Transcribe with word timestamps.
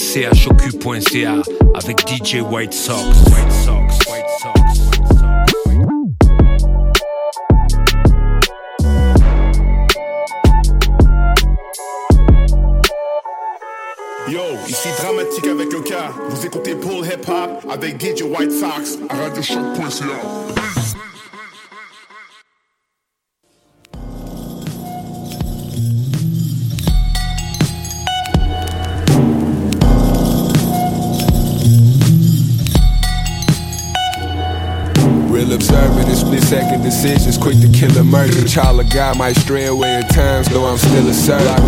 chocu.ca 0.00 1.42
avec 1.74 2.08
DJ 2.08 2.40
White 2.40 2.72
Sox. 2.72 2.96
White 3.30 3.52
Sox. 3.52 3.98
Yo, 14.28 14.40
ici 14.68 14.88
Dramatique 14.98 15.46
avec 15.46 15.72
le 15.72 15.80
cas. 15.80 16.12
Vous 16.30 16.46
écoutez 16.46 16.74
Paul 16.74 17.04
Hip 17.04 17.28
Hop 17.28 17.70
avec 17.70 18.00
DJ 18.00 18.22
White 18.22 18.52
Sox 18.52 18.98
à 19.08 19.16
radiochoc.ca. 19.16 20.59
murder. 38.10 38.44
Child 38.44 38.80
of 38.80 38.90
God 38.90 39.18
might 39.18 39.36
stray 39.36 39.66
away 39.66 40.02
at 40.02 40.10
times, 40.10 40.48
though 40.48 40.66
I'm 40.66 40.78
still 40.78 41.08
a 41.08 41.14
servant. 41.14 41.60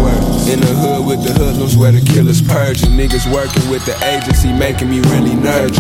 In 0.51 0.61
the 0.61 0.75
hood 0.75 1.07
with 1.07 1.23
the 1.23 1.33
hoodlums 1.33 1.77
where 1.77 1.93
the 1.93 2.01
killers 2.01 2.43
purging. 2.43 2.91
Niggas 2.91 3.33
working 3.33 3.71
with 3.71 3.87
the 3.87 3.95
agency, 4.05 4.53
making 4.53 4.91
me 4.91 5.01
really 5.15 5.35
nervous. 5.35 5.79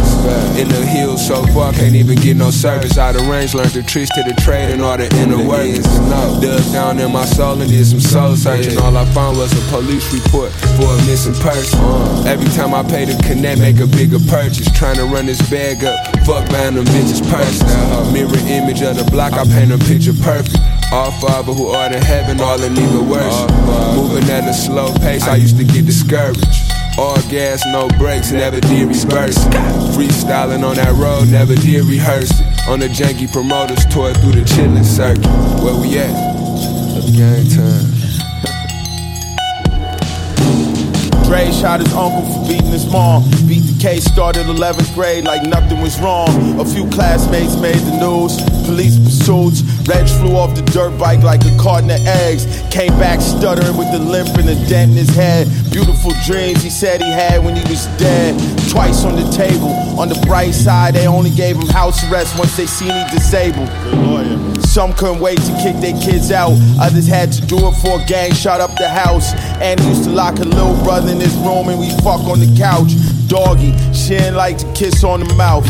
In 0.56 0.68
the 0.68 0.86
hills 0.86 1.26
so 1.26 1.44
far, 1.52 1.72
can't 1.72 1.96
even 1.96 2.16
get 2.18 2.36
no 2.36 2.50
service. 2.50 2.96
Out 2.96 3.16
of 3.16 3.26
range, 3.26 3.54
learned 3.54 3.74
the 3.74 3.82
tricks 3.82 4.10
to 4.14 4.22
the 4.22 4.34
trade 4.40 4.70
and 4.70 4.82
all 4.82 4.96
the 4.96 5.10
inner 5.16 5.42
workings. 5.42 5.84
Dug 6.40 6.62
down 6.72 6.98
in 6.98 7.12
my 7.12 7.24
soul 7.24 7.60
and 7.60 7.70
did 7.70 7.84
some 7.84 8.00
soul 8.00 8.36
searching. 8.36 8.78
All 8.78 8.96
I 8.96 9.04
found 9.06 9.36
was 9.36 9.52
a 9.52 9.70
police 9.70 10.12
report 10.14 10.52
for 10.78 10.86
a 10.86 10.98
missing 11.06 11.34
person. 11.34 11.80
Uh. 11.80 12.24
Every 12.26 12.48
time 12.54 12.72
I 12.72 12.82
pay 12.82 13.04
to 13.04 13.16
connect, 13.26 13.60
make 13.60 13.80
a 13.80 13.86
bigger 13.86 14.20
purchase. 14.30 14.70
Trying 14.70 14.96
to 14.96 15.04
run 15.04 15.26
this 15.26 15.42
bag 15.50 15.84
up, 15.84 15.98
fuck 16.24 16.48
buying 16.50 16.74
them 16.74 16.84
bitches 16.86 17.22
purse. 17.30 17.60
Mirror 18.12 18.38
image 18.48 18.82
of 18.82 18.96
the 18.96 19.04
block, 19.10 19.32
I 19.34 19.44
paint 19.44 19.72
a 19.72 19.78
picture 19.78 20.14
perfect. 20.22 20.56
All 20.92 21.10
father 21.20 21.52
who 21.52 21.68
are 21.68 21.86
in 21.86 22.02
heaven, 22.02 22.40
all 22.40 22.62
in 22.62 22.72
even 22.72 23.08
worse. 23.08 23.40
Moving 23.96 24.28
at 24.30 24.48
a 24.48 24.54
slow 24.54 24.92
pace, 24.98 25.24
I 25.24 25.36
used 25.36 25.56
to 25.58 25.64
get 25.64 25.86
discouraged. 25.86 26.44
All 26.98 27.16
gas, 27.30 27.64
no 27.66 27.88
brakes, 27.98 28.32
never 28.32 28.60
did 28.60 28.88
reverse. 28.88 29.38
Freestyling 29.96 30.62
on 30.62 30.76
that 30.76 30.92
road, 30.94 31.28
never 31.30 31.54
did 31.54 31.84
rehearse 31.84 32.30
it. 32.30 32.68
On 32.68 32.78
the 32.78 32.88
janky 32.88 33.30
promoters 33.32 33.86
tour 33.86 34.12
through 34.14 34.32
the 34.32 34.44
chillin' 34.44 34.84
circuit. 34.84 35.26
Where 35.64 35.74
we 35.80 35.98
at? 35.98 36.12
Gang 37.16 37.48
time. 37.48 37.91
Dre 41.32 41.50
shot 41.50 41.80
his 41.80 41.90
uncle 41.94 42.20
for 42.28 42.46
beating 42.46 42.76
his 42.76 42.84
mom. 42.92 43.24
Beat 43.48 43.64
the 43.64 43.78
case, 43.80 44.04
started 44.04 44.44
11th 44.52 44.92
grade 44.92 45.24
like 45.24 45.42
nothing 45.44 45.80
was 45.80 45.98
wrong. 45.98 46.28
A 46.60 46.64
few 46.66 46.84
classmates 46.90 47.56
made 47.56 47.80
the 47.88 47.96
news. 47.96 48.36
Police 48.68 49.00
pursuits. 49.00 49.64
Reg 49.88 50.06
flew 50.20 50.36
off 50.36 50.54
the 50.54 50.60
dirt 50.76 50.92
bike 50.98 51.24
like 51.24 51.40
a 51.48 51.56
carton 51.56 51.88
of 51.88 52.04
eggs. 52.04 52.44
Came 52.68 52.92
back 53.00 53.22
stuttering 53.22 53.78
with 53.80 53.88
a 53.96 53.98
limp 53.98 54.36
and 54.36 54.50
a 54.50 54.56
dent 54.68 54.92
in 54.92 54.98
his 54.98 55.08
head. 55.16 55.48
Beautiful 55.72 56.12
dreams 56.26 56.62
he 56.62 56.68
said 56.68 57.00
he 57.00 57.10
had 57.10 57.42
when 57.42 57.56
he 57.56 57.62
was 57.62 57.86
dead. 57.96 58.38
Twice 58.70 59.04
on 59.04 59.16
the 59.16 59.28
table. 59.32 59.70
On 59.98 60.08
the 60.08 60.20
bright 60.26 60.52
side, 60.52 60.94
they 60.94 61.06
only 61.06 61.30
gave 61.30 61.56
him 61.56 61.66
house 61.68 62.04
arrest 62.10 62.38
once 62.38 62.56
they 62.56 62.66
seen 62.66 62.92
he 62.92 63.04
disabled. 63.10 63.68
Some 64.62 64.92
couldn't 64.92 65.20
wait 65.20 65.38
to 65.38 65.52
kick 65.62 65.76
their 65.80 65.98
kids 66.00 66.30
out. 66.30 66.52
Others 66.78 67.06
had 67.06 67.32
to 67.32 67.40
do 67.46 67.56
it 67.68 67.72
for 67.80 68.00
a 68.00 68.04
gang 68.04 68.32
shot 68.32 68.60
up 68.60 68.76
the 68.76 68.88
house. 68.88 69.32
And 69.60 69.80
used 69.84 70.04
to 70.04 70.10
lock 70.10 70.38
her 70.38 70.44
little 70.44 70.76
brother 70.84 71.10
in 71.10 71.20
his 71.20 71.34
room 71.36 71.68
and 71.68 71.80
we 71.80 71.90
fuck 71.98 72.20
on 72.28 72.40
the 72.40 72.54
couch. 72.56 72.92
Doggy, 73.28 73.72
she 73.92 74.10
didn't 74.10 74.36
like 74.36 74.58
to 74.58 74.72
kiss 74.74 75.02
on 75.04 75.20
the 75.20 75.34
mouth. 75.34 75.66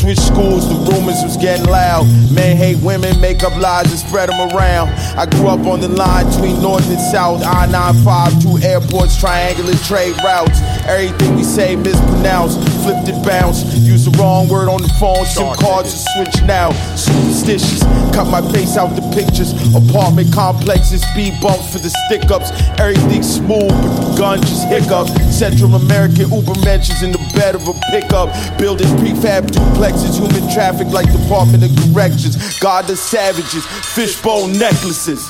Switch 0.00 0.18
schools, 0.18 0.66
the 0.66 0.80
rumors 0.88 1.20
was 1.22 1.36
getting 1.36 1.66
loud. 1.66 2.08
Men 2.32 2.56
hate 2.56 2.78
women, 2.78 3.20
make 3.20 3.42
up 3.42 3.54
lies 3.60 3.84
and 3.90 4.00
spread 4.00 4.30
them 4.30 4.40
around. 4.48 4.88
I 5.12 5.26
grew 5.26 5.48
up 5.48 5.66
on 5.66 5.80
the 5.80 5.88
line 5.88 6.24
between 6.30 6.62
North 6.62 6.88
and 6.88 6.98
South, 7.12 7.44
I 7.44 7.66
95, 7.66 8.40
two 8.40 8.56
airports, 8.64 9.20
triangular 9.20 9.74
trade 9.84 10.16
routes. 10.24 10.56
Everything 10.88 11.36
we 11.36 11.44
say 11.44 11.76
mispronounced, 11.76 12.64
flipped 12.82 13.08
and 13.08 13.22
bounced. 13.24 13.66
Use 13.78 14.04
the 14.04 14.14
wrong 14.18 14.48
word 14.48 14.68
on 14.68 14.82
the 14.82 14.92
phone, 15.00 15.24
SIM 15.26 15.52
cards 15.54 15.92
are 15.94 16.04
switch 16.14 16.42
now. 16.46 16.72
Superstitious, 16.96 17.82
cut 18.14 18.26
my 18.28 18.42
face 18.52 18.76
out 18.76 18.94
the 18.96 19.04
pictures. 19.14 19.52
Apartment 19.74 20.32
complexes, 20.32 21.02
speed 21.02 21.34
bumps 21.40 21.72
for 21.72 21.78
the 21.78 21.90
stick 22.06 22.30
ups. 22.30 22.50
Everything 22.80 23.22
smooth, 23.22 23.70
but 23.70 23.92
the 24.00 24.18
gun 24.18 24.40
just 24.42 24.68
hiccup. 24.68 25.08
Central 25.30 25.74
American 25.74 26.30
Uber 26.30 26.58
mentions 26.64 27.02
in 27.02 27.12
the 27.12 27.22
bed 27.34 27.54
of 27.54 27.66
a 27.68 27.74
pickup. 27.90 28.28
Building 28.58 28.88
prefab 28.98 29.46
duplexes, 29.50 30.18
human 30.18 30.48
traffic 30.52 30.88
like 30.88 31.10
Department 31.12 31.64
of 31.64 31.70
Corrections. 31.84 32.58
God 32.58 32.86
the 32.86 32.96
savages, 32.96 33.66
fishbone 33.94 34.58
necklaces. 34.58 35.28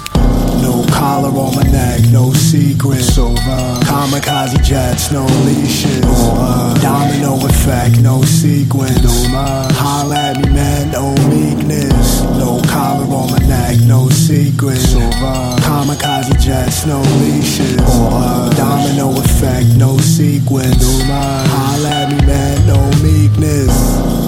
No 0.91 0.97
collar 0.97 1.29
on 1.39 1.55
my 1.55 1.63
neck, 1.63 2.01
no 2.11 2.33
secrets. 2.33 3.17
Over. 3.19 3.39
Uh, 3.39 3.81
Kamikaze 3.85 4.63
jets, 4.63 5.13
no 5.13 5.25
leashes. 5.45 6.05
Over. 6.05 6.79
Domino 6.81 7.47
effect, 7.47 8.01
no 8.01 8.23
sequence. 8.23 9.03
No 9.03 9.69
Holla 9.73 10.17
at 10.17 10.37
me, 10.39 10.51
man, 10.53 10.91
no 10.91 11.15
meekness. 11.29 12.23
No 12.23 12.61
collar 12.69 13.05
on 13.05 13.31
my 13.31 13.39
neck, 13.47 13.79
no 13.87 14.09
secrets. 14.09 14.95
Over. 14.95 15.07
Uh, 15.07 15.57
Kamikaze 15.61 16.39
jets, 16.41 16.87
no 16.87 17.01
leashes. 17.21 17.79
Over. 17.81 18.55
Domino 18.57 19.13
effect, 19.21 19.69
no 19.77 19.97
sequence. 19.99 20.81
No 20.81 21.15
Holla 21.15 21.89
at 21.89 22.11
me, 22.11 22.27
man, 22.27 22.67
no 22.67 22.81
meekness. 23.03 24.20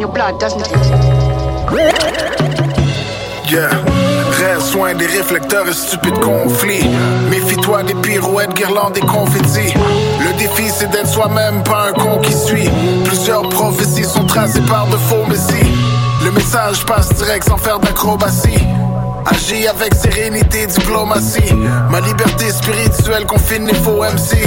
In 0.00 0.06
your 0.06 0.12
blood, 0.12 0.40
doesn't 0.40 0.62
it? 0.62 0.72
Yeah. 3.50 3.68
Reste 4.38 4.72
soin 4.72 4.94
des 4.94 5.06
réflecteurs 5.06 5.68
et 5.68 5.74
stupides 5.74 6.18
conflits. 6.20 6.88
Méfie-toi 7.28 7.82
des 7.82 7.94
pirouettes, 7.94 8.54
guirlandes 8.54 8.96
et 8.96 9.00
confettis. 9.00 9.74
Le 10.20 10.32
défi, 10.38 10.70
c'est 10.70 10.90
d'être 10.90 11.08
soi-même, 11.08 11.62
pas 11.64 11.88
un 11.88 11.92
con 11.92 12.18
qui 12.22 12.32
suit. 12.32 12.70
Plusieurs 13.04 13.48
prophéties 13.48 14.04
sont 14.04 14.24
tracées 14.24 14.62
par 14.62 14.86
de 14.86 14.96
faux 14.96 15.26
messies. 15.28 15.70
Le 16.24 16.30
message 16.30 16.86
passe 16.86 17.12
direct 17.14 17.48
sans 17.48 17.58
faire 17.58 17.78
d'acrobatie. 17.78 18.66
Agis 19.26 19.66
avec 19.66 19.94
sérénité, 19.94 20.66
diplomatie. 20.66 21.54
Ma 21.90 22.00
liberté 22.00 22.50
spirituelle 22.50 23.26
confine 23.26 23.66
les 23.66 23.74
faux 23.74 24.02
MC. 24.02 24.38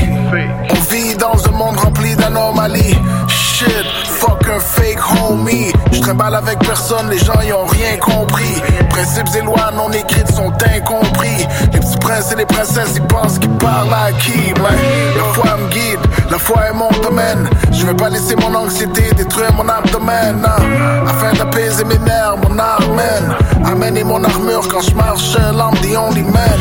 On 0.69 0.93
vit 0.93 1.15
dans 1.15 1.37
un 1.47 1.51
monde 1.51 1.77
rempli 1.77 2.15
d'anomalies. 2.15 2.97
Shit, 3.27 3.85
fuck 4.05 4.47
un 4.49 4.59
fake 4.59 4.99
homie. 5.21 5.71
Je 5.91 6.01
trimballe 6.01 6.35
avec 6.35 6.59
personne, 6.59 7.09
les 7.09 7.19
gens 7.19 7.39
y 7.47 7.53
ont 7.53 7.65
rien 7.65 7.97
compris. 7.97 8.61
Principes 8.89 9.29
et 9.37 9.41
lois 9.41 9.71
non 9.75 9.91
écrites 9.91 10.31
sont 10.31 10.51
incompris. 10.75 11.47
Les 11.71 11.79
petits 11.79 11.97
princes 11.97 12.31
et 12.31 12.35
les 12.35 12.45
princesses, 12.45 12.93
ils 12.95 13.07
pensent 13.07 13.37
qu'ils 13.37 13.57
parlent 13.57 13.93
à 13.93 14.11
qui. 14.13 14.53
La 14.59 15.23
foi 15.33 15.57
me 15.57 15.69
guide, 15.69 15.99
la 16.31 16.37
foi 16.37 16.67
est 16.69 16.73
mon 16.73 16.89
domaine. 17.01 17.47
Je 17.71 17.85
vais 17.85 17.93
pas 17.93 18.09
laisser 18.09 18.35
mon 18.35 18.55
anxiété 18.55 19.03
détruire 19.15 19.53
mon 19.53 19.67
abdomen. 19.69 20.43
Hein. 20.45 21.05
Afin 21.07 21.33
d'apaiser 21.33 21.83
mes 21.83 21.99
nerfs, 21.99 22.37
mon 22.47 22.57
armène. 22.57 23.35
Amener 23.65 24.03
mon 24.03 24.23
armure 24.23 24.62
quand 24.69 24.81
je 24.81 24.93
marche, 24.95 25.35
l'âme 25.35 25.75
the 25.81 25.95
only 25.97 26.23
man. 26.23 26.59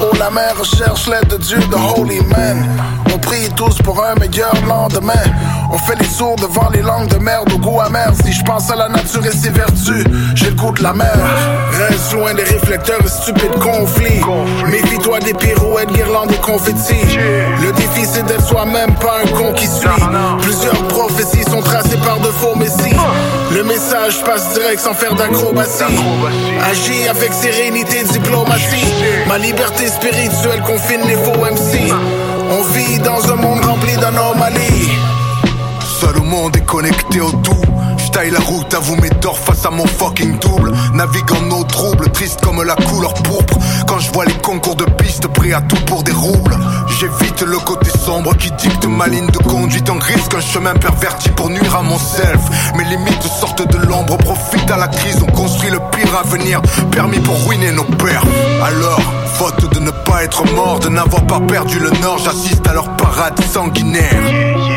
Oh, 0.00 0.10
la 0.18 0.30
mer 0.30 0.56
recherche 0.58 1.06
l'aide 1.06 1.28
de 1.28 1.36
Dieu, 1.36 1.58
the 1.70 1.76
holy 1.76 2.20
man. 2.22 2.66
On 3.12 3.18
prie 3.18 3.48
tous 3.56 3.78
pour 3.78 4.02
un 4.02 4.14
meilleur 4.14 4.54
lendemain. 4.66 5.12
On 5.70 5.78
fait 5.78 5.96
les 5.96 6.08
sourds 6.08 6.36
devant 6.36 6.68
les 6.70 6.82
langues 6.82 7.08
de 7.08 7.16
merde 7.18 7.52
au 7.52 7.58
goût 7.58 7.80
amer. 7.80 8.12
Si 8.24 8.32
je 8.32 8.44
pense 8.44 8.70
à 8.70 8.76
la 8.76 8.88
nature 8.88 9.24
et 9.26 9.30
ses 9.30 9.50
vertus, 9.50 10.04
j'ai 10.34 10.46
le 10.46 10.54
goût 10.54 10.72
de 10.72 10.82
la 10.82 10.92
mer. 10.92 11.14
Reste 11.72 12.12
loin 12.12 12.34
des 12.34 12.42
réflecteurs 12.42 13.00
et 13.04 13.08
stupides 13.08 13.58
conflits. 13.58 14.20
Méfie-toi 14.66 15.20
des 15.20 15.34
pirouettes, 15.34 15.90
guirlandes 15.92 16.32
et 16.32 16.36
confettis. 16.36 17.18
Le 17.62 17.72
défi 17.72 18.06
c'est 18.10 18.24
d'être 18.26 18.46
soi-même, 18.46 18.94
pas 18.94 19.20
un 19.24 19.28
con 19.36 19.52
qui 19.54 19.66
suit. 19.66 19.88
Plusieurs 20.42 20.88
prophéties 20.88 21.44
sont 21.50 21.62
tracées 21.62 21.98
par 22.04 22.18
de 22.20 22.28
faux 22.28 22.54
messies. 22.56 22.96
Le 23.52 23.64
message 23.64 24.22
passe 24.24 24.52
direct 24.54 24.80
sans 24.80 24.94
faire 24.94 25.14
d'acrobatie. 25.14 25.84
Agis 26.70 27.08
avec 27.08 27.32
sérénité, 27.32 28.04
diplomatie. 28.04 28.92
Ma 29.26 29.38
liberté 29.38 29.86
spirituelle 29.86 30.62
confine 30.66 31.00
les 31.06 31.16
faux 31.16 31.38
MC. 31.40 31.92
On 32.50 32.62
vit 32.72 32.98
dans 32.98 33.32
un 33.32 33.36
monde 33.36 33.64
rempli 33.64 33.96
d'anomalies. 33.96 34.90
Seul 36.00 36.18
au 36.18 36.24
monde 36.24 36.56
est 36.56 36.64
connecté 36.64 37.20
au 37.20 37.30
tout 37.30 37.64
taille 38.14 38.30
la 38.30 38.38
route, 38.38 38.72
à 38.72 38.78
vous 38.78 38.94
mes 38.96 39.10
torts 39.10 39.38
face 39.38 39.66
à 39.66 39.70
mon 39.70 39.86
fucking 39.86 40.38
double. 40.38 40.72
Navigue 40.94 41.32
en 41.32 41.50
eau 41.50 41.64
trouble, 41.64 42.08
triste 42.12 42.40
comme 42.42 42.62
la 42.62 42.76
couleur 42.76 43.12
pourpre. 43.14 43.58
Quand 43.88 43.98
je 43.98 44.12
vois 44.12 44.24
les 44.24 44.34
concours 44.34 44.76
de 44.76 44.84
pistes, 44.84 45.26
pris 45.26 45.52
à 45.52 45.60
tout 45.62 45.82
pour 45.86 46.04
des 46.04 46.12
roubles. 46.12 46.56
J'évite 47.00 47.42
le 47.42 47.58
côté 47.58 47.90
sombre 47.90 48.36
qui 48.36 48.52
dicte 48.52 48.86
ma 48.86 49.08
ligne 49.08 49.26
de 49.26 49.38
conduite. 49.38 49.90
En 49.90 49.98
risque 49.98 50.32
un 50.34 50.40
chemin 50.40 50.74
perverti 50.74 51.28
pour 51.30 51.50
nuire 51.50 51.74
à 51.74 51.82
mon 51.82 51.98
self. 51.98 52.40
Mes 52.76 52.84
limites 52.84 53.22
sortent 53.40 53.68
de 53.68 53.78
l'ombre, 53.78 54.16
profite 54.18 54.70
à 54.70 54.76
la 54.76 54.86
crise. 54.86 55.18
On 55.20 55.32
construit 55.32 55.70
le 55.70 55.80
pire 55.90 56.16
avenir, 56.16 56.62
permis 56.92 57.18
pour 57.18 57.48
ruiner 57.48 57.72
nos 57.72 57.84
pères. 57.84 58.22
Alors, 58.62 59.00
faute 59.34 59.74
de 59.74 59.80
ne 59.80 59.90
pas 59.90 60.22
être 60.22 60.44
mort, 60.54 60.78
de 60.78 60.88
n'avoir 60.88 61.26
pas 61.26 61.40
perdu 61.40 61.80
le 61.80 61.90
nord, 62.00 62.18
j'assiste 62.18 62.66
à 62.68 62.74
leur 62.74 62.94
parade 62.96 63.40
sanguinaire. 63.52 64.73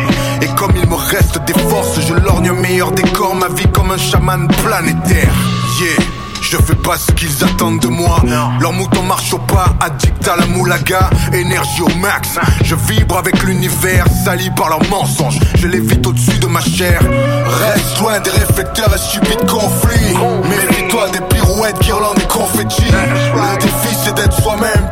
Comme 0.57 0.71
il 0.75 0.89
me 0.89 0.95
reste 0.95 1.39
des 1.45 1.53
forces, 1.53 1.99
je 1.99 2.15
lorgne 2.15 2.49
un 2.49 2.53
meilleur 2.53 2.91
décor, 2.91 3.35
ma 3.35 3.47
vie 3.47 3.67
comme 3.71 3.91
un 3.91 3.97
chaman 3.97 4.47
planétaire. 4.47 5.31
Yeah. 5.79 6.03
Je 6.41 6.55
fais 6.55 6.75
pas 6.75 6.97
ce 6.97 7.11
qu'ils 7.11 7.43
attendent 7.43 7.81
de 7.81 7.87
moi. 7.87 8.21
Leur 8.59 8.71
mouton 8.71 9.03
marche 9.03 9.33
au 9.33 9.37
pas, 9.37 9.75
addict 9.81 10.27
à 10.27 10.37
la 10.37 10.45
moulaga, 10.45 11.09
énergie 11.33 11.81
au 11.81 11.89
max. 11.99 12.39
Je 12.63 12.73
vibre 12.73 13.17
avec 13.17 13.43
l'univers, 13.43 14.05
sali 14.23 14.49
par 14.55 14.69
leurs 14.69 14.87
mensonges. 14.89 15.39
Je 15.55 15.67
l'évite 15.67 16.07
au-dessus 16.07 16.39
de 16.39 16.47
ma 16.47 16.61
chair. 16.61 17.01
Reste 17.01 17.99
loin 17.99 18.19
des 18.19 18.29
réflecteurs 18.29 18.93
et 18.95 18.97
stupides 18.97 19.45
conflits. 19.45 20.15
Méfie-toi 20.49 21.09
des 21.09 21.21
pirouettes, 21.21 21.79
guirlandes 21.81 22.19
et 22.19 22.27
confettis. 22.27 22.91
Le 22.91 23.61
défi 23.61 23.95
c'est 24.05 24.15
d'être 24.15 24.41
soi-même, 24.41 24.87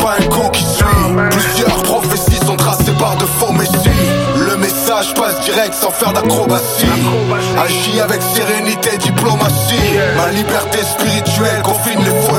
Message 5.06 5.14
passe 5.16 5.40
direct 5.42 5.74
sans 5.74 5.92
faire 5.92 6.14
d'acrobatie. 6.14 6.86
Agis 7.64 8.00
avec 8.00 8.22
sérénité, 8.22 8.98
diplomatie. 8.98 9.76
Ma 10.16 10.32
liberté 10.32 10.80
spirituelle 10.80 11.62
confine 11.64 12.00
les 12.00 12.12
faux. 12.22 12.36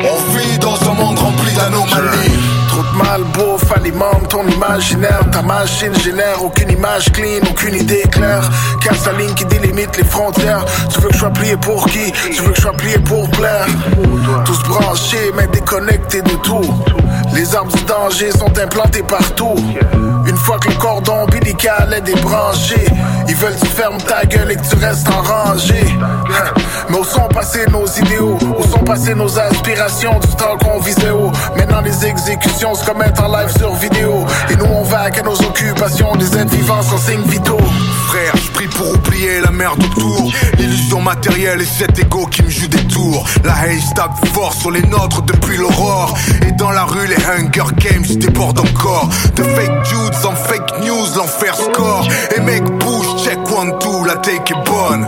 On 0.00 0.38
vit 0.38 0.58
dans 0.58 0.90
un 0.90 0.94
monde 0.94 1.18
rempli 1.18 1.52
d'anomalies. 1.54 2.32
Trop 2.68 2.82
de 2.82 2.96
mal, 2.96 3.22
beau, 3.34 3.58
alimente 3.74 4.28
ton 4.28 4.46
imaginaire. 4.46 5.20
Ta 5.32 5.42
machine 5.42 5.94
génère 6.00 6.42
aucune 6.42 6.70
image 6.70 7.12
clean, 7.12 7.40
aucune 7.50 7.74
idée 7.74 8.04
claire. 8.10 8.48
Casse 8.82 9.06
la 9.06 9.12
ligne 9.12 9.34
qui 9.34 9.44
délimite 9.44 9.96
les 9.96 10.04
frontières. 10.04 10.64
Tu 10.92 11.00
veux 11.00 11.08
que 11.08 11.14
je 11.14 11.18
sois 11.18 11.30
plié 11.30 11.56
pour 11.56 11.86
qui? 11.86 12.12
Tu 12.12 12.42
veux 12.42 12.50
que 12.50 12.56
je 12.56 12.62
sois 12.62 12.72
plié 12.72 12.98
pour 12.98 13.28
plaire? 13.30 13.66
Tous 14.44 14.62
branchés, 14.62 15.32
mais 15.36 15.46
déconnectés 15.48 16.22
de 16.22 16.34
tout. 16.42 16.74
Les 17.34 17.54
armes 17.54 17.70
du 17.70 17.82
danger 17.84 18.30
sont 18.32 18.58
implantées 18.58 19.02
partout. 19.02 19.54
Une 20.26 20.36
fois 20.36 20.58
que 20.58 20.68
le 20.68 20.74
cordon 20.74 21.22
ombilical 21.22 21.92
est 21.96 22.00
débranché, 22.00 22.86
ils 23.28 23.34
veulent 23.36 23.54
que 23.54 23.60
tu 23.60 23.72
fermes 23.72 23.98
ta 23.98 24.24
gueule 24.24 24.52
et 24.52 24.56
que 24.56 24.68
tu 24.68 24.76
restes 24.76 25.08
en 25.08 25.22
rangée. 25.22 25.86
Mais 26.90 26.98
où 26.98 27.04
sont 27.04 27.28
passés 27.28 27.64
nos 27.70 27.86
idéaux? 27.86 28.38
Où 28.58 28.62
sont 28.62 28.84
passées 28.84 29.14
nos 29.14 29.38
aspirations 29.38 30.18
du 30.18 30.28
temps 30.36 30.56
qu'on 30.62 30.80
visait 30.80 31.10
haut 31.10 31.32
Maintenant 31.56 31.80
les 31.80 32.06
exécutions 32.06 32.74
se 32.74 32.84
commettent 32.84 33.20
en 33.20 33.28
live 33.28 33.50
sur 33.56 33.74
vidéo. 33.74 34.24
Et 34.50 34.56
nous 34.56 34.66
on 34.66 34.82
va 34.82 35.02
à 35.02 35.10
nos 35.22 35.40
occupations 35.40 36.14
Des 36.16 36.36
êtres 36.36 36.54
vivants 36.54 36.82
sans 36.82 36.98
signes 36.98 37.22
vitaux 37.22 37.58
Pour 38.66 38.90
oublier 38.92 39.40
la 39.40 39.52
merde 39.52 39.80
autour 39.84 40.32
L'illusion 40.58 41.00
matérielle 41.00 41.60
et 41.60 41.64
cet 41.64 41.96
ego 41.96 42.26
qui 42.26 42.42
me 42.42 42.50
joue 42.50 42.66
des 42.66 42.84
tours. 42.88 43.24
La 43.44 43.54
haze 43.54 43.94
tape 43.94 44.26
fort 44.34 44.52
sur 44.52 44.72
les 44.72 44.82
nôtres 44.82 45.22
depuis 45.22 45.56
l'aurore. 45.56 46.18
Et 46.46 46.50
dans 46.52 46.70
la 46.72 46.84
rue 46.84 47.06
les 47.06 47.16
Hunger 47.24 47.72
Games 47.76 48.16
débordent 48.16 48.58
encore. 48.58 49.08
De 49.36 49.44
fake 49.44 49.82
dudes 49.84 50.26
en 50.26 50.34
fake 50.34 50.80
news, 50.80 51.06
l'enfer 51.16 51.54
score. 51.54 52.08
Et 52.36 52.40
mec 52.40 52.64
bouge, 52.64 53.24
check 53.24 53.38
one 53.56 53.78
two, 53.78 54.04
la 54.04 54.16
take 54.16 54.52
est 54.52 54.68
bonne. 54.68 55.06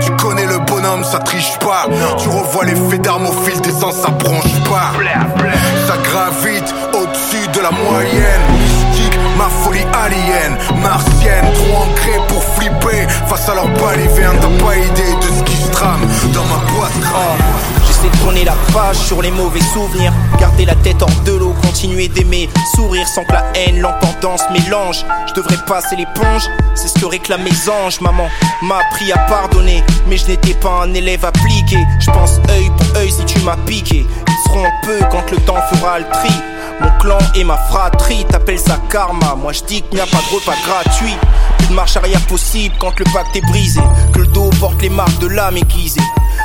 Tu 0.00 0.10
connais 0.12 0.46
le 0.46 0.58
bonhomme, 0.66 1.04
ça 1.04 1.18
triche 1.18 1.58
pas. 1.58 1.86
Tu 2.18 2.28
revois 2.28 2.64
les 2.64 2.74
faits 2.74 3.06
au 3.08 3.44
fil 3.44 3.60
des 3.60 3.84
ans, 3.84 3.92
ça 3.92 4.08
bronche 4.08 4.62
pas. 4.70 4.92
Ça 5.86 5.96
gravite 5.98 6.74
au-dessus 6.94 7.48
de 7.54 7.60
la 7.60 7.70
moyenne 7.70 8.75
ma 9.36 9.48
folie 9.48 9.86
alien 9.92 10.56
Martienne, 10.80 11.52
trop 11.54 11.82
ancrée 11.82 12.20
pour 12.28 12.42
flipper 12.42 13.06
Face 13.26 13.48
à 13.48 13.54
leur 13.54 13.68
balivéen, 13.68 14.32
t'as 14.40 14.64
pas 14.64 14.76
idée 14.76 15.14
de 15.20 15.38
ce 15.38 15.42
qui 15.44 15.56
se 15.56 15.70
trame 15.70 16.00
Dans 16.32 16.44
ma 16.44 16.72
boîte 16.72 16.92
J'essaie 17.86 18.08
de 18.10 18.16
tourner 18.18 18.44
la 18.44 18.54
page 18.72 18.96
sur 18.96 19.22
les 19.22 19.30
mauvais 19.30 19.60
souvenirs. 19.60 20.12
Garder 20.40 20.64
la 20.64 20.74
tête 20.74 21.00
hors 21.02 21.20
de 21.24 21.32
l'eau, 21.32 21.54
continuer 21.62 22.08
d'aimer. 22.08 22.48
Sourire 22.74 23.06
sans 23.06 23.24
que 23.24 23.32
la 23.32 23.44
haine, 23.54 23.80
l'entendance 23.80 24.42
mélange. 24.50 25.04
Je 25.28 25.34
devrais 25.34 25.56
passer 25.66 25.96
l'éponge, 25.96 26.42
c'est 26.74 26.88
ce 26.88 26.98
que 26.98 27.06
réclament 27.06 27.44
mes 27.44 27.70
anges. 27.70 28.00
Maman 28.00 28.28
m'a 28.62 28.78
appris 28.78 29.12
à 29.12 29.18
pardonner, 29.18 29.82
mais 30.08 30.16
je 30.16 30.26
n'étais 30.26 30.54
pas 30.54 30.82
un 30.82 30.94
élève 30.94 31.24
appliqué. 31.24 31.78
Je 32.00 32.10
pense 32.10 32.40
œil 32.50 32.70
pour 32.76 32.96
œil 32.96 33.10
si 33.10 33.24
tu 33.24 33.38
m'as 33.40 33.56
piqué. 33.66 34.04
Ils 34.04 34.48
seront 34.48 34.66
peu 34.82 34.98
quand 35.10 35.30
le 35.30 35.38
temps 35.38 35.62
fera 35.72 36.00
le 36.00 36.06
tri. 36.10 36.30
Mon 36.80 36.90
clan 36.98 37.18
et 37.34 37.44
ma 37.44 37.56
fratrie 37.56 38.24
t'appellent 38.26 38.58
ça 38.58 38.78
karma. 38.90 39.34
Moi 39.34 39.52
je 39.52 39.62
dis 39.64 39.82
qu'il 39.82 39.94
n'y 39.94 40.00
a 40.00 40.06
pas 40.06 40.18
de 40.18 40.34
repas 40.34 40.56
gratuit. 40.66 41.16
Plus 41.58 41.68
de 41.68 41.74
marche 41.74 41.96
arrière 41.96 42.20
possible 42.26 42.74
quand 42.78 42.98
le 42.98 43.04
pacte 43.12 43.34
est 43.36 43.46
brisé. 43.46 43.80
Que 44.12 44.20
le 44.20 44.26
dos 44.28 44.50
porte 44.60 44.82
les 44.82 44.90
marques 44.90 45.18
de 45.18 45.28
l'âme 45.28 45.56
aiguisée. 45.56 46.00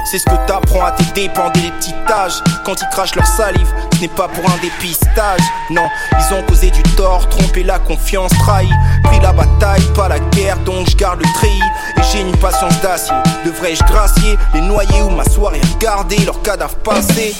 C'est 0.09 0.19
ce 0.19 0.25
que 0.25 0.47
t'apprends 0.47 0.85
à 0.85 0.91
tes 0.91 1.03
dépens 1.13 1.49
dès 1.53 1.61
les 1.61 1.71
petits 1.71 1.93
âges. 2.09 2.41
Quand 2.65 2.79
ils 2.81 2.87
crachent 2.91 3.15
leur 3.15 3.27
salive, 3.27 3.67
ce 3.93 4.01
n'est 4.01 4.07
pas 4.07 4.27
pour 4.27 4.43
un 4.45 4.57
dépistage. 4.61 5.41
Non, 5.69 5.87
ils 6.13 6.33
ont 6.33 6.43
causé 6.43 6.71
du 6.71 6.81
tort, 6.95 7.27
trompé 7.29 7.63
la 7.63 7.79
confiance, 7.79 8.31
trahi. 8.39 8.69
Pris 9.03 9.19
la 9.19 9.33
bataille, 9.33 9.83
pas 9.95 10.07
la 10.07 10.19
guerre, 10.19 10.57
donc 10.59 10.89
je 10.89 10.95
garde 10.95 11.19
le 11.19 11.33
treillis. 11.35 11.61
Et 11.97 12.01
j'ai 12.11 12.21
une 12.21 12.35
patience 12.37 12.79
d'acier. 12.81 13.15
Devrais-je 13.45 13.83
gracier 13.83 14.37
les 14.53 14.61
noyer 14.61 15.01
ou 15.01 15.09
m'asseoir 15.09 15.53
et 15.55 15.61
regarder 15.75 16.17
leurs 16.25 16.41
cadavres 16.41 16.75
passer 16.77 17.35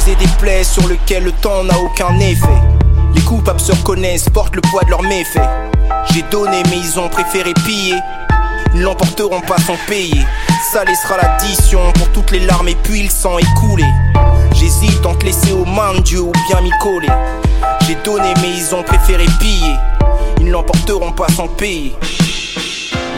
Causer 0.00 0.14
des 0.16 0.28
plaies 0.38 0.64
sur 0.64 0.88
lesquelles 0.88 1.24
le 1.24 1.32
temps 1.32 1.62
n'a 1.62 1.78
aucun 1.78 2.18
effet. 2.20 2.46
Les 3.14 3.20
coupables 3.20 3.60
se 3.60 3.72
reconnaissent, 3.72 4.30
portent 4.30 4.56
le 4.56 4.62
poids 4.62 4.82
de 4.84 4.88
leurs 4.88 5.02
méfaits. 5.02 5.46
J'ai 6.10 6.22
donné, 6.30 6.62
mais 6.70 6.78
ils 6.78 6.98
ont 6.98 7.10
préféré 7.10 7.52
piller. 7.66 7.98
Ils 8.74 8.80
l'emporteront 8.80 9.42
pas 9.42 9.58
sans 9.58 9.76
payer. 9.86 10.24
Ça 10.72 10.84
laissera 10.84 11.18
l'addition 11.18 11.92
pour 11.92 12.08
toutes 12.12 12.30
les 12.30 12.40
larmes 12.40 12.68
et 12.68 12.76
puis 12.82 13.02
le 13.02 13.10
sang 13.10 13.36
écoulé. 13.36 13.84
J'hésite 14.54 15.04
entre 15.04 15.26
laisser 15.26 15.52
aux 15.52 15.66
mains 15.66 15.92
de 15.92 16.00
Dieu 16.00 16.20
ou 16.20 16.32
bien 16.48 16.62
m'y 16.62 16.72
coller. 16.80 17.12
J'ai 17.86 17.96
donné, 17.96 18.32
mais 18.40 18.52
ils 18.56 18.74
ont 18.74 18.82
préféré 18.82 19.26
piller. 19.38 19.76
Ils 20.38 20.46
ne 20.46 20.52
l'emporteront 20.52 21.12
pas 21.12 21.28
sans 21.28 21.48
payer. 21.48 21.94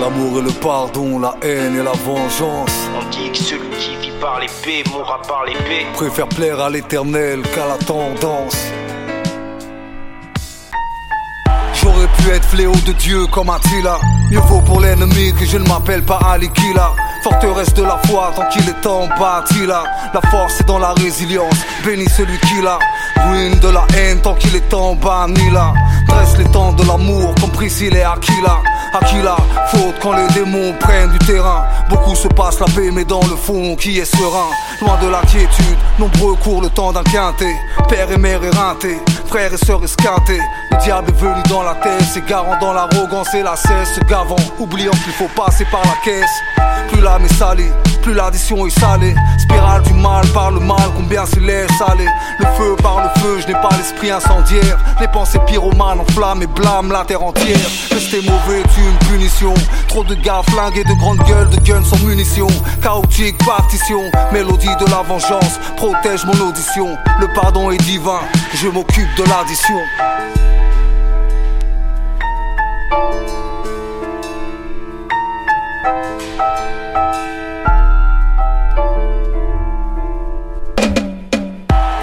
L'amour 0.01 0.41
et 0.41 0.43
le 0.43 0.51
pardon, 0.51 1.21
la 1.21 1.37
haine 1.43 1.77
et 1.77 1.85
la 1.85 1.93
vengeance. 1.93 2.73
On 2.99 3.09
dit 3.11 3.31
que 3.31 3.39
celui 3.39 3.71
qui 3.79 4.02
par 4.23 4.39
l'épée 4.39 4.85
mourra 4.89 5.21
par 5.27 5.45
l'épée. 5.45 5.85
Préfère 5.95 6.29
plaire 6.29 6.61
à 6.61 6.71
l'éternel 6.71 7.43
qu'à 7.55 7.67
la 7.67 7.77
tendance. 7.77 8.73
Pu 12.23 12.31
être 12.31 12.45
fléau 12.45 12.73
de 12.87 12.93
Dieu 12.93 13.27
comme 13.27 13.51
Attila. 13.51 13.99
Mieux 14.31 14.41
vaut 14.41 14.61
pour 14.61 14.81
l'ennemi 14.81 15.33
que 15.35 15.45
je 15.45 15.59
ne 15.59 15.67
m'appelle 15.67 16.03
pas 16.03 16.21
Alikila. 16.33 16.93
Forteresse 17.23 17.73
de 17.75 17.83
la 17.83 17.99
foi 18.07 18.33
tant 18.35 18.47
qu'il 18.49 18.69
est 18.69 18.87
en 18.87 19.07
bâti 19.07 19.67
là. 19.67 19.85
La 20.13 20.21
force 20.31 20.61
est 20.61 20.67
dans 20.67 20.79
la 20.79 20.93
résilience, 20.93 21.55
bénis 21.85 22.09
celui 22.09 22.39
qui 22.41 22.61
l'a. 22.61 22.79
Ruine 23.27 23.59
de 23.61 23.69
la 23.69 23.87
haine 23.97 24.21
tant 24.21 24.35
qu'il 24.35 24.55
est 24.57 24.75
en 24.75 24.95
banni 24.95 25.51
là. 25.51 25.73
Dresse 26.09 26.37
les 26.37 26.51
temps 26.51 26.73
de 26.73 26.85
l'amour 26.85 27.35
comme 27.41 27.51
Priscille 27.51 27.97
et 27.97 28.03
Aquila. 28.03 28.59
Aquila, 28.95 29.37
faute 29.69 29.95
quand 30.03 30.13
les 30.13 30.27
démons 30.35 30.75
prennent 30.81 31.11
du 31.11 31.19
terrain. 31.19 31.65
Beaucoup 31.89 32.15
se 32.15 32.29
passent 32.29 32.61
la 32.61 32.67
paix, 32.67 32.91
mais 32.93 33.05
dans 33.05 33.23
le 33.23 33.37
fond, 33.37 33.77
qui 33.77 33.99
est 33.99 34.05
serein? 34.05 34.51
Loin 34.81 34.99
de 35.01 35.09
l'inquiétude, 35.09 35.79
nombreux 35.99 36.35
courent 36.35 36.63
le 36.63 36.69
temps 36.69 36.93
d'un. 36.93 37.03
Père 37.89 38.11
et 38.11 38.17
mère 38.17 38.43
éreintés, 38.43 38.99
frères 39.27 39.53
et 39.53 39.57
sœurs 39.57 39.85
esquintés. 39.85 40.41
Le 40.71 40.77
diable 40.79 41.11
est 41.11 41.21
venu 41.21 41.43
dans 41.49 41.63
la 41.63 41.75
tête, 41.75 42.03
s'égarant 42.13 42.59
dans 42.61 42.75
l'arrogance 42.75 43.33
et 43.33 43.43
la 43.43 43.57
cesse, 43.57 43.95
se 43.95 44.01
gavant, 44.01 44.37
oubliant 44.59 44.91
qu'il 44.91 45.15
faut 45.15 45.31
passer 45.35 45.65
par 45.71 45.81
la 45.81 45.95
caisse. 46.05 46.43
Plus 46.91 47.01
l'âme 47.01 47.25
est 47.25 47.35
salée, 47.35 47.73
plus 48.03 48.13
l'addition 48.13 48.67
est 48.67 48.79
salée. 48.79 49.15
Spirale 49.39 49.83
du 49.83 49.95
mal 49.95 50.27
par 50.35 50.51
le 50.51 50.61
mal, 50.61 50.91
combien 50.95 51.25
se 51.25 51.41
laisse 51.41 51.71
aller? 51.87 52.09
Le 52.39 52.45
feu 52.59 52.77
par 52.83 53.03
le 53.03 53.21
feu, 53.21 53.41
je 53.41 53.47
n'ai 53.47 53.55
pas 53.55 53.71
l'esprit 53.79 54.11
incendiaire. 54.11 54.79
Les 55.01 55.09
pensées 55.09 55.39
pyromanes 55.47 56.01
enflamment 56.01 56.43
et 56.43 56.47
blâment 56.47 56.93
la 56.93 57.03
terre 57.07 57.23
entière. 57.23 57.57
Rester 57.91 58.21
mauvais 58.21 58.61
est 58.61 58.79
une 58.79 59.09
punition. 59.09 59.55
Trop 59.89 60.05
de 60.05 60.15
gars 60.15 60.43
flingués, 60.51 60.85
de 60.85 60.95
grandes 60.99 61.23
gueules, 61.25 61.49
de 61.49 61.61
guns 61.61 61.85
sans 61.85 62.05
munitions. 62.05 62.47
Chaotique 62.83 63.39
partition, 63.47 64.03
mélodie 64.33 64.77
de 64.77 64.91
la 64.91 65.03
vengeance. 65.03 65.59
Protège 65.79 66.27
mon 66.27 66.49
audition. 66.49 66.95
Le 67.21 67.29
pardon 67.35 67.71
est 67.71 67.83
divin, 67.83 68.21
je 68.55 68.69
m'occupe 68.69 69.09
de 69.17 69.23
l'addition. 69.25 69.79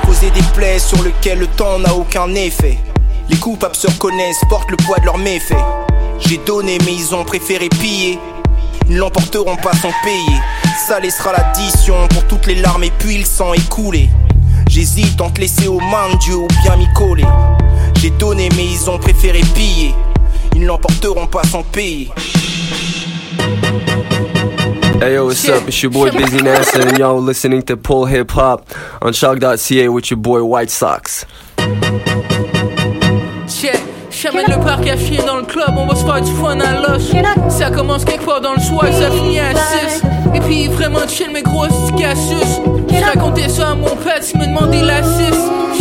Causer 0.06 0.32
des 0.32 0.42
plaies 0.54 0.80
sur 0.80 1.04
lesquelles 1.04 1.40
le 1.40 1.48
temps 1.48 1.80
n'a 1.80 1.94
aucun 1.94 2.34
effet. 2.34 2.78
Les 3.30 3.38
coupables 3.38 3.76
se 3.76 3.88
reconnaissent, 3.88 4.42
portent 4.50 4.72
le 4.72 4.78
poids 4.78 4.98
de 5.00 5.06
leurs 5.06 5.18
méfaits. 5.18 5.54
J'ai 6.20 6.38
donné, 6.38 6.78
mais 6.86 6.94
ils 6.94 7.14
ont 7.14 7.24
préféré 7.24 7.70
piller. 7.70 8.20
Ils 8.90 8.98
l'emporteront 8.98 9.56
pas 9.58 9.74
sans 9.74 9.92
payer. 10.04 10.38
Ça 10.88 11.00
laissera 11.00 11.32
l'addition 11.32 12.08
pour 12.08 12.26
toutes 12.26 12.48
les 12.48 12.56
larmes 12.56 12.84
et 12.84 12.92
puis 12.98 13.20
le 13.20 13.26
sang 13.26 13.54
écoulé. 13.54 14.10
J'hésite 14.68 15.22
entre 15.22 15.42
laisser 15.42 15.68
aux 15.68 15.80
mains 15.80 16.10
de 16.14 16.18
Dieu 16.18 16.36
ou 16.36 16.48
bien 16.64 16.76
m'y 16.76 16.92
coller. 16.94 17.28
J'ai 18.02 18.10
donné 18.12 18.50
mais 18.56 18.66
ils 18.66 18.90
ont 18.90 18.98
préféré 18.98 19.42
piller. 19.54 19.94
Ils 20.56 20.66
l'emporteront 20.66 21.28
pas 21.28 21.44
sans 21.44 21.64
payer. 21.64 22.10
Hey 25.02 25.14
yo, 25.14 25.28
what's 25.28 25.48
up? 25.48 25.68
It's 25.68 25.82
your 25.82 25.92
boy 25.92 26.12
Busy 26.12 26.42
Nasser, 26.42 26.82
and 26.82 26.98
y'all 26.98 27.22
listening 27.22 27.62
to 27.64 27.78
Pull 27.78 28.06
Hip 28.06 28.32
Hop 28.32 28.68
on 29.02 29.14
Shock.ca 29.14 29.88
with 29.88 30.12
your 30.12 30.18
boy 30.18 30.44
White 30.44 30.70
Sox. 30.70 31.26
J'amène 34.22 34.48
le 34.50 34.60
parc 34.60 34.86
à 34.86 34.98
chier 34.98 35.22
dans 35.26 35.38
le 35.38 35.44
club, 35.44 35.76
on 35.78 35.86
va 35.86 35.96
se 35.96 36.04
faire 36.04 36.20
du 36.20 36.32
fun 36.34 36.60
à 36.60 36.82
l'os. 36.82 37.14
Ça 37.48 37.72
commence 37.72 38.04
quelque 38.04 38.26
part 38.26 38.42
dans 38.42 38.54
le 38.54 38.60
soir 38.60 38.84
ça 38.92 39.10
finit 39.12 39.40
à 39.40 39.56
6. 39.56 40.04
Et 40.36 40.42
puis 40.42 40.68
vraiment 40.68 41.08
chill, 41.08 41.32
mes 41.32 41.42
grosses 41.42 41.90
cassus. 41.98 42.60
Je 42.90 43.02
racontais 43.02 43.48
ça 43.48 43.70
à 43.70 43.76
mon 43.76 43.96
père, 43.96 44.20
il 44.34 44.40
me 44.42 44.48
demandait 44.48 44.82
la 44.82 45.04
6. 45.04 45.10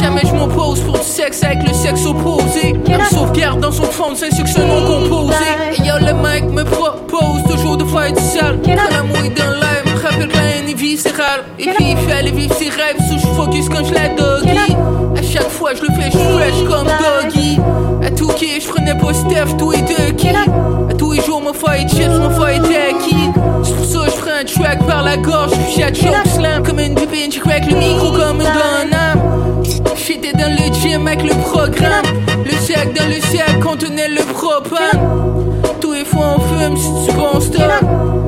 Jamais 0.00 0.20
je 0.24 0.32
m'oppose 0.32 0.78
pour 0.82 0.98
du 0.98 1.04
sexe 1.04 1.42
avec 1.42 1.66
le 1.66 1.74
sexe 1.74 2.06
opposé. 2.06 2.74
Me 2.74 3.04
sauvegarde 3.12 3.58
dans 3.58 3.72
son 3.72 3.84
fond, 3.84 4.14
c'est 4.14 4.28
un 4.28 4.36
succès 4.36 4.64
non 4.64 4.86
composé. 4.86 5.34
Et 5.76 5.82
yo, 5.82 5.94
le 5.98 6.14
mec 6.22 6.44
me 6.44 6.62
propose 6.62 7.42
toujours 7.50 7.76
de 7.76 7.84
faire 7.86 8.12
du 8.12 8.22
sale. 8.22 8.60
Quand 8.64 8.76
la 8.88 9.02
mouille 9.02 9.30
dans 9.30 9.50
l'air, 9.50 9.87
rappelle 10.18 10.28
que 10.28 10.36
la 10.36 10.56
haine 10.56 10.68
est 10.68 10.74
viscérale. 10.74 11.44
Et 11.58 11.64
puis 11.64 11.90
il 11.90 11.96
fait 11.96 12.12
aller 12.12 12.30
vivre 12.30 12.54
ses 12.54 12.68
rêves, 12.68 12.96
sous 13.08 13.18
je 13.18 13.26
focus 13.34 13.68
quand 13.68 13.84
je 13.84 13.94
la 13.94 14.08
doggy. 14.08 14.76
À 15.16 15.22
chaque 15.22 15.48
fois 15.48 15.72
je 15.74 15.82
le 15.82 15.88
fais, 15.88 16.10
je 16.10 16.18
fresh 16.18 16.64
comme 16.64 16.86
doggy. 16.86 17.58
À 18.02 18.10
tout 18.10 18.28
qui, 18.28 18.60
je 18.60 18.68
prenais 18.68 18.94
pas 18.94 19.12
Steph, 19.12 19.56
tout 19.58 19.72
et 19.72 19.82
deux 19.82 20.12
qui. 20.16 20.28
À 20.28 20.94
tous 20.96 21.12
les 21.12 21.22
jours, 21.22 21.40
mon 21.40 21.52
fight 21.52 21.88
chips, 21.90 22.08
mon 22.08 22.30
fight 22.30 22.62
acquis. 22.64 23.30
C'est 23.62 23.74
pour 23.74 23.84
ça 23.84 23.98
je 24.06 24.20
prends 24.20 24.40
un 24.40 24.44
track 24.44 24.86
par 24.86 25.02
la 25.02 25.16
gorge, 25.16 25.52
je 25.76 25.82
à 25.82 25.92
choke 25.92 26.26
slam. 26.34 26.62
Comme 26.62 26.80
une 26.80 26.94
pépine, 26.94 27.32
je 27.32 27.40
crack 27.40 27.70
le 27.70 27.76
micro 27.76 28.12
comme 28.12 28.40
une 28.40 28.46
âme. 28.46 29.62
J'étais 29.96 30.32
dans 30.32 30.50
le 30.50 30.72
gym 30.72 31.06
avec 31.06 31.22
le 31.22 31.34
programme. 31.42 32.06
Le 32.44 32.52
sac 32.52 32.94
dans 32.94 33.06
le 33.08 33.20
sac 33.20 33.60
contenait 33.60 34.08
le 34.08 34.22
propane. 34.32 35.60
Tous 35.80 35.92
les 35.92 36.04
fois 36.04 36.36
on 36.36 36.40
fume 36.40 36.76
si 36.76 37.10
tu 37.10 37.14
penses 37.14 37.50
toi 37.50 38.27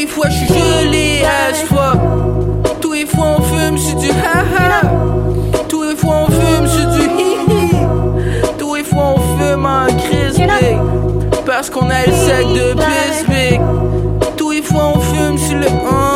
les 0.00 0.06
fois 0.06 0.28
je 0.30 0.36
suis 0.36 0.46
gelé 0.48 1.22
à 1.24 1.52
toi. 1.66 1.92
Tous 2.80 2.92
les 2.92 3.04
fois 3.04 3.36
on 3.38 3.42
fume, 3.42 3.76
c'est 3.76 3.96
du 3.96 4.10
haha. 4.10 4.80
Tous 5.68 5.82
les 5.82 5.96
fois 5.96 6.26
on 6.26 6.30
fume, 6.30 6.66
c'est 6.66 6.90
du 6.96 7.04
hi 7.20 7.32
hi 7.48 7.70
Tous 8.58 8.76
les 8.76 8.84
fois 8.84 9.14
on 9.16 9.20
fume 9.38 9.66
en 9.66 9.86
crispé. 9.86 10.78
Parce 11.44 11.68
qu'on 11.68 11.90
a 11.90 12.06
le 12.06 12.12
sac 12.12 12.46
de 12.46 12.74
Bisbee. 12.74 13.60
Tous 14.38 14.52
les 14.52 14.62
fois 14.62 14.92
on 14.94 15.00
fume, 15.00 15.36
c'est 15.36 15.54
le 15.54 15.66
1. 15.66 16.09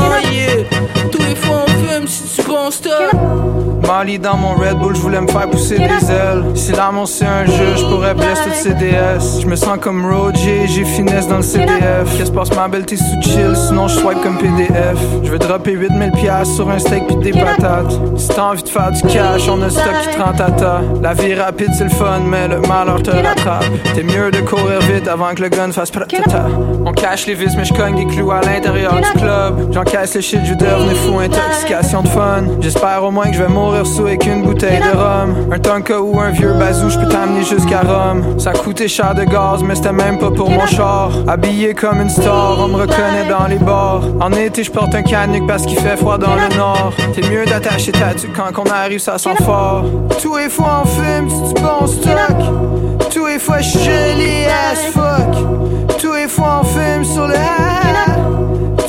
Mali 3.87 4.19
dans 4.19 4.37
mon 4.37 4.55
Red 4.55 4.79
Bull, 4.79 4.97
je 4.97 5.01
voulais 5.01 5.21
me 5.21 5.29
faire 5.29 5.49
pousser 5.51 5.77
des 5.77 6.11
ailes. 6.11 6.45
Si 6.55 6.73
l'amour 6.73 7.07
c'est 7.07 7.27
un 7.27 7.45
jeu, 7.45 7.77
je 7.77 7.85
pourrais 7.85 8.15
blesser 8.15 8.45
toutes 8.45 8.55
CDS. 8.55 9.43
Je 9.43 9.47
me 9.47 9.57
sens 9.57 9.79
comme 9.81 10.07
Roger, 10.07 10.67
j'ai 10.69 10.85
finesse 10.85 11.29
dans 11.29 11.37
le 11.37 11.43
CDF. 11.43 12.17
Qu'est-ce 12.17 12.33
passe 12.33 12.55
ma 12.55 12.67
belle, 12.67 12.87
t'es 12.87 12.97
sous 12.97 13.23
chill, 13.23 13.55
sinon 13.55 13.89
je 13.89 13.99
swipe 13.99 14.23
comme 14.23 14.39
PDF. 14.39 14.99
Je 15.23 15.31
veux 15.31 15.39
dropper 15.39 15.73
8000 15.73 16.13
piastres 16.13 16.55
sur 16.55 16.71
un 16.71 16.79
steak 16.79 17.07
pis 17.07 17.17
des 17.17 17.33
patates. 17.33 17.93
Si 18.17 18.29
t'as 18.29 18.43
envie 18.43 18.63
de 18.63 18.69
faire 18.69 18.91
du 18.91 19.03
cash, 19.03 19.49
on 19.49 19.61
a 19.61 19.69
stock 19.69 19.95
qui 20.03 20.17
te 20.17 20.23
rend 20.23 20.33
tata. 20.33 20.81
La 21.03 21.13
vie 21.13 21.35
rapide 21.35 21.71
c'est 21.77 21.85
le 21.85 21.91
fun, 21.91 22.21
mais 22.27 22.49
le 22.49 22.61
malheur 22.61 23.03
te 23.03 23.11
rattrape. 23.11 23.65
T'es 23.95 24.03
mieux 24.03 24.31
de 24.31 24.41
courir 24.41 24.81
vite 24.81 25.09
avant 25.09 25.35
que 25.35 25.43
le 25.43 25.51
gun 25.51 25.73
fasse 25.73 25.91
pratata. 25.91 26.47
On 26.87 26.93
cache 26.93 27.27
les 27.27 27.35
vis, 27.35 27.55
mais 27.57 27.65
je 27.65 27.75
cogne 27.75 27.97
des 27.97 28.07
clous 28.07 28.31
à 28.31 28.41
l'intérieur 28.41 28.95
du 28.95 29.19
club. 29.19 29.73
J'encaisse 29.73 30.15
le 30.15 30.21
shit, 30.23 30.41
je 30.45 30.55
devenir 30.55 30.97
fou, 30.97 31.19
intoxication 31.19 32.03
de 32.03 32.09
fun. 32.09 32.45
J'espère 32.75 33.05
au 33.05 33.13
moins 33.13 33.27
que 33.27 33.35
je 33.35 33.43
vais 33.45 33.49
mourir 33.49 33.87
sous 33.87 34.05
avec 34.05 34.27
une 34.27 34.43
bouteille 34.43 34.81
de 34.81 34.99
rhum. 34.99 35.53
Un 35.53 35.59
tonka 35.61 36.01
ou 36.01 36.19
un 36.19 36.31
vieux 36.31 36.55
bazou, 36.55 36.91
je 36.91 36.99
peux 36.99 37.07
t'amener 37.07 37.45
jusqu'à 37.45 37.83
Rome. 37.83 38.41
Ça 38.41 38.53
coûtait 38.53 38.89
cher 38.89 39.15
de 39.15 39.23
gaz, 39.23 39.63
mais 39.63 39.77
c'était 39.77 39.93
même 39.93 40.19
pas 40.19 40.33
pour 40.33 40.51
mon 40.51 40.67
char. 40.67 41.13
Habillé 41.29 41.73
comme 41.75 42.01
une 42.01 42.11
star, 42.11 42.59
on 42.59 42.67
me 42.67 42.75
reconnaît 42.75 43.29
dans 43.31 43.47
les 43.47 43.59
bars. 43.59 44.03
En 44.21 44.33
été, 44.33 44.65
je 44.65 44.73
porte 44.73 44.93
un 44.97 45.03
canuc 45.03 45.47
parce 45.47 45.65
qu'il 45.65 45.79
fait 45.79 45.97
froid 45.97 46.19
dans 46.19 46.35
le 46.35 46.57
nord. 46.57 46.93
T'es 47.15 47.23
mieux 47.31 47.45
d'attacher 47.45 47.93
ta 47.93 48.13
tuque 48.13 48.33
quand 48.37 48.51
on 48.61 48.69
arrive, 48.69 48.99
ça 48.99 49.19
sent 49.19 49.37
fort. 49.45 49.85
Tous 50.21 50.37
les 50.37 50.49
fois 50.49 50.83
on 50.83 50.89
fume, 50.89 51.31
c'est 51.31 51.55
du 51.55 51.63
bon 51.63 51.87
stock. 51.87 53.09
Tous 53.13 53.27
les 53.27 53.39
fois, 53.39 53.61
je 53.61 54.49
as 54.49 54.91
fuck. 54.91 55.97
Tous 56.01 56.13
les 56.13 56.27
fois, 56.27 56.63
on 56.63 56.65
fume 56.65 57.05
sur 57.05 57.29
le. 57.29 57.35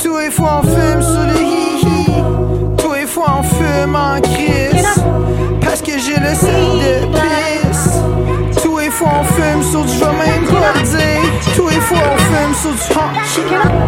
Tous 0.02 0.18
les 0.18 0.32
fois, 0.32 0.62
on 0.64 0.68
fume 0.68 1.02
sur 1.04 1.22
le 1.22 1.35
le 6.26 6.36
sac 6.36 6.52
de 6.52 7.06
pisse. 7.14 8.64
Tous 8.64 8.80
les 8.80 8.90
fois, 8.90 9.10
on 9.20 9.24
fume 9.24 9.64
sur 9.64 9.84
du, 9.86 9.94
je 9.94 10.06
même 10.06 10.46
pas 10.46 10.74
le 10.76 10.82
dire. 10.82 11.54
Tous 11.56 11.70
les 11.70 11.80
fois, 11.82 11.98
on 12.14 12.18
fume 12.18 12.54
sur 12.56 13.44
du 13.44 13.56
hot 13.56 13.86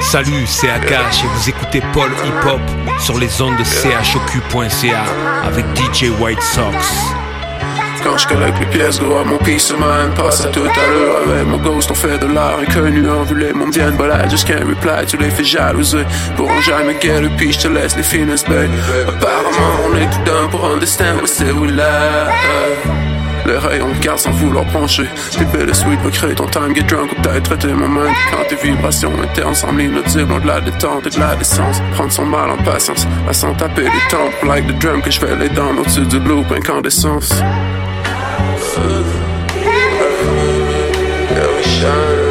Salut, 0.00 0.46
c'est 0.46 0.70
Akash 0.70 1.22
et 1.22 1.26
vous 1.26 1.48
écoutez 1.48 1.82
Paul 1.92 2.10
Hip 2.24 2.48
Hop 2.48 2.60
sur 2.98 3.18
les 3.18 3.40
ondes 3.42 3.56
de 3.56 3.64
chocu.ca 3.64 5.04
avec 5.46 5.64
DJ 5.76 6.10
White 6.20 6.42
Sox. 6.42 7.29
Quand 8.02 8.16
je 8.16 8.26
collecte 8.28 8.58
les 8.60 8.66
pièces, 8.66 9.00
gros, 9.00 9.18
à 9.18 9.24
mon 9.24 9.36
peace 9.38 9.70
of 9.70 9.78
mind 9.78 10.14
Passe 10.14 10.46
tout 10.52 10.60
à 10.60 10.90
l'heure 10.90 11.16
avec 11.26 11.46
mon 11.46 11.58
ghost. 11.58 11.90
On 11.90 11.94
fait 11.94 12.18
de 12.18 12.26
l'art 12.26 12.58
inconnu, 12.60 13.08
envolé 13.08 13.52
Mon 13.52 13.68
bien 13.68 13.90
I 13.90 14.30
just 14.30 14.46
can't 14.46 14.64
reply 14.66 15.06
Tu 15.06 15.16
les 15.16 15.30
fais 15.30 15.44
jalouser 15.44 16.04
Pourront 16.36 16.60
jamais 16.60 16.96
get 17.00 17.24
up, 17.24 17.32
puis 17.36 17.52
je 17.52 17.60
te 17.60 17.68
laisse 17.68 17.96
les 17.96 18.02
finesses, 18.02 18.44
babe 18.44 18.70
Apparemment, 19.08 19.88
on 19.88 19.96
est 19.96 20.08
tout 20.10 20.24
d'un 20.24 20.48
pour 20.48 20.64
understand 20.64 21.20
what 21.20 21.26
c'est 21.26 21.52
we 21.52 21.70
love 21.70 22.30
les 23.46 23.56
rayons 23.56 23.88
de 23.88 24.16
sans 24.18 24.30
vouloir 24.32 24.64
pencher. 24.66 25.08
Tes 25.36 25.44
belles 25.46 25.74
sweet 25.74 25.98
va 26.02 26.10
créer 26.10 26.34
ton 26.34 26.46
time 26.46 26.74
Get 26.74 26.82
drunk 26.82 27.10
ou 27.10 27.22
t'as 27.22 27.40
traité 27.40 27.68
ma 27.68 27.88
main 27.88 28.12
Quand 28.30 28.44
tes 28.48 28.54
vibrations 28.54 29.12
internes 29.20 29.54
semblent 29.54 29.80
inaudibles 29.80 30.40
de 30.42 30.46
la 30.46 30.60
détente 30.60 31.06
et 31.06 31.10
de 31.10 31.18
la 31.18 31.34
décence. 31.34 31.80
Prendre 31.94 32.12
son 32.12 32.26
mal 32.26 32.50
en 32.50 32.62
patience 32.62 33.06
À 33.28 33.32
s'en 33.32 33.54
taper 33.54 33.84
des 33.84 34.08
tempes 34.10 34.42
Like 34.46 34.66
the 34.66 34.78
drum 34.78 35.02
que 35.02 35.10
je 35.10 35.18
fais 35.18 35.34
les 35.36 35.48
dents 35.48 35.74
Au-dessus 35.80 36.06
du 36.06 36.20
loop 36.20 36.52
incandescence 36.52 37.32
Yeah, 41.32 41.56
we 41.56 41.62
shine 41.62 42.29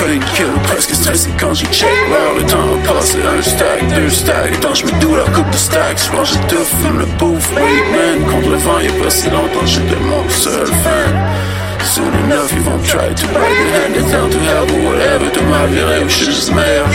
painkiller, 0.00 0.48
presque 0.64 0.94
stressé 0.94 1.30
quand 1.38 1.54
j'y 1.54 1.66
check. 1.66 1.88
L'heure 2.10 2.34
Le 2.36 2.44
temps 2.44 2.58
a 2.58 2.94
passé, 2.94 3.18
un 3.22 3.42
stack, 3.42 3.94
deux 3.94 4.10
stacks. 4.10 4.52
Et 4.52 4.60
quand 4.60 4.74
je 4.74 4.86
me 4.86 5.00
doux 5.00 5.16
la 5.16 5.24
coupe 5.24 5.50
de 5.50 5.56
stacks. 5.56 6.00
Je 6.06 6.16
mange 6.16 6.32
tout, 6.48 6.64
fume 6.82 6.98
le 6.98 7.06
bouffe, 7.18 7.50
wait 7.52 7.84
man 7.92 8.30
Contre 8.30 8.50
le 8.50 8.56
vent, 8.56 8.78
y'a 8.80 8.92
pas 9.02 9.10
si 9.10 9.28
longtemps, 9.30 9.66
j'étais 9.66 10.00
mon 10.00 10.28
seul 10.28 10.66
fan 10.66 11.57
Soon 11.88 12.12
enough, 12.24 12.52
you 12.52 12.62
won't 12.64 12.84
try 12.84 13.08
to 13.14 13.26
break 13.32 13.58
it 13.64 13.70
Hand 13.76 13.96
it 13.96 14.12
down 14.12 14.28
to 14.30 14.38
hell 14.38 14.68
or 14.70 14.92
whatever 14.92 15.30
De 15.30 15.40
ma 15.48 15.66
virée 15.66 16.04
où 16.04 16.08
je 16.08 16.16
suis 16.16 16.26
juste 16.26 16.54
meilleur 16.54 16.86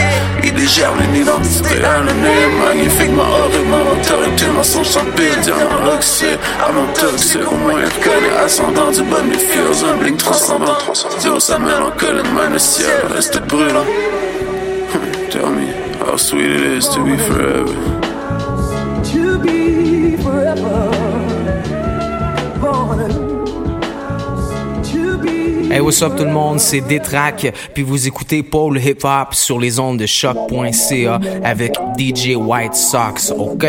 Il 0.44 0.54
dégère 0.54 0.92
une 1.04 1.16
identité 1.16 1.84
anonyme 1.84 2.54
Magnifiquement 2.64 3.24
horrible, 3.24 3.68
mon 3.70 3.92
autorité 3.92 4.46
Mensonge 4.54 4.86
sans 4.86 5.04
pire, 5.16 5.36
diamant 5.42 5.92
oxy 5.92 6.26
Avant 6.64 6.86
toxique, 6.94 7.40
au 7.50 7.56
moins 7.56 7.80
il 7.80 7.86
reconnaît 7.86 8.36
Ascendant 8.44 8.92
du 8.92 9.02
bon 9.02 9.24
des 9.28 9.38
fears 9.38 9.84
Un 9.90 9.96
blink 9.96 10.18
transcendant. 10.18 10.78
Dio 11.20 11.40
sa 11.40 11.58
mélancolie 11.58 12.22
le 12.52 12.58
ciel 12.58 13.02
Reste 13.12 13.42
brûlant. 13.48 13.86
Tell 15.30 15.50
me 15.50 15.72
how 15.98 16.16
sweet 16.16 16.50
it 16.50 16.78
is 16.78 16.88
to 16.90 17.02
be 17.02 17.16
forever. 17.16 17.74
To 19.12 19.38
be 19.40 20.16
forever 20.22 20.93
Hey, 25.74 25.80
what's 25.80 26.00
up 26.02 26.14
tout 26.16 26.22
le 26.22 26.30
monde, 26.30 26.60
c'est 26.60 26.82
Détrac, 26.82 27.52
puis 27.74 27.82
vous 27.82 28.06
écoutez 28.06 28.44
Paul 28.44 28.78
Hip 28.78 28.98
Hop 29.02 29.34
sur 29.34 29.58
les 29.58 29.80
ondes 29.80 29.98
de 29.98 30.06
choc.ca 30.06 31.18
avec 31.42 31.74
DJ 31.98 32.36
White 32.36 32.76
Sox, 32.76 33.32
ok? 33.36 33.66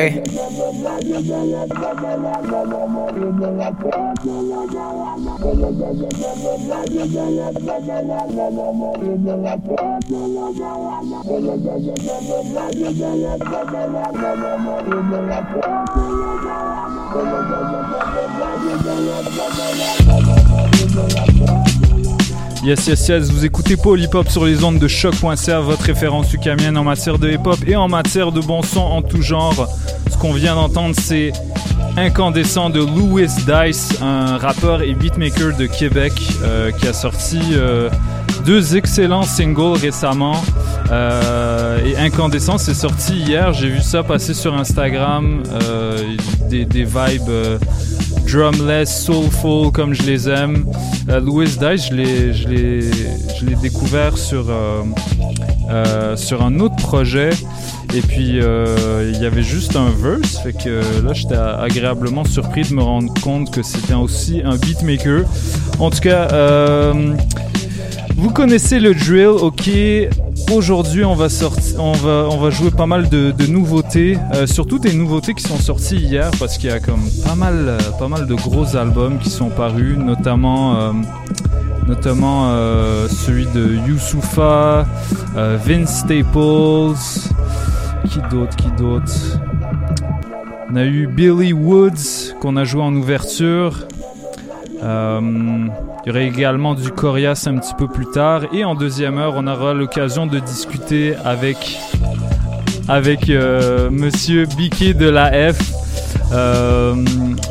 Yes, 22.65 22.87
yes, 22.87 23.07
yes, 23.09 23.29
vous 23.29 23.45
écoutez 23.45 23.77
Paul 23.77 24.01
Hip 24.01 24.15
Hop 24.15 24.27
sur 24.27 24.43
les 24.43 24.63
ondes 24.63 24.79
de 24.79 24.87
choc.ca, 24.87 25.59
votre 25.59 25.83
référence 25.83 26.33
ukamienne 26.33 26.75
en 26.79 26.83
matière 26.83 27.19
de 27.19 27.29
hip 27.29 27.45
hop 27.45 27.59
et 27.67 27.75
en 27.75 27.87
matière 27.87 28.31
de 28.31 28.41
bon 28.41 28.63
son 28.63 28.79
en 28.79 29.03
tout 29.03 29.21
genre. 29.21 29.69
Ce 30.11 30.17
qu'on 30.17 30.33
vient 30.33 30.55
d'entendre, 30.55 30.95
c'est 30.99 31.31
Incandescent 31.95 32.71
de 32.71 32.79
Louis 32.79 33.27
Dice, 33.45 33.89
un 34.01 34.37
rappeur 34.37 34.81
et 34.81 34.95
beatmaker 34.95 35.55
de 35.55 35.67
Québec 35.67 36.13
euh, 36.41 36.71
qui 36.71 36.87
a 36.87 36.93
sorti 36.93 37.39
euh, 37.51 37.91
deux 38.47 38.75
excellents 38.75 39.21
singles 39.21 39.77
récemment. 39.79 40.41
Euh, 40.91 41.85
et 41.85 41.95
Incandescent, 41.97 42.57
c'est 42.57 42.73
sorti 42.73 43.13
hier. 43.13 43.53
J'ai 43.53 43.69
vu 43.69 43.81
ça 43.81 44.01
passer 44.01 44.33
sur 44.33 44.55
Instagram. 44.55 45.43
des, 46.49 46.65
des, 46.65 46.83
vibes 46.83 47.59
drumless, 48.25 49.05
soulful 49.05 49.71
comme 49.71 49.93
je 49.93 50.03
les 50.03 50.29
aime. 50.29 50.65
Euh, 51.09 51.19
Louis 51.19 51.45
Dice, 51.45 51.89
je 51.89 52.47
l'ai, 52.47 53.55
découvert 53.61 54.17
sur, 54.17 54.49
euh, 54.49 54.83
euh, 55.69 56.15
sur 56.15 56.43
un 56.43 56.59
autre 56.59 56.75
projet. 56.77 57.29
Et 57.93 58.01
puis, 58.01 58.39
il 58.39 59.17
y 59.21 59.25
avait 59.25 59.43
juste 59.43 59.75
un 59.75 59.89
verse. 59.89 60.39
Fait 60.43 60.53
que 60.53 60.81
là, 61.03 61.13
j'étais 61.13 61.35
agréablement 61.35 62.25
surpris 62.25 62.63
de 62.63 62.73
me 62.73 62.81
rendre 62.81 63.13
compte 63.21 63.51
que 63.51 63.63
c'était 63.63 63.93
aussi 63.93 64.41
un 64.43 64.57
beatmaker. 64.57 65.23
En 65.79 65.89
tout 65.89 66.01
cas, 66.01 66.91
vous 68.17 68.29
connaissez 68.31 68.79
le 68.79 68.93
drill, 68.93 69.27
ok 69.27 69.69
Aujourd'hui, 70.51 71.03
on 71.03 71.15
va 71.15 71.27
sortir, 71.27 71.83
on 71.83 71.91
va, 71.93 72.27
on 72.29 72.37
va 72.37 72.49
jouer 72.49 72.69
pas 72.69 72.85
mal 72.85 73.09
de, 73.09 73.33
nouveautés, 73.47 74.17
euh, 74.33 74.45
surtout 74.45 74.77
des 74.77 74.93
nouveautés 74.93 75.33
qui 75.33 75.43
sont 75.43 75.57
sorties 75.57 75.97
hier, 75.97 76.29
parce 76.39 76.57
qu'il 76.57 76.69
y 76.69 76.73
a 76.73 76.79
comme 76.79 77.01
pas 77.25 77.35
mal, 77.35 77.65
euh, 77.67 77.79
pas 77.97 78.07
mal 78.07 78.27
de 78.27 78.35
gros 78.35 78.75
albums 78.75 79.17
qui 79.17 79.29
sont 79.29 79.49
parus, 79.49 79.97
notamment, 79.97 80.75
euh, 80.75 80.91
notamment 81.87 82.49
celui 83.09 83.47
de 83.47 83.75
Youssoufa, 83.87 84.85
Vince 85.35 85.99
Staples, 85.99 86.95
qui 88.09 88.19
d'autre, 88.29 88.55
qui 88.55 88.69
d'autre? 88.77 89.39
On 90.71 90.75
a 90.75 90.85
eu 90.85 91.07
Billy 91.07 91.53
Woods 91.53 92.33
qu'on 92.39 92.55
a 92.55 92.63
joué 92.63 92.81
en 92.81 92.95
ouverture. 92.95 93.87
Il 96.05 96.09
y 96.09 96.11
aurait 96.11 96.27
également 96.27 96.75
du 96.75 96.91
Corias 96.91 97.47
un 97.47 97.57
petit 97.57 97.73
peu 97.73 97.87
plus 97.87 98.05
tard. 98.05 98.43
Et 98.53 98.63
en 98.63 98.75
deuxième 98.75 99.17
heure, 99.17 99.33
on 99.37 99.47
aura 99.47 99.73
l'occasion 99.73 100.27
de 100.27 100.37
discuter 100.37 101.15
avec, 101.25 101.79
avec 102.87 103.31
euh, 103.31 103.89
Monsieur 103.89 104.45
Biquet 104.45 104.93
de 104.93 105.09
la 105.09 105.51
F. 105.51 105.59
Euh, 106.31 106.95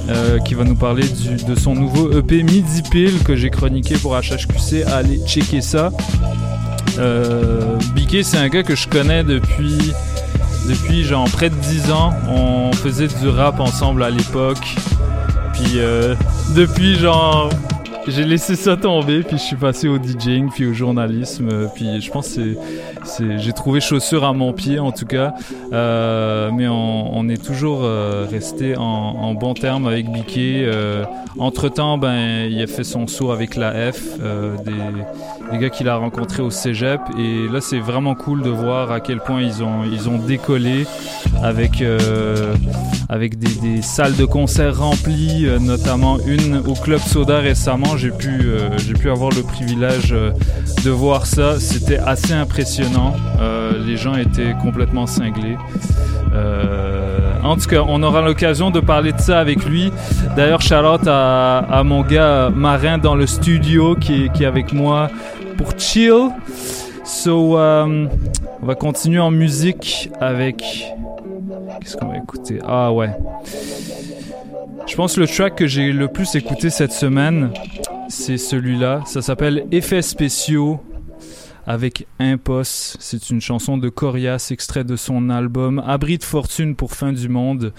euh, 0.09 0.39
qui 0.41 0.55
va 0.55 0.65
nous 0.65 0.75
parler 0.75 1.05
de 1.47 1.55
son 1.55 1.75
nouveau 1.75 2.11
EP 2.13 2.43
Midi 2.43 2.83
Pile 2.83 3.23
que 3.23 3.35
j'ai 3.35 3.51
chroniqué 3.51 3.97
pour 3.97 4.17
HHQC. 4.17 4.85
Allez 4.87 5.21
checker 5.27 5.61
ça. 5.61 5.91
Biquet, 7.93 8.23
c'est 8.23 8.39
un 8.39 8.49
gars 8.49 8.63
que 8.63 8.77
je 8.77 8.87
connais 8.87 9.25
depuis, 9.25 9.93
depuis 10.69 11.03
genre 11.03 11.29
près 11.29 11.51
de 11.51 11.57
10 11.57 11.91
ans. 11.91 12.13
On 12.29 12.73
faisait 12.73 13.09
du 13.09 13.29
rap 13.29 13.59
ensemble 13.59 14.05
à 14.05 14.11
l'époque. 14.11 14.77
Puis 15.55 15.79
depuis 16.55 16.97
genre 16.97 17.51
j'ai 18.09 18.25
laissé 18.25 18.57
ça 18.57 18.77
tomber, 18.77 19.23
puis 19.23 19.39
je 19.39 19.43
suis 19.43 19.57
passé 19.57 19.89
au 19.89 19.99
DJing, 19.99 20.51
puis 20.51 20.67
au 20.67 20.73
journalisme, 20.73 21.69
puis 21.75 22.01
je 22.01 22.11
pense 22.11 22.35
que 22.35 22.55
c'est, 23.05 23.39
j'ai 23.39 23.53
trouvé 23.53 23.81
chaussure 23.81 24.25
à 24.25 24.33
mon 24.33 24.53
pied 24.53 24.79
en 24.79 24.93
tout 24.93 25.07
cas, 25.07 25.35
euh, 25.73 26.51
mais 26.53 26.69
on, 26.69 27.17
on, 27.17 27.29
est 27.29 27.43
toujours 27.43 27.81
euh, 27.83 28.27
resté 28.31 28.77
en, 28.77 28.83
en 28.83 29.35
bon 29.35 29.55
terme 29.55 29.87
avec 29.87 30.11
Biquet. 30.11 30.65
Euh, 30.67 31.05
entre 31.39 31.69
temps, 31.69 31.99
ben 31.99 32.49
il 32.49 32.63
a 32.63 32.67
fait 32.67 32.85
son 32.85 33.07
saut 33.07 33.33
avec 33.33 33.57
la 33.57 33.93
F, 33.93 34.01
euh, 34.21 34.55
des, 34.65 35.51
des, 35.51 35.59
gars 35.59 35.71
qu'il 35.71 35.89
a 35.89 35.97
rencontrés 35.97 36.43
au 36.43 36.51
Cégep, 36.51 37.01
et 37.19 37.49
là 37.49 37.61
c'est 37.61 37.81
vraiment 37.81 38.15
cool 38.15 38.43
de 38.43 38.51
voir 38.51 38.93
à 38.93 39.01
quel 39.01 39.19
point 39.19 39.43
ils 39.43 39.63
ont 39.63 39.83
ils 39.85 40.09
ont 40.09 40.19
décollé 40.19 40.87
avec 41.43 41.83
euh, 41.83 42.55
avec 43.09 43.39
des, 43.39 43.83
salles 43.83 44.17
de 44.17 44.25
concert 44.25 44.79
remplies, 44.79 45.47
notamment 45.61 46.19
une 46.27 46.57
au 46.67 46.75
Club 46.75 47.01
Soda 47.01 47.39
récemment 47.39 47.97
j'ai 47.97 48.11
pu, 48.11 48.41
euh, 48.45 48.71
pu 48.99 49.11
avoir 49.11 49.31
le 49.31 49.43
privilège 49.43 50.13
euh, 50.13 50.31
de 50.85 50.91
voir 50.91 51.27
ça. 51.27 51.59
C'était 51.61 51.99
assez 51.99 52.33
impressionnant. 52.33 53.15
Euh, 53.41 53.73
les 53.85 53.97
gens 53.97 54.15
étaient 54.15 54.55
complètement 54.61 55.07
cinglés. 55.07 55.57
en 57.43 57.57
tout 57.57 57.69
cas, 57.69 57.83
on 57.87 58.03
aura 58.03 58.23
l'occasion 58.23 58.71
de 58.71 58.81
parler 58.81 59.13
de 59.13 59.21
ça 59.21 59.39
avec 59.39 59.65
lui. 59.65 59.93
D'ailleurs, 60.37 60.63
Charlotte 60.63 61.07
à, 61.07 61.59
à, 61.59 61.83
mon 61.85 62.03
gars 62.03 62.51
Marin 62.51 62.99
dans 62.99 63.15
le 63.15 63.27
studio 63.27 63.95
qui 63.95 64.31
est 64.41 64.47
avec 64.47 64.73
moi 64.73 65.11
pour 65.59 65.79
chill. 65.79 66.31
So, 67.05 67.59
on 67.59 68.09
va 68.67 68.75
continuer 68.75 69.21
en 69.21 69.31
musique 69.31 70.11
avec. 70.21 70.65
Qu'est-ce 71.81 71.97
qu'on 71.97 72.09
va 72.09 72.19
écouter? 72.19 72.59
Ah 72.67 72.93
ouais. 72.93 73.11
Je 74.87 74.95
pense 74.97 75.15
que 75.15 75.21
le 75.21 75.27
track 75.27 75.57
que 75.57 75.67
j'ai 75.67 75.93
le 75.93 76.09
plus 76.09 76.35
écouté 76.35 76.71
cette 76.71 76.93
semaine, 76.93 77.51
c'est 78.09 78.39
celui-là. 78.39 79.03
Ça 79.07 79.23
s'appelle 79.23 79.67
Effets 79.71 80.03
spéciaux 80.03 80.81
avec 81.67 82.07
Impost. 82.19 82.97
C'est 83.01 83.31
une 83.31 83.41
chanson 83.41 83.79
de 83.79 83.89
Corias, 83.89 84.49
extrait 84.51 84.85
de 84.85 84.97
son 84.97 85.31
album 85.31 85.83
Abri 85.87 86.19
de 86.19 86.25
fortune 86.25 86.77
pour 86.77 86.93
fin 86.93 87.13
du 87.13 87.29
monde. 87.29 87.73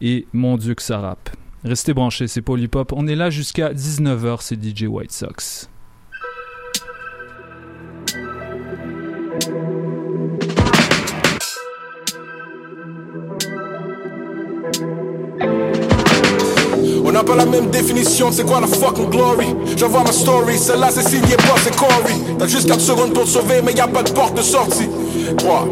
Et 0.00 0.26
mon 0.32 0.56
Dieu 0.56 0.74
que 0.74 0.82
ça 0.82 0.98
rappe. 0.98 1.30
Restez 1.64 1.94
branchés, 1.94 2.26
c'est 2.26 2.42
Polypop. 2.42 2.92
On 2.92 3.06
est 3.06 3.14
là 3.14 3.30
jusqu'à 3.30 3.72
19h, 3.72 4.38
c'est 4.40 4.62
DJ 4.62 4.84
White 4.88 5.12
Sox. 5.12 5.68
On 17.12 17.16
n'a 17.16 17.24
pas 17.24 17.36
la 17.36 17.44
même 17.44 17.68
définition, 17.68 18.32
c'est 18.32 18.46
quoi 18.46 18.58
la 18.58 18.66
fucking 18.66 19.10
glory? 19.10 19.54
J'envoie 19.76 20.02
ma 20.02 20.12
story, 20.12 20.56
celle-là 20.56 20.88
c'est 20.90 21.06
signé 21.06 21.36
pas 21.36 21.56
c'est 21.62 21.76
Corey. 21.76 22.14
T'as 22.38 22.46
juste 22.46 22.66
4 22.66 22.80
secondes 22.80 23.12
pour 23.12 23.24
te 23.24 23.28
sauver, 23.28 23.60
mais 23.62 23.74
y 23.74 23.80
a 23.80 23.86
pas 23.86 24.02
de 24.02 24.10
porte 24.12 24.34
de 24.34 24.40
sortie. 24.40 24.88
3, 25.36 25.68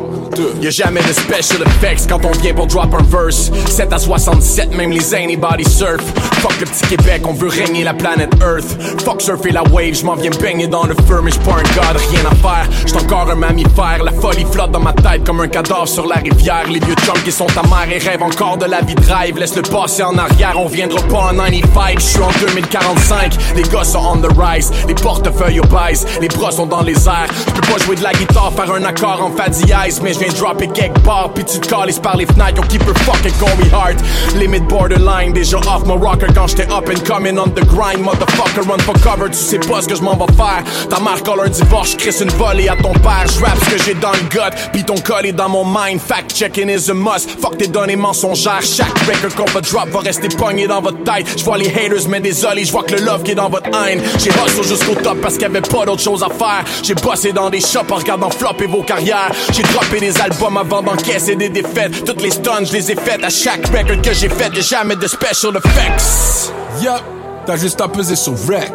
Y'a 0.60 0.70
jamais 0.70 1.00
de 1.02 1.12
special 1.12 1.62
effects 1.62 2.08
quand 2.08 2.24
on 2.24 2.30
vient 2.30 2.54
pour 2.54 2.66
drop 2.66 2.94
un 2.94 3.02
verse. 3.02 3.50
7 3.68 3.92
à 3.92 3.98
67, 3.98 4.74
même 4.74 4.90
les 4.90 5.14
anybody 5.14 5.64
surf. 5.64 6.02
Fuck 6.40 6.60
le 6.60 6.66
petit 6.66 6.96
Québec, 6.96 7.22
on 7.26 7.32
veut 7.32 7.48
régner 7.48 7.84
la 7.84 7.94
planète 7.94 8.32
Earth. 8.40 9.00
Fuck 9.04 9.20
surfer 9.20 9.50
la 9.50 9.62
wave, 9.64 9.94
j'm'en 9.94 10.14
viens 10.14 10.30
baigner 10.30 10.66
dans 10.66 10.84
le 10.84 10.94
feu 10.94 11.20
Mais 11.22 11.30
j'suis 11.30 11.42
pas 11.42 11.52
un 11.52 11.62
god, 11.62 12.00
rien 12.10 12.20
à 12.30 12.34
faire. 12.36 12.68
J'suis 12.86 12.98
encore 12.98 13.30
un 13.30 13.34
mammifère, 13.34 14.02
la 14.04 14.12
folie 14.12 14.46
flotte 14.50 14.70
dans 14.70 14.80
ma 14.80 14.92
tête 14.92 15.24
Comme 15.24 15.40
un 15.40 15.48
cadavre 15.48 15.88
sur 15.88 16.06
la 16.06 16.16
rivière. 16.16 16.64
Les 16.70 16.80
vieux 16.80 16.94
chums 17.04 17.22
qui 17.24 17.32
sont 17.32 17.46
ta 17.46 17.62
mère 17.62 17.90
et 17.90 17.98
rêvent 17.98 18.22
encore 18.22 18.56
de 18.56 18.66
la 18.66 18.80
vie 18.80 18.94
drive 18.94 19.38
Laisse 19.38 19.56
le 19.56 19.62
passé 19.62 20.02
en 20.02 20.16
arrière, 20.16 20.54
on 20.56 20.66
viendra 20.68 21.02
pas 21.02 21.29
95 21.30 21.98
J'suis 21.98 22.22
en 22.22 22.30
2045, 22.40 23.36
les 23.56 23.62
gars 23.62 23.84
sont 23.84 23.98
on 23.98 24.16
the 24.16 24.28
rise 24.36 24.70
Les 24.88 24.94
portefeuilles 24.94 25.60
baisse, 25.60 26.04
les 26.20 26.28
bras 26.28 26.50
sont 26.50 26.66
dans 26.66 26.82
les 26.82 27.06
airs. 27.06 27.28
J'peux 27.48 27.72
pas 27.72 27.78
jouer 27.84 27.96
de 27.96 28.02
la 28.02 28.12
guitare, 28.12 28.52
faire 28.52 28.72
un 28.72 28.84
accord 28.84 29.20
en 29.22 29.30
fa 29.30 29.48
dièse 29.48 30.00
Mais 30.02 30.12
j'viens 30.12 30.32
dropper 30.32 30.68
quelque 30.68 30.98
part 31.00 31.30
Pis 31.34 31.44
tu 31.44 31.60
te 31.60 31.68
calisses 31.68 31.98
par 31.98 32.16
les 32.16 32.26
fenêtres, 32.26 32.56
yo 32.56 32.62
keep 32.68 32.82
her 32.82 32.94
fucking 33.04 33.32
going 33.38 33.70
hard 33.72 33.96
Limit 34.36 34.60
borderline, 34.68 35.32
déjà 35.32 35.58
off 35.58 35.84
my 35.86 35.96
rocker 35.96 36.26
quand 36.34 36.48
j'étais 36.48 36.70
up 36.72 36.88
and 36.88 37.04
coming 37.06 37.38
on 37.38 37.50
the 37.50 37.64
grind. 37.66 38.02
Motherfucker 38.02 38.68
run 38.68 38.78
for 38.80 38.94
cover, 39.00 39.28
tu 39.30 39.36
sais 39.36 39.58
pas 39.58 39.82
ce 39.82 39.88
que 39.88 39.94
je 39.94 40.02
m'en 40.02 40.16
vais 40.16 40.32
faire. 40.34 40.64
Ta 40.88 41.00
marque 41.00 41.28
a 41.28 41.36
leur 41.36 41.48
divorce, 41.48 41.92
j'crisse 41.92 42.20
une 42.20 42.30
volée 42.30 42.68
à 42.68 42.76
ton 42.76 42.92
père. 42.92 43.26
J'rappe 43.38 43.58
ce 43.64 43.70
que 43.76 43.82
j'ai 43.84 43.94
dans 43.94 44.12
le 44.12 44.28
gut, 44.28 44.56
pis 44.72 44.84
ton 44.84 44.96
col 44.96 45.26
est 45.26 45.32
dans 45.32 45.48
mon 45.48 45.64
mind. 45.64 46.00
Fact 46.00 46.34
checking 46.34 46.68
is 46.68 46.90
a 46.90 46.94
must, 46.94 47.30
fuck 47.40 47.56
tes 47.58 47.68
données 47.68 47.96
mensongères 47.96 48.62
Chaque 48.62 48.98
record 49.00 49.34
qu'on 49.34 49.52
va 49.52 49.60
drop 49.60 49.88
va 49.90 50.00
rester 50.00 50.28
pogné 50.28 50.66
dans 50.66 50.80
votre 50.80 51.02
tête 51.04 51.19
J'vois 51.36 51.58
les 51.58 51.68
haters, 51.68 52.08
mais 52.08 52.20
désolé, 52.20 52.64
j'vois 52.64 52.82
que 52.82 52.94
le 52.94 53.02
love 53.02 53.22
qui 53.22 53.32
est 53.32 53.34
dans 53.34 53.48
votre 53.48 53.68
haine. 53.68 54.00
J'ai 54.18 54.30
hustle 54.30 54.66
jusqu'au 54.66 54.94
top 54.94 55.20
parce 55.20 55.34
qu'il 55.34 55.42
y 55.42 55.46
avait 55.46 55.60
pas 55.60 55.84
d'autre 55.84 56.02
chose 56.02 56.22
à 56.22 56.28
faire. 56.28 56.64
J'ai 56.82 56.94
bossé 56.94 57.32
dans 57.32 57.50
des 57.50 57.60
shops 57.60 57.90
en 57.90 57.96
regardant 57.96 58.30
flopper 58.30 58.66
vos 58.66 58.82
carrières. 58.82 59.32
J'ai 59.52 59.62
droppé 59.62 60.00
des 60.00 60.20
albums 60.20 60.56
avant 60.56 60.82
d'encaisser 60.82 61.36
des 61.36 61.48
défaites. 61.48 62.04
Toutes 62.04 62.22
les 62.22 62.30
stuns, 62.30 62.64
je 62.64 62.72
les 62.72 62.92
ai 62.92 62.96
faites 62.96 63.24
à 63.24 63.30
chaque 63.30 63.66
record 63.66 64.02
que 64.02 64.12
j'ai 64.12 64.28
fait. 64.28 64.54
Y'a 64.54 64.62
jamais 64.62 64.96
de 64.96 65.06
special 65.06 65.56
effects. 65.56 66.52
Yup, 66.82 67.02
t'as 67.46 67.56
juste 67.56 67.80
à 67.80 67.88
peser 67.88 68.16
sur 68.16 68.32
rec. 68.48 68.72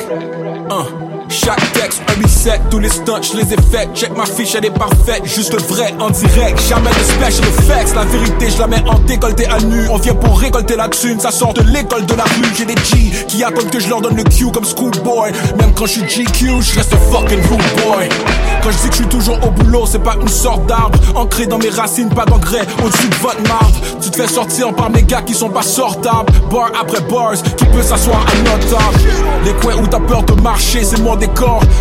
Uh. 0.70 1.15
Chaque 1.30 1.72
texte, 1.74 2.02
un 2.08 2.22
reset, 2.22 2.62
tous 2.70 2.80
les 2.80 2.90
stunts, 2.90 3.22
je 3.22 3.38
les 3.38 3.54
ai. 3.54 3.58
Check 3.94 4.16
ma 4.16 4.26
fiche, 4.26 4.56
elle 4.56 4.66
est 4.66 4.78
parfaite, 4.78 5.24
juste 5.26 5.54
le 5.54 5.60
vrai 5.60 5.94
en 6.00 6.10
direct. 6.10 6.60
Jamais 6.68 6.90
de 6.90 7.04
special 7.04 7.48
effects, 7.50 7.96
la 7.96 8.04
vérité, 8.06 8.50
je 8.50 8.60
la 8.60 8.68
mets 8.68 8.84
en 8.88 9.00
décolleté 9.00 9.46
à 9.48 9.60
nu. 9.60 9.88
On 9.90 9.98
vient 9.98 10.16
pour 10.16 10.40
récolter 10.40 10.76
la 10.76 10.88
thune, 10.88 11.20
ça 11.20 11.32
sort 11.32 11.54
de 11.54 11.62
l'école 11.62 12.06
de 12.06 12.16
la 12.16 12.24
rue. 12.24 12.54
J'ai 12.58 12.66
des 12.66 12.76
G 12.76 13.12
qui 13.28 13.44
attendent 13.44 13.70
que 13.70 13.80
je 13.80 13.90
leur 13.90 14.02
donne 14.02 14.16
le 14.16 14.24
Q 14.24 14.52
comme 14.52 14.66
schoolboy. 14.66 15.32
Même 15.58 15.74
quand 15.74 15.86
je 15.86 16.00
suis 16.00 16.04
GQ, 16.04 16.62
je 16.62 16.76
reste 16.76 16.96
fucking 17.12 17.42
rude 17.50 17.84
boy. 17.84 18.10
Quand 18.64 18.72
je 18.72 18.78
dis 18.78 18.90
que 18.90 18.94
je 18.94 19.00
suis 19.02 19.08
toujours 19.08 19.38
au 19.46 19.52
boulot, 19.52 19.86
c'est 19.86 20.04
pas 20.04 20.16
une 20.22 20.28
sorte 20.28 20.66
d'arbre. 20.68 20.98
Ancré 21.16 21.48
dans 21.48 21.58
mes 21.58 21.70
racines, 21.70 22.10
pas 22.10 22.26
d'engrais 22.26 22.66
au-dessus 22.84 23.10
de 23.10 23.16
votre 23.16 23.42
marbre. 23.48 23.76
Tu 24.02 24.10
te 24.10 24.16
fais 24.22 24.28
sortir 24.28 24.74
par 24.74 24.90
mes 24.90 25.04
gars 25.04 25.22
qui 25.22 25.34
sont 25.34 25.50
pas 25.50 25.62
sortables. 25.62 26.32
Bar 26.52 26.72
après 26.80 27.02
bars, 27.02 27.34
qui 27.34 27.66
peut 27.66 27.84
s'asseoir 27.84 28.22
à 28.22 28.36
notre 28.38 28.70
table. 28.70 29.10
Les 29.44 29.54
coins 29.54 29.76
où 29.76 29.88
t'as 29.88 30.00
peur 30.00 30.24
de 30.24 30.34
marcher, 30.42 30.84
c'est 30.84 31.02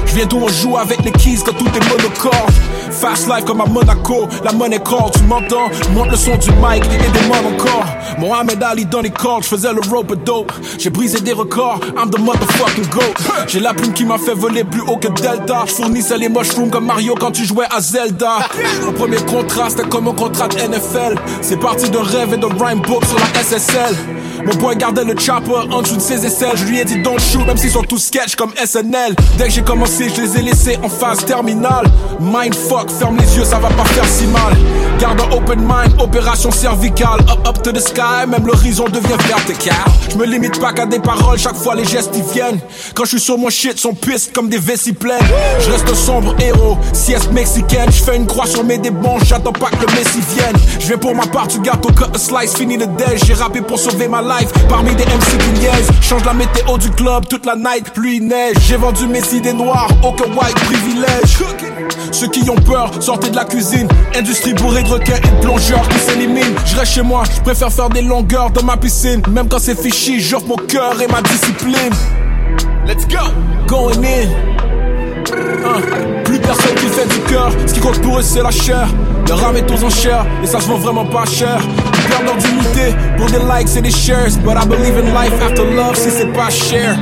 Je 0.07 0.15
viens 0.15 0.27
d'où 0.27 0.39
on 0.39 0.49
joue 0.49 0.77
avec 0.77 1.05
les 1.05 1.11
keys 1.11 1.39
quand 1.45 1.53
tout 1.53 1.67
est 1.67 1.89
monocorde. 1.89 2.53
Fast 2.91 3.27
life 3.27 3.45
comme 3.45 3.61
à 3.61 3.67
Monaco, 3.67 4.29
la 4.45 4.53
monnaie 4.53 4.79
call, 4.79 5.11
tu 5.13 5.23
m'entends? 5.25 5.69
Monte 5.93 6.11
le 6.13 6.17
son 6.17 6.37
du 6.37 6.51
mic 6.53 6.85
et 6.85 7.27
mots 7.27 7.35
encore. 7.49 7.87
Mohamed 8.19 8.63
Ali 8.63 8.87
dans 8.87 9.01
les 9.01 9.11
cordes, 9.11 9.43
je 9.43 9.49
faisais 9.49 9.73
le 9.73 9.81
rope 9.91 10.15
dope. 10.25 10.53
J'ai 10.79 10.91
brisé 10.91 11.21
des 11.21 11.33
records, 11.33 11.81
I'm 11.97 12.11
the 12.11 12.19
motherfucking 12.21 12.87
goat. 12.91 13.15
J'ai 13.49 13.59
la 13.59 13.75
plume 13.75 13.93
qui 13.93 14.05
m'a 14.05 14.19
fait 14.19 14.35
voler 14.35 14.63
plus 14.63 14.83
haut 14.83 14.99
que 14.99 15.09
Delta. 15.09 15.65
Je 15.67 15.73
fournissais 15.73 16.19
les 16.19 16.29
mushrooms 16.29 16.71
comme 16.71 16.87
Mario 16.87 17.17
quand 17.19 17.33
tu 17.33 17.45
jouais 17.45 17.67
à 17.75 17.81
Zelda. 17.81 18.39
Mon 18.85 18.93
premier 18.93 19.17
contrat, 19.17 19.71
c'était 19.71 19.89
comme 19.89 20.07
un 20.07 20.15
contrat 20.15 20.47
de 20.47 20.57
NFL. 20.57 21.19
C'est 21.43 21.59
parti 21.59 21.91
de 21.91 21.99
rêve 21.99 22.35
et 22.35 22.37
de 22.37 22.47
rhyme 22.47 22.83
book 22.83 23.05
sur 23.05 23.19
la 23.19 23.43
SSL. 23.43 23.97
Mon 24.47 24.55
boy 24.57 24.77
gardait 24.77 25.05
le 25.05 25.19
chopper 25.19 25.73
en 25.73 25.83
dessous 25.83 25.97
de 25.97 26.01
ses 26.01 26.25
aisselles. 26.27 26.57
Je 26.57 26.65
lui 26.67 26.79
ai 26.79 26.85
dit 26.85 27.01
don't 27.03 27.19
shoot, 27.19 27.47
même 27.47 27.57
s'ils 27.57 27.71
sont 27.71 27.83
tous 27.83 27.99
sketch 27.99 28.37
comme 28.37 28.53
SNL. 28.63 29.17
Dès 29.37 29.45
que 29.45 29.51
j'ai 29.51 29.63
commencé, 29.63 30.09
je 30.09 30.23
les 30.23 30.39
ai 30.39 30.43
laissés 30.43 30.79
en 30.83 30.89
phase 30.89 31.25
terminale. 31.25 31.87
Mindfuck, 32.21 32.91
ferme 32.91 33.17
les 33.17 33.37
yeux, 33.37 33.45
ça 33.45 33.59
va 33.59 33.69
pas 33.69 33.85
faire 33.85 34.07
si 34.07 34.27
mal. 34.27 34.55
Garde 35.01 35.21
un 35.21 35.37
open 35.37 35.61
mind, 35.61 36.01
opération 36.01 36.51
cervicale. 36.51 37.21
Up, 37.31 37.49
up 37.49 37.63
to 37.63 37.73
the 37.73 37.81
sky, 37.81 38.27
même 38.29 38.47
l'horizon 38.47 38.85
devient 38.85 39.17
vertical. 39.27 39.75
Je 40.11 40.17
me 40.17 40.25
limite 40.25 40.61
pas 40.61 40.73
qu'à 40.73 40.87
des 40.87 41.01
paroles, 41.01 41.39
chaque 41.39 41.57
fois 41.57 41.75
les 41.75 41.85
gestes 41.85 42.17
y 42.17 42.23
viennent. 42.33 42.61
Quand 42.95 43.05
je 43.05 43.11
suis 43.11 43.21
sur 43.21 43.37
mon 43.37 43.51
shit, 43.51 43.77
sont 43.79 43.95
pistes 43.95 44.33
comme 44.33 44.49
des 44.49 44.59
vessies 44.59 44.93
pleines. 44.93 45.19
Je 45.59 45.71
reste 45.71 45.93
sombre 45.95 46.35
héros, 46.41 46.79
sieste 46.93 47.33
mexicaine. 47.33 47.91
Je 47.91 48.03
fais 48.05 48.17
une 48.17 48.27
croix 48.27 48.47
sur 48.47 48.63
mes 48.63 48.79
débranches, 48.79 49.25
j'attends 49.27 49.53
pas 49.53 49.71
que 49.71 49.85
le 49.85 49.93
messie 49.99 50.23
vienne. 50.37 50.57
Je 50.79 50.87
vais 50.87 50.97
pour 50.97 51.15
ma 51.15 51.27
part 51.27 51.49
du 51.49 51.59
gâteau, 51.59 51.89
cut 51.89 52.05
a 52.15 52.19
slice, 52.19 52.55
fini 52.55 52.77
le 52.77 52.87
déj. 52.87 53.25
J'ai 53.27 53.35
rappé 53.35 53.61
pour 53.61 53.79
sauver 53.79 54.07
ma 54.07 54.23
life, 54.23 54.53
parmi 54.69 54.95
des 54.95 55.05
MC 55.05 55.39
qui. 55.39 55.65
Change 56.03 56.25
la 56.25 56.35
météo 56.35 56.79
du 56.79 56.91
club, 56.91 57.27
toute 57.29 57.47
la 57.47 57.57
night, 57.57 57.91
pluie, 57.93 58.21
neige. 58.21 58.57
J'ai 58.67 58.77
vendu 58.77 59.07
mes 59.15 59.37
idées 59.37 59.53
noires, 59.53 59.89
aucun 60.03 60.25
white 60.25 60.57
privilège. 60.57 61.39
Ceux 62.11 62.27
qui 62.27 62.51
ont 62.51 62.57
peur, 62.57 62.91
sortez 63.01 63.31
de 63.31 63.37
la 63.37 63.45
cuisine. 63.45 63.87
Industrie 64.17 64.55
bourrée 64.55 64.83
de 64.83 64.89
requins 64.89 65.15
et 65.15 65.21
de 65.21 65.41
plongeurs 65.41 65.87
qui 65.89 65.99
s'éliminent. 66.01 66.57
Je 66.67 66.75
reste 66.77 66.95
chez 66.95 67.03
moi, 67.03 67.23
je 67.33 67.41
préfère 67.41 67.71
faire 67.73 67.89
des 67.89 68.03
longueurs 68.03 68.51
dans 68.51 68.65
ma 68.65 68.77
piscine. 68.77 69.23
Même 69.31 69.47
quand 69.49 69.61
c'est 69.61 69.81
fichi, 69.81 70.21
j'offre 70.21 70.49
mon 70.49 70.57
cœur 70.57 71.01
et 71.01 71.07
ma 71.07 71.23
discipline. 71.23 71.93
Let's 72.89 73.07
go! 73.07 73.31
Going 73.69 74.03
in. 74.03 74.29
Hein, 75.65 75.81
Plus 76.25 76.41
personne 76.41 76.75
qui 76.75 76.87
fait 76.87 77.07
du 77.07 77.21
cœur, 77.33 77.53
ce 77.67 77.73
qui 77.73 77.81
compte 77.81 78.01
pour 78.03 78.19
eux 78.19 78.23
c'est 78.23 78.43
la 78.43 78.51
chair. 78.51 78.89
Le 79.29 79.35
rame 79.35 79.57
est 79.57 79.71
aux 79.71 79.85
enchères 79.85 80.27
et 80.43 80.47
ça 80.47 80.59
se 80.59 80.67
vend 80.67 80.79
vraiment 80.79 81.07
pas 81.07 81.25
cher. 81.25 81.61
Ils 81.63 82.11
perdent 82.11 82.25
leur 82.25 82.37
dignité 82.37 82.97
pour 83.17 83.27
des 83.27 83.39
likes 83.39 83.77
et 83.77 83.81
des 83.81 83.93
shares. 83.93 84.37
But 84.43 84.57
I 84.61 84.67
believe 84.67 84.99
in 84.99 85.15
life 85.15 85.41
after 85.41 85.65
love 85.65 85.95
si 85.95 86.11
c'est 86.11 86.33
pas 86.33 86.51
cher. 86.51 86.97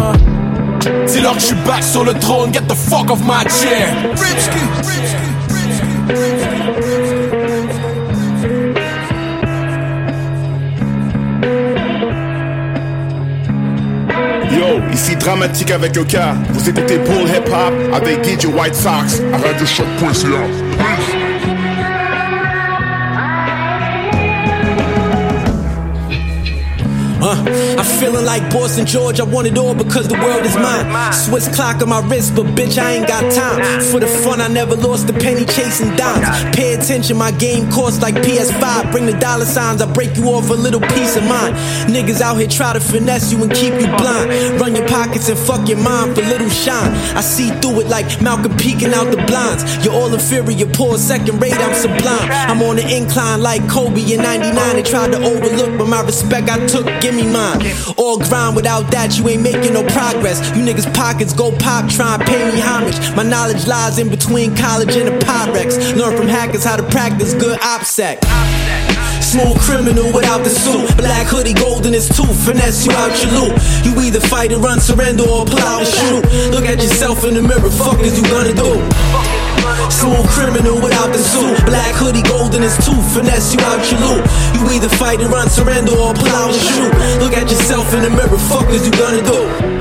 Uh-huh. 0.00 1.06
Dis-leur 1.06 1.34
que 1.34 1.40
je 1.40 1.46
suis 1.46 1.54
back 1.66 1.82
sur 1.82 2.04
le 2.04 2.14
trône, 2.14 2.52
get 2.52 2.62
the 2.62 2.74
fuck 2.74 3.10
off 3.10 3.20
my 3.22 3.44
chair. 3.48 3.94
Yo, 14.50 14.80
ici 14.92 15.16
Dramatique 15.16 15.70
avec 15.70 15.96
le 15.96 16.04
cas. 16.04 16.34
Vous 16.50 16.68
écoutez 16.68 16.98
Bull 16.98 17.28
Hip 17.28 17.48
Hop 17.48 17.94
avec 17.94 18.24
DJ 18.24 18.46
White 18.46 18.74
Sox 18.74 19.20
à 19.32 19.36
RadioShock.ca. 19.36 21.29
Uh, 27.22 27.76
I'm 27.78 28.00
feeling 28.00 28.24
like 28.24 28.42
Boston 28.52 28.86
George. 28.86 29.20
I 29.20 29.24
want 29.24 29.46
it 29.46 29.58
all 29.58 29.74
because 29.74 30.08
the 30.08 30.14
world 30.14 30.44
is 30.44 30.56
mine. 30.56 31.12
Swiss 31.12 31.54
clock 31.54 31.82
on 31.82 31.88
my 31.88 32.00
wrist, 32.08 32.34
but 32.34 32.46
bitch, 32.56 32.78
I 32.78 32.92
ain't 32.92 33.08
got 33.08 33.30
time. 33.32 33.80
For 33.90 34.00
the 34.00 34.06
fun, 34.06 34.40
I 34.40 34.48
never 34.48 34.74
lost 34.74 35.08
a 35.10 35.12
penny 35.12 35.44
chasing 35.44 35.94
dimes. 35.96 36.26
Pay 36.56 36.74
attention, 36.74 37.16
my 37.16 37.30
game 37.32 37.70
costs 37.70 38.00
like 38.00 38.14
PS5. 38.14 38.92
Bring 38.92 39.06
the 39.06 39.18
dollar 39.18 39.44
signs, 39.44 39.82
I 39.82 39.92
break 39.92 40.16
you 40.16 40.24
off 40.30 40.48
a 40.50 40.54
little 40.54 40.80
piece 40.80 41.16
of 41.16 41.24
mine. 41.24 41.52
Niggas 41.92 42.20
out 42.20 42.36
here 42.36 42.48
try 42.48 42.72
to 42.72 42.80
finesse 42.80 43.32
you 43.32 43.42
and 43.42 43.52
keep 43.52 43.74
you 43.74 43.88
blind. 43.96 44.60
Run 44.60 44.74
your 44.74 44.88
pockets 44.88 45.28
and 45.28 45.38
fuck 45.38 45.68
your 45.68 45.78
mind 45.78 46.14
for 46.14 46.22
little 46.22 46.48
shine. 46.48 46.92
I 47.16 47.20
see 47.20 47.50
through 47.60 47.80
it 47.80 47.88
like 47.88 48.22
Malcolm 48.22 48.56
peeking 48.56 48.94
out 48.94 49.10
the 49.10 49.22
blinds. 49.26 49.84
You're 49.84 49.94
all 49.94 50.12
inferior, 50.12 50.66
poor, 50.72 50.96
second 50.96 51.40
rate, 51.40 51.54
I'm 51.54 51.74
sublime. 51.74 52.28
I'm 52.50 52.62
on 52.62 52.76
the 52.76 52.96
incline 52.96 53.42
like 53.42 53.68
Kobe 53.68 54.00
in 54.00 54.22
99. 54.22 54.76
They 54.76 54.82
tried 54.82 55.12
to 55.12 55.18
overlook, 55.18 55.78
but 55.78 55.86
my 55.86 56.02
respect 56.02 56.48
I 56.48 56.66
took, 56.66 56.86
give 57.00 57.09
me 57.12 57.24
mine. 57.30 57.60
All 57.96 58.18
grind 58.18 58.56
without 58.56 58.90
that, 58.90 59.18
you 59.18 59.28
ain't 59.28 59.42
making 59.42 59.72
no 59.72 59.82
progress. 59.84 60.40
You 60.56 60.62
niggas' 60.62 60.92
pockets 60.94 61.32
go 61.32 61.52
pop, 61.58 61.88
try 61.90 62.14
and 62.14 62.22
pay 62.24 62.50
me 62.50 62.60
homage. 62.60 62.98
My 63.16 63.22
knowledge 63.22 63.66
lies 63.66 63.98
in 63.98 64.08
between 64.08 64.56
college 64.56 64.96
and 64.96 65.08
the 65.08 65.18
Pyrex. 65.24 65.96
Learn 65.96 66.16
from 66.16 66.28
hackers 66.28 66.64
how 66.64 66.76
to 66.76 66.82
practice 66.90 67.34
good 67.34 67.58
OPSEC. 67.60 68.20
Smooth 69.22 69.60
criminal 69.60 70.12
without 70.12 70.42
the 70.42 70.50
suit. 70.50 70.96
Black 70.96 71.26
hoodie, 71.26 71.54
golden 71.54 71.94
is 71.94 72.08
tooth. 72.08 72.34
Finesse 72.44 72.84
you 72.86 72.92
out 72.92 73.14
your 73.22 73.32
loot. 73.38 73.54
You 73.84 73.94
either 74.02 74.18
fight 74.18 74.50
and 74.50 74.62
run, 74.62 74.80
surrender, 74.80 75.22
or 75.22 75.46
out 75.62 75.86
and 75.86 75.86
shoot. 75.86 76.50
Look 76.50 76.64
at 76.66 76.82
yourself 76.82 77.24
in 77.24 77.34
the 77.34 77.42
mirror, 77.42 77.70
fuck 77.70 78.00
is 78.00 78.18
you 78.18 78.26
gonna 78.26 78.54
do? 78.54 78.74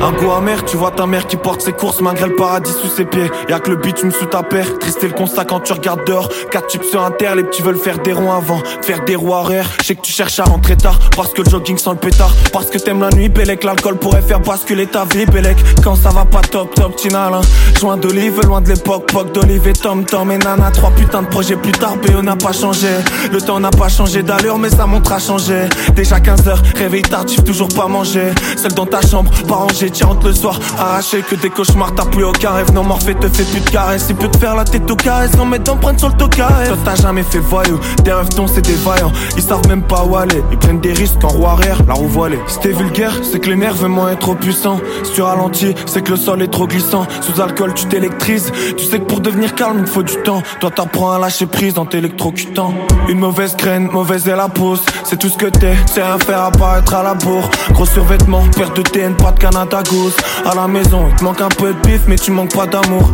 Un 0.01 0.11
goût 0.11 0.31
amer, 0.31 0.63
tu 0.65 0.77
vois 0.77 0.91
ta 0.91 1.05
mère 1.05 1.27
qui 1.27 1.35
porte 1.35 1.61
ses 1.61 1.73
courses 1.73 2.01
malgré 2.01 2.27
le 2.27 2.35
paradis 2.35 2.71
sous 2.71 2.87
ses 2.87 3.05
pieds. 3.05 3.29
Y'a 3.49 3.59
que 3.59 3.69
le 3.69 3.75
bitume 3.75 4.11
sous 4.11 4.25
ta 4.25 4.43
paire. 4.43 4.79
Triste 4.79 5.03
le 5.03 5.09
constat 5.09 5.45
quand 5.45 5.59
tu 5.59 5.73
regardes 5.73 6.05
dehors. 6.05 6.29
Quatre 6.51 6.67
types 6.67 6.83
sur 6.83 7.03
un 7.03 7.11
terre, 7.11 7.35
les 7.35 7.43
petits 7.43 7.61
veulent 7.61 7.77
faire 7.77 7.99
des 7.99 8.13
ronds 8.13 8.31
avant, 8.31 8.61
faire 8.81 9.03
des 9.05 9.15
roues 9.15 9.35
arrière. 9.35 9.69
Je 9.81 9.87
sais 9.87 9.95
que 9.95 10.01
tu 10.01 10.11
cherches 10.11 10.39
à 10.39 10.43
rentrer 10.43 10.77
tard 10.77 10.99
parce 11.15 11.33
que 11.33 11.41
le 11.41 11.49
jogging 11.49 11.77
sent 11.77 11.91
le 11.91 11.97
pétard. 11.97 12.33
Parce 12.51 12.67
que 12.67 12.77
t'aimes 12.77 13.01
la 13.01 13.09
nuit, 13.09 13.29
Bélec. 13.29 13.63
L'alcool 13.63 13.97
pourrait 13.97 14.21
faire 14.21 14.39
basculer 14.39 14.87
ta 14.87 15.05
vie, 15.05 15.25
Bélec. 15.25 15.57
Quand 15.83 15.95
ça 15.95 16.09
va 16.09 16.25
pas 16.25 16.41
top, 16.41 16.73
top, 16.73 16.95
Tinalin. 16.95 17.41
Joint 17.79 17.97
d'olive, 17.97 18.41
loin 18.45 18.61
de 18.61 18.69
l'époque, 18.69 19.11
poc 19.11 19.31
d'olive 19.33 19.67
et 19.67 19.73
tom 19.73 19.98
tom 20.03 20.31
et 20.31 20.37
nana. 20.37 20.71
Trois 20.71 20.91
putains 20.91 21.21
de 21.21 21.27
projets 21.27 21.55
plus 21.55 21.71
tard, 21.71 21.97
BO 21.97 22.21
n'a 22.21 22.35
pas 22.35 22.51
changé. 22.51 22.87
Le 23.31 23.41
temps 23.41 23.59
n'a 23.59 23.71
pas 23.71 23.89
changé 23.89 24.23
d'allure, 24.23 24.57
mais 24.57 24.69
ça 24.69 24.85
montre 24.85 25.11
à 25.11 25.19
changer. 25.19 25.67
Déjà 25.95 26.19
15h, 26.19 26.77
réveil 26.77 27.01
tardif, 27.01 27.43
toujours 27.43 27.69
pas 27.69 27.87
mangé. 27.87 28.31
Seul 28.57 28.73
dans 28.73 28.85
ta 28.85 29.01
chambre, 29.01 29.31
pas 29.47 29.55
rangé, 29.55 29.89
tu 29.89 30.03
rentres 30.03 30.27
le 30.27 30.33
soir. 30.33 30.59
Arraché 30.77 31.21
que 31.21 31.35
des 31.35 31.49
cauchemars, 31.49 31.93
t'as 31.95 32.05
plus 32.05 32.23
aucun 32.23 32.51
rêve. 32.51 32.71
Non, 32.73 32.83
morphée 32.83 33.15
te 33.15 33.27
fait 33.27 33.43
plus 33.43 33.61
de 33.61 33.69
caresse. 33.69 34.07
Il 34.09 34.15
peut 34.15 34.29
te 34.29 34.37
faire 34.37 34.55
la 34.55 34.65
tête 34.65 34.89
au 34.89 34.95
carré 34.95 35.27
sans 35.35 35.45
mettre 35.45 35.65
d'empreinte 35.65 35.99
sur 35.99 36.09
le 36.09 36.15
tocaré. 36.15 36.67
Toi, 36.67 36.77
t'as 36.83 36.95
jamais 36.95 37.23
fait 37.23 37.39
voyou. 37.39 37.79
Des 38.03 38.11
rêves 38.11 38.29
c'est 38.47 38.61
des 38.61 38.75
vaillants. 38.75 39.11
Ils 39.35 39.43
savent 39.43 39.67
même 39.67 39.83
pas 39.83 40.03
où 40.03 40.15
aller. 40.15 40.41
Ils 40.51 40.57
prennent 40.57 40.79
des 40.79 40.93
risques 40.93 41.23
en 41.23 41.29
roue 41.29 41.45
arrière, 41.45 41.81
la 41.87 41.93
roue 41.93 42.07
voilée. 42.07 42.39
Si 42.47 42.59
t'es 42.59 42.71
vulgaire, 42.71 43.13
c'est 43.23 43.39
que 43.39 43.49
l'énervement 43.49 44.09
est 44.09 44.15
trop 44.15 44.35
puissant. 44.35 44.79
Si 45.03 45.11
tu 45.13 45.21
ralentis, 45.21 45.75
c'est 45.85 46.01
que 46.01 46.11
le 46.11 46.17
sol 46.17 46.41
est 46.41 46.47
trop 46.47 46.67
glissant. 46.67 47.05
Sous 47.21 47.41
alcool, 47.41 47.73
tu 47.73 47.85
t'électrises. 47.85 48.51
Tu 48.77 48.85
sais 48.85 48.99
que 48.99 49.05
pour 49.05 49.19
devenir 49.19 49.55
calme, 49.55 49.85
faut 49.89 50.03
du 50.03 50.15
temps. 50.23 50.41
Toi, 50.59 50.71
t'apprends 50.71 51.11
à 51.11 51.19
lâcher 51.19 51.45
prise 51.45 51.77
en 51.77 51.85
t'électrocutant. 51.85 52.73
Une 53.07 53.19
mauvaise 53.19 53.55
graine, 53.57 53.89
mauvaise 53.91 54.27
est 54.27 54.35
la 54.35 54.47
pousse. 54.47 54.83
C'est 55.03 55.17
tout 55.17 55.29
ce 55.29 55.37
que 55.37 55.47
t'es, 55.47 55.75
c'est 55.87 56.03
rien 56.03 56.19
faire 56.19 56.43
apparaître 56.43 56.93
à 56.93 57.03
la 57.03 57.13
bourre. 57.15 57.49
Gros 57.71 57.85
survêtement, 57.85 58.43
perte 58.55 58.75
de 58.77 58.81
TN, 58.81 59.15
pas 59.15 59.31
de 59.31 59.39
Canada 59.39 59.81
Goose. 59.89 60.15
À 60.45 60.55
la 60.55 60.67
maison, 60.67 61.07
il 61.09 61.15
te 61.15 61.23
manque 61.23 61.41
un 61.41 61.49
peu 61.49 61.73
de 61.73 61.79
bif, 61.87 62.01
mais 62.07 62.17
tu 62.17 62.31
manques 62.31 62.55
pas 62.55 62.65
d'amour. 62.65 63.09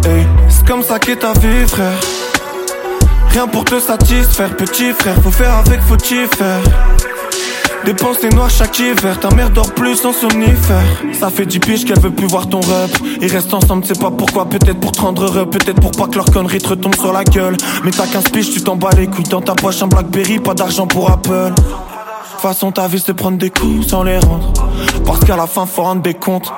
C'est 0.50 0.68
comme 0.68 0.84
ça 0.84 1.00
qu'est 1.00 1.18
ta 1.18 1.34
vie, 1.34 1.68
frère. 1.68 1.98
Rien 3.30 3.48
pour 3.48 3.66
te 3.66 3.80
satisfaire, 3.80 4.56
petit 4.56 4.92
frère. 4.94 5.16
Faut 5.22 5.32
faire 5.32 5.54
avec, 5.56 5.82
faut 5.82 5.98
y 5.98 6.28
faire. 6.36 6.62
Dépenser 7.86 8.30
noir 8.30 8.50
chaque 8.50 8.80
hiver, 8.80 9.20
ta 9.20 9.30
mère 9.36 9.52
dort 9.52 9.72
plus 9.72 10.04
en 10.06 10.12
somnifère. 10.12 10.84
Ça 11.14 11.30
fait 11.30 11.46
10 11.46 11.60
piges 11.60 11.86
qu'elle 11.86 12.00
veut 12.00 12.10
plus 12.10 12.26
voir 12.26 12.50
ton 12.50 12.60
rep. 12.60 12.90
Ils 13.22 13.32
restent 13.32 13.54
ensemble, 13.54 13.86
c'est 13.86 14.00
pas 14.00 14.10
pourquoi, 14.10 14.46
peut-être 14.50 14.80
pour 14.80 14.92
te 14.92 15.02
rendre 15.02 15.24
heureux, 15.26 15.46
peut-être 15.46 15.80
pour 15.80 15.92
pas 15.92 16.08
que 16.08 16.16
leur 16.16 16.26
connerie 16.26 16.58
te 16.58 16.70
retombe 16.70 16.96
sur 16.96 17.14
la 17.14 17.24
gueule. 17.24 17.56
Mais 17.84 17.92
t'as 17.92 18.08
15 18.08 18.24
piges, 18.30 18.50
tu 18.50 18.62
t'en 18.64 18.76
bats 18.76 18.90
les 18.98 19.06
couilles 19.06 19.26
dans 19.26 19.42
ta 19.42 19.54
poche 19.54 19.84
un 19.84 19.88
Blackberry, 19.88 20.40
pas 20.40 20.56
d'argent 20.56 20.88
pour 20.88 21.12
Apple. 21.12 21.54
Façon 22.40 22.72
ta 22.72 22.88
vie 22.88 23.02
c'est 23.06 23.14
prendre 23.14 23.38
des 23.38 23.52
coups 23.52 23.88
sans 23.88 24.02
les 24.02 24.18
rendre. 24.18 24.52
Parce 25.06 25.20
qu'à 25.20 25.38
la 25.38 25.46
fin 25.46 25.68
faut 25.68 25.84
rendre 25.84 26.02
des 26.02 26.16
comptes. 26.16 26.52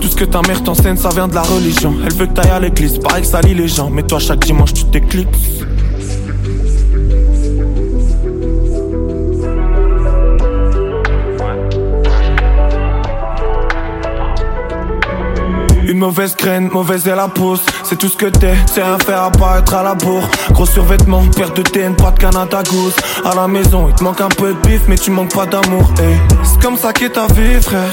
Tout 0.00 0.08
ce 0.08 0.16
que 0.16 0.26
ta 0.26 0.42
mère 0.42 0.62
t'enseigne, 0.62 0.96
ça 0.96 1.08
vient 1.08 1.26
de 1.26 1.34
la 1.34 1.42
religion. 1.42 1.94
Elle 2.04 2.12
veut 2.12 2.26
que 2.26 2.34
t'ailles 2.34 2.50
à 2.50 2.60
l'église, 2.60 2.98
pareil 2.98 3.22
que 3.22 3.28
ça 3.28 3.40
lit 3.40 3.54
les 3.54 3.68
gens. 3.68 3.88
Mais 3.88 4.02
toi, 4.02 4.18
chaque 4.18 4.44
dimanche, 4.44 4.74
tu 4.74 4.84
t'éclipses. 4.84 5.64
Une 15.88 15.98
mauvaise 15.98 16.34
graine, 16.34 16.68
mauvaise 16.72 17.06
est 17.06 17.14
la 17.14 17.28
pousse. 17.28 17.64
C'est 17.84 17.96
tout 17.96 18.08
ce 18.08 18.16
que 18.16 18.26
t'es, 18.26 18.54
c'est 18.66 18.82
rien 18.82 18.98
faire 18.98 19.22
apparaître 19.22 19.72
à 19.72 19.84
la 19.84 19.94
bourre. 19.94 20.28
Gros 20.50 20.66
survêtement, 20.66 21.22
perte 21.36 21.56
de 21.56 21.62
TN, 21.62 21.94
pas 21.94 22.10
de 22.10 22.18
Canada 22.18 22.60
Goose 22.68 22.96
À 23.24 23.36
la 23.36 23.46
maison, 23.46 23.88
il 23.88 23.94
te 23.94 24.02
manque 24.02 24.20
un 24.20 24.28
peu 24.28 24.52
de 24.52 24.58
bif 24.66 24.82
Mais 24.88 24.98
tu 24.98 25.12
manques 25.12 25.32
pas 25.32 25.46
d'amour, 25.46 25.88
hey. 26.00 26.16
C'est 26.42 26.60
comme 26.60 26.76
ça 26.76 26.92
qu'est 26.92 27.10
ta 27.10 27.28
vie 27.28 27.62
frère. 27.62 27.92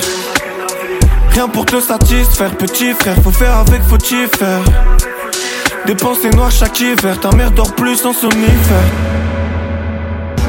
Rien 1.30 1.48
pour 1.48 1.68
te 1.68 1.80
satisfaire, 1.80 2.56
petit 2.58 2.94
frère. 2.94 3.16
Faut 3.24 3.32
faire 3.32 3.58
avec, 3.58 3.84
faut 3.84 3.98
y 3.98 4.28
faire. 4.38 4.62
Dépenser 5.86 6.32
noir 6.32 6.50
chaque 6.50 6.80
hiver. 6.80 7.20
Ta 7.20 7.32
mère 7.36 7.52
dort 7.52 7.76
plus 7.76 8.04
en 8.06 8.14
somnifère. 8.14 8.90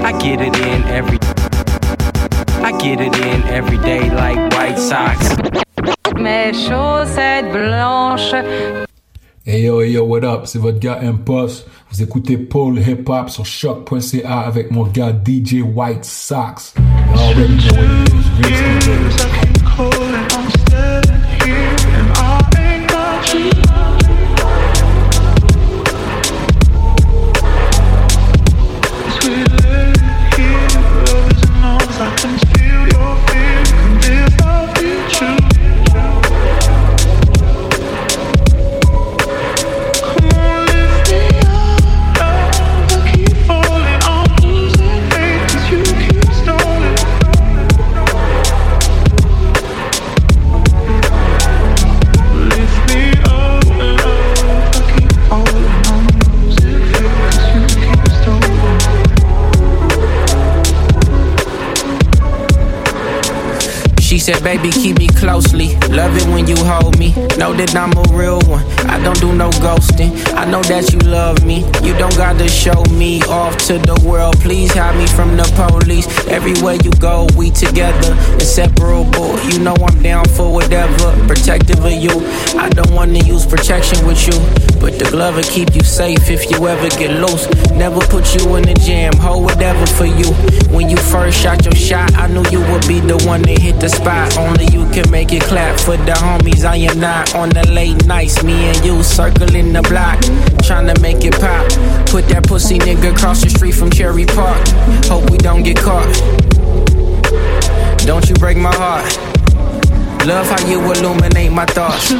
I 0.07 1.34
I 2.65 2.73
get 2.79 3.01
it 3.01 3.15
in 3.15 3.43
every 3.45 3.79
day 3.79 4.09
like 4.11 4.39
White 4.55 4.79
Sox 4.79 5.37
mes 6.25 6.53
chaussettes 6.55 7.53
blanches. 7.53 8.87
Hey 9.45 9.65
yo, 9.65 9.81
hey 9.81 9.91
yo, 9.91 10.05
what 10.05 10.25
up? 10.25 10.47
C'est 10.47 10.59
votre 10.59 10.79
gars 10.79 11.01
Impost. 11.03 11.67
Vous 11.91 12.03
écoutez 12.03 12.39
Paul 12.39 12.79
Hip 12.79 13.05
Hop 13.07 13.29
sur 13.29 13.45
choc.ca 13.45 14.39
avec 14.41 14.71
mon 14.71 14.85
gars 14.85 15.13
DJ 15.13 15.63
White 15.63 16.05
Sox. 16.05 16.73
already 17.15 17.57
know 17.59 17.75
what 19.77 20.14
said, 64.25 64.43
baby, 64.43 64.71
keep 64.71 64.97
me 64.97 65.07
closely. 65.07 65.77
Love 65.95 66.17
it 66.17 66.27
when 66.27 66.45
you 66.49 66.57
hold 66.57 66.99
me. 66.99 67.15
Know 67.39 67.55
that 67.55 67.71
I'm 67.77 67.95
a 67.95 68.03
real 68.19 68.41
one. 68.51 68.67
I 68.91 68.99
don't 68.99 69.19
do 69.21 69.33
no 69.33 69.51
ghosting. 69.63 70.11
I 70.35 70.45
know 70.45 70.61
that 70.65 70.93
you 70.93 70.99
love 71.09 71.47
me. 71.47 71.59
You 71.87 71.95
don't 71.95 72.17
gotta 72.17 72.49
show 72.49 72.83
me 72.91 73.23
off 73.31 73.57
to 73.69 73.79
the 73.79 73.95
world. 74.05 74.35
Please 74.41 74.75
hide 74.75 74.99
me 74.99 75.07
from 75.07 75.37
the 75.37 75.47
police. 75.55 76.11
Everywhere 76.27 76.75
you 76.83 76.91
go, 76.99 77.29
we 77.39 77.51
together, 77.51 78.11
inseparable. 78.35 79.39
You 79.47 79.61
know 79.61 79.77
I'm 79.79 80.03
down 80.03 80.25
for 80.35 80.53
whatever. 80.53 81.15
Protective 81.29 81.85
of 81.85 81.93
you. 81.93 82.27
I 82.59 82.69
don't 82.71 82.91
wanna 82.91 83.21
use 83.21 83.47
protection 83.47 84.05
with 84.05 84.27
you. 84.27 84.35
But 84.81 84.99
the 84.99 85.07
glove 85.11 85.37
will 85.37 85.45
keep 85.45 85.77
you 85.77 85.85
safe 85.85 86.29
if 86.29 86.51
you 86.51 86.67
ever 86.67 86.89
get 86.99 87.13
loose. 87.23 87.47
Never 87.71 88.01
put 88.01 88.35
you 88.35 88.57
in 88.57 88.69
a 88.69 88.75
jam, 88.75 89.13
hold 89.17 89.45
whatever 89.45 89.87
for 89.87 90.07
you. 90.07 90.27
When 90.75 90.91
you 90.91 90.97
first 90.97 91.39
shot 91.39 91.65
your 91.65 91.75
shot, 91.75 92.13
I 92.19 92.27
knew 92.27 92.45
you 92.51 92.61
would 92.73 92.87
be 92.89 92.99
the 92.99 93.17
one 93.25 93.43
that 93.43 93.59
hit 93.59 93.79
the 93.79 93.89
spot. 93.89 94.37
Only 94.37 94.67
you 94.75 94.91
can 94.91 95.09
make 95.11 95.33
it 95.33 95.43
clap 95.43 95.79
for 95.85 95.97
the 95.99 96.13
homies. 96.13 96.65
I 96.65 96.77
am 96.77 96.99
not 96.99 97.35
on 97.35 97.51
the 97.51 97.67
late 97.71 98.07
nights. 98.07 98.43
Me 98.43 98.55
and 98.55 98.85
you 98.85 99.03
circling 99.03 99.73
the 99.73 99.83
block, 99.83 100.19
trying 100.65 100.93
to 100.93 100.99
make 101.01 101.25
it 101.25 101.35
pop. 101.35 101.69
Put 102.07 102.27
that 102.29 102.45
pussy 102.49 102.79
nigga 102.79 103.13
across 103.15 103.43
the 103.43 103.51
street 103.51 103.73
from 103.73 103.91
Cherry 103.91 104.25
Park. 104.25 104.67
Hope 105.05 105.29
we 105.31 105.37
don't 105.37 105.63
get 105.63 105.77
caught. 105.77 106.09
Don't 108.07 108.29
you 108.29 108.35
break 108.37 108.57
my 108.57 108.75
heart. 108.75 109.05
Love 110.27 110.47
how 110.47 110.67
you 110.67 110.81
illuminate 110.81 111.53
my 111.53 111.67
thoughts. 111.67 112.15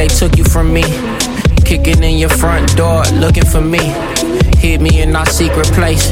They 0.00 0.08
took 0.08 0.38
you 0.38 0.44
from 0.44 0.72
me. 0.72 0.82
Kicking 1.66 2.02
in 2.02 2.16
your 2.16 2.30
front 2.30 2.74
door, 2.74 3.02
looking 3.20 3.44
for 3.44 3.60
me. 3.60 3.92
Hid 4.56 4.80
me 4.80 5.02
in 5.02 5.14
our 5.14 5.26
secret 5.26 5.66
place. 5.76 6.10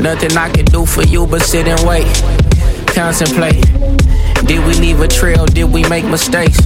Nothing 0.00 0.36
I 0.36 0.48
can 0.50 0.64
do 0.66 0.86
for 0.86 1.02
you 1.02 1.26
but 1.26 1.42
sit 1.42 1.66
and 1.66 1.80
wait. 1.84 2.06
Contemplate. 2.94 3.60
Did 4.46 4.64
we 4.64 4.74
leave 4.74 5.00
a 5.00 5.08
trail? 5.08 5.46
Did 5.46 5.64
we 5.64 5.82
make 5.88 6.04
mistakes? 6.04 6.60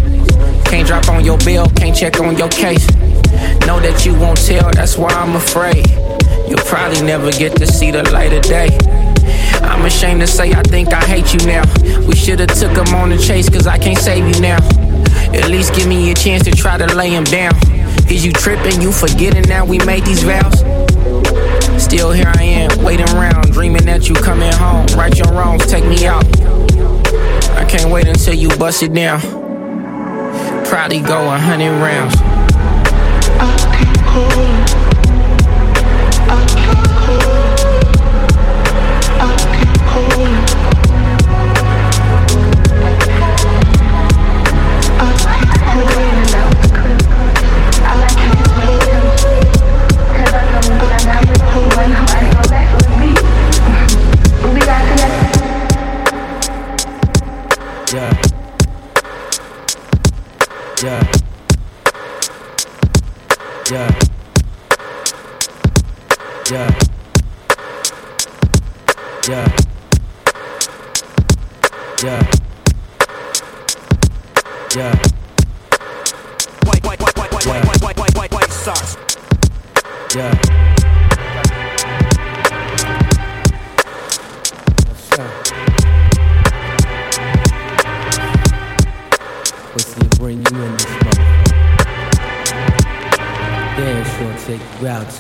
Can't 0.69 0.87
drop 0.87 1.09
on 1.09 1.25
your 1.25 1.39
bill, 1.39 1.71
can't 1.71 1.97
check 1.97 2.21
on 2.21 2.37
your 2.37 2.51
case. 2.51 2.87
Know 3.67 3.81
that 3.81 4.05
you 4.05 4.13
won't 4.13 4.37
tell, 4.37 4.71
that's 4.73 4.99
why 4.99 5.09
I'm 5.09 5.35
afraid. 5.35 5.89
You'll 6.49 6.67
probably 6.67 7.01
never 7.01 7.31
get 7.31 7.57
to 7.57 7.67
see 7.67 7.91
the 7.91 8.03
light 8.11 8.35
of 8.35 8.43
day. 8.43 8.69
I'm 9.63 9.87
ashamed 9.87 10.21
to 10.21 10.27
say 10.27 10.53
I 10.53 10.61
think 10.65 10.93
I 10.93 11.01
hate 11.01 11.33
you 11.33 11.41
now. 11.47 11.65
We 12.07 12.15
should've 12.15 12.53
took 12.61 12.77
him 12.77 12.95
on 12.95 13.09
the 13.09 13.17
chase, 13.17 13.49
cause 13.49 13.67
I 13.67 13.79
can't 13.79 13.99
save 13.99 14.29
you 14.35 14.39
now. 14.43 14.92
At 15.35 15.51
least 15.51 15.75
give 15.75 15.87
me 15.87 16.11
a 16.11 16.15
chance 16.15 16.45
to 16.45 16.51
try 16.51 16.79
to 16.79 16.87
lay 16.95 17.11
him 17.11 17.25
down. 17.25 17.55
Is 18.11 18.25
you 18.25 18.33
tripping, 18.33 18.81
you 18.81 18.93
forgetting 18.93 19.45
that 19.45 19.67
we 19.67 19.79
made 19.81 20.05
these 20.05 20.23
vows? 20.23 20.59
Still 21.83 22.13
here 22.13 22.33
I 22.37 22.43
am, 22.43 22.85
waiting 22.85 23.09
around, 23.11 23.53
dreaming 23.53 23.85
that 23.87 24.09
you 24.09 24.15
coming 24.15 24.53
home. 24.53 24.87
Right 24.97 25.17
your 25.17 25.29
wrongs, 25.33 25.67
take 25.67 25.85
me 25.85 26.07
out. 26.07 26.25
I 27.57 27.65
can't 27.69 27.91
wait 27.91 28.07
until 28.07 28.35
you 28.35 28.49
bust 28.57 28.83
it 28.83 28.93
down. 28.93 29.21
Probably 30.67 31.01
go 31.01 31.33
a 31.33 31.39
hundred 31.39 31.73
rounds. 31.81 32.17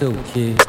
Too, 0.02 0.22
kid. 0.32 0.60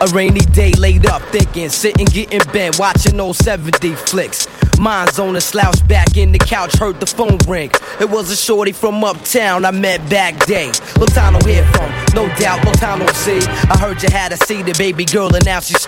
A 0.00 0.06
rainy 0.12 0.40
day 0.40 0.72
laid 0.72 1.06
up 1.06 1.22
thinking, 1.30 1.68
sitting 1.68 2.06
getting 2.06 2.40
bent, 2.52 2.78
watching 2.78 3.18
old 3.20 3.36
70 3.36 3.94
flicks. 3.94 4.46
Mine's 4.78 5.18
on 5.18 5.36
a 5.36 5.40
slouch 5.40 5.86
back 5.86 6.16
in 6.16 6.32
the 6.32 6.38
couch, 6.38 6.74
heard 6.74 6.98
the 6.98 7.06
phone 7.06 7.38
ring. 7.46 7.70
It 8.00 8.10
was 8.10 8.30
a 8.30 8.36
shorty 8.36 8.72
from 8.72 9.04
uptown 9.04 9.64
I 9.64 9.70
met 9.70 10.08
back 10.10 10.44
day. 10.46 10.72
Long 10.98 11.06
time 11.08 11.34
no 11.34 11.40
hear 11.40 11.64
from, 11.72 11.90
no 12.14 12.26
doubt, 12.36 12.64
long 12.64 12.74
time 12.74 12.98
no 12.98 13.06
see. 13.12 13.38
I 13.70 13.78
heard 13.78 14.02
you 14.02 14.10
had 14.10 14.32
a 14.32 14.36
see 14.38 14.62
the 14.62 14.74
baby 14.78 15.04
girl 15.04 15.34
and 15.34 15.44
now 15.44 15.60
she's. 15.60 15.86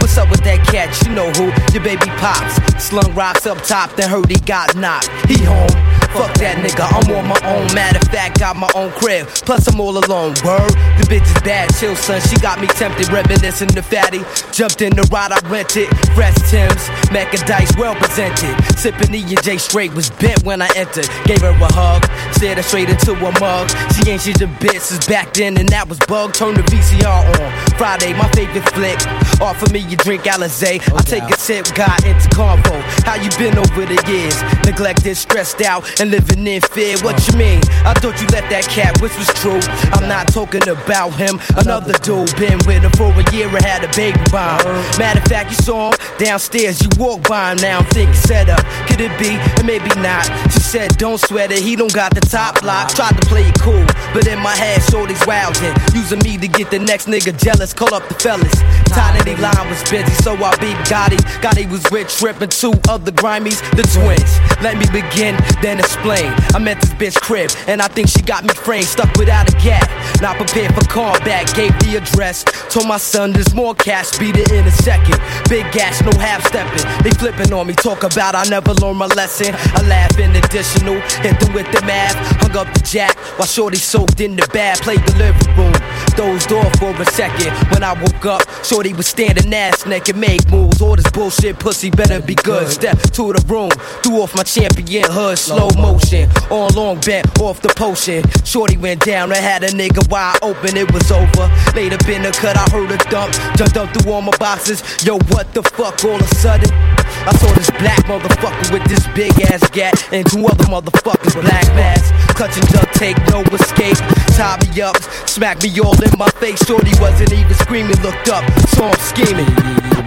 What's 0.00 0.16
up 0.16 0.30
with 0.30 0.42
that 0.44 0.66
cat? 0.66 0.90
You 1.06 1.14
know 1.14 1.30
who? 1.32 1.52
Your 1.72 1.84
baby 1.84 2.10
pops. 2.18 2.82
Slung 2.82 3.14
rocks 3.14 3.46
up 3.46 3.62
top, 3.62 3.94
then 3.96 4.08
heard 4.08 4.28
he 4.30 4.38
got 4.40 4.74
knocked. 4.74 5.08
He 5.28 5.44
home. 5.44 5.91
Fuck 6.12 6.34
that 6.44 6.60
nigga, 6.60 6.84
I'm 6.84 7.08
on 7.16 7.24
my 7.24 7.40
own. 7.48 7.72
Matter 7.74 7.98
of 7.98 8.08
fact, 8.12 8.38
got 8.38 8.56
my 8.56 8.68
own 8.74 8.92
crib. 8.92 9.26
Plus, 9.48 9.66
I'm 9.68 9.80
all 9.80 9.96
alone. 9.96 10.36
Word, 10.44 10.72
the 11.00 11.08
bitch 11.08 11.24
is 11.24 11.42
bad, 11.42 11.72
chill, 11.80 11.96
son. 11.96 12.20
She 12.20 12.36
got 12.36 12.60
me 12.60 12.66
tempted, 12.68 13.08
reminiscing 13.08 13.72
the 13.72 13.82
fatty. 13.82 14.20
Jumped 14.52 14.82
in 14.82 14.92
the 14.94 15.08
ride, 15.10 15.32
I 15.32 15.40
rented. 15.48 15.88
Fresh 16.14 16.36
Tim's, 16.50 16.84
Mecca 17.10 17.38
Dice, 17.48 17.72
well 17.78 17.94
presented. 17.94 18.52
Sipping 18.76 19.14
E 19.14 19.22
and 19.22 19.42
J 19.42 19.56
straight 19.56 19.94
was 19.94 20.10
bent 20.10 20.44
when 20.44 20.60
I 20.60 20.68
entered. 20.76 21.08
Gave 21.24 21.40
her 21.40 21.56
a 21.56 21.72
hug, 21.72 22.04
stared 22.36 22.58
her 22.58 22.62
straight 22.62 22.90
into 22.90 23.12
a 23.12 23.32
mug. 23.40 23.70
She 23.96 24.10
ain't 24.10 24.20
she's 24.20 24.40
a 24.42 24.50
bitch 24.60 24.80
since 24.80 25.06
back 25.06 25.32
then, 25.32 25.56
and 25.56 25.68
that 25.70 25.88
was 25.88 25.98
bug. 26.06 26.34
Turn 26.34 26.54
the 26.54 26.62
VCR 26.68 27.24
on. 27.40 27.48
Friday, 27.78 28.12
my 28.12 28.28
favorite 28.32 28.68
flick. 28.76 29.00
Offer 29.40 29.72
me 29.72 29.80
a 29.92 29.96
drink, 29.96 30.24
Alizé. 30.24 30.80
I 30.80 30.92
oh, 30.92 30.98
take 31.00 31.24
a 31.24 31.38
sip, 31.38 31.72
got 31.74 32.04
into 32.04 32.28
convo. 32.36 32.76
How 33.08 33.16
you 33.16 33.30
been 33.38 33.56
over 33.56 33.86
the 33.86 33.98
years? 34.06 34.36
Neglected, 34.64 35.16
stressed 35.16 35.62
out, 35.62 35.82
and 36.02 36.10
living 36.10 36.46
in 36.46 36.60
fear. 36.60 36.98
What 36.98 37.16
you 37.28 37.38
mean? 37.38 37.60
I 37.86 37.94
thought 37.94 38.20
you 38.20 38.26
let 38.34 38.50
that 38.50 38.66
cat, 38.66 39.00
which 39.00 39.16
was 39.16 39.28
true. 39.38 39.62
I'm 39.94 40.08
not 40.08 40.26
talking 40.28 40.66
about 40.68 41.14
him. 41.14 41.38
Another 41.56 41.94
dude 42.02 42.34
been 42.36 42.58
with 42.66 42.82
him 42.82 42.90
for 42.98 43.14
a 43.14 43.24
year 43.32 43.46
and 43.46 43.64
had 43.64 43.84
a 43.84 43.90
baby 43.94 44.18
by 44.32 44.58
him. 44.58 44.74
Matter 44.98 45.20
of 45.20 45.26
fact, 45.26 45.50
you 45.50 45.56
saw 45.62 45.92
him 45.92 45.98
downstairs. 46.18 46.82
You 46.82 46.90
walk 46.98 47.22
by 47.28 47.52
him 47.52 47.58
now. 47.58 47.78
I'm 47.78 47.86
thinking 47.86 48.14
set 48.14 48.48
up. 48.50 48.64
Could 48.90 49.00
it 49.00 49.14
be? 49.18 49.38
And 49.58 49.66
maybe 49.66 49.88
not. 50.02 50.26
Said, 50.72 50.96
don't 50.96 51.20
sweat 51.20 51.52
it. 51.52 51.62
He 51.62 51.76
don't 51.76 51.92
got 51.92 52.14
the 52.14 52.22
top 52.22 52.62
lock. 52.62 52.88
Tried 52.94 53.20
to 53.20 53.26
play 53.28 53.44
it 53.44 53.60
cool, 53.60 53.84
but 54.14 54.26
in 54.26 54.38
my 54.38 54.56
head, 54.56 54.80
shorty's 54.80 55.20
wildin'. 55.28 55.76
Using 55.94 56.20
me 56.20 56.38
to 56.38 56.48
get 56.48 56.70
the 56.70 56.78
next 56.78 57.08
nigga 57.08 57.36
jealous. 57.36 57.74
Call 57.74 57.92
up 57.92 58.08
the 58.08 58.14
fellas. 58.14 58.54
Tiny 58.88 59.36
line 59.36 59.68
was 59.68 59.82
busy, 59.90 60.12
so 60.24 60.32
I 60.32 60.56
beat 60.56 60.76
Gotti. 60.88 61.20
Gotti 61.44 61.70
was 61.70 61.84
rich, 61.92 62.16
tripping 62.16 62.48
two 62.48 62.72
of 62.88 63.04
the 63.04 63.12
grimies, 63.12 63.60
the 63.76 63.84
twins. 63.84 64.32
Let 64.62 64.78
me 64.80 64.86
begin, 64.88 65.36
then 65.60 65.78
explain. 65.78 66.32
I 66.56 66.58
met 66.58 66.80
this 66.80 66.92
bitch 66.96 67.20
crib, 67.20 67.50
and 67.68 67.82
I 67.82 67.88
think 67.88 68.08
she 68.08 68.22
got 68.22 68.42
me 68.44 68.54
framed, 68.54 68.86
stuck 68.86 69.12
without 69.16 69.52
a 69.52 69.56
gap. 69.58 69.88
Not 70.22 70.36
prepared 70.36 70.74
for 70.74 70.84
callback, 70.88 71.54
gave 71.54 71.72
the 71.80 71.96
address. 71.96 72.44
Told 72.72 72.88
my 72.88 72.98
son 72.98 73.32
there's 73.32 73.54
more 73.54 73.74
cash, 73.74 74.16
beat 74.18 74.36
it 74.36 74.50
in 74.52 74.66
a 74.66 74.70
second. 74.70 75.20
Big 75.50 75.70
gas, 75.72 76.00
no 76.00 76.12
half 76.18 76.46
stepping. 76.46 76.84
They 77.04 77.10
flipping 77.10 77.52
on 77.52 77.66
me, 77.66 77.74
talk 77.74 78.04
about 78.04 78.34
I 78.34 78.44
never 78.48 78.72
learned 78.74 78.98
my 78.98 79.08
lesson. 79.08 79.54
I 79.54 79.82
laugh 79.86 80.18
in 80.18 80.32
additional, 80.62 81.00
hit 81.22 81.38
them 81.40 81.52
with 81.52 81.70
the 81.72 81.80
math. 81.82 82.14
Hung 82.40 82.56
up 82.56 82.72
the 82.74 82.80
jack 82.80 83.16
while 83.36 83.46
Shorty 83.46 83.76
soaked 83.76 84.20
in 84.20 84.36
the 84.36 84.46
bath, 84.52 84.82
played 84.82 85.00
the 85.00 85.16
living 85.18 85.56
room. 85.56 85.74
Dozed 86.16 86.52
off 86.52 86.72
for 86.78 86.90
a 86.90 87.04
second. 87.06 87.52
When 87.72 87.82
I 87.82 87.92
woke 87.94 88.26
up, 88.26 88.42
Shorty 88.64 88.92
was 88.92 89.06
standing 89.06 89.52
ass 89.52 89.86
naked, 89.86 90.16
make 90.16 90.48
moves. 90.50 90.80
All 90.80 90.96
this 90.96 91.10
bullshit 91.10 91.58
pussy 91.58 91.90
better 91.90 92.20
be 92.20 92.34
good. 92.34 92.68
Step 92.68 92.98
to 92.98 93.32
the 93.32 93.44
room, 93.48 93.70
threw 94.02 94.22
off 94.22 94.36
my 94.36 94.42
champion 94.42 95.04
hood, 95.10 95.38
slow 95.38 95.70
motion. 95.76 96.30
On 96.50 96.72
long 96.74 97.00
bent 97.00 97.40
off 97.40 97.60
the 97.60 97.68
potion. 97.70 98.22
Shorty 98.44 98.76
went 98.76 99.04
down, 99.04 99.32
I 99.32 99.36
had 99.36 99.64
a 99.64 99.68
nigga 99.68 100.08
wide 100.10 100.38
open, 100.42 100.76
it 100.76 100.92
was 100.92 101.10
over. 101.10 101.50
Up 101.92 102.08
in 102.08 102.22
the 102.22 102.30
cut, 102.30 102.56
I 102.56 102.70
heard 102.70 102.90
a 102.90 102.96
dump. 103.10 103.34
Jumped 103.56 103.76
up 103.76 103.92
through 103.92 104.12
all 104.12 104.22
my 104.22 104.36
boxes. 104.36 104.82
Yo, 105.04 105.18
what 105.28 105.52
the 105.52 105.62
fuck 105.62 106.04
all 106.04 106.14
of 106.14 106.20
a 106.20 106.34
sudden? 106.36 107.01
I 107.24 107.32
saw 107.36 107.52
this 107.54 107.70
black 107.70 108.02
motherfucker 108.06 108.72
with 108.72 108.82
this 108.90 109.06
big 109.14 109.30
ass 109.42 109.70
gat 109.70 109.94
and 110.12 110.26
two 110.26 110.44
other 110.44 110.64
motherfuckers 110.64 111.40
black 111.40 111.66
masks. 111.76 112.31
Clutching 112.34 112.64
duct 112.72 112.94
tape, 112.94 113.16
no 113.30 113.42
escape. 113.54 113.98
Tie 114.34 114.58
me 114.62 114.82
up, 114.82 114.96
smack 115.28 115.62
me 115.62 115.70
all 115.80 115.94
in 116.02 116.10
my 116.18 116.28
face. 116.40 116.58
Shorty 116.66 116.92
wasn't 117.00 117.32
even 117.32 117.54
screaming, 117.54 117.96
looked 118.02 118.28
up, 118.28 118.42
saw 118.74 118.88
him 118.88 118.98
scheming. 118.98 119.46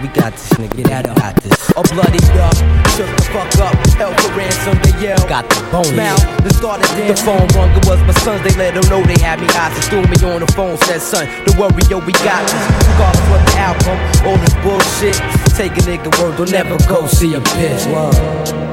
We 0.02 0.08
got 0.12 0.32
this 0.32 0.52
nigga, 0.60 0.84
get 0.84 1.06
out 1.08 1.16
got 1.16 1.42
this. 1.42 1.56
A 1.70 1.82
bloody 1.82 2.22
up, 2.38 2.54
shook 2.94 3.08
the 3.16 3.24
fuck 3.32 3.48
up, 3.58 3.74
held 3.96 4.14
for 4.20 4.30
ransom, 4.36 4.78
they 4.82 4.94
yelled. 5.00 5.28
Got 5.28 5.48
the 5.48 5.60
bone. 5.72 5.96
Mouth, 5.96 6.22
they 6.44 6.50
started 6.50 6.86
dancing. 6.94 7.08
The 7.08 7.16
phone 7.16 7.48
rung, 7.56 7.70
it 7.74 7.86
was 7.86 8.00
my 8.02 8.12
sons, 8.20 8.42
they 8.42 8.54
let 8.56 8.74
them 8.74 8.84
know 8.90 9.02
they 9.02 9.18
had 9.20 9.40
me 9.40 9.46
hostage. 9.50 9.84
Threw 9.88 10.02
me 10.02 10.16
on 10.34 10.40
the 10.40 10.52
phone, 10.52 10.76
said, 10.84 11.00
son, 11.00 11.26
don't 11.46 11.58
worry, 11.58 11.82
yo, 11.88 11.98
we 12.04 12.12
got 12.20 12.44
this. 12.44 12.64
Regardless 12.92 13.26
what 13.30 13.42
the 13.48 13.54
outcome, 13.58 14.00
all 14.28 14.38
this 14.38 14.54
bullshit. 14.62 15.16
Take 15.56 15.72
a 15.72 15.82
nigga 15.88 16.12
word, 16.20 16.36
don't 16.36 16.50
never 16.50 16.76
go 16.86 17.06
see 17.06 17.34
a 17.34 17.40
bitch. 17.40 18.65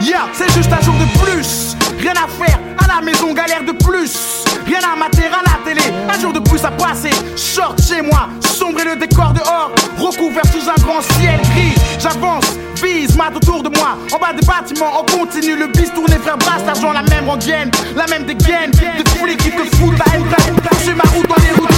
Yeah, 0.00 0.28
c'est 0.32 0.52
juste 0.52 0.72
un 0.72 0.80
jour 0.80 0.94
de 0.94 1.06
plus. 1.18 1.76
Rien 1.98 2.12
à 2.12 2.28
faire, 2.28 2.58
à 2.78 2.86
la 2.86 3.02
maison, 3.02 3.32
galère 3.32 3.64
de 3.64 3.72
plus. 3.72 4.44
Rien 4.64 4.78
à 4.80 4.96
mater 4.96 5.26
à 5.26 5.42
la 5.42 5.64
télé, 5.64 5.82
un 6.08 6.20
jour 6.20 6.32
de 6.32 6.38
plus 6.38 6.64
à 6.64 6.70
passer. 6.70 7.10
Short 7.36 7.80
chez 7.82 8.00
moi, 8.02 8.28
sombre 8.46 8.80
le 8.84 8.96
décor 8.96 9.32
dehors. 9.32 9.72
Recouvert 9.98 10.44
sous 10.46 10.68
un 10.68 10.80
grand 10.82 11.02
ciel 11.02 11.40
gris. 11.52 11.74
J'avance, 11.98 12.44
vise, 12.80 13.16
mat 13.16 13.34
autour 13.34 13.62
de 13.62 13.70
moi. 13.76 13.98
En 14.12 14.18
bas 14.18 14.32
des 14.32 14.46
bâtiments, 14.46 15.00
on 15.00 15.18
continue 15.18 15.56
le 15.56 15.66
bis 15.66 15.92
tourné, 15.92 16.16
frère 16.18 16.38
brasse, 16.38 16.62
l'argent, 16.64 16.92
la 16.92 17.02
même 17.02 17.28
rengaine. 17.28 17.70
La 17.96 18.06
même 18.06 18.24
dégaine, 18.24 18.70
de 18.70 19.08
flics 19.08 19.38
qui 19.38 19.50
te 19.50 19.76
foutent 19.76 19.98
la 19.98 20.14
haine, 20.14 20.24
ma 20.94 21.10
route 21.10 21.28
dans 21.28 21.42
les 21.42 21.60
routes. 21.60 21.77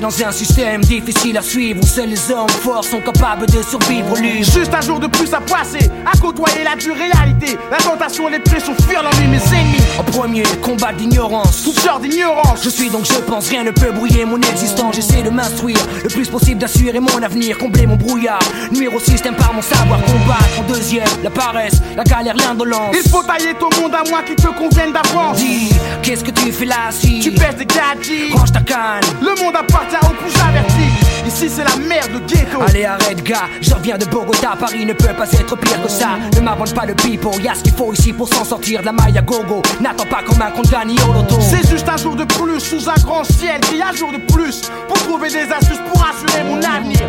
dans 0.00 0.22
un 0.22 0.32
système 0.32 0.80
difficile 0.82 1.38
à 1.38 1.42
suivre 1.42 1.80
où 1.82 1.86
seuls 1.86 2.08
les 2.08 2.30
hommes 2.30 2.48
forts 2.48 2.84
sont 2.84 3.00
capables 3.00 3.46
de 3.46 3.62
survivre 3.62 4.16
libres. 4.16 4.44
Juste 4.44 4.74
un 4.74 4.80
jour 4.80 5.00
de 5.00 5.06
plus 5.06 5.32
à 5.32 5.40
passer, 5.40 5.90
à 6.04 6.16
côtoyer 6.18 6.64
la 6.64 6.76
dure 6.76 6.96
réalité. 6.96 7.56
La 7.70 7.78
tentation, 7.78 8.28
les 8.28 8.38
pressions, 8.40 8.74
fuir 8.86 9.02
l'ennui, 9.02 9.28
mes 9.28 9.56
ennemis. 9.56 9.78
En 9.98 10.02
premier, 10.02 10.42
combat 10.62 10.92
d'ignorance. 10.92 11.62
Toutes 11.62 11.78
sortes 11.78 12.02
d'ignorance. 12.02 12.62
Je 12.62 12.68
suis 12.68 12.90
donc 12.90 13.04
je 13.06 13.18
pense, 13.20 13.48
rien 13.48 13.64
ne 13.64 13.70
peut 13.70 13.92
brouiller 13.92 14.24
mon 14.24 14.40
existence. 14.40 14.96
J'essaie 14.96 15.22
de 15.22 15.30
m'instruire 15.30 15.78
le 16.02 16.08
plus 16.08 16.28
possible, 16.28 16.60
d'assurer 16.60 17.00
mon 17.00 17.22
avenir, 17.22 17.56
combler 17.58 17.86
mon 17.86 17.96
brouillard. 17.96 18.40
Numéro 18.72 18.98
système 18.98 19.34
par 19.36 19.52
mon 19.54 19.62
savoir 19.62 20.00
combattre. 20.04 20.60
En 20.60 20.72
deuxième, 20.72 21.06
la 21.22 21.30
paresse, 21.30 21.80
la 21.96 22.04
galère, 22.04 22.36
l'indolence. 22.36 22.94
Il 23.02 23.08
faut 23.10 23.22
tailler 23.22 23.54
ton 23.54 23.70
monde 23.80 23.94
à 23.94 24.08
moi 24.08 24.22
qui 24.22 24.34
te 24.34 24.48
convienne 24.48 24.92
d'avance. 24.92 25.38
Dis, 25.38 25.70
qu'est-ce 26.02 26.24
que 26.24 26.30
tu 26.30 26.52
fais 26.52 26.66
là 26.66 26.90
si 26.90 27.20
Tu 27.20 27.30
pèses 27.30 27.56
des 27.56 27.66
gadgets. 27.66 28.32
Range 28.34 28.52
ta 28.52 28.60
canne. 28.60 29.02
Le 29.20 29.42
monde 29.42 29.56
plus. 29.86 31.26
Ici 31.26 31.50
c'est 31.50 31.64
la 31.64 31.76
merde, 31.76 32.10
le 32.12 32.20
ghetto. 32.20 32.62
Allez 32.66 32.84
arrête 32.84 33.22
gars, 33.22 33.48
je 33.60 33.74
reviens 33.74 33.98
de 33.98 34.04
Bogota, 34.06 34.54
Paris 34.58 34.86
ne 34.86 34.92
peut 34.92 35.12
pas 35.12 35.30
être 35.30 35.56
pire 35.56 35.82
que 35.82 35.88
ça. 35.88 36.10
Ne 36.36 36.40
m'invente 36.40 36.74
pas 36.74 36.86
de 36.86 36.92
pipeau, 36.92 37.32
y'a 37.42 37.54
ce 37.54 37.62
qu'il 37.62 37.74
faut 37.74 37.92
ici 37.92 38.12
pour 38.12 38.28
s'en 38.28 38.44
sortir 38.44 38.80
de 38.80 38.86
la 38.86 38.92
maille 38.92 39.18
à 39.18 39.22
gogo. 39.22 39.62
N'attends 39.80 40.06
pas 40.06 40.22
comme 40.22 40.40
un 40.40 40.50
gagne 40.70 40.96
au 41.08 41.12
loto. 41.12 41.36
C'est 41.40 41.68
juste 41.68 41.88
un 41.88 41.96
jour 41.96 42.16
de 42.16 42.24
plus 42.24 42.60
sous 42.60 42.88
un 42.88 42.94
grand 43.04 43.24
ciel, 43.24 43.60
qui 43.60 43.82
un 43.82 43.92
jour 43.92 44.12
de 44.12 44.18
plus 44.32 44.62
pour 44.88 44.98
trouver 44.98 45.28
des 45.28 45.50
astuces 45.52 45.80
pour 45.92 46.02
assurer 46.02 46.44
mon 46.44 46.62
avenir. 46.62 47.00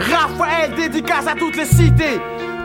Raphaël 0.00 0.72
dédicace 0.76 1.26
à 1.26 1.34
toutes 1.34 1.56
les 1.56 1.66
cités. 1.66 2.20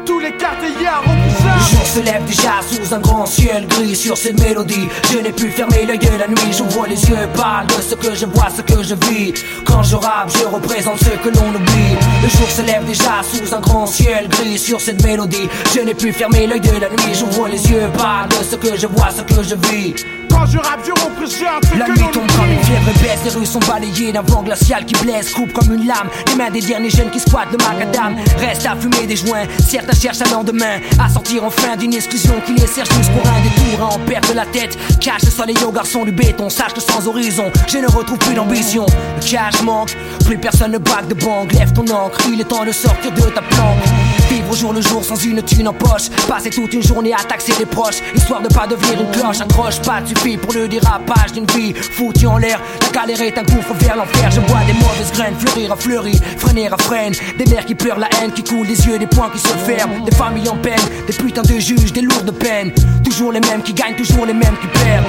Tous 0.05 0.19
les 0.19 0.31
quartiers 0.35 0.69
Le 0.69 1.75
jour 1.75 1.85
se 1.85 1.99
lève 1.99 2.25
déjà 2.25 2.61
sous 2.67 2.93
un 2.93 2.99
grand 2.99 3.25
ciel 3.25 3.67
gris 3.67 3.95
sur 3.95 4.17
cette 4.17 4.39
mélodie. 4.39 4.87
Je 5.11 5.19
n'ai 5.19 5.31
plus 5.31 5.49
fermé 5.49 5.85
l'œil 5.85 5.99
la 6.19 6.27
nuit, 6.27 6.51
j'ouvre 6.51 6.85
les 6.87 7.01
yeux, 7.05 7.27
parle 7.35 7.67
de 7.67 7.81
ce 7.81 7.95
que 7.95 8.13
je 8.13 8.25
vois, 8.25 8.47
ce 8.55 8.61
que 8.61 8.83
je 8.83 8.95
vis. 8.95 9.33
Quand 9.65 9.83
je 9.83 9.95
rappe, 9.95 10.29
je 10.37 10.45
représente 10.45 10.99
ce 10.99 11.09
que 11.09 11.29
l'on 11.29 11.49
oublie. 11.49 11.95
Le 12.21 12.29
jour 12.29 12.49
se 12.49 12.61
lève 12.61 12.85
déjà 12.85 13.21
sous 13.23 13.53
un 13.53 13.59
grand 13.59 13.85
ciel 13.85 14.27
gris 14.27 14.57
sur 14.57 14.81
cette 14.81 15.03
mélodie. 15.03 15.47
Je 15.73 15.81
n'ai 15.81 15.93
plus 15.93 16.11
fermé 16.11 16.47
l'œil 16.47 16.61
de 16.61 16.71
la 16.71 16.89
nuit, 16.89 17.13
j'ouvre 17.13 17.47
les 17.47 17.65
yeux, 17.69 17.89
parle 17.97 18.29
de 18.29 18.43
ce 18.43 18.55
que 18.55 18.77
je 18.77 18.87
vois, 18.87 19.09
ce 19.11 19.21
que 19.21 19.41
je 19.43 19.55
vis. 19.55 19.95
Quand 20.33 20.45
je 20.47 20.57
rappe, 20.57 20.83
je 20.83 21.77
La 21.77 21.87
nuit 21.87 21.95
tombe 22.11 22.23
oublie. 22.23 22.35
comme 22.35 22.51
une 22.51 22.63
fièvre 22.63 22.91
baisse, 23.01 23.19
les 23.23 23.39
rues 23.39 23.45
sont 23.45 23.59
balayées 23.59 24.11
d'un 24.11 24.21
vent 24.23 24.43
glacial 24.43 24.85
qui 24.85 24.93
blesse, 25.03 25.31
coupe 25.31 25.53
comme 25.53 25.73
une 25.73 25.87
lame. 25.87 26.09
Les 26.27 26.35
mains 26.35 26.49
des 26.49 26.61
derniers 26.61 26.89
jeunes 26.89 27.09
qui 27.11 27.19
squattent 27.19 27.51
le 27.51 27.57
macadam 27.57 28.15
restent 28.39 28.65
à 28.65 28.75
fumer 28.75 29.05
des 29.07 29.15
joints. 29.15 29.45
Certains 29.65 29.93
cherchent 29.93 30.21
un 30.21 30.31
lendemain, 30.31 30.79
à 30.99 31.09
sortir 31.09 31.43
enfin 31.43 31.77
d'une 31.77 31.93
exclusion 31.93 32.33
qui 32.45 32.53
les 32.53 32.67
serre 32.67 32.87
tous 32.87 33.07
pour 33.09 33.25
un 33.31 33.41
détour, 33.41 33.85
à 33.87 33.93
en 33.93 33.99
perdre 33.99 34.33
la 34.33 34.45
tête. 34.45 34.77
Cache 34.99 35.23
le 35.23 35.31
soleil 35.31 35.57
aux 35.65 35.71
garçons 35.71 36.03
du 36.03 36.11
béton, 36.11 36.49
sache 36.49 36.73
que 36.73 36.81
sans 36.81 37.07
horizon, 37.07 37.51
je 37.67 37.77
ne 37.77 37.87
retrouve 37.87 38.17
plus 38.17 38.33
d'ambition. 38.35 38.85
Le 39.17 39.21
cash 39.21 39.61
manque, 39.61 39.95
plus 40.25 40.37
personne 40.37 40.71
ne 40.71 40.77
braque 40.77 41.07
de 41.07 41.15
banque. 41.15 41.53
Lève 41.53 41.71
ton 41.73 41.85
encre, 41.87 42.19
il 42.31 42.41
est 42.41 42.45
temps 42.45 42.65
de 42.65 42.71
sortir 42.71 43.11
de 43.11 43.21
ta 43.21 43.41
planque. 43.41 43.77
Vivre 44.33 44.49
au 44.49 44.55
jour 44.55 44.73
le 44.73 44.81
jour 44.81 45.05
sans 45.05 45.15
une 45.23 45.43
thune 45.43 45.67
en 45.67 45.73
poche. 45.73 46.09
Passer 46.27 46.49
toute 46.49 46.73
une 46.73 46.81
journée 46.81 47.13
à 47.13 47.23
taxer 47.23 47.53
les 47.59 47.67
proches, 47.67 48.01
histoire 48.15 48.41
de 48.41 48.47
pas 48.47 48.65
devenir 48.65 48.99
une 48.99 49.11
cloche. 49.11 49.41
Accroche 49.41 49.79
pas, 49.81 50.01
de 50.01 50.07
suffit 50.07 50.37
pour 50.37 50.53
le 50.53 50.67
dérapage 50.67 51.33
d'une 51.33 51.45
vie 51.45 51.71
foutue 51.75 52.25
en 52.25 52.39
l'air. 52.39 52.59
La 52.81 52.89
galère 52.89 53.21
est 53.21 53.37
un 53.37 53.43
gouffre 53.43 53.75
vers 53.75 53.95
l'enfer. 53.95 54.31
Je 54.31 54.39
bois 54.39 54.61
des 54.65 54.73
mauvaises 54.73 55.11
graines, 55.13 55.35
fleurir 55.37 55.73
à 55.73 55.75
fleurir, 55.75 56.19
freiner 56.37 56.67
à 56.67 56.77
freine. 56.77 57.13
Des 57.37 57.45
mères 57.45 57.65
qui 57.65 57.75
pleurent 57.75 57.99
la 57.99 58.09
haine, 58.19 58.31
qui 58.31 58.43
coulent 58.43 58.65
des 58.65 58.87
yeux, 58.87 58.97
des 58.97 59.05
poings 59.05 59.29
qui 59.29 59.37
se 59.37 59.49
ferment. 59.49 60.03
Des 60.03 60.15
familles 60.15 60.49
en 60.49 60.57
peine, 60.57 60.81
des 61.05 61.13
putains 61.13 61.43
de 61.43 61.59
juges, 61.59 61.93
des 61.93 62.01
lourdes 62.01 62.31
peines. 62.31 62.71
Toujours 63.03 63.31
les 63.31 63.41
mêmes 63.41 63.61
qui 63.61 63.73
gagnent, 63.73 63.95
toujours 63.95 64.25
les 64.25 64.33
mêmes 64.33 64.57
qui 64.59 64.67
perdent. 64.79 65.05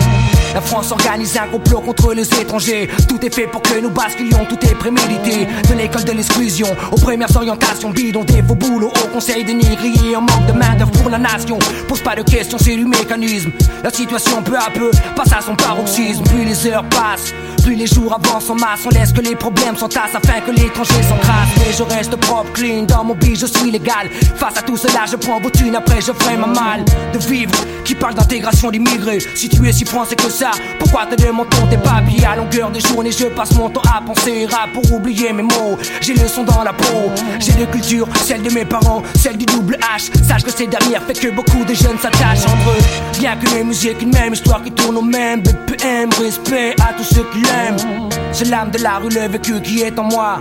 La 0.54 0.60
France 0.60 0.92
organise 0.92 1.36
un 1.36 1.48
complot 1.48 1.80
contre 1.80 2.14
les 2.14 2.28
étrangers. 2.40 2.88
Tout 3.08 3.18
est 3.26 3.34
fait 3.34 3.48
pour 3.48 3.60
que 3.60 3.80
nous 3.80 3.90
basculions, 3.90 4.44
tout 4.48 4.58
est 4.64 4.74
prémédité. 4.74 5.48
De 5.68 5.74
l'école 5.74 6.04
de 6.04 6.12
l'exclusion 6.12 6.68
aux 6.92 6.96
premières 6.96 7.34
orientations 7.36 7.90
bidon, 7.90 8.22
des 8.22 8.40
faux 8.40 8.54
boulots 8.54 8.92
conseil 9.14 9.44
des 9.44 9.54
négriers 9.54 10.16
en 10.16 10.22
manque 10.22 10.46
de 10.48 10.52
main 10.52 10.74
d'œuvre 10.74 10.90
pour 10.90 11.08
la 11.08 11.18
nation. 11.18 11.56
Pose 11.86 12.02
pas 12.02 12.16
de 12.16 12.22
questions, 12.22 12.58
c'est 12.58 12.76
du 12.76 12.84
mécanisme. 12.84 13.52
La 13.84 13.90
situation 13.90 14.42
peu 14.42 14.56
à 14.56 14.68
peu 14.74 14.90
passe 15.14 15.32
à 15.32 15.40
son 15.40 15.54
paroxysme. 15.54 16.24
Plus 16.24 16.44
les 16.44 16.66
heures 16.66 16.84
passent, 16.88 17.32
les 17.70 17.86
jours 17.86 18.14
avancent 18.14 18.50
en 18.50 18.54
masse. 18.54 18.80
On 18.86 18.90
laisse 18.90 19.12
que 19.12 19.20
les 19.20 19.34
problèmes 19.36 19.76
s'entassent 19.76 20.14
afin 20.14 20.40
que 20.40 20.50
l'étranger 20.50 21.02
s'encrasse. 21.08 21.48
Mais 21.58 21.72
je 21.76 21.82
reste 21.82 22.16
propre, 22.16 22.52
clean, 22.52 22.82
dans 22.82 23.04
mon 23.04 23.14
billet, 23.14 23.36
je 23.36 23.46
suis 23.46 23.70
légal. 23.70 24.08
Face 24.36 24.58
à 24.58 24.62
tout 24.62 24.76
cela, 24.76 25.04
je 25.10 25.16
prends 25.16 25.40
vos 25.40 25.50
thunes, 25.50 25.76
après 25.76 26.00
je 26.00 26.12
ferai 26.12 26.36
ma 26.36 26.46
mal 26.46 26.84
de 27.12 27.18
vivre. 27.18 27.54
Qui 27.84 27.94
parle 27.94 28.14
d'intégration 28.14 28.70
d'immigrés? 28.70 29.18
Si 29.34 29.48
tu 29.48 29.68
es 29.68 29.72
si 29.72 29.84
français 29.84 30.16
que 30.16 30.30
ça, 30.30 30.52
pourquoi 30.78 31.06
te 31.06 31.20
demande-t-on 31.20 31.66
tes 31.66 31.76
papiers? 31.76 32.24
À 32.24 32.36
longueur 32.36 32.70
de 32.70 32.80
journée? 32.80 33.12
Je 33.12 33.26
passe 33.26 33.52
mon 33.52 33.68
temps 33.68 33.82
à 33.94 34.00
penser 34.00 34.46
rap 34.50 34.72
pour 34.72 34.90
oublier 34.92 35.32
mes 35.32 35.42
mots. 35.42 35.78
J'ai 36.00 36.14
le 36.14 36.26
son 36.26 36.44
dans 36.44 36.62
la 36.62 36.72
peau, 36.72 37.10
j'ai 37.38 37.52
de 37.52 37.66
culture, 37.66 38.08
celle 38.24 38.42
de 38.42 38.50
mes 38.52 38.64
parents, 38.64 39.02
celle 39.16 39.36
du 39.36 39.44
double 39.46 39.78
H. 39.96 40.10
Sache 40.26 40.42
que 40.42 40.50
ces 40.50 40.66
dernières 40.66 41.02
fait 41.02 41.18
que 41.18 41.28
beaucoup 41.28 41.64
de 41.64 41.74
jeunes 41.74 41.98
s'attachent 42.00 42.44
entre 42.46 42.70
eux. 42.70 43.18
Bien 43.18 43.36
que 43.36 43.50
mes 43.54 43.64
musiques, 43.64 44.00
une 44.00 44.12
même 44.12 44.32
histoire 44.32 44.62
qui 44.62 44.72
tourne 44.72 44.96
au 44.96 45.02
même 45.02 45.42
BPM. 45.42 46.08
Respect 46.18 46.74
à 46.80 46.92
tous 46.94 47.04
ceux 47.04 47.26
qui 47.32 47.40
l'aiment. 47.40 47.53
C'est 48.32 48.46
l'âme 48.46 48.70
de 48.70 48.78
la 48.78 48.98
rue, 48.98 49.10
le 49.10 49.28
vécu 49.28 49.60
qui 49.60 49.82
est 49.82 49.98
en 49.98 50.04
moi. 50.04 50.40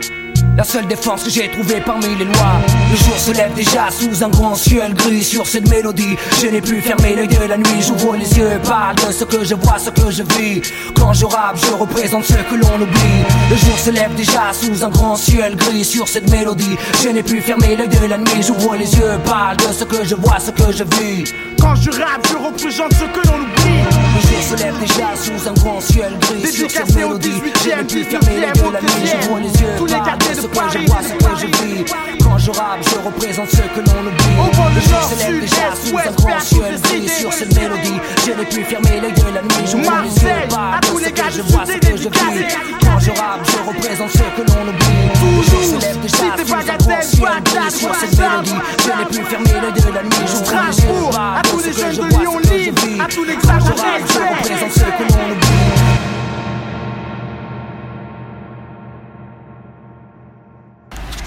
La 0.55 0.63
seule 0.63 0.85
défense 0.87 1.23
que 1.23 1.31
j'ai 1.31 1.49
trouvée 1.49 1.81
parmi 1.81 2.15
les 2.15 2.25
lois. 2.25 2.61
Le 2.91 2.97
jour 2.97 3.17
se 3.17 3.31
lève 3.31 3.53
déjà 3.55 3.89
sous 3.89 4.23
un 4.23 4.29
grand 4.29 4.53
ciel 4.53 4.93
gris 4.93 5.23
sur 5.23 5.47
cette 5.47 5.67
mélodie. 5.67 6.15
Je 6.41 6.47
n'ai 6.47 6.61
plus 6.61 6.79
fermé 6.79 7.15
l'œil 7.15 7.27
de 7.27 7.43
la 7.47 7.57
nuit, 7.57 7.81
j'ouvre 7.81 8.15
les 8.15 8.37
yeux, 8.37 8.59
parle 8.63 8.95
de 8.95 9.11
ce 9.11 9.23
que 9.23 9.43
je 9.43 9.55
vois, 9.55 9.79
ce 9.79 9.89
que 9.89 10.11
je 10.11 10.21
vis. 10.37 10.61
Quand 10.95 11.11
je 11.13 11.25
rappe, 11.25 11.57
je 11.57 11.71
représente 11.73 12.25
ce 12.25 12.33
que 12.33 12.55
l'on 12.55 12.75
oublie. 12.75 13.23
Le 13.49 13.55
jour 13.55 13.77
se 13.79 13.89
lève 13.89 14.13
déjà 14.13 14.53
sous 14.53 14.83
un 14.83 14.89
grand 14.89 15.15
ciel 15.15 15.55
gris 15.55 15.83
sur 15.83 16.07
cette 16.07 16.29
mélodie. 16.29 16.77
Je 17.01 17.09
n'ai 17.09 17.23
plus 17.23 17.41
fermé 17.41 17.75
l'œil 17.75 17.89
de 17.89 18.05
la 18.05 18.19
nuit, 18.19 18.43
j'ouvre 18.45 18.75
les 18.75 18.93
yeux, 18.95 19.17
parle 19.25 19.57
de 19.57 19.73
ce 19.73 19.83
que 19.85 20.03
je 20.03 20.13
vois, 20.15 20.39
ce 20.39 20.51
que 20.51 20.71
je 20.71 20.83
vis. 20.83 21.33
Quand 21.59 21.75
je 21.75 21.89
rappe, 21.89 22.27
je 22.29 22.37
représente 22.37 22.93
ce 22.93 23.05
que 23.05 23.27
l'on 23.27 23.39
oublie. 23.39 23.82
Le 24.15 24.21
jour 24.21 24.43
se 24.43 24.63
lève 24.63 24.79
déjà 24.79 25.15
sous 25.15 25.47
un 25.47 25.53
grand 25.53 25.81
ciel 25.81 26.17
gris 26.19 26.51
sur 26.51 26.69
cette 26.69 26.95
mélodie. 26.95 27.31
Je 27.31 27.69
18e, 27.69 27.77
n'ai 27.77 27.83
plus 27.83 28.03
fermé 28.03 28.39
l'œil 28.39 28.51
de 28.51 28.73
la 28.73 28.81
nuit, 28.81 29.11
j'ouvre 29.21 29.39
les 29.39 29.61
yeux, 29.61 29.67
Tous 29.77 29.85
les 29.85 29.93
quartiers 29.93 30.35
de 30.35 30.47
Paris, 30.47 30.77
je 30.79 30.91
vois, 30.91 31.01
ce 31.01 31.13
que 31.13 31.41
je 31.41 31.45
vis. 31.63 32.22
Je 32.43 32.51
rappe, 32.51 32.83
je 32.83 32.95
représente 33.05 33.49
ce 33.51 33.55
que 33.57 33.79
l'on 33.79 34.01
oublie. 34.01 34.35
Au 34.37 34.51
vent 34.55 34.67
Le 34.75 34.81
jour 34.81 35.01
se 35.09 35.15
lève 35.17 35.39
déjà 35.39 35.71
sous 35.81 35.97
un 35.97 36.11
grand 36.11 36.39
ciel 36.41 36.75
cités. 36.77 37.07
sur 37.07 37.31
cette 37.31 37.55
mélodie. 37.55 37.99
Je 38.25 38.31
n'ai 38.31 38.45
plus 38.45 38.63
fermé 38.65 38.99
l'œil 39.01 39.13
de 39.13 39.33
la 39.33 39.41
nuit, 39.41 39.65
j'ouvre 39.71 39.93
les 40.03 40.21
yeux, 40.23 40.29
à 40.51 40.79
de 40.81 40.87
tous 40.87 40.99
ce 40.99 41.05
les 41.05 41.11
que 41.11 41.17
gars 41.17 41.29
je 41.31 41.41
vois, 41.41 41.65
ce 41.65 41.71
que 41.79 41.95
je 41.97 42.03
vis. 42.09 42.45
Quand 42.81 42.99
je 42.99 43.11
rappe, 43.11 43.47
je 43.49 43.57
représente 43.65 44.11
ce 44.11 44.17
que 44.17 44.41
l'on 44.43 44.67
oublie. 44.67 45.37
Le 45.37 45.43
jour 45.43 45.63
se 45.63 45.85
lève 45.85 45.99
déjà 46.01 46.17
sous 46.35 46.53
un 46.53 46.79
grand 46.83 47.01
ciel 47.01 47.43
gris 47.45 47.71
sur 47.71 47.95
cette 47.95 48.17
mélodie. 48.19 48.51
Je 48.83 48.99
n'ai 48.99 49.05
plus 49.05 49.23
fermé 49.23 49.49
l'œil 49.61 49.71
de 49.81 49.93
la 49.95 50.03
nuit, 50.03 50.27
j'ouvre 50.27 50.51
les 50.67 50.83
yeux, 50.83 51.09
parle 51.11 51.41
de 51.43 51.47
tous 51.49 51.59
ce 51.61 51.65
les 51.67 51.71
que 51.71 51.79
jeunes 51.79 51.91
je 51.93 52.01
de 52.01 52.07
vois, 52.09 52.21
Lyon 52.23 52.39
ce 52.43 52.49
que 52.49 52.57
je 52.57 52.87
vis. 52.87 52.99
à 52.99 53.05
tous 53.07 53.23
les 53.23 53.35
Quand 53.35 53.59
je 53.59 53.71
rappe, 53.71 54.03
je 54.03 54.19
représente 54.19 54.71
ce 54.73 54.79
que 54.79 55.13
l'on 55.13 55.31
oublie. 55.31 55.82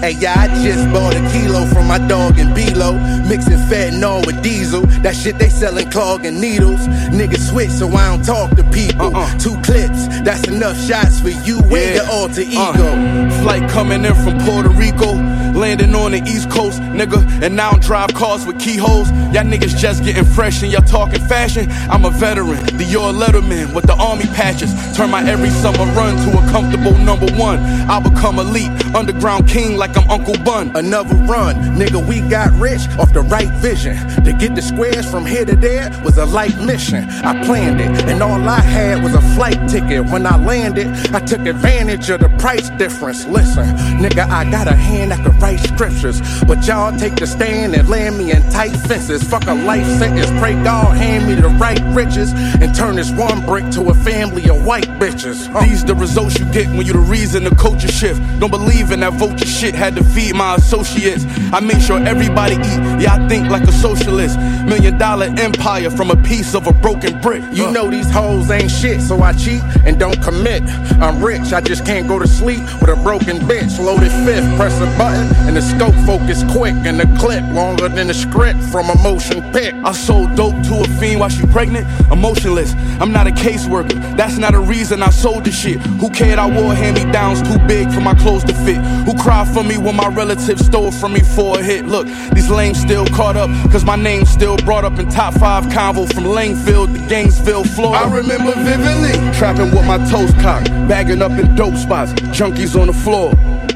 hey, 0.00 0.12
yeah, 0.12 0.34
I 0.36 0.48
just 0.62 0.90
bought 0.92 1.14
a 1.14 1.20
kilo 1.30 1.66
from 1.66 1.86
my 1.86 1.98
dog 2.08 2.38
in 2.38 2.48
Bilo, 2.48 2.98
mixing 3.28 3.58
fentanyl 3.68 4.24
with 4.26 4.42
diesel. 4.42 4.82
That 5.02 5.14
shit 5.14 5.38
they 5.38 5.48
selling 5.48 5.90
clogging 5.90 6.40
needles. 6.40 6.80
Niggas 7.08 7.50
switch, 7.50 7.70
so 7.70 7.88
I 7.88 8.08
don't 8.08 8.24
talk 8.24 8.50
to 8.56 8.64
people. 8.64 9.14
Uh-uh. 9.14 9.38
Two 9.38 9.60
clips, 9.62 10.08
that's 10.22 10.46
enough 10.48 10.78
shots 10.80 11.20
for 11.20 11.28
you 11.28 11.58
and 11.60 11.94
your 11.94 12.08
alter 12.10 12.42
uh, 12.42 12.72
ego. 12.72 13.42
Flight 13.42 13.68
coming 13.70 14.04
in 14.04 14.14
from 14.14 14.38
Puerto 14.40 14.70
Rico, 14.70 15.12
landing 15.52 15.94
on 15.94 16.12
the 16.12 16.22
East 16.22 16.50
Coast, 16.50 16.80
nigga. 16.80 17.20
And 17.42 17.56
now 17.56 17.68
I 17.68 17.72
don't 17.72 17.82
drive 17.82 18.14
cars 18.14 18.46
with 18.46 18.58
keyholes. 18.58 19.10
Y'all 19.32 19.44
niggas 19.44 19.76
just 19.76 20.02
getting 20.04 20.24
fresh 20.24 20.62
and 20.62 20.72
y'all 20.72 20.82
talking 20.82 21.20
fashion. 21.26 21.70
I'm 21.90 22.04
a 22.04 22.10
veteran, 22.10 22.64
the 22.76 22.84
your 22.84 23.12
letterman 23.12 23.74
with 23.74 23.86
the 23.86 23.94
army 23.94 24.26
patches. 24.26 24.72
Turn 24.96 25.10
my 25.10 25.22
every 25.28 25.50
summer 25.50 25.84
run 25.92 26.16
to 26.16 26.38
a 26.38 26.50
comfortable 26.50 26.96
number 26.98 27.26
one. 27.34 27.60
I'll 27.88 28.00
become 28.00 28.38
elite, 28.38 28.70
underground 28.94 29.48
king 29.48 29.76
like 29.76 29.89
like 29.90 30.04
I'm 30.04 30.10
Uncle 30.10 30.42
Bun. 30.44 30.72
Another 30.76 31.14
run, 31.14 31.56
nigga, 31.76 32.04
we 32.06 32.20
got 32.20 32.50
rich 32.52 32.82
off 32.98 33.12
the 33.12 33.22
right 33.22 33.48
vision. 33.60 33.96
To 34.24 34.32
get 34.32 34.54
the 34.54 34.62
squares 34.62 35.10
from 35.10 35.26
here 35.26 35.44
to 35.44 35.56
there 35.56 35.90
was 36.04 36.18
a 36.18 36.26
light 36.26 36.56
mission. 36.58 37.04
I 37.24 37.44
planned 37.44 37.80
it, 37.80 37.90
and 38.08 38.22
all 38.22 38.48
I 38.48 38.60
had 38.60 39.02
was 39.02 39.14
a 39.14 39.20
flight 39.34 39.68
ticket. 39.68 40.04
When 40.10 40.26
I 40.26 40.36
landed, 40.36 40.88
I 41.14 41.20
took 41.20 41.40
advantage 41.46 42.10
of 42.10 42.20
the 42.20 42.28
price 42.38 42.70
difference. 42.70 43.26
Listen, 43.26 43.64
nigga, 43.98 44.28
I 44.28 44.50
got 44.50 44.68
a 44.68 44.74
hand 44.74 45.12
that 45.12 45.24
could 45.24 45.40
write 45.40 45.60
scriptures, 45.60 46.20
but 46.44 46.66
y'all 46.66 46.96
take 46.96 47.16
the 47.16 47.26
stand 47.26 47.74
and 47.74 47.88
land 47.88 48.18
me 48.18 48.32
in 48.32 48.42
tight 48.50 48.76
fences. 48.88 49.22
Fuck 49.22 49.46
a 49.46 49.54
life 49.54 49.86
sentence, 49.98 50.30
pray 50.40 50.54
God 50.62 50.96
hand 50.96 51.26
me 51.26 51.34
the 51.34 51.48
right 51.48 51.80
riches 51.94 52.32
and 52.32 52.74
turn 52.74 52.96
this 52.96 53.10
one 53.12 53.44
brick 53.46 53.68
to 53.70 53.90
a 53.90 53.94
family 53.94 54.48
of 54.48 54.64
white 54.64 54.88
bitches. 55.00 55.46
Huh. 55.46 55.64
These 55.64 55.84
the 55.84 55.94
results 55.94 56.38
you 56.38 56.44
get 56.52 56.68
when 56.68 56.86
you 56.86 56.92
the 56.92 56.98
reason 56.98 57.44
the 57.44 57.54
culture 57.54 57.88
shift. 57.88 58.20
Don't 58.38 58.50
believe 58.50 58.90
in 58.90 59.00
that 59.00 59.14
vote 59.14 59.30
vulture 59.30 59.46
shit, 59.46 59.74
had 59.80 59.96
to 59.96 60.04
feed 60.04 60.34
my 60.34 60.56
associates. 60.56 61.24
I 61.54 61.60
make 61.60 61.80
sure 61.80 61.98
everybody 61.98 62.56
eat, 62.56 63.00
yeah, 63.00 63.16
I 63.16 63.28
think 63.28 63.48
like 63.48 63.62
a 63.62 63.72
socialist. 63.72 64.38
Million 64.66 64.98
dollar 64.98 65.26
empire 65.38 65.88
from 65.88 66.10
a 66.10 66.16
piece 66.16 66.54
of 66.54 66.66
a 66.66 66.72
broken 66.72 67.18
brick. 67.22 67.42
You 67.50 67.66
uh. 67.66 67.70
know 67.72 67.90
these 67.90 68.10
hoes 68.10 68.50
ain't 68.50 68.70
shit, 68.70 69.00
so 69.00 69.22
I 69.22 69.32
cheat 69.32 69.62
and 69.86 69.98
don't 69.98 70.22
commit. 70.22 70.62
I'm 71.00 71.24
rich, 71.24 71.54
I 71.54 71.62
just 71.62 71.86
can't 71.86 72.06
go 72.06 72.18
to 72.18 72.28
sleep 72.28 72.60
with 72.80 72.90
a 72.90 72.96
broken 72.96 73.38
bitch. 73.48 73.80
Loaded 73.82 74.12
fifth, 74.26 74.54
press 74.58 74.76
a 74.82 74.86
button, 74.98 75.26
and 75.48 75.56
the 75.56 75.62
scope 75.62 75.94
focus 76.04 76.44
quick, 76.52 76.74
and 76.84 77.00
the 77.00 77.08
clip 77.18 77.42
longer 77.54 77.88
than 77.88 78.08
the 78.08 78.14
script 78.14 78.60
from 78.64 78.90
a 78.90 78.96
motion 79.02 79.40
pic. 79.50 79.72
I 79.82 79.92
sold 79.92 80.36
dope 80.36 80.60
to 80.64 80.82
a 80.84 80.88
fiend 81.00 81.20
while 81.20 81.30
she 81.30 81.46
pregnant, 81.46 81.86
emotionless. 82.12 82.74
I'm 83.00 83.12
not 83.12 83.26
a 83.26 83.30
caseworker, 83.30 83.96
that's 84.14 84.36
not 84.36 84.52
a 84.52 84.60
reason 84.60 85.02
I 85.02 85.08
sold 85.08 85.44
the 85.44 85.50
shit. 85.50 85.80
Who 86.00 86.10
cared 86.10 86.38
I 86.38 86.46
wore 86.46 86.74
hand 86.74 86.96
me 86.96 87.10
downs 87.10 87.40
too 87.40 87.58
big 87.66 87.90
for 87.90 88.02
my 88.02 88.14
clothes 88.14 88.44
to 88.44 88.52
fit? 88.52 88.76
Who 89.06 89.16
cried 89.16 89.48
for 89.48 89.64
me 89.64 89.69
when 89.78 89.96
my 89.96 90.08
relatives 90.08 90.66
stole 90.66 90.90
from 90.90 91.12
me 91.12 91.20
for 91.20 91.58
a 91.58 91.62
hit? 91.62 91.86
Look, 91.86 92.06
these 92.32 92.50
lames 92.50 92.80
still 92.80 93.06
caught 93.06 93.36
up, 93.36 93.50
cause 93.70 93.84
my 93.84 93.96
name's 93.96 94.30
still 94.30 94.56
brought 94.58 94.84
up 94.84 94.98
in 94.98 95.08
top 95.08 95.34
five 95.34 95.64
convo 95.64 96.12
from 96.12 96.24
Langfield 96.24 96.94
to 96.94 97.08
Gainesville, 97.08 97.64
Florida. 97.64 98.04
I 98.04 98.16
remember 98.16 98.52
vividly 98.52 99.12
trapping 99.38 99.70
with 99.70 99.86
my 99.86 99.98
toes 100.10 100.32
cocked, 100.34 100.68
bagging 100.88 101.22
up 101.22 101.32
in 101.32 101.54
dope 101.54 101.76
spots, 101.76 102.12
junkies 102.32 102.78
on 102.80 102.86
the 102.86 102.92
floor. 102.92 103.30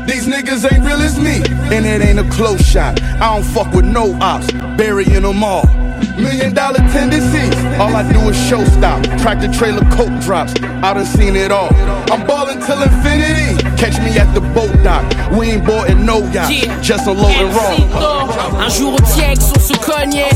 These 0.06 0.26
niggas 0.26 0.70
ain't 0.70 0.84
real 0.84 1.00
as 1.00 1.18
me, 1.18 1.42
and 1.74 1.86
it 1.86 2.02
ain't 2.02 2.18
a 2.18 2.28
close 2.30 2.64
shot. 2.64 3.00
I 3.02 3.34
don't 3.34 3.44
fuck 3.44 3.72
with 3.72 3.86
no 3.86 4.14
ops, 4.20 4.50
burying 4.76 5.22
them 5.22 5.42
all. 5.42 5.83
Million 6.16 6.54
dollar 6.54 6.78
tendencies. 6.92 7.54
All 7.80 7.94
I 7.94 8.02
do 8.12 8.20
is 8.28 8.36
show 8.48 8.64
stop. 8.64 9.02
Tractor 9.18 9.48
trailer 9.52 9.84
coke 9.90 10.14
drops. 10.20 10.54
I 10.62 10.94
done 10.94 11.06
seen 11.06 11.34
it 11.36 11.50
all. 11.50 11.74
I'm 12.12 12.26
ballin' 12.26 12.60
till 12.60 12.80
infinity. 12.82 13.56
Catch 13.76 13.98
me 14.00 14.16
at 14.18 14.32
the 14.34 14.40
boat 14.40 14.72
dock. 14.84 15.04
We 15.32 15.50
ain't 15.52 15.66
bought 15.66 15.90
no 15.96 16.18
yacht. 16.30 16.50
Yeah. 16.52 16.80
Just 16.80 17.06
a 17.06 17.12
load 17.12 17.34
and 17.36 17.54
raw. 17.54 18.60
Un 18.64 18.68
jour 18.70 18.94
au 18.94 18.98
Tiex, 19.14 19.52
on 19.56 19.60
se 19.60 19.72
cognait. 19.74 20.30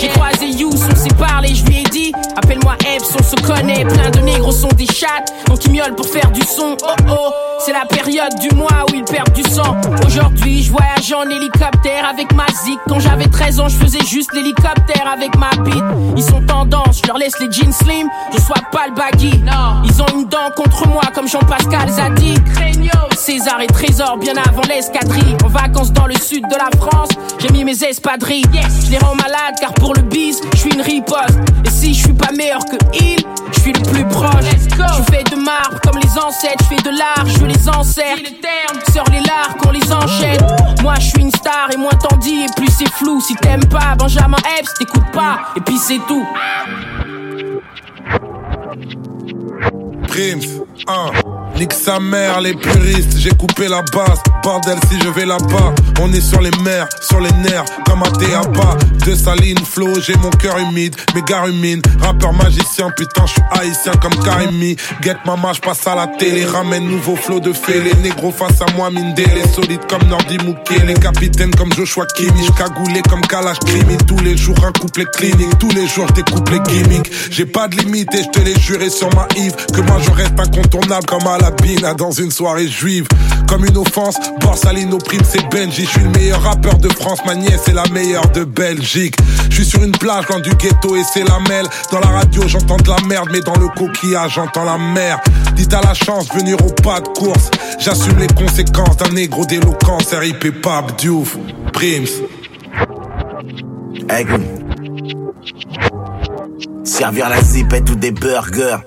J'ai 0.00 0.08
croisé 0.08 0.46
Yous, 0.46 0.70
on 0.90 0.96
s'est 0.96 1.14
parlé. 1.16 1.54
Je 1.54 1.64
lui 1.66 1.78
ai 1.78 1.84
dit, 1.84 2.12
appelle-moi 2.36 2.74
Epps, 2.80 3.14
on 3.18 3.22
se 3.22 3.36
connaît. 3.46 3.84
Plein 3.84 4.10
de 4.10 4.20
négros 4.20 4.52
sont 4.52 4.68
des 4.76 4.86
chattes. 4.86 5.32
Donc 5.46 5.64
ils 5.64 5.72
miaulent 5.72 5.94
pour 5.94 6.06
faire 6.06 6.30
du 6.32 6.42
son. 6.42 6.76
Oh 6.82 6.94
oh, 7.08 7.32
c'est 7.64 7.72
la 7.72 7.84
période 7.84 8.34
du 8.40 8.54
mois 8.56 8.84
où 8.90 8.94
ils 8.94 9.04
perdent 9.04 9.32
du 9.32 9.42
sang. 9.42 9.76
Aujourd'hui, 10.06 10.62
je 10.62 10.72
voyage 10.72 11.12
en 11.12 11.28
hélicoptère 11.28 12.08
avec 12.08 12.32
ma 12.34 12.46
zik. 12.64 12.78
Quand 12.88 12.98
j'avais 12.98 13.26
13 13.26 13.60
ans, 13.60 13.68
je 13.68 13.76
faisais 13.76 14.04
juste 14.04 14.32
l'hélicoptère 14.32 15.06
avec 15.12 15.36
ma 15.36 15.50
bite. 15.62 15.84
Ils 16.16 16.22
sont 16.22 16.40
tendance, 16.44 17.00
je 17.02 17.06
leur 17.06 17.18
laisse 17.18 17.38
les 17.40 17.50
jeans 17.52 17.72
slim, 17.72 18.08
je 18.34 18.40
sois 18.40 18.56
pas 18.72 18.86
le 18.88 18.94
baggy. 18.94 19.42
Ils 19.84 20.02
ont 20.02 20.06
une 20.14 20.28
dent 20.28 20.50
contre 20.56 20.88
moi 20.88 21.02
comme 21.14 21.28
Jean-Pascal 21.28 21.88
Zadi. 21.88 22.34
César 23.16 23.60
et 23.60 23.68
Trésor 23.68 24.16
bien 24.16 24.34
avant 24.36 24.62
l'escadrille. 24.68 25.36
En 25.44 25.48
vacances 25.48 25.92
dans 25.92 26.06
le 26.06 26.16
sud 26.16 26.42
de 26.48 26.56
la 26.56 26.68
France, 26.76 27.10
j'ai 27.38 27.50
mis 27.50 27.62
mes 27.62 27.84
espadrilles. 27.84 28.42
Je 28.84 28.90
les 28.90 28.98
rends 28.98 29.14
malades 29.14 29.54
car 29.60 29.72
pour 29.74 29.94
le 29.94 30.02
bis, 30.02 30.40
je 30.54 30.58
suis 30.58 30.70
une 30.70 30.80
riposte. 30.80 31.38
Et 31.64 31.70
si 31.70 31.94
je 31.94 32.02
suis 32.02 32.12
pas 32.12 32.32
meilleur 32.36 32.64
que 32.64 32.76
il, 33.00 33.20
je 33.52 33.60
suis 33.60 33.72
le 33.72 33.82
plus 33.82 34.04
proche. 34.06 34.44
Je 34.72 35.14
fais 35.14 35.22
de 35.22 35.36
marbre 35.36 35.80
comme 35.84 35.98
les 36.02 36.18
ancêtres, 36.18 36.64
je 36.68 36.76
fais 36.76 36.82
de 36.82 36.90
l'art, 36.90 37.24
je 37.26 37.44
les 37.52 37.68
enserre. 37.68 38.16
Sors 38.92 39.04
les 39.10 39.20
lards 39.20 39.56
qu'on 39.58 39.70
les 39.70 39.92
enchaîne. 39.92 40.40
Moi 40.82 40.94
je 40.96 41.06
suis 41.08 41.20
une 41.20 41.30
star 41.30 41.68
et 41.72 41.76
moins 41.76 41.90
t'en 41.92 42.16
dis 42.16 42.42
et 42.42 42.46
plus 42.56 42.70
c'est 42.70 42.90
flou. 42.90 43.20
Si 43.20 43.34
t'aimes 43.36 43.64
pas 43.66 43.94
Benjamin 43.98 44.36
Epps, 44.58 44.74
t'écoutes 44.78 45.10
pas. 45.12 45.40
Et 45.56 45.60
puis 45.60 45.78
c'est 45.78 46.00
tout. 46.06 46.26
Prims, 50.08 50.64
1. 50.86 51.41
Nique 51.56 51.72
sa 51.72 52.00
mère, 52.00 52.40
les 52.40 52.54
puristes, 52.54 53.18
j'ai 53.18 53.30
coupé 53.30 53.68
la 53.68 53.82
base. 53.82 54.20
Bordel, 54.42 54.78
si 54.90 54.98
je 55.00 55.08
vais 55.10 55.26
là-bas, 55.26 55.74
on 56.00 56.12
est 56.12 56.20
sur 56.20 56.40
les 56.40 56.50
mers, 56.62 56.88
sur 57.00 57.20
les 57.20 57.32
nerfs, 57.32 57.64
comme 57.86 58.02
un 58.02 58.10
théâtre. 58.18 58.78
De 59.06 59.14
saline, 59.14 59.58
flow, 59.58 60.00
j'ai 60.00 60.16
mon 60.16 60.30
cœur 60.30 60.58
humide, 60.58 60.96
mes 61.14 61.22
gars. 61.22 61.42
Rappeur 62.00 62.32
magicien, 62.32 62.88
putain, 62.96 63.26
je 63.26 63.32
suis 63.32 63.42
haïtien 63.52 63.92
comme 64.00 64.14
Karimi. 64.24 64.76
Get 65.02 65.16
mama, 65.26 65.52
je 65.52 65.60
passe 65.60 65.86
à 65.86 65.94
la 65.94 66.06
télé, 66.06 66.44
ramène 66.44 66.88
nouveau 66.88 67.16
flow 67.16 67.40
de 67.40 67.52
fée. 67.52 67.80
Les 67.80 67.94
négros 67.94 68.32
face 68.32 68.60
à 68.60 68.72
moi, 68.76 68.90
mine 68.90 69.12
les 69.16 69.48
solides 69.52 69.84
comme 69.88 70.08
Nordi 70.08 70.38
Mouké. 70.44 70.78
Les 70.86 70.94
capitaines 70.94 71.54
comme 71.54 71.72
Joshua 71.72 72.06
Kimi, 72.16 72.48
cagoulé 72.56 73.02
comme 73.08 73.22
Kalash 73.22 73.58
Krimi. 73.60 73.96
Tous 74.06 74.18
les 74.20 74.36
jours, 74.36 74.56
un 74.64 74.72
couplet 74.72 75.04
clinique, 75.16 75.58
tous 75.58 75.70
les 75.70 75.86
jours, 75.86 76.06
des 76.12 76.22
couplets 76.22 76.60
gimmicks. 76.68 77.10
J'ai 77.30 77.46
pas 77.46 77.68
de 77.68 77.76
limite 77.76 78.14
et 78.14 78.22
je 78.22 78.28
te 78.28 78.40
l'ai 78.40 78.58
juré 78.58 78.88
sur 78.88 79.12
ma 79.14 79.26
Yves, 79.36 79.56
que 79.74 79.80
moi 79.80 79.98
je 80.00 80.10
reste 80.10 80.38
incontournable 80.38 81.06
comme 81.06 81.26
à 81.26 81.38
dans 81.96 82.10
une 82.10 82.30
soirée 82.30 82.68
juive. 82.68 83.06
Comme 83.48 83.64
une 83.64 83.76
offense, 83.76 84.16
Borsalino 84.40 84.98
prime 84.98 85.22
c'est 85.28 85.46
Benji. 85.50 85.84
Je 85.84 85.90
suis 85.90 86.00
le 86.00 86.10
meilleur 86.10 86.42
rappeur 86.42 86.78
de 86.78 86.88
France, 86.88 87.18
ma 87.26 87.34
nièce 87.34 87.68
est 87.68 87.72
la 87.72 87.86
meilleure 87.88 88.28
de 88.30 88.44
Belgique. 88.44 89.16
Je 89.50 89.56
suis 89.56 89.64
sur 89.64 89.82
une 89.82 89.92
plage 89.92 90.28
loin 90.28 90.40
du 90.40 90.50
ghetto 90.50 90.96
et 90.96 91.02
c'est 91.12 91.24
la 91.28 91.38
mêle. 91.48 91.66
Dans 91.90 92.00
la 92.00 92.08
radio 92.08 92.42
j'entends 92.46 92.76
de 92.76 92.88
la 92.88 93.00
merde, 93.06 93.28
mais 93.32 93.40
dans 93.40 93.56
le 93.56 93.68
coquillage 93.68 94.34
j'entends 94.34 94.64
la 94.64 94.78
mer. 94.78 95.20
Dites 95.54 95.74
à 95.74 95.80
la 95.80 95.94
chance, 95.94 96.28
venir 96.34 96.56
au 96.64 96.70
pas 96.70 97.00
de 97.00 97.08
course. 97.08 97.50
J'assume 97.78 98.18
les 98.18 98.28
conséquences 98.28 98.96
d'un 98.96 99.10
négro 99.10 99.44
d'éloquence. 99.44 100.12
RIP 100.12 100.62
Pab, 100.62 100.96
Diouf, 100.96 101.36
Prims. 101.72 102.22
Servir 106.84 107.28
la 107.28 107.42
zipette 107.42 107.90
ou 107.90 107.94
des 107.94 108.12
burgers. 108.12 108.78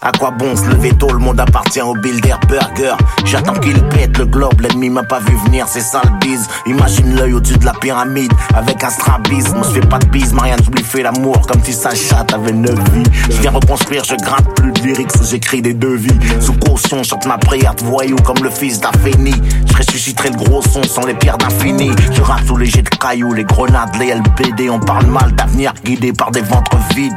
À 0.00 0.12
quoi 0.12 0.30
bon 0.30 0.54
se 0.54 0.64
lever 0.66 0.92
tôt, 0.96 1.10
le 1.10 1.18
monde 1.18 1.40
appartient 1.40 1.80
au 1.80 1.94
Builder 1.94 2.36
Burger. 2.48 2.94
J'attends 3.24 3.54
qu'il 3.54 3.82
pète 3.88 4.16
le 4.16 4.26
globe, 4.26 4.60
l'ennemi 4.60 4.88
m'a 4.88 5.02
pas 5.02 5.18
vu 5.18 5.36
venir, 5.46 5.66
c'est 5.68 5.80
ça 5.80 6.00
le 6.04 6.10
bise. 6.20 6.48
Imagine 6.66 7.16
l'œil 7.16 7.32
au-dessus 7.32 7.58
de 7.58 7.64
la 7.64 7.72
pyramide, 7.72 8.32
avec 8.54 8.84
un 8.84 8.90
strabisme. 8.90 9.60
Je 9.64 9.80
fais 9.80 9.86
pas 9.86 9.98
de 9.98 10.06
bise, 10.06 10.32
Marianne, 10.32 10.60
j'oublie 10.64 10.84
fait 10.84 11.02
l'amour, 11.02 11.40
comme 11.46 11.62
si 11.64 11.72
sa 11.72 11.94
chatte 11.94 12.32
avait 12.32 12.52
neuf 12.52 12.78
vies. 12.92 13.02
Je 13.30 13.40
viens 13.40 13.50
reconstruire, 13.50 14.04
je 14.04 14.14
gratte 14.14 14.46
plus 14.54 14.70
de 14.70 14.80
lyrics, 14.80 15.10
j'écris 15.28 15.60
des 15.60 15.74
devis. 15.74 16.18
Sous 16.40 16.54
caution, 16.54 17.02
chante 17.02 17.26
ma 17.26 17.38
prière 17.38 17.74
de 17.74 17.84
voyou 17.84 18.16
comme 18.24 18.42
le 18.44 18.50
fils 18.50 18.78
d'Afeni. 18.80 19.34
Je 19.66 19.76
ressusciterai 19.76 20.30
le 20.30 20.36
gros 20.36 20.62
son 20.62 20.84
sans 20.84 21.04
les 21.04 21.14
pierres 21.14 21.38
d'infini. 21.38 21.90
Je 22.12 22.22
rappe 22.22 22.46
sous 22.46 22.56
les 22.56 22.66
jets 22.66 22.82
de 22.82 22.88
cailloux, 22.90 23.32
les 23.32 23.44
grenades, 23.44 23.96
les 23.98 24.14
LBD. 24.14 24.70
On 24.70 24.78
parle 24.78 25.06
mal 25.06 25.32
d'avenir 25.32 25.74
guidé 25.84 26.12
par 26.12 26.30
des 26.30 26.42
ventres 26.42 26.76
vides. 26.94 27.12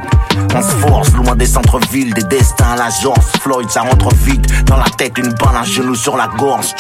On 0.56 0.62
se 0.62 0.76
force 0.88 1.14
loin 1.14 1.36
des 1.36 1.46
centres-villes, 1.46 2.14
des 2.14 2.24
destin 2.32 2.76
la 2.78 2.90
jorce. 2.90 3.38
Floyd, 3.42 3.70
ça 3.70 3.82
rentre 3.82 4.10
vite. 4.16 4.66
Dans 4.66 4.78
la 4.78 4.90
tête, 4.98 5.18
une 5.18 5.34
balle, 5.34 5.58
un 5.60 5.64
genou 5.64 5.94
sur 5.94 6.18
la 6.18 6.28
gorge. 6.28 6.74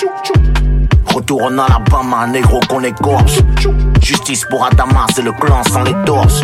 Retour 1.13 1.43
en 1.43 1.57
Alabama, 1.57 2.19
un 2.21 2.27
négro 2.27 2.59
qu'on 2.69 2.81
égorge. 2.83 3.39
Justice 4.01 4.45
pour 4.49 4.65
Adama, 4.65 5.05
c'est 5.13 5.21
le 5.21 5.33
clan 5.33 5.61
sans 5.69 5.83
les 5.83 5.95
torches. 6.05 6.41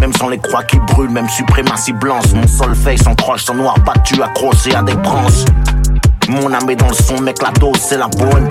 Même 0.00 0.14
sans 0.14 0.28
les 0.28 0.38
croix 0.38 0.64
qui 0.64 0.78
brûlent, 0.78 1.10
même 1.10 1.28
suprématie 1.28 1.92
blanche. 1.92 2.32
Mon 2.34 2.46
solfège 2.46 3.00
sans 3.00 3.14
croche, 3.14 3.44
sans 3.44 3.54
noir 3.54 3.78
battu, 3.80 4.20
accroché 4.22 4.74
à 4.74 4.82
des 4.82 4.94
branches. 4.94 5.44
Mon 6.28 6.52
âme 6.52 6.70
est 6.70 6.76
dans 6.76 6.88
le 6.88 6.94
son, 6.94 7.20
mec, 7.20 7.42
la 7.42 7.50
dose, 7.50 7.78
c'est 7.78 7.98
la 7.98 8.08
bonne. 8.08 8.48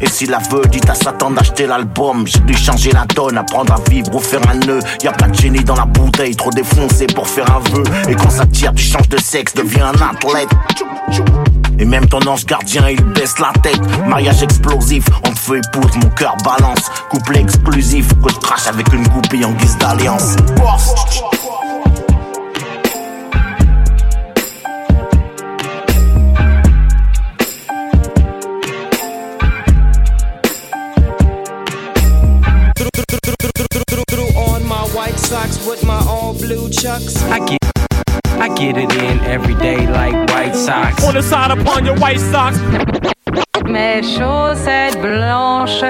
Et 0.00 0.08
si 0.08 0.26
la 0.26 0.38
veut 0.38 0.64
dit 0.70 0.80
à 0.88 0.94
Satan 0.94 1.30
d'acheter 1.30 1.66
l'album, 1.66 2.26
j'ai 2.26 2.38
dû 2.40 2.54
changer 2.54 2.92
la 2.92 3.04
donne, 3.06 3.36
apprendre 3.36 3.72
à 3.72 3.90
vivre 3.90 4.14
ou 4.14 4.20
faire 4.20 4.40
un 4.48 4.54
nœud. 4.54 4.80
Y 5.02 5.08
a 5.08 5.12
pas 5.12 5.26
de 5.26 5.34
génie 5.34 5.64
dans 5.64 5.74
la 5.74 5.86
bouteille, 5.86 6.36
trop 6.36 6.50
défoncé 6.50 7.06
pour 7.06 7.26
faire 7.26 7.50
un 7.50 7.60
vœu. 7.70 7.82
Et 8.08 8.14
quand 8.14 8.30
ça 8.30 8.46
tire, 8.46 8.72
tu 8.74 8.84
changes 8.84 9.08
de 9.08 9.18
sexe, 9.18 9.54
deviens 9.54 9.86
un 9.86 10.08
athlète. 10.10 10.48
Et 11.80 11.84
même 11.84 12.06
ton 12.06 12.20
ange 12.26 12.44
gardien, 12.44 12.88
il 12.88 13.02
baisse 13.02 13.38
la 13.38 13.52
tête. 13.60 13.80
Mariage 14.06 14.42
explosif, 14.42 15.04
on 15.24 15.30
te 15.30 15.38
fait 15.38 15.58
épouse, 15.58 15.96
mon 15.96 16.10
cœur 16.10 16.36
balance. 16.44 16.90
Couple 17.10 17.38
exclusif, 17.38 18.08
que 18.22 18.30
je 18.30 18.38
crache 18.38 18.66
avec 18.68 18.92
une 18.92 19.06
goupille 19.08 19.44
en 19.44 19.52
guise 19.52 19.78
d'alliance. 19.78 20.36
Chucks. 36.80 37.22
I 37.24 37.38
get, 37.40 37.58
I 38.26 38.48
get 38.54 38.76
it 38.76 38.92
in 38.92 39.18
every 39.20 39.54
day 39.54 39.86
like 39.86 40.14
White 40.30 40.54
Sox. 40.54 41.04
On 41.04 41.14
the 41.14 41.22
side 41.22 41.50
upon 41.50 41.84
your 41.84 41.96
White 41.96 42.20
Sox. 42.20 42.58
Mes 43.64 44.02
chaussettes 44.16 44.96
blanches. 44.96 45.82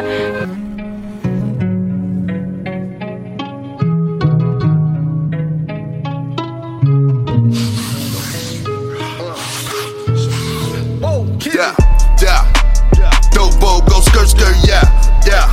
Yeah, 11.55 11.75
yeah. 12.23 13.21
Dope 13.33 13.59
bowl, 13.61 13.81
go 13.83 14.01
skirt, 14.01 14.29
skirt, 14.29 14.57
yeah, 14.67 14.83
yeah. 15.27 15.47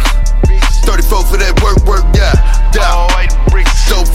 34 0.86 1.24
for 1.24 1.38
that 1.38 1.60
work, 1.64 1.84
work, 1.86 2.06
yeah, 2.16 2.34
yeah. 2.74 3.25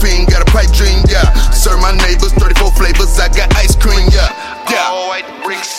Fiend, 0.01 0.27
got 0.27 0.41
a 0.41 0.49
pipe 0.49 0.73
dream, 0.73 0.97
yeah. 1.05 1.29
Serve 1.53 1.77
my 1.77 1.93
neighbors, 1.93 2.33
34 2.41 2.73
flavors, 2.73 3.13
I 3.21 3.29
got 3.29 3.53
ice 3.53 3.77
cream, 3.77 4.01
yeah, 4.09 4.33
yeah. 4.65 4.89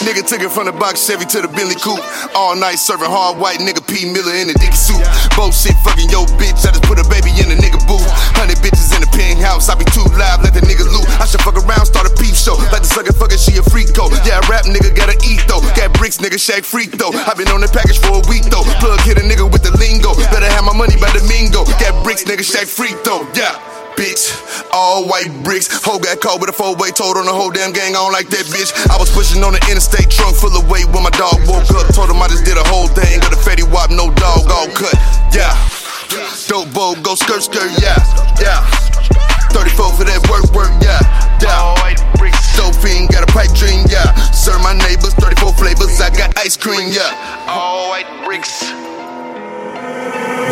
Nigga 0.07 0.23
took 0.23 0.43
it 0.43 0.51
from 0.51 0.67
the 0.67 0.75
box 0.75 1.03
Chevy 1.07 1.27
to 1.35 1.43
the 1.43 1.51
Billy 1.51 1.75
Coupe. 1.75 2.03
All 2.35 2.55
night 2.55 2.79
serving 2.79 3.11
hard 3.11 3.39
white 3.39 3.59
nigga 3.59 3.83
P. 3.83 4.07
Miller 4.11 4.35
in 4.35 4.51
a 4.51 4.57
dicky 4.59 4.79
suit. 4.79 5.03
Bullshit 5.35 5.75
fucking 5.83 6.11
yo 6.11 6.27
bitch, 6.39 6.63
I 6.63 6.75
just 6.75 6.87
put 6.87 7.03
a 7.03 7.07
baby 7.11 7.35
in 7.39 7.51
a 7.51 7.57
nigga 7.59 7.83
booth. 7.87 8.07
Hundred 8.39 8.59
bitches 8.63 8.95
in 8.95 9.03
the 9.03 9.11
penthouse, 9.11 9.71
I 9.71 9.75
be 9.75 9.87
too 9.91 10.07
loud, 10.19 10.43
let 10.47 10.55
the 10.55 10.63
nigga 10.67 10.87
loot. 10.87 11.07
I 11.19 11.27
should 11.27 11.43
fuck 11.43 11.59
around, 11.59 11.87
start 11.87 12.07
a 12.07 12.15
peep 12.15 12.35
show. 12.35 12.55
Like 12.71 12.87
the 12.87 12.91
sucker 12.91 13.15
fucker, 13.15 13.39
she 13.39 13.59
a 13.59 13.65
freak 13.67 13.91
though. 13.95 14.11
Yeah, 14.23 14.43
rap 14.47 14.67
nigga 14.71 14.95
gotta 14.95 15.19
eat 15.27 15.43
though. 15.51 15.63
Got 15.75 15.95
bricks, 15.99 16.19
nigga, 16.23 16.39
shake 16.39 16.67
freak 16.67 16.95
though. 16.95 17.15
I 17.15 17.35
been 17.35 17.51
on 17.51 17.63
the 17.63 17.71
package 17.71 17.99
for 17.99 18.23
a 18.23 18.25
week 18.31 18.47
though. 18.53 18.67
Plug 18.79 19.03
hit 19.03 19.19
a 19.19 19.25
nigga 19.25 19.47
with 19.47 19.67
the 19.67 19.75
lingo. 19.79 20.15
Better 20.31 20.51
have 20.51 20.63
my 20.63 20.75
money 20.75 20.95
by 20.99 21.11
the 21.11 21.23
mingo. 21.27 21.67
Got 21.83 22.03
bricks, 22.07 22.23
nigga, 22.23 22.45
shake 22.45 22.69
freak 22.71 22.99
though. 23.03 23.27
Yeah. 23.35 23.82
Bitch, 23.97 24.33
all 24.73 25.07
white 25.07 25.31
bricks. 25.45 25.69
Hoe 25.85 25.99
got 25.99 26.21
caught 26.21 26.41
with 26.41 26.49
a 26.49 26.53
four 26.53 26.75
way 26.77 26.91
told 26.91 27.17
on 27.17 27.27
the 27.27 27.33
whole 27.33 27.51
damn 27.51 27.73
gang. 27.73 27.93
I 27.93 28.01
don't 28.01 28.13
like 28.13 28.29
that 28.33 28.47
bitch. 28.49 28.73
I 28.89 28.97
was 28.97 29.13
pushing 29.13 29.45
on 29.45 29.53
the 29.53 29.63
interstate 29.69 30.11
trunk 30.11 30.37
full 30.37 30.55
of 30.57 30.65
weight 30.69 30.89
when 30.91 31.05
my 31.05 31.13
dog 31.13 31.37
woke 31.45 31.69
up. 31.77 31.93
Told 31.93 32.09
him 32.09 32.21
I 32.23 32.29
just 32.29 32.45
did 32.45 32.57
a 32.57 32.67
whole 32.67 32.89
thing. 32.89 33.21
Got 33.21 33.37
a 33.37 33.41
fatty 33.41 33.63
wop, 33.69 33.91
no 33.91 34.09
dog, 34.17 34.49
all 34.49 34.69
cut. 34.73 34.97
Yeah. 35.31 35.53
Dope 36.49 36.73
bowl, 36.73 36.97
go 37.01 37.15
skirt, 37.15 37.43
skirt, 37.45 37.71
yeah. 37.81 37.97
Yeah. 38.41 38.65
34 39.53 39.93
for 39.93 40.05
that 40.05 40.21
work, 40.33 40.49
work, 40.57 40.73
yeah. 40.81 41.01
Yeah. 41.41 41.61
All 41.61 41.77
white 41.85 42.01
bricks. 42.17 42.41
Dope 42.57 42.77
fiend, 42.81 43.13
got 43.13 43.25
a 43.25 43.31
pipe 43.33 43.53
dream, 43.53 43.85
yeah. 43.89 44.13
Serve 44.33 44.61
my 44.63 44.73
neighbors, 44.73 45.13
34 45.21 45.53
flavors, 45.53 46.01
I 46.01 46.11
got 46.11 46.37
ice 46.39 46.57
cream, 46.57 46.89
yeah. 46.93 47.13
All 47.49 47.89
white 47.89 48.09
bricks. 48.25 48.92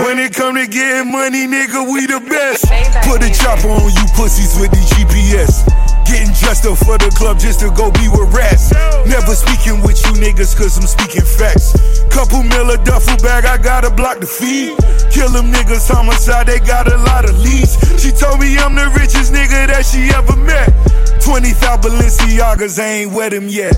When 0.05 0.19
it 0.19 0.35
come 0.35 0.57
to 0.57 0.67
getting 0.67 1.13
money, 1.13 1.47
nigga, 1.47 1.87
we 1.87 2.07
the 2.07 2.21
best. 2.25 2.67
Put 3.07 3.23
a 3.23 3.31
chopper 3.31 3.69
on 3.69 3.91
you 3.93 4.07
pussies 4.17 4.59
with 4.59 4.71
the 4.71 4.83
GPS. 4.91 5.63
Getting 6.09 6.35
dressed 6.35 6.67
up 6.67 6.79
for 6.79 6.99
the 6.99 7.13
club 7.15 7.39
just 7.39 7.61
to 7.61 7.71
go 7.71 7.93
be 7.95 8.11
with 8.11 8.33
rats. 8.35 8.75
Never 9.07 9.35
speaking 9.39 9.79
with 9.87 10.03
you 10.03 10.19
niggas 10.19 10.59
cause 10.59 10.75
I'm 10.75 10.87
speaking 10.87 11.23
facts. 11.23 11.79
Couple 12.11 12.43
mil 12.43 12.71
a 12.71 12.79
duffel 12.83 13.15
bag, 13.23 13.45
I 13.45 13.57
gotta 13.63 13.91
block 13.91 14.19
the 14.19 14.27
feed. 14.27 14.75
Kill 15.15 15.31
them 15.31 15.53
niggas, 15.53 15.87
homicide, 15.87 16.49
they 16.49 16.59
got 16.59 16.91
a 16.91 16.97
lot 17.07 17.29
of 17.29 17.39
leads. 17.39 17.79
She 18.03 18.11
told 18.11 18.41
me 18.41 18.59
I'm 18.59 18.75
the 18.75 18.91
richest 18.99 19.31
nigga 19.33 19.71
that 19.71 19.87
she 19.87 20.11
ever 20.11 20.35
met. 20.35 20.75
20,000 21.23 21.55
Balenciagas, 21.87 22.83
I 22.83 23.07
ain't 23.07 23.13
wet 23.13 23.33
him 23.33 23.47
yet. 23.47 23.77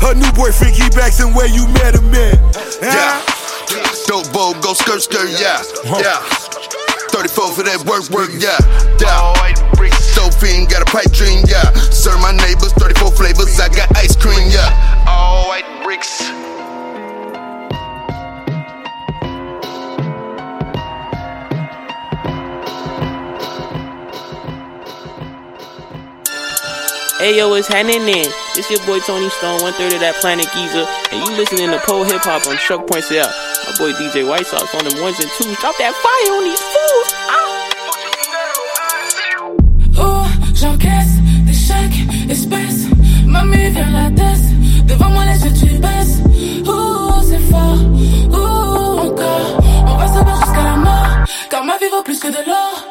Her 0.00 0.14
new 0.14 0.32
boyfriend 0.32 0.76
keep 0.76 0.96
asking 0.96 1.34
where 1.34 1.48
you 1.48 1.66
met 1.76 1.92
him 1.92 2.08
at. 2.14 2.40
Yeah. 2.80 3.87
Dope 4.08 4.32
bowl, 4.32 4.54
go 4.62 4.72
skirt, 4.72 5.02
skirt, 5.02 5.28
yeah. 5.38 5.60
Yeah. 6.00 6.24
34 7.12 7.52
for 7.52 7.62
that 7.62 7.84
work, 7.84 8.08
work, 8.08 8.30
yeah. 8.40 8.56
Yeah. 8.96 9.36
Dope 10.16 10.32
fiend, 10.32 10.70
got 10.70 10.80
a 10.80 10.88
pipe 10.90 11.12
dream, 11.12 11.44
yeah. 11.46 11.68
Serve 11.92 12.18
my 12.20 12.32
neighbors, 12.32 12.72
34 12.80 13.12
flavors, 13.12 13.60
I 13.60 13.68
got 13.68 13.94
ice 13.98 14.16
cream, 14.16 14.48
yeah. 14.48 15.04
All 15.06 15.48
white 15.48 15.84
bricks. 15.84 16.47
Hey 27.18 27.36
yo, 27.36 27.48
what's 27.48 27.66
happening 27.66 28.06
then? 28.06 28.30
It's 28.54 28.70
your 28.70 28.78
boy 28.86 29.00
Tony 29.00 29.28
Stone, 29.28 29.60
one 29.60 29.72
third 29.72 29.92
of 29.92 29.98
that 29.98 30.14
Planet 30.20 30.46
Geezer, 30.54 30.86
and 31.10 31.18
you 31.18 31.34
listening 31.34 31.66
to 31.74 31.78
Pole 31.82 32.04
Hip 32.04 32.22
Hop 32.22 32.46
on 32.46 32.56
Chuck 32.58 32.86
Points 32.86 33.10
Out. 33.10 33.26
My 33.66 33.74
boy 33.74 33.90
DJ 33.98 34.22
White 34.22 34.46
Sox 34.46 34.72
on 34.72 34.86
them 34.86 35.02
ones 35.02 35.18
and 35.18 35.28
twos. 35.34 35.58
Drop 35.58 35.74
that 35.82 35.98
fire 35.98 36.30
on 36.38 36.44
these 36.46 36.62
fools. 36.62 37.08
Oh, 39.98 40.30
j'encaisse 40.54 41.18
des 41.42 41.58
chèques, 41.58 42.06
espèces. 42.30 42.86
Mamie, 43.26 43.70
viens 43.70 43.90
la 43.90 44.14
tête. 44.14 44.86
Devant 44.86 45.10
moi, 45.10 45.24
les 45.26 45.42
yeux, 45.42 45.58
tu 45.58 45.74
baisses. 45.74 46.22
Oh, 46.68 47.18
c'est 47.26 47.42
fort. 47.50 47.82
Oh, 48.30 49.10
encore. 49.10 49.58
On 49.90 49.96
va 49.96 50.06
battre 50.06 50.46
jusqu'à 50.46 50.62
la 50.62 50.76
mort. 50.76 51.26
Car 51.50 51.64
ma 51.64 51.76
vie 51.78 51.90
vaut 51.90 52.02
plus 52.04 52.20
que 52.20 52.28
de 52.28 52.46
l'or. 52.46 52.88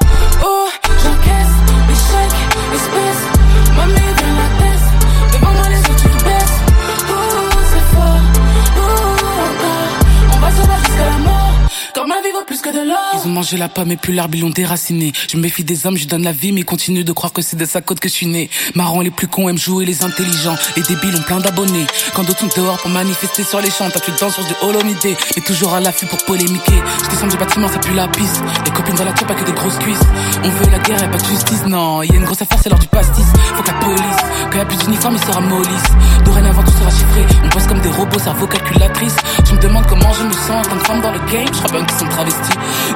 Que. 12.45 12.53
Ils 12.57 13.27
ont 13.27 13.29
mangé 13.29 13.57
la 13.57 13.69
pomme 13.69 13.91
et 13.91 13.97
puis 13.97 14.13
l'arbre 14.13 14.35
ils 14.35 14.41
l'ont 14.41 14.49
déraciné. 14.49 15.13
Je 15.29 15.37
méfie 15.37 15.63
des 15.63 15.85
hommes, 15.85 15.97
je 15.97 16.07
donne 16.07 16.23
la 16.23 16.31
vie 16.31 16.51
mais 16.51 16.61
ils 16.61 16.65
continuent 16.65 17.03
de 17.03 17.11
croire 17.11 17.33
que 17.33 17.41
c'est 17.41 17.57
de 17.57 17.65
sa 17.65 17.81
côte 17.81 17.99
que 17.99 18.09
je 18.09 18.13
suis 18.13 18.25
né. 18.25 18.49
Marrons 18.75 19.01
les 19.01 19.11
plus 19.11 19.27
cons 19.27 19.49
aiment 19.49 19.57
jouer 19.57 19.85
les 19.85 20.03
intelligents. 20.03 20.55
Les 20.75 20.83
débiles 20.83 21.15
ont 21.15 21.21
plein 21.21 21.39
d'abonnés. 21.39 21.85
Quand 22.13 22.23
d'autres 22.23 22.39
sont 22.39 22.61
dehors 22.61 22.77
pour 22.77 22.89
manifester 22.89 23.43
sur 23.43 23.61
les 23.61 23.69
champs, 23.69 23.89
t'as 23.91 23.99
que 23.99 24.11
danses 24.19 24.35
sur 24.35 24.43
du 24.45 24.53
holomidé. 24.61 25.15
Mais 25.35 25.41
toujours 25.43 25.73
à 25.73 25.79
l'affût 25.79 26.05
pour 26.05 26.23
polémiquer. 26.25 26.79
Je 27.03 27.09
descends 27.09 27.27
du 27.27 27.37
bâtiment, 27.37 27.67
ça 27.67 27.79
pue 27.79 27.93
la 27.93 28.07
piste. 28.07 28.41
Les 28.65 28.71
copines 28.71 28.95
dans 28.95 29.05
la 29.05 29.13
tour, 29.13 29.27
pas 29.27 29.35
que 29.35 29.45
des 29.45 29.53
grosses 29.53 29.77
cuisses. 29.77 30.05
On 30.43 30.49
veut 30.49 30.71
la 30.71 30.79
guerre 30.79 31.03
et 31.03 31.11
pas 31.11 31.17
de 31.17 31.25
justice, 31.25 31.65
non. 31.67 32.01
Y 32.03 32.11
a 32.11 32.15
une 32.15 32.25
grosse 32.25 32.41
affaire, 32.41 32.59
c'est 32.61 32.69
l'heure 32.69 32.79
du 32.79 32.87
pastis. 32.87 33.25
Faut 33.55 33.63
que 33.63 33.67
la 33.67 33.73
police, 33.75 34.21
quand 34.51 34.57
y 34.57 34.61
a 34.61 34.65
plus 34.65 34.77
d'uniforme, 34.77 35.15
il 35.15 35.25
sera 35.25 35.41
mollisse. 35.41 35.89
Dorénavant 36.25 36.63
tout 36.63 36.71
sera 36.71 36.89
chiffré. 36.89 37.25
On 37.43 37.47
bosse 37.49 37.67
comme 37.67 37.81
des 37.81 37.89
robots, 37.89 38.19
cerveau 38.19 38.47
calculatrice. 38.47 39.15
Tu 39.45 39.53
me 39.53 39.59
demandes 39.59 39.85
comment 39.87 40.13
je 40.13 40.23
me 40.23 40.33
sens 40.33 40.65
en 40.65 40.69
tant 40.69 40.77
que 40.77 40.85
femme 40.85 41.01
dans 41.01 41.11
le 41.11 41.19
game. 41.31 41.47
Je 41.47 41.57
crois 41.57 41.71
bien 41.71 41.85
qu'ils 41.85 41.97
sont 41.97 42.07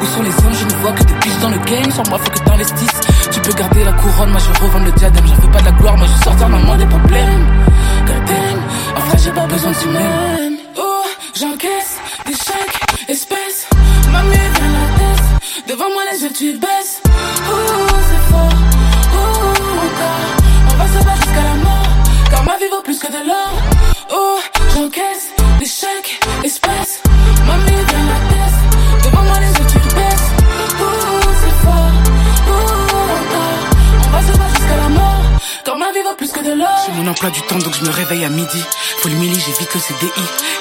Où 0.02 0.06
sont 0.06 0.24
les 0.24 0.30
hommes 0.30 0.54
Je 0.60 0.66
ne 0.66 0.82
vois 0.82 0.92
que 0.92 1.04
des 1.04 1.14
biches 1.14 1.40
dans 1.42 1.50
le 1.50 1.58
game. 1.60 1.92
Sur 1.92 2.04
moi, 2.10 2.20
faut 2.20 2.30
que 2.32 2.40
t'investisses. 2.40 3.00
Tu 3.32 3.40
peux 3.42 3.54
garder 3.54 3.84
la 3.84 3.94
couronne, 3.94 4.32
moi 4.32 4.40
je 4.40 4.62
revends 4.62 4.80
le 4.80 4.92
diadème. 4.92 5.26
J'en 5.28 5.36
fais 5.36 5.52
pas 5.52 5.60
de 5.60 5.66
la 5.66 5.72
gloire, 5.72 5.98
moi 5.98 6.08
je 6.08 6.24
sortir 6.24 6.50
le 6.50 6.58
monde 6.58 6.78
des 6.78 6.86
problèmes. 6.86 7.46
Goddamn, 8.06 8.60
en 8.98 9.00
vrai 9.00 9.18
j'ai 9.24 9.32
pas 9.32 9.48
besoin 9.48 9.72
de 9.72 9.78
tu 9.78 9.88
m'aimes. 9.88 10.58
Oh, 10.78 11.04
j'encaisse 11.40 11.98
des 12.26 12.34
chèques, 12.34 13.08
espèces. 13.08 13.68
Mamie, 14.12 14.32
viens 14.32 14.72
la 14.80 15.00
tête. 15.00 15.68
Devant 15.68 15.90
moi, 15.94 16.04
les 16.12 16.24
yeux, 16.24 16.34
tu 16.34 16.54
baisses. 16.58 17.02
Oh, 17.06 17.54
c'est 18.10 18.34
fort. 18.34 18.50
Oh, 19.14 19.78
encore. 19.88 20.22
On 20.70 20.76
va 20.76 20.88
se 20.88 21.06
battre 21.06 21.24
jusqu'à 21.24 21.44
la 21.44 21.56
mort. 21.64 21.88
Car 22.30 22.44
ma 22.44 22.58
vie 22.58 22.70
vaut 22.72 22.82
plus 22.84 23.00
que 23.00 23.08
de 23.08 23.28
l'or. 23.28 23.52
Oh, 24.12 24.40
j'encaisse 24.76 25.30
des 25.60 25.66
chèques, 25.66 26.20
espèces. 26.44 26.71
J'ai 36.44 36.92
mon 36.94 37.08
emploi 37.08 37.30
du 37.30 37.42
temps 37.44 37.60
donc 37.60 37.76
je 37.76 37.84
me 37.84 37.92
réveille 37.92 38.26
à 38.26 38.30
midi. 38.30 38.64
Faut 38.98 39.10
le 39.10 39.16
milli, 39.16 39.40
j'évite 39.40 39.74
le 39.74 39.80
CDI. 39.80 40.10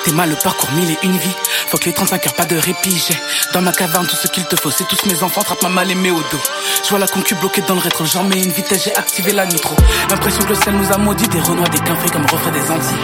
T'es 0.05 0.13
mal 0.13 0.29
le 0.29 0.37
parcours 0.37 0.71
mille 0.73 0.91
et 0.91 0.99
une 1.03 1.17
vie. 1.17 1.35
Faut 1.69 1.79
que 1.79 1.87
les 1.87 1.95
35 1.95 2.27
heures, 2.27 2.35
pas 2.35 2.45
de 2.45 2.57
répit. 2.57 3.03
J'ai 3.09 3.17
dans 3.55 3.63
ma 3.63 3.73
caverne 3.73 4.07
tout 4.07 4.17
ce 4.17 4.27
qu'il 4.29 4.45
te 4.45 4.57
faut. 4.57 4.71
C'est 4.71 4.87
tous 4.87 5.07
mes 5.07 5.23
enfants, 5.23 5.43
trappe 5.43 5.63
ma 5.63 5.69
mal 5.71 5.91
aimée 5.91 6.11
au 6.11 6.21
dos. 6.21 6.41
Je 6.85 6.91
vois 6.91 6.99
la 6.99 7.07
concu 7.07 7.35
bloquée 7.35 7.63
dans 7.63 7.75
le 7.75 7.81
rétro. 7.81 8.05
J'en 8.05 8.25
mets 8.25 8.43
une 8.43 8.51
vitesse, 8.51 8.85
j'ai 8.85 8.95
activé 8.95 9.33
la 9.33 9.47
nitro. 9.47 9.75
L'impression 10.11 10.43
que 10.45 10.51
le 10.51 10.55
sel 10.55 10.75
nous 10.75 10.93
a 10.93 10.99
maudit. 10.99 11.29
Des 11.29 11.41
renois, 11.41 11.69
des 11.69 11.79
quinfés 11.79 12.11
comme 12.11 12.27
refait 12.27 12.51
des 12.51 12.71
Antilles. 12.71 12.97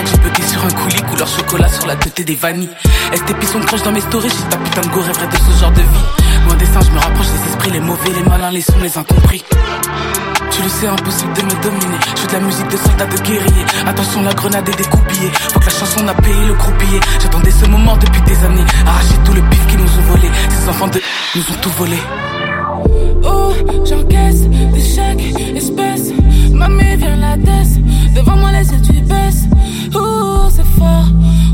Que 0.00 0.06
j'ai 0.06 0.16
bugué 0.16 0.42
sur 0.48 0.64
un 0.64 0.70
coulis, 0.70 1.02
couleur 1.02 1.28
chocolat 1.28 1.68
sur 1.68 1.86
la 1.86 1.94
tête 1.94 2.24
des 2.26 2.34
vanilles. 2.34 2.70
STP 3.12 3.44
son 3.44 3.60
crush 3.60 3.82
dans 3.82 3.92
mes 3.92 4.00
stories? 4.00 4.30
J'ai 4.30 4.48
ta 4.48 4.56
putain 4.56 4.80
de 4.80 4.86
go 4.88 5.00
rêverait 5.00 5.26
de 5.26 5.36
ce 5.36 5.60
genre 5.60 5.70
de 5.72 5.82
vie. 5.82 6.46
Loin 6.46 6.54
des 6.54 6.64
seins, 6.64 6.80
je 6.80 6.90
me 6.90 6.98
rapproche 6.98 7.26
des 7.26 7.50
esprits, 7.50 7.70
les 7.70 7.80
mauvais, 7.80 8.10
les 8.10 8.22
malins, 8.22 8.50
les 8.50 8.62
sons, 8.62 8.80
les 8.80 8.96
incompris. 8.96 9.44
Tu 10.50 10.62
le 10.62 10.68
sais, 10.70 10.86
impossible 10.86 11.34
de 11.34 11.42
me 11.42 11.62
dominer. 11.62 11.98
Je 12.16 12.20
fais 12.22 12.26
de 12.28 12.32
la 12.32 12.40
musique 12.40 12.68
de 12.68 12.76
soldat, 12.78 13.06
de 13.06 13.18
guerrier. 13.18 13.64
Attention, 13.86 14.22
la 14.22 14.32
grenade 14.32 14.68
est 14.70 14.76
découpillée. 14.76 15.30
Faut 15.52 15.60
que 15.60 15.66
la 15.66 15.72
chanson 15.72 16.08
a 16.08 16.14
payé 16.14 16.46
le 16.46 16.54
croupier. 16.54 17.00
J'attendais 17.20 17.50
ce 17.50 17.66
moment 17.66 17.96
depuis 17.98 18.22
des 18.22 18.44
années. 18.44 18.64
Arracher 18.86 19.18
tout 19.24 19.34
le 19.34 19.42
bif 19.42 19.66
qui 19.66 19.76
nous 19.76 19.98
ont 19.98 20.02
volé. 20.12 20.30
Ces 20.48 20.68
enfants 20.68 20.88
de 20.88 21.00
nous 21.36 21.42
ont 21.42 21.60
tout 21.60 21.70
volé. 21.76 21.98
Oh, 23.24 23.52
j'encaisse 23.84 24.42
des 24.48 24.80
chèques, 24.80 25.34
espèces. 25.56 26.12
Mamie 26.52 26.96
vient 26.96 27.16
la 27.16 27.36
tête. 27.36 27.80
Devant 28.14 28.36
moi, 28.36 28.50
les 28.52 28.70
yeux, 28.70 28.80
tu 28.82 28.92
baisses. 29.00 29.44
Oh, 29.94 30.48
c'est 30.48 30.66
fort. 30.78 31.06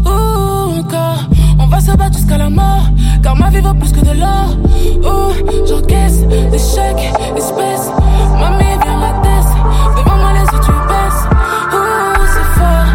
Oh, 0.05 0.81
encore. 0.81 1.21
On 1.59 1.67
va 1.67 1.81
se 1.81 1.93
battre 1.97 2.17
jusqu'à 2.17 2.39
la 2.39 2.51
mort. 2.51 2.89
Car 3.23 3.37
ma 3.37 3.51
vie 3.51 3.61
vaut 3.61 3.75
plus 3.75 3.93
que 3.93 4.01
de 4.01 4.19
l'or. 4.19 4.57
Oh, 5.05 5.33
j'encaisse 5.67 6.21
des 6.27 6.59
chèques, 6.59 7.13
espèces. 7.37 7.91
Mamie 8.41 8.77
vient 8.83 9.01
la 9.01 9.13
tête. 9.23 9.51
Devant 9.97 10.17
moi, 10.17 10.33
les 10.33 10.47
yeux, 10.53 10.63
tu 10.65 10.73
baisses. 10.91 11.25
Oh, 11.73 12.23
c'est 12.35 12.49
fort. 12.59 12.89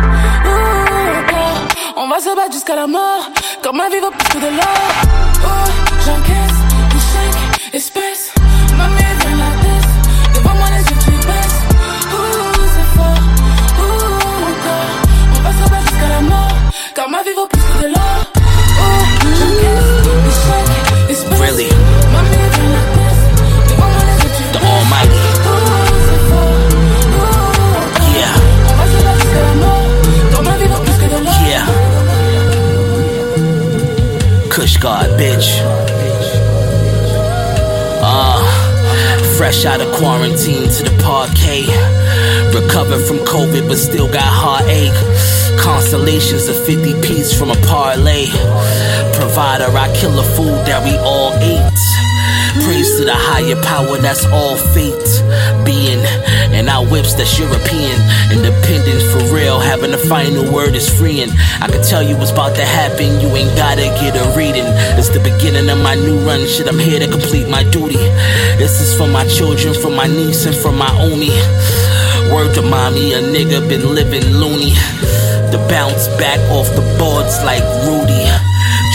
Oh, 0.46 1.20
encore. 1.20 2.04
On 2.04 2.10
va 2.10 2.20
se 2.20 2.36
battre 2.36 2.54
jusqu'à 2.54 2.76
la 2.76 2.88
mort. 2.88 3.30
Car 3.64 3.74
ma 3.74 3.90
vie 3.90 4.00
vaut 4.02 4.12
plus 4.18 4.28
que 4.30 4.38
de 4.38 4.52
l'or. 4.58 4.78
Oh, 5.44 5.70
j'encaisse. 6.06 6.61
espèce. 7.74 8.34
Ma 8.78 8.88
mère 8.88 9.16
vient 9.22 9.38
la 9.38 9.52
baisse. 9.64 9.94
Devant 10.36 10.56
moi, 10.56 10.68
les 10.76 10.84
yeux, 10.90 11.00
tu 11.06 11.12
baisses. 11.12 11.62
Ouh, 12.14 12.66
c'est 12.76 12.90
fort. 12.98 13.24
Ouh. 13.80 14.12
On 15.36 15.42
va 15.42 15.52
se 15.52 15.70
battre 15.70 15.88
jusqu'à 15.90 16.10
la 16.10 16.22
mort. 16.22 16.58
Car 16.96 17.10
ma 17.10 17.24
vie 17.24 17.34
vaut 17.36 17.48
plus 17.48 17.62
que 17.62 17.86
l'or. 17.88 18.20
Oh, 18.36 19.04
j'encaisse 19.40 19.92
les 21.08 21.14
espèce. 21.14 21.40
Really? 21.40 21.70
Ma 22.14 22.22
mère 22.22 22.50
vient 22.56 22.72
la 22.78 22.84
baisse. 22.96 23.24
Devant 23.70 23.90
moi, 23.94 24.04
les 24.10 24.18
yeux, 24.24 24.34
tu 24.38 24.44
baisses. 24.44 24.54
The 24.54 24.66
Almighty. 24.66 25.22
Kush 34.50 34.78
God, 34.80 35.18
bitch. 35.18 35.64
Ah, 38.04 38.42
fresh 39.38 39.66
out 39.66 39.82
of 39.82 39.94
quarantine 39.94 40.68
to 40.70 40.84
the 40.84 40.96
parquet. 41.04 41.66
Recovered 42.54 43.06
from 43.06 43.20
COVID, 43.20 43.68
but 43.68 43.78
still 43.78 44.08
got 44.08 44.24
heartache. 44.26 44.98
Constellations 45.60 46.48
of 46.48 46.58
50 46.66 47.02
piece 47.02 47.38
from 47.38 47.52
a 47.52 47.56
parlay. 47.68 48.26
Provider, 49.14 49.70
I 49.78 49.94
kill 49.96 50.12
the 50.12 50.24
food 50.36 50.66
that 50.66 50.84
we 50.84 50.98
all 50.98 51.34
ate. 51.36 51.82
Praise 52.66 52.98
to 52.98 53.06
the 53.06 53.16
higher 53.16 53.56
power, 53.64 53.98
that's 53.98 54.26
all 54.26 54.58
fate. 54.58 55.10
Being, 55.64 56.04
and 56.54 56.70
our 56.70 56.86
whips 56.86 57.14
that's 57.14 57.38
European. 57.40 57.98
Independence 58.32 59.04
for 59.12 59.34
real, 59.34 59.60
having 59.60 59.92
the 59.92 59.98
final 59.98 60.52
word 60.52 60.76
is 60.76 60.88
freeing. 60.88 61.30
I 61.62 61.68
can 61.68 61.82
tell 61.84 62.04
you 62.04 62.16
what's 62.18 62.32
about 62.32 62.56
to 62.56 62.66
happen, 62.66 63.20
you 63.20 63.28
ain't 63.36 63.56
gotta 63.58 63.88
get 64.00 64.16
a 64.16 64.26
reading. 64.38 64.68
It's 65.00 65.10
the 65.10 65.20
beginning 65.20 65.70
of 65.70 65.80
my 65.80 65.96
new 65.96 66.20
run, 66.26 66.46
shit, 66.48 66.68
I'm 66.68 66.80
here 66.80 67.00
to 67.00 67.08
complete 67.08 67.48
my 67.50 67.64
duty. 67.64 68.02
This 68.60 68.82
is 68.82 68.98
for 68.98 69.08
my 69.08 69.26
children, 69.28 69.74
for 69.74 69.90
my 69.90 70.08
niece, 70.08 70.46
and 70.46 70.56
for 70.56 70.72
my 70.72 70.92
Omi. 71.00 71.32
Word 72.32 72.54
to 72.56 72.62
mommy, 72.62 73.14
a 73.14 73.22
nigga 73.22 73.68
been 73.68 73.94
living 73.94 74.26
loony. 74.32 74.74
The 75.52 75.60
bounce 75.68 76.08
back 76.20 76.40
off 76.50 76.68
the 76.76 76.86
boards 76.98 77.44
like 77.44 77.64
Rudy. 77.84 78.24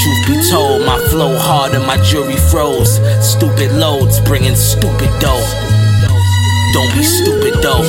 Truth 0.02 0.26
be 0.26 0.50
told, 0.50 0.86
my 0.86 0.98
flow 1.10 1.36
harder, 1.36 1.80
my 1.80 1.98
jury 2.02 2.36
froze. 2.36 3.00
Stupid 3.20 3.72
loads 3.72 4.20
bringing 4.20 4.54
stupid 4.54 5.10
dough. 5.20 5.85
Don't 6.76 6.92
be 6.94 7.02
stupid 7.02 7.54
though. 7.62 7.80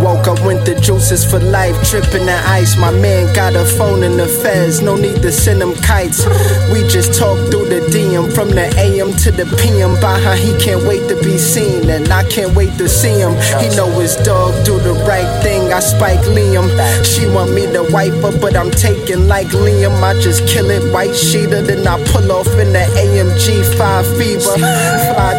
Woke 0.00 0.28
up, 0.28 0.38
went 0.46 0.64
the 0.64 0.78
juices 0.78 1.28
for 1.28 1.40
life, 1.40 1.74
tripping 1.82 2.26
the 2.26 2.38
ice. 2.46 2.76
My 2.76 2.92
man 2.92 3.34
got 3.34 3.56
a 3.56 3.64
phone 3.64 4.04
in 4.04 4.16
the 4.16 4.28
feds, 4.28 4.82
no 4.82 4.94
need 4.94 5.20
to 5.22 5.32
send 5.32 5.62
him 5.62 5.74
kites. 5.82 6.24
We 6.70 6.86
just 6.86 7.18
talk 7.18 7.38
through 7.50 7.66
the 7.74 7.80
DM 7.90 8.32
from 8.32 8.50
the 8.50 8.70
AM 8.78 9.16
to 9.24 9.32
the 9.32 9.46
PM. 9.58 9.98
By 10.00 10.20
how 10.20 10.34
he 10.34 10.56
can't 10.62 10.86
wait 10.86 11.08
to 11.08 11.16
be 11.24 11.38
seen, 11.38 11.90
and 11.90 12.08
I 12.12 12.22
can't 12.28 12.54
wait 12.54 12.78
to 12.78 12.88
see 12.88 13.18
him. 13.18 13.34
He 13.58 13.66
know 13.74 13.90
his 13.98 14.14
dog 14.22 14.54
do 14.64 14.78
the 14.78 14.94
right 15.10 15.42
thing. 15.42 15.72
I 15.72 15.80
spike 15.80 16.22
Liam. 16.30 16.70
She 17.02 17.26
want 17.26 17.52
me 17.52 17.66
to 17.72 17.82
wipe 17.90 18.14
her, 18.22 18.38
but 18.38 18.54
I'm 18.54 18.70
taking 18.70 19.26
like 19.26 19.48
Liam. 19.48 20.00
I 20.04 20.14
just 20.20 20.46
kill 20.46 20.70
it, 20.70 20.92
white 20.92 21.18
sheeter, 21.18 21.66
then 21.66 21.84
I 21.84 21.98
pull 22.12 22.30
off 22.30 22.46
in 22.62 22.70
the 22.72 22.86
AMG 22.94 23.74
5 23.76 24.06
fever. 24.16 24.54
Fly 24.54 25.34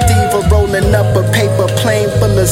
rolling 0.46 0.94
up 0.94 1.16
a 1.16 1.24
paper 1.32 1.47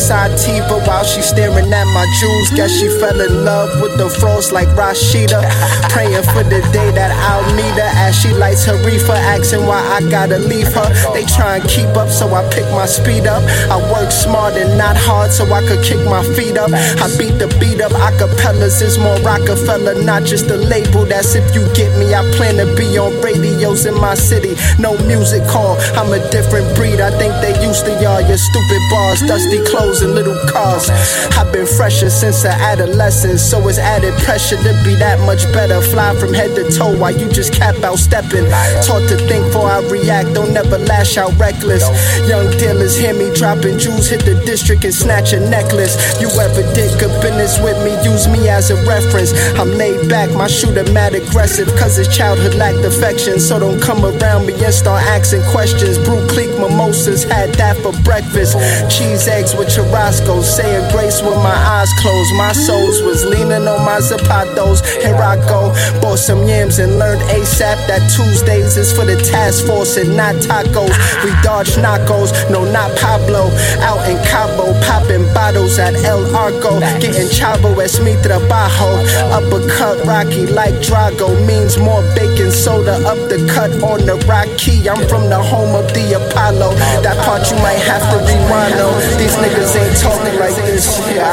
sativa 0.06 0.78
while 0.86 1.04
she 1.04 1.22
staring 1.22 1.74
at 1.74 1.88
my 1.98 2.06
jewels. 2.20 2.50
Guess 2.52 2.72
she 2.78 2.88
fell 3.00 3.20
in 3.20 3.44
love 3.44 3.82
with 3.82 3.98
the 3.98 4.10
frost 4.10 4.52
like 4.52 4.68
Rashida. 4.78 5.42
Praying 5.90 6.24
for 6.30 6.44
the 6.44 6.62
day 6.72 6.92
that 6.94 7.10
I'll 7.10 7.48
meet 7.56 7.74
her 7.82 7.92
as 8.06 8.14
she 8.14 8.30
lights 8.34 8.66
her 8.66 8.78
reefer, 8.86 9.18
asking 9.18 9.66
why 9.66 9.82
I 9.82 10.08
gotta 10.10 10.38
leave 10.38 10.72
her. 10.74 10.88
They 11.14 11.26
try 11.26 11.58
and 11.58 11.68
keep 11.68 11.90
up, 11.98 12.10
so 12.10 12.34
I 12.36 12.48
pick 12.54 12.70
my 12.72 12.86
speed 12.86 13.26
up. 13.26 13.42
I 13.72 13.78
work 13.92 14.12
smart 14.12 14.54
and 14.54 14.78
not 14.78 14.96
hard, 14.96 15.32
so 15.32 15.52
I 15.52 15.66
could 15.66 15.84
kick 15.84 16.04
my 16.06 16.24
feet 16.36 16.58
up. 16.58 16.70
I 16.72 17.08
beat 17.18 17.40
the 17.42 17.50
beat 17.60 17.82
up. 17.82 17.92
Acapellas 17.92 18.82
is 18.82 19.00
more 19.00 19.18
Rockefeller, 19.26 20.04
not 20.04 20.24
just 20.24 20.52
a 20.52 20.58
label. 20.58 21.06
That's 21.06 21.34
if 21.34 21.56
you 21.56 21.66
get 21.74 21.98
me. 21.98 22.14
I 22.14 22.22
plan 22.38 22.58
to 22.62 22.68
be 22.76 22.98
on 22.98 23.20
radios 23.22 23.86
in 23.86 23.96
my 23.96 24.14
city. 24.14 24.54
No 24.78 24.98
music 25.08 25.44
hall, 25.50 25.78
I'm 25.98 26.14
a 26.14 26.22
different 26.30 26.76
breed. 26.76 27.00
I 27.02 27.10
think 27.18 27.34
they 27.42 27.56
used 27.66 27.86
to 27.86 27.94
y'all, 28.02 28.22
your 28.22 28.38
stupid 28.38 28.82
bars, 28.92 29.22
dusty 29.22 29.64
clothes, 29.66 29.95
and 30.02 30.14
little 30.14 30.38
cars. 30.48 30.90
I've 31.38 31.52
been 31.52 31.66
fresher 31.66 32.10
since 32.10 32.44
the 32.44 32.50
adolescence, 32.50 33.42
so 33.42 33.68
it's 33.68 33.78
added 33.78 34.14
pressure 34.24 34.58
to 34.58 34.74
be 34.84 34.96
that 34.96 35.20
much 35.26 35.44
better. 35.54 35.82
Fly 35.82 36.16
from 36.20 36.34
head 36.34 36.56
to 36.56 36.70
toe 36.72 36.98
while 36.98 37.16
you 37.16 37.30
just 37.30 37.54
cap 37.54 37.76
out 37.84 37.98
stepping. 37.98 38.46
Taught 38.84 39.08
to 39.10 39.18
think 39.28 39.46
before 39.46 39.70
I 39.70 39.80
react, 39.88 40.34
don't 40.34 40.54
never 40.54 40.78
lash 40.78 41.18
out 41.18 41.32
reckless. 41.40 41.84
Young 42.28 42.52
dealers 42.58 42.98
hear 42.98 43.14
me 43.14 43.34
dropping 43.34 43.80
jewels, 43.80 44.10
hit 44.10 44.26
the 44.26 44.36
district 44.46 44.84
and 44.84 44.94
snatch 44.94 45.34
a 45.34 45.40
necklace. 45.40 45.96
You 46.20 46.30
ever 46.40 46.64
did 46.74 46.92
good 47.00 47.16
business 47.22 47.60
with 47.60 47.78
me, 47.86 47.96
use 48.04 48.28
me 48.28 48.50
as 48.50 48.72
a 48.72 48.76
reference. 48.86 49.32
I'm 49.60 49.72
laid 49.72 50.10
back, 50.10 50.32
my 50.32 50.48
shooter 50.48 50.84
mad 50.92 51.16
aggressive, 51.16 51.68
cause 51.80 51.96
his 51.96 52.08
childhood 52.08 52.56
lacked 52.56 52.84
affection. 52.84 53.40
So 53.40 53.60
don't 53.60 53.80
come 53.82 54.04
around 54.04 54.46
me 54.46 54.54
and 54.54 54.74
start 54.74 55.04
asking 55.04 55.44
questions. 55.52 55.98
Brew 55.98 56.26
clique 56.28 56.58
mimosas, 56.60 57.24
had 57.24 57.54
that 57.56 57.78
for 57.78 57.94
breakfast. 58.04 58.58
Cheese 58.90 59.28
eggs 59.28 59.56
with 59.56 59.70
churrasco, 59.86 60.42
saying 60.44 60.90
grace 60.92 61.22
with 61.22 61.38
my 61.38 61.56
eyes 61.56 61.92
closed. 62.00 62.34
My 62.36 62.52
souls 62.52 63.02
was 63.02 63.26
leaning 63.26 63.68
on 63.68 63.86
my 63.86 64.00
zapatos. 64.00 64.86
Here 65.02 65.16
I 65.16 65.38
go, 65.48 65.74
bought 66.02 66.20
some 66.20 66.48
yams 66.48 66.80
and 66.80 66.98
learned 66.98 67.22
ASAP 67.24 67.88
that 67.88 68.02
Tuesdays 68.12 68.78
is 68.78 68.92
for 68.92 69.06
the 69.06 69.18
task 69.18 69.66
force 69.66 69.98
and 69.98 70.16
not 70.16 70.36
tacos. 70.36 70.94
We 71.24 71.32
dodge 71.42 71.78
knocos, 71.78 72.32
no, 72.50 72.66
not 72.72 72.96
Pablo. 72.98 73.50
Out 73.80 74.08
in 74.10 74.18
Cabo, 74.26 74.74
popping 74.86 75.26
bottles 75.34 75.80
at 75.80 75.96
El 76.04 76.36
Arco. 76.36 76.80
Getting 77.00 77.30
chavo 77.30 77.78
es 77.82 78.00
mi 78.00 78.14
trabajo. 78.16 78.90
Uppercut 79.32 80.06
Rocky 80.06 80.48
like 80.48 80.76
Drago 80.76 81.30
means 81.48 81.78
more 81.78 82.04
baking 82.16 82.52
soda 82.52 82.96
up 83.08 83.18
the 83.30 83.38
cut 83.54 83.72
on 83.84 84.06
the 84.06 84.16
Rocky. 84.28 84.90
I'm 84.90 85.08
from 85.08 85.30
the 85.30 85.42
home 85.42 85.76
of 85.76 85.94
the 85.94 86.14
Apollo. 86.16 86.76
That 87.04 87.18
part 87.26 87.50
you 87.52 87.58
might 87.58 87.82
have 87.86 88.04
to 88.12 88.18
rewind. 88.26 88.76
These 89.20 89.36
niggas 89.36 89.75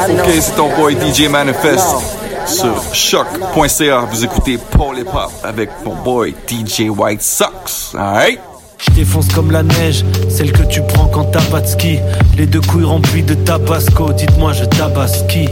Ok, 0.09 0.29
c'est 0.41 0.55
ton 0.55 0.69
boy 0.75 0.95
DJ 0.95 1.29
Manifest 1.29 1.87
sur 2.45 2.75
choc.ca. 2.93 3.99
Vous 4.11 4.23
écoutez 4.23 4.57
Paul 4.77 4.99
Hip 4.99 5.07
Hop 5.13 5.31
avec 5.43 5.69
mon 5.85 5.95
boy 5.95 6.35
DJ 6.47 6.89
White 6.89 7.21
Sox. 7.21 7.95
Alright? 7.97 8.39
Je 8.79 8.91
défonce 8.91 9.29
comme 9.29 9.51
la 9.51 9.63
neige, 9.63 10.03
celle 10.29 10.51
que 10.51 10.63
tu 10.63 10.81
prends 10.81 11.07
quand 11.07 11.25
t'as 11.25 11.41
pas 11.43 11.61
de 11.61 11.67
ski. 11.67 11.99
Les 12.37 12.45
deux 12.45 12.59
couilles 12.59 12.83
remplies 12.83 13.23
de 13.23 13.33
tabasco, 13.33 14.11
dites-moi 14.11 14.51
je 14.51 14.65
tabaski. 14.65 15.47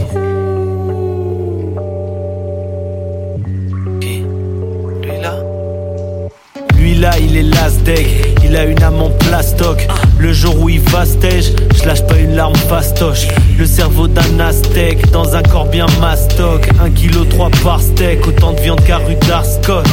Il 6.94 7.36
est 7.38 7.42
l'Azdeg, 7.42 8.06
il 8.44 8.54
a 8.54 8.64
une 8.64 8.82
âme 8.82 9.00
en 9.00 9.08
plastoc. 9.08 9.88
Le 10.18 10.30
jour 10.34 10.60
où 10.60 10.68
il 10.68 10.80
va 10.80 11.06
stage, 11.06 11.46
je 11.74 11.88
lâche 11.88 12.06
pas 12.06 12.18
une 12.18 12.36
larme 12.36 12.54
fastoche. 12.54 13.28
Le 13.58 13.64
cerveau 13.64 14.08
d'un 14.08 14.38
aztèque 14.38 15.10
dans 15.10 15.34
un 15.34 15.42
corps 15.42 15.68
bien 15.70 15.86
mastoc. 16.02 16.68
Un 16.84 16.90
kilo 16.90 17.24
trois 17.24 17.48
par 17.64 17.80
steak, 17.80 18.26
autant 18.28 18.52
de 18.52 18.60
viande 18.60 18.84
qu'à 18.84 18.98
rue 18.98 19.14
d'Arscott. 19.26 19.86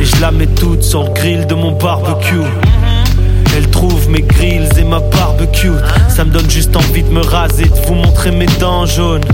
Et 0.00 0.04
je 0.04 0.20
la 0.20 0.32
mets 0.32 0.48
toute 0.48 0.82
sur 0.82 1.04
le 1.04 1.10
grill 1.10 1.46
de 1.46 1.54
mon 1.54 1.70
barbecue. 1.70 2.42
Elle 3.56 3.68
trouve 3.70 4.10
mes 4.10 4.22
grills 4.22 4.68
et 4.76 4.84
ma 4.84 4.98
barbecue. 4.98 5.70
Ça 6.08 6.24
me 6.24 6.30
donne 6.30 6.50
juste 6.50 6.76
envie 6.76 7.04
de 7.04 7.10
me 7.10 7.20
raser, 7.20 7.66
de 7.66 7.86
vous 7.86 7.94
montrer 7.94 8.32
mes 8.32 8.46
dents 8.58 8.86
jaunes. 8.86 9.24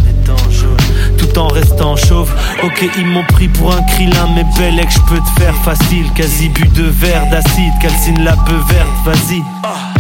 En 1.36 1.48
restant 1.48 1.96
chauve. 1.96 2.32
Ok, 2.62 2.88
ils 2.96 3.06
m'ont 3.06 3.24
pris 3.24 3.48
pour 3.48 3.74
un 3.74 3.82
krillin, 3.82 4.28
mais 4.36 4.44
que 4.84 4.92
je 4.92 5.00
peux 5.00 5.18
te 5.18 5.40
faire 5.40 5.54
facile. 5.64 6.06
Quasi 6.14 6.48
bu 6.48 6.66
de 6.68 6.84
verre 6.84 7.28
d'acide, 7.30 7.72
calcine 7.80 8.22
la 8.22 8.36
peu 8.36 8.56
verte, 8.68 8.88
vas-y. 9.04 9.42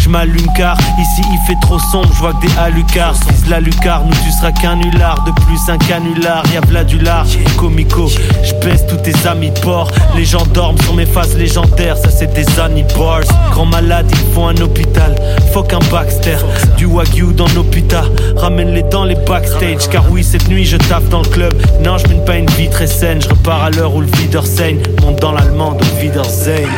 Je 0.04 0.10
m'allume 0.10 0.46
car 0.54 0.76
ici 1.00 1.22
il 1.32 1.38
fait 1.46 1.58
trop 1.62 1.78
sombre, 1.78 2.10
je 2.12 2.18
vois 2.18 2.34
que 2.34 2.46
des 2.46 2.52
halucards. 2.58 3.14
Vise 3.30 3.48
la 3.48 3.58
lucarne, 3.58 4.06
nous 4.06 4.16
tu 4.22 4.30
seras 4.32 4.52
qu'un 4.52 4.76
nulard. 4.76 5.24
De 5.24 5.30
plus 5.46 5.58
un 5.68 5.78
canular, 5.78 6.44
y'a 6.52 6.60
v'là 6.60 6.84
du 6.84 6.98
lard. 6.98 7.24
Comico, 7.56 8.08
je 8.08 8.54
baisse 8.56 8.86
tous 8.86 8.98
tes 8.98 9.26
amis 9.26 9.50
porcs. 9.62 9.90
Les 10.14 10.26
gens 10.26 10.44
dorment 10.52 10.76
sur 10.82 10.94
mes 10.94 11.06
faces 11.06 11.34
légendaires, 11.36 11.96
ça 11.96 12.10
c'est 12.10 12.34
des 12.34 12.60
annie 12.60 12.84
bars. 12.94 13.22
Grand 13.50 13.64
malade, 13.64 14.06
il 14.10 14.34
faut 14.34 14.44
un 14.44 14.56
hôpital. 14.58 15.14
Fuck 15.54 15.72
un 15.72 15.78
Baxter, 15.90 16.36
du 16.76 16.84
wagyu 16.84 17.32
dans 17.32 17.48
l'hôpital. 17.54 18.04
Ramène-les 18.36 18.82
dans 18.82 19.04
les 19.04 19.14
backstage, 19.14 19.88
car 19.90 20.04
oui, 20.10 20.22
cette 20.22 20.48
nuit 20.48 20.66
je 20.66 20.76
taffe 20.76 21.08
dans 21.08 21.22
le 21.22 21.28
club. 21.28 21.54
Non, 21.82 21.96
je 21.96 22.06
mène 22.08 22.22
pas 22.26 22.36
une 22.36 22.50
vie 22.50 22.68
très 22.68 22.88
saine, 22.88 23.22
je 23.22 23.28
repars 23.30 23.62
à 23.62 23.70
l'heure 23.70 23.94
où 23.94 24.02
le 24.02 24.08
vider 24.18 24.44
saigne. 24.44 24.82
Monte 25.00 25.20
dans 25.22 25.32
l'allemand 25.32 25.72
de 25.72 25.84
Wiedersehen. 26.02 26.68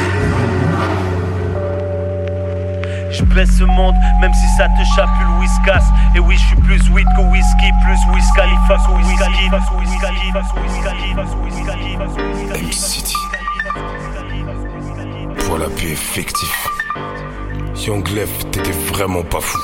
Je 3.17 3.25
baisse 3.25 3.59
ce 3.59 3.64
monde, 3.64 3.95
même 4.21 4.35
si 4.35 4.47
ça 4.57 4.69
te 4.69 4.85
chapule 4.95 5.29
whiskas. 5.39 5.85
Et 6.14 6.21
oui, 6.21 6.37
je 6.37 6.47
suis 6.47 6.57
plus 6.57 6.91
weed 6.91 7.07
que 7.17 7.23
whisky, 7.23 7.73
plus 7.83 7.99
Khalifa 8.37 8.77
que 8.77 8.93
whisky. 8.93 9.25
M-City. 12.55 13.17
Pour 15.47 15.59
la 15.59 15.67
paix 15.67 15.95
fictif. 15.95 16.69
Young 17.87 18.07
Left, 18.09 18.51
t'étais 18.51 18.73
vraiment 18.93 19.23
pas 19.23 19.41
fou. 19.41 19.59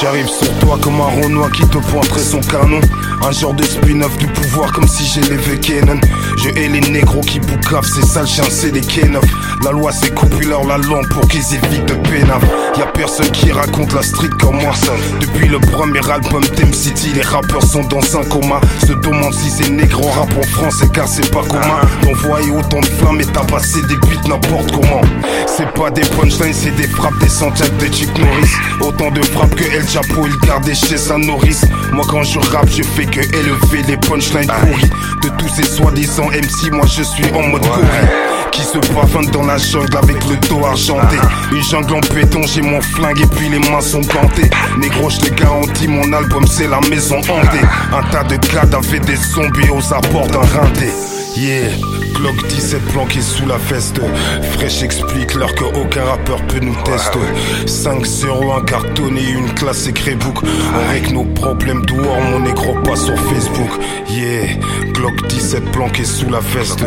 J'arrive 0.00 0.28
sur 0.28 0.52
toi 0.58 0.78
comme 0.82 1.00
un 1.00 1.22
Renoir 1.22 1.50
qui 1.52 1.62
te 1.62 1.78
pointerait 1.78 2.20
son 2.20 2.40
canon. 2.40 2.80
Un 3.22 3.30
genre 3.30 3.54
de 3.54 3.62
spin-off 3.62 4.16
du 4.18 4.26
pouvoir 4.26 4.72
comme 4.72 4.88
si 4.88 5.04
j'ai 5.06 5.20
les 5.20 5.60
Kenan. 5.60 6.00
Je 6.36 6.48
hais 6.50 6.68
les 6.68 6.80
négros 6.80 7.20
qui 7.20 7.38
boucavent, 7.40 7.86
ces 7.86 8.02
sales 8.02 8.26
chiens, 8.26 8.44
c'est 8.50 8.70
des 8.70 8.80
Kenan. 8.80 9.20
La 9.64 9.70
loi 9.70 9.92
c'est 9.92 10.12
couper 10.12 10.44
leur 10.44 10.64
la 10.64 10.78
langue 10.78 11.08
pour 11.08 11.26
qu'ils 11.28 11.54
évitent 11.54 11.86
de 11.86 11.94
pénave. 12.08 12.44
Y'a 12.76 12.86
personne 12.86 13.30
qui 13.30 13.52
raconte 13.52 13.92
la 13.94 14.02
street 14.02 14.30
comme 14.40 14.56
moi. 14.56 14.72
Depuis 15.20 15.48
le 15.48 15.58
premier 15.58 16.00
album 16.10 16.42
Theme 16.42 16.74
City, 16.74 17.12
les 17.14 17.22
rappeurs 17.22 17.62
sont 17.62 17.84
dans 17.84 18.18
un 18.18 18.24
coma. 18.24 18.60
Se 18.80 18.92
demande 18.92 19.32
si 19.32 19.48
c'est 19.48 19.70
négro 19.70 20.08
rap 20.10 20.28
en 20.36 20.42
français 20.42 20.88
car 20.92 21.06
c'est 21.06 21.30
pas 21.30 21.42
commun. 21.42 21.80
D'envoyer 22.02 22.50
autant 22.50 22.80
de 22.80 22.86
flammes 22.86 23.20
et 23.20 23.26
t'as 23.26 23.44
passé 23.44 23.80
des 23.82 23.96
beats 23.96 24.28
n'importe 24.28 24.72
comment. 24.72 25.02
C'est 25.46 25.70
pas 25.72 25.90
des 25.90 26.02
punchlines, 26.02 26.52
c'est 26.52 26.74
des 26.74 26.88
frappes 26.88 27.18
des 27.20 27.28
centaines 27.28 27.76
de 27.78 27.86
Chick 27.86 28.10
Norris. 28.18 28.50
Autant 28.80 29.10
de 29.10 29.22
frappes 29.22 29.54
que 29.54 29.64
Chapo 29.88 30.26
il 30.26 30.36
gardait 30.46 30.74
chez 30.74 30.96
sa 30.96 31.16
nourrice. 31.16 31.64
Moi 31.92 32.04
quand 32.08 32.22
je 32.22 32.38
rappe, 32.38 32.68
je 32.68 32.82
fais 32.82 33.06
que 33.06 33.20
élever 33.20 33.82
les 33.88 33.96
punchlines 33.96 34.46
pourries. 34.46 34.90
De 35.22 35.28
tous 35.38 35.48
ces 35.48 35.64
soi-disant 35.64 36.26
MC, 36.26 36.72
moi 36.72 36.86
je 36.86 37.02
suis 37.02 37.24
en 37.34 37.42
mode 37.48 37.66
courir 37.66 38.08
qui 38.54 38.62
se 38.62 38.78
pavane 38.78 39.26
dans 39.32 39.42
la 39.42 39.58
jungle 39.58 39.96
avec 39.96 40.16
le 40.28 40.36
dos 40.48 40.64
argenté. 40.64 41.16
Une 41.52 41.62
jungle 41.62 41.94
en 41.94 42.14
béton, 42.14 42.42
j'ai 42.46 42.62
mon 42.62 42.80
flingue 42.80 43.20
et 43.20 43.26
puis 43.26 43.48
les 43.48 43.58
mains 43.58 43.80
sont 43.80 44.00
gantées. 44.00 44.50
Négro, 44.78 45.10
je 45.10 45.18
te 45.18 45.34
garantis, 45.34 45.88
mon 45.88 46.12
album 46.12 46.46
c'est 46.46 46.68
la 46.68 46.80
maison 46.88 47.18
hantée. 47.18 47.64
Un 47.92 48.02
tas 48.10 48.24
de 48.24 48.36
cadavres 48.36 48.94
et 48.94 49.00
des 49.00 49.16
zombies 49.16 49.70
aux 49.70 49.92
abords 49.92 50.28
d'un 50.28 50.40
rinté. 50.40 50.88
Yeah, 51.36 51.68
Glock 52.14 52.46
17 52.46 52.80
planqué 52.92 53.20
sous 53.20 53.44
la 53.46 53.56
veste. 53.56 54.00
Fresh 54.52 54.84
explique 54.84 55.34
leur 55.34 55.52
que 55.56 55.64
aucun 55.64 56.04
rappeur 56.04 56.40
peut 56.46 56.60
nous 56.60 56.76
tester. 56.84 57.18
5-0, 57.66 58.56
un 58.56 58.64
cartonné, 58.64 59.30
une 59.30 59.52
classe 59.54 59.88
écrit 59.88 60.14
book. 60.14 60.38
Avec 60.88 61.10
nos 61.10 61.24
problèmes 61.24 61.84
dehors, 61.86 62.20
mon 62.30 62.38
négro 62.38 62.74
pas 62.84 62.94
sur 62.94 63.18
Facebook. 63.18 63.70
Yeah, 64.10 64.54
Glock 64.92 65.26
17 65.26 65.72
planqué 65.72 66.04
sous 66.04 66.30
la 66.30 66.38
veste. 66.38 66.84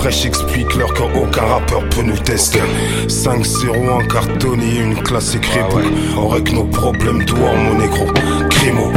Fresh 0.00 0.26
explique 0.26 0.74
leur 0.74 0.92
que 0.92 1.02
aucun 1.02 1.44
rappeur 1.44 1.88
peut 1.90 2.02
nous 2.02 2.18
tester. 2.18 2.62
5-0, 3.06 4.00
un 4.00 4.04
cartonné, 4.08 4.78
une 4.78 5.00
classe 5.00 5.36
écrit 5.36 5.60
book. 5.70 5.84
Avec 6.32 6.52
nos 6.52 6.64
problèmes 6.64 7.24
dehors, 7.24 7.56
mon 7.56 7.78
négro. 7.78 8.06
Crimo. 8.50 8.90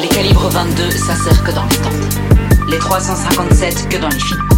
Les 0.00 0.08
calibres 0.08 0.48
22, 0.48 0.90
ça 0.90 1.16
sert 1.16 1.42
que 1.42 1.50
dans 1.50 1.64
les 1.64 1.76
tentes. 1.76 2.31
Les 2.72 2.78
357 2.78 3.88
que 3.90 3.98
dans 3.98 4.08
les 4.08 4.18
films. 4.18 4.48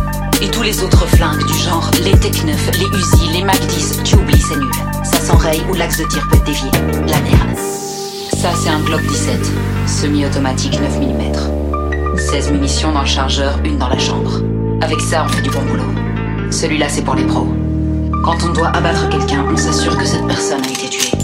Et 0.40 0.48
tous 0.48 0.62
les 0.62 0.84
autres 0.84 1.04
flingues 1.08 1.44
du 1.44 1.54
genre 1.54 1.90
les 2.04 2.12
Tech 2.12 2.44
9, 2.44 2.70
les 2.78 2.98
Uzi, 2.98 3.32
les 3.32 3.42
Mac 3.42 3.58
10, 3.66 4.02
tu 4.04 4.14
oublies, 4.14 4.40
c'est 4.40 4.54
nul. 4.54 4.70
Ça 5.02 5.18
s'enraye 5.18 5.60
ou 5.68 5.74
l'axe 5.74 5.98
de 5.98 6.04
tir 6.04 6.24
peut 6.30 6.36
être 6.36 6.44
dévié. 6.44 6.70
La 7.08 7.20
merde. 7.22 7.58
Ça, 8.38 8.50
c'est 8.54 8.68
un 8.68 8.78
Glock 8.82 9.02
17, 9.02 9.52
semi-automatique 9.88 10.80
9 10.80 11.00
mm. 11.00 12.16
16 12.16 12.52
munitions 12.52 12.92
dans 12.92 13.00
le 13.00 13.06
chargeur, 13.06 13.58
une 13.64 13.78
dans 13.78 13.88
la 13.88 13.98
chambre. 13.98 14.40
Avec 14.80 15.00
ça, 15.00 15.24
on 15.26 15.28
fait 15.28 15.42
du 15.42 15.50
bon 15.50 15.62
boulot. 15.62 15.82
Celui-là, 16.52 16.88
c'est 16.88 17.02
pour 17.02 17.16
les 17.16 17.24
pros. 17.24 17.48
Quand 18.22 18.36
on 18.44 18.52
doit 18.52 18.68
abattre 18.68 19.08
quelqu'un, 19.08 19.44
on 19.50 19.56
s'assure 19.56 19.98
que 19.98 20.04
cette 20.04 20.26
personne 20.28 20.62
a 20.62 20.68
été 20.68 20.88
tuée. 20.88 21.18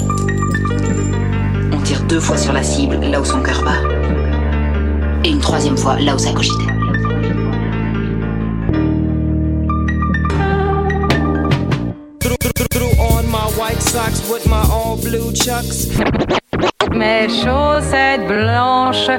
On 1.72 1.80
tire 1.82 2.02
deux 2.08 2.20
fois 2.20 2.36
sur 2.36 2.52
la 2.52 2.64
cible, 2.64 2.96
là 2.96 3.20
où 3.20 3.24
son 3.24 3.42
cœur 3.42 3.62
bat. 3.62 3.78
Et 5.22 5.28
une 5.28 5.38
troisième 5.38 5.76
fois, 5.76 5.96
là 6.00 6.16
où 6.16 6.18
ça 6.18 6.32
cogitait. 6.32 6.69
Mes 16.92 17.28
chaussettes 17.28 18.26
blanches. 18.26 19.10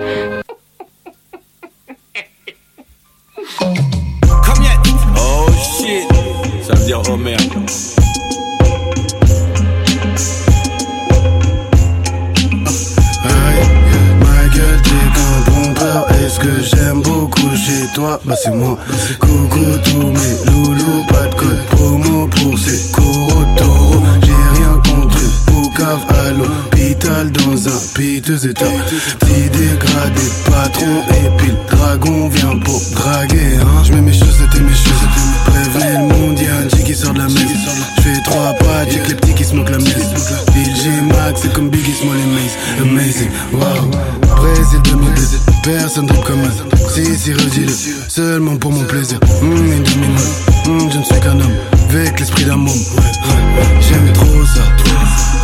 Oh 5.18 5.48
shit. 5.80 6.08
Ça 6.62 6.76
veut 6.76 6.86
dire 6.86 7.02
oh 7.10 7.18
merde. 7.18 7.42
Ma 14.20 14.48
gueule, 14.54 14.82
t'es 14.84 15.04
qu'un 15.16 15.38
bon 15.52 15.74
peur. 15.74 16.06
Est-ce 16.24 16.40
que 16.40 16.62
j'aime 16.62 17.02
beaucoup 17.02 17.56
chez 17.56 17.88
toi? 17.96 18.20
Bah 18.26 18.36
c'est 18.36 18.52
moi. 18.52 18.78
Coucou 19.20 19.66
tous 19.84 20.08
mes 20.08 20.52
loulous, 20.52 21.04
pas 21.08 21.26
de 21.26 21.34
code 21.34 21.66
promo 21.72 22.28
pour 22.28 22.60
ces 22.60 22.92
coraux 22.92 23.41
Au 25.92 25.98
cave 25.98 26.06
à 26.10 26.32
l'hôpital 26.32 27.32
dans 27.32 27.68
un 27.68 27.82
piteux 27.94 28.46
état. 28.48 28.66
Petit 29.20 29.50
dégradé, 29.50 30.22
patron 30.46 31.04
et 31.10 31.38
puis 31.38 31.52
le 31.52 31.76
dragon 31.76 32.30
vient 32.30 32.58
pour 32.60 32.82
draguer. 32.94 33.58
Hein. 33.60 33.84
Je 33.84 33.94
mets 33.94 34.02
mes 34.02 34.14
chaussettes 34.14 34.56
et 34.56 34.62
mes 34.62 34.70
chaussettes. 34.70 35.31
Prévenez 35.52 35.92
le 35.94 36.08
monde, 36.08 36.40
y'a 36.40 36.56
un 36.56 36.70
G 36.70 36.84
qui 36.84 36.96
sort 36.96 37.14
de 37.14 37.20
la 37.20 37.26
maison. 37.26 37.72
Je 37.98 38.02
fais 38.02 38.22
trois 38.24 38.54
pas, 38.54 38.86
check 38.86 39.08
les 39.08 39.16
petits 39.16 39.34
qui 39.34 39.44
se 39.44 39.54
moquent 39.56 39.70
la 39.70 39.78
mise. 39.78 39.96
DJ 40.56 40.88
Max, 41.08 41.42
c'est 41.44 41.54
comme 41.54 41.70
Biggie 41.70 41.94
Small 41.94 42.18
et 42.18 42.30
Maze. 42.34 42.56
Amazing, 42.82 43.30
wow. 43.54 43.90
Brésil 44.38 44.80
2002, 44.84 45.22
personne 45.64 46.06
drip 46.08 46.24
comme 46.24 46.40
moi. 46.42 46.50
Si, 46.94 47.06
si, 47.18 47.34
redis-le, 47.34 47.74
seulement 48.08 48.56
pour 48.58 48.72
mon 48.72 48.84
plaisir. 48.86 49.20
Hum, 49.42 49.72
Hum, 50.68 50.90
je 50.92 50.98
ne 51.00 51.04
suis 51.04 51.20
qu'un 51.22 51.40
homme, 51.40 51.56
avec 51.90 52.20
l'esprit 52.20 52.46
d'un 52.46 52.56
môme. 52.56 52.74
J'aime 53.82 54.14
trop 54.14 54.46
ça. 54.46 54.62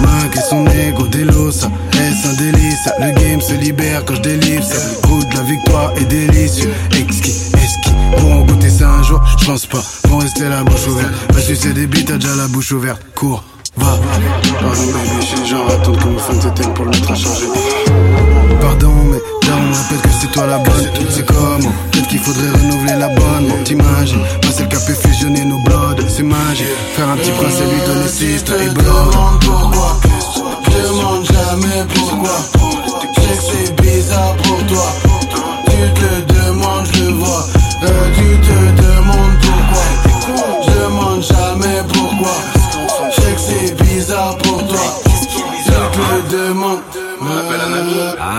Mac 0.02 0.36
et 0.36 0.40
son 0.48 0.66
ego 0.68 1.08
délo 1.08 1.52
ça. 1.52 1.70
Est-ce 1.94 2.28
un 2.28 2.34
délice? 2.36 2.90
Le 3.00 3.12
game 3.20 3.42
se 3.42 3.54
libère 3.54 4.06
quand 4.06 4.16
je 4.16 4.22
délivre 4.22 4.64
ça. 4.64 4.78
Goût 5.08 5.24
de 5.24 5.36
la 5.36 5.44
victoire 5.44 5.92
est 5.98 6.06
délicieux. 6.06 6.72
Exquis, 6.92 7.52
esquis. 7.56 7.92
Pourront 8.16 8.42
goûter 8.46 8.54
ça 8.54 8.57
un 8.88 9.04
jour, 9.04 9.22
je 9.40 9.46
pense 9.46 9.66
pas. 9.66 9.84
Vont 10.10 10.18
rester 10.18 10.48
la 10.50 10.64
bouche 10.64 10.88
ouverte. 10.88 11.12
Va 11.34 11.42
sucer 11.42 11.74
des 11.74 11.88
bites, 11.88 12.08
t'as 12.08 12.18
déjà 12.18 12.36
la 12.36 12.48
bouche 12.48 12.72
ouverte. 12.72 13.02
Cours, 13.16 13.44
va. 13.78 13.98
Pardon, 14.60 14.86
baby, 14.94 15.10
je 15.22 15.26
suis 15.26 15.46
genre 15.48 15.70
attendre 15.70 16.00
que 16.00 16.08
mon 16.08 16.20
fan 16.20 16.42
s'éteigne 16.42 16.74
pour 16.74 16.86
le 16.86 16.92
mettre 16.92 17.12
à 17.12 17.16
changer. 17.16 17.46
Pardon, 18.62 18.94
mais 19.12 19.20
daron, 19.48 19.62
répète 19.72 20.02
que 20.02 20.10
c'est 20.20 20.32
toi 20.32 20.48
la 20.48 20.58
bonne. 20.58 20.90
C'est 21.10 21.26
comment 21.26 21.72
Peut-être 21.92 22.08
qu'il 22.08 22.20
faudrait 22.20 22.50
renouveler 22.50 22.96
l'abonnement. 23.00 23.56
T'imagines, 23.64 24.22
passer 24.42 24.64
le 24.64 24.70
cap 24.70 24.82
et 24.90 25.08
fusionner 25.08 25.46
nos 25.46 25.60
bloods, 25.60 26.04
c'est 26.08 26.24
magique. 26.24 26.68
Faire 26.96 27.10
un 27.10 27.18
petit 27.18 27.32
prince 27.32 27.54
et 27.62 27.72
lui 27.72 27.82
donner 27.86 28.08
sistre 28.08 28.54
et 28.62 28.70
blood. 28.70 29.14
pourquoi 29.42 30.00
Je 30.66 30.88
demande 30.88 31.26
jamais 31.26 31.86
pourquoi. 31.94 32.38
Je 33.16 33.22
sais 33.22 33.38
que 33.38 33.44
c'est 33.44 33.82
bizarre 33.82 34.36
pour 34.38 34.66
toi. 34.66 34.86
Tu 35.66 36.02
te 36.02 36.34
le 36.34 36.37
te 38.48 38.82
demandes 38.82 39.38
pourquoi. 39.42 39.86
Je 40.66 40.72
demande 40.80 41.22
jamais 41.22 41.82
pourquoi. 41.94 42.36
Je 43.12 43.22
sais 43.22 43.34
que 43.34 43.40
c'est 43.40 43.84
bizarre 43.84 44.38
pour 44.38 44.66
toi. 44.68 44.80
Tu 45.06 45.38
te 45.38 46.00
le 46.00 46.48
demandes. 46.48 46.82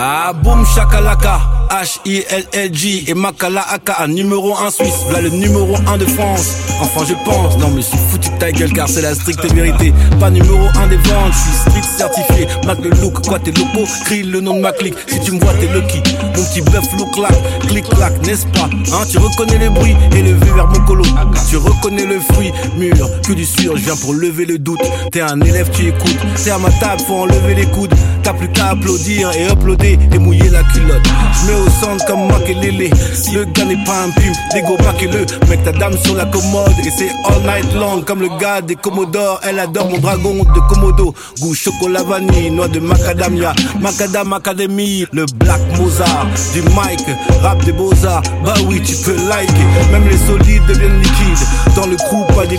Ah, 0.00 0.32
boum 0.32 0.64
shakalaka. 0.64 1.40
H-I-L-L-G 1.70 3.04
et 3.08 3.14
Makala 3.14 3.62
Aka, 3.70 4.06
numéro 4.06 4.56
1 4.56 4.70
Suisse, 4.70 5.02
voilà 5.04 5.20
le 5.20 5.28
numéro 5.28 5.76
1 5.86 5.98
de 5.98 6.06
France. 6.06 6.56
Enfin, 6.80 7.04
je 7.06 7.14
pense, 7.28 7.58
non, 7.58 7.70
mais 7.74 7.82
je 7.82 7.88
suis 7.88 7.98
foutu 8.10 8.30
de 8.30 8.38
ta 8.38 8.50
gueule 8.52 8.72
car 8.72 8.88
c'est 8.88 9.02
la 9.02 9.14
stricte 9.14 9.44
vérité. 9.52 9.92
Pas 10.18 10.30
numéro 10.30 10.66
1 10.80 10.86
des 10.86 10.96
ventes, 10.96 11.32
je 11.32 11.38
suis 11.38 11.58
street 11.58 11.82
certifié. 11.82 12.46
Mac 12.64 12.78
le 12.82 12.90
look, 12.90 13.26
quoi, 13.26 13.38
t'es 13.38 13.50
loco, 13.50 13.86
crie 14.04 14.22
le 14.22 14.40
nom 14.40 14.54
de 14.54 14.60
ma 14.60 14.72
clique. 14.72 14.94
Si 15.08 15.20
tu 15.20 15.32
me 15.32 15.40
vois, 15.40 15.52
t'es 15.54 15.66
lucky. 15.66 16.00
Mon 16.36 16.44
petit 16.44 16.62
bœuf 16.62 16.86
look 16.96 17.12
clac, 17.12 17.34
clic 17.66 17.86
clac, 17.88 18.26
n'est-ce 18.26 18.46
pas? 18.46 18.70
Hein, 18.92 19.04
tu 19.10 19.18
reconnais 19.18 19.58
les 19.58 19.68
bruits, 19.68 19.96
élevé 20.16 20.50
vers 20.52 20.68
mon 20.68 20.80
colo. 20.86 21.04
Tu 21.50 21.56
reconnais 21.58 22.06
le 22.06 22.18
fruit, 22.20 22.52
mûr, 22.78 22.94
que 23.26 23.32
du 23.32 23.44
sûr, 23.44 23.76
je 23.76 23.82
viens 23.82 23.96
pour 23.96 24.14
lever 24.14 24.46
le 24.46 24.58
doute. 24.58 24.80
T'es 25.12 25.20
un 25.20 25.40
élève, 25.40 25.68
tu 25.70 25.88
écoutes. 25.88 26.18
T'es 26.42 26.50
à 26.50 26.58
ma 26.58 26.70
table, 26.70 27.02
faut 27.06 27.16
enlever 27.16 27.54
les 27.54 27.66
coudes. 27.66 27.94
T'as 28.22 28.32
plus 28.32 28.48
qu'à 28.48 28.68
applaudir 28.68 29.30
et 29.32 29.50
uploader 29.50 29.87
et 29.92 30.18
mouiller 30.18 30.50
la 30.50 30.62
culotte. 30.64 31.02
Je 31.32 31.46
mets 31.46 31.60
au 31.60 31.70
centre 31.70 32.04
comme 32.06 32.26
Makelele. 32.28 32.90
Le 33.34 33.44
gars 33.44 33.64
n'est 33.64 33.84
pas 33.84 34.04
un 34.04 34.10
pimp, 34.10 34.36
dégo 34.52 34.76
le 35.02 35.48
Mec, 35.48 35.64
ta 35.64 35.72
dame 35.72 35.96
sur 36.04 36.14
la 36.14 36.26
commode 36.26 36.72
et 36.84 36.90
c'est 36.90 37.10
all 37.24 37.42
night 37.42 37.74
long 37.74 38.02
comme 38.02 38.20
le 38.20 38.28
gars 38.38 38.60
des 38.60 38.76
Commodores. 38.76 39.40
Elle 39.42 39.58
adore 39.58 39.90
mon 39.90 39.98
dragon 39.98 40.34
de 40.34 40.60
Komodo. 40.68 41.14
Goût 41.40 41.54
chocolat 41.54 42.02
vanille, 42.02 42.50
noix 42.50 42.68
de 42.68 42.80
macadamia. 42.80 43.52
Macadam 43.80 44.32
Academy, 44.32 45.06
le 45.12 45.26
Black 45.34 45.60
Mozart. 45.78 46.26
Du 46.54 46.62
mic, 46.62 47.04
rap 47.42 47.64
des 47.64 47.72
beaux-arts. 47.72 48.22
Bah 48.44 48.54
oui, 48.68 48.80
tu 48.82 48.94
peux 49.04 49.16
liker. 49.28 49.90
Même 49.92 50.08
les 50.08 50.18
solides 50.18 50.66
deviennent 50.68 50.98
liquides. 50.98 51.74
Dans 51.74 51.86
le 51.86 51.96
crew, 51.96 52.26
pas 52.34 52.46
des. 52.46 52.58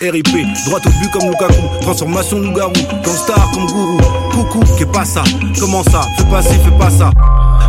RIP, 0.00 0.28
droit 0.66 0.78
au 0.78 0.90
but 0.90 1.10
comme 1.12 1.28
Lukaku. 1.28 1.80
Transformation 1.82 2.38
loup-garou. 2.38 2.72
Dans 3.04 3.12
star 3.12 3.50
comme 3.52 3.66
gourou. 3.66 3.98
Coucou, 4.32 4.60
qu'est 4.78 4.86
pas 4.86 5.04
ça? 5.04 5.24
Comment 5.58 5.82
ça? 5.84 6.02
Fais 6.16 6.24
pas 6.24 6.42
ci, 6.42 6.54
fais 6.58 6.78
pas 6.78 6.90
ça. 6.90 7.10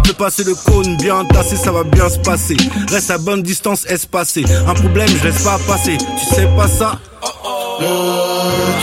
Fais 0.05 0.13
passer 0.13 0.43
le 0.43 0.53
cône 0.53 0.97
bien 0.97 1.23
tassé, 1.25 1.55
ça 1.55 1.71
va 1.71 1.83
bien 1.83 2.09
se 2.09 2.19
passer. 2.19 2.57
Reste 2.91 3.11
à 3.11 3.17
bonne 3.17 3.41
distance 3.41 3.85
espacée. 3.87 4.45
Un 4.67 4.73
problème, 4.73 5.07
je 5.07 5.27
laisse 5.27 5.43
pas 5.43 5.57
passer. 5.67 5.97
Tu 5.97 6.35
sais 6.35 6.47
pas 6.55 6.67
ça? 6.67 6.99
Euh, 7.81 7.85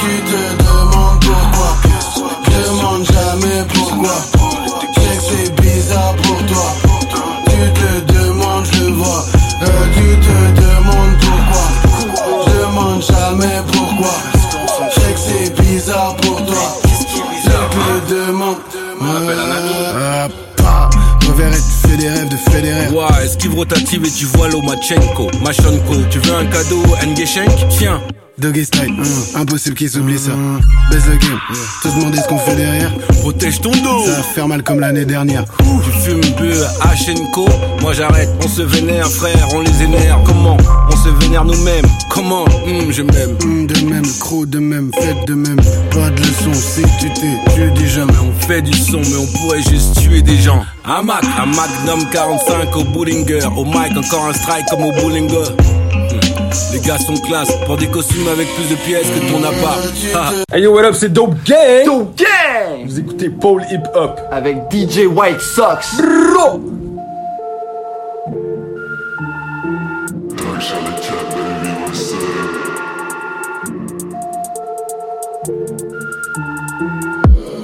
tu 0.01 0.23
te 0.23 0.63
demandes 0.63 1.21
pourquoi? 1.21 1.77
Demande 2.49 3.05
jamais 3.07 3.65
pourquoi. 3.73 4.15
Je 4.97 5.01
c'est 5.21 5.61
bizarre 5.61 6.15
pour 6.23 6.39
toi. 6.47 6.67
Tu 7.47 7.73
te 7.81 8.13
demandes, 8.13 8.67
je 8.73 8.85
vois. 8.93 9.25
Euh, 9.63 9.87
tu 9.95 10.21
te 10.21 10.46
demande 12.97 13.03
jamais 13.03 13.63
pourquoi. 13.73 14.15
Je 14.95 15.01
sais 15.01 15.13
que 15.13 15.19
c'est 15.19 15.63
bizarre 15.63 16.17
pour 16.17 16.45
toi. 16.45 16.81
Je 16.85 18.09
te 18.09 18.15
demande. 18.15 18.57
Euh, 19.03 20.29
pas. 20.57 20.91
Reverrai, 21.27 21.57
tu 21.57 21.89
fais 21.89 21.97
des 21.97 22.09
rêves 22.09 22.29
de 22.29 22.37
Federer. 22.37 22.89
Ouais, 22.89 23.25
esquive 23.25 23.55
rotative 23.55 24.05
et 24.05 24.11
tu 24.11 24.27
vois 24.27 24.49
Lomachenko. 24.49 25.31
Machonko, 25.43 25.95
tu 26.11 26.19
veux 26.21 26.35
un 26.35 26.47
cadeau, 26.47 26.83
Ngeshenk 27.07 27.69
Tiens. 27.71 28.01
Doggy 28.39 28.67
style, 28.67 28.91
hum, 28.91 29.41
impossible 29.41 29.75
qu'ils 29.77 29.89
s'oublient 29.89 30.19
ça. 30.19 30.33
Baisse 30.91 31.07
le 31.07 31.17
game, 31.17 31.39
te 31.83 31.89
demander 31.89 32.19
ce 32.19 32.29
qu'on 32.29 32.37
fait 32.37 32.55
derrière. 32.55 32.93
Protège 33.23 33.63
ton 33.63 33.71
dos. 33.71 34.05
Ça 34.05 34.11
va 34.13 34.23
faire 34.23 34.47
mal 34.47 34.63
comme 34.63 34.79
l'année 34.81 35.07
dernière. 35.07 35.45
Tu 35.59 35.91
fumes 36.03 36.35
peu 36.37 36.53
Hachenko, 36.83 37.47
moi 37.81 37.95
j'arrête. 37.95 38.29
On 38.45 38.49
se 38.49 38.61
vénère, 38.61 39.09
frère, 39.09 39.49
on 39.55 39.61
les 39.61 39.83
énerve. 39.83 40.23
Comment 40.27 40.59
On 40.93 40.97
se 40.97 41.09
vénère 41.25 41.47
nous-mêmes? 41.47 41.87
Comment? 42.11 42.45
Hum, 42.67 42.91
Je 42.93 43.03
m'aime. 43.03 43.37
Hum, 43.43 43.67
de 43.67 43.81
même, 43.87 44.05
croc 44.21 44.51
de 44.51 44.59
même, 44.59 44.91
faites 45.01 45.27
de 45.27 45.33
même. 45.35 45.57
Pas 45.91 46.11
de 46.11 46.21
leçon, 46.21 46.53
si 46.53 46.83
tu 47.01 47.09
t'es, 47.15 47.55
tu 47.55 47.71
dis 47.83 47.89
jamais. 47.89 48.13
On 48.23 48.47
fait 48.47 48.61
du 48.61 48.77
son, 48.77 48.99
mais 48.99 49.17
on 49.17 49.27
pourrait 49.39 49.63
juste 49.63 49.97
tuer 50.03 50.21
des 50.21 50.37
gens. 50.37 50.63
Un 50.85 51.03
Mac, 51.03 51.25
un 51.25 51.47
Magnum 51.47 52.07
45 52.11 52.77
au 52.77 52.85
Bullinger. 52.85 53.47
Au 53.57 53.65
mic, 53.65 53.97
encore 53.97 54.27
un 54.27 54.35
strike 54.35 54.67
comme 54.69 54.83
au 54.83 54.93
Bullinger. 54.93 55.53
Les 56.73 56.81
gars 56.81 56.99
sont 56.99 57.15
classe 57.15 57.51
pour 57.67 57.77
des 57.77 57.87
costumes 57.87 58.29
avec 58.29 58.49
plus 58.55 58.71
de 58.71 58.77
pièces 58.77 59.09
que 59.09 59.31
ton 59.31 59.43
appart. 59.45 59.85
Ah. 60.15 60.33
Hey 60.53 60.63
yo, 60.63 60.75
what 60.75 60.85
up, 60.85 60.95
c'est 60.95 61.13
Dope 61.13 61.35
Gang! 61.45 61.85
Dope 61.85 62.17
Gang! 62.17 62.87
Vous 62.87 62.99
écoutez 62.99 63.29
Paul 63.29 63.63
Hip 63.71 63.83
Hop 63.95 64.21
avec 64.31 64.57
DJ 64.71 65.07
White 65.07 65.41
Sox. 65.41 65.97
Bro! 65.99 66.61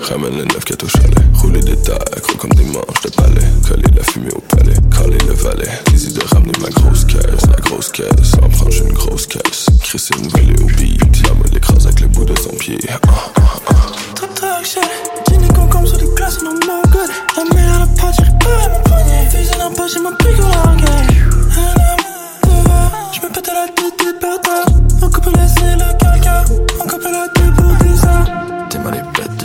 Ramène 0.03 0.43
des 1.61 1.77
tas, 1.77 1.99
accro 2.17 2.37
comme 2.37 2.51
des 2.51 2.65
manches 2.65 3.03
de 3.05 3.11
balai. 3.17 3.47
Coller 3.67 3.91
la 3.95 4.03
fumée 4.05 4.31
au 4.35 4.41
palais, 4.41 4.75
caler 4.91 5.19
le 5.27 5.35
valet. 5.35 5.71
Easy 5.93 6.13
de 6.13 6.25
ramener 6.25 6.53
ma 6.61 6.69
grosse 6.71 7.05
caisse, 7.05 7.47
la 7.49 7.57
grosse 7.61 7.91
caisse. 7.91 8.33
En 8.43 8.49
prendre 8.49 8.75
une 8.75 8.93
grosse 8.93 9.27
caisse. 9.27 9.67
Crisser 9.81 10.15
une 10.19 10.29
volée 10.29 10.55
au 10.63 10.67
beat. 10.77 11.27
La 11.27 11.35
moelle 11.35 11.53
l'écrase 11.53 11.87
avec 11.87 12.01
le 12.01 12.09
bout 12.09 12.25
de 12.25 12.37
son 12.39 12.51
pied. 12.57 12.79
Ah, 12.91 12.99
ah, 13.37 13.41
ah. 13.69 13.75
Top 14.15 14.35
talk 14.35 14.65
shit, 14.65 14.83
Jenny 15.29 15.49
con 15.49 15.67
comme 15.69 15.87
sur 15.87 15.99
des 15.99 16.09
glaces, 16.17 16.43
non 16.43 16.55
no 16.55 16.83
good 16.91 17.11
La 17.37 17.55
mère 17.55 17.75
à 17.75 17.79
la 17.81 17.87
pâte, 17.87 18.15
j'arrive 18.17 18.39
pas 18.39 18.69
mon 18.69 18.81
poignet 18.83 19.27
Fusil 19.31 19.51
dans 19.59 19.69
la 19.69 19.75
poche, 19.75 19.91
j'ai 19.95 20.01
mon 20.01 20.15
pic 20.17 20.39
au 20.39 20.49
larguet 20.49 20.89
Je 23.13 23.21
me 23.21 23.33
pète 23.33 23.49
à 23.49 23.55
la 23.55 23.67
tête 23.69 23.99
des 23.99 24.13
bâtards 24.21 24.67
On 25.03 25.11
coupe 25.11 25.37
laisser 25.37 25.73
le 25.75 25.99
caca. 25.99 26.45
On 26.81 26.87
coupe 26.87 27.05
la 27.05 27.29
tête 27.35 27.55
pour 27.57 27.75
des 27.85 27.97
ça. 27.97 28.25
T'es 28.71 28.79
mal 28.79 29.03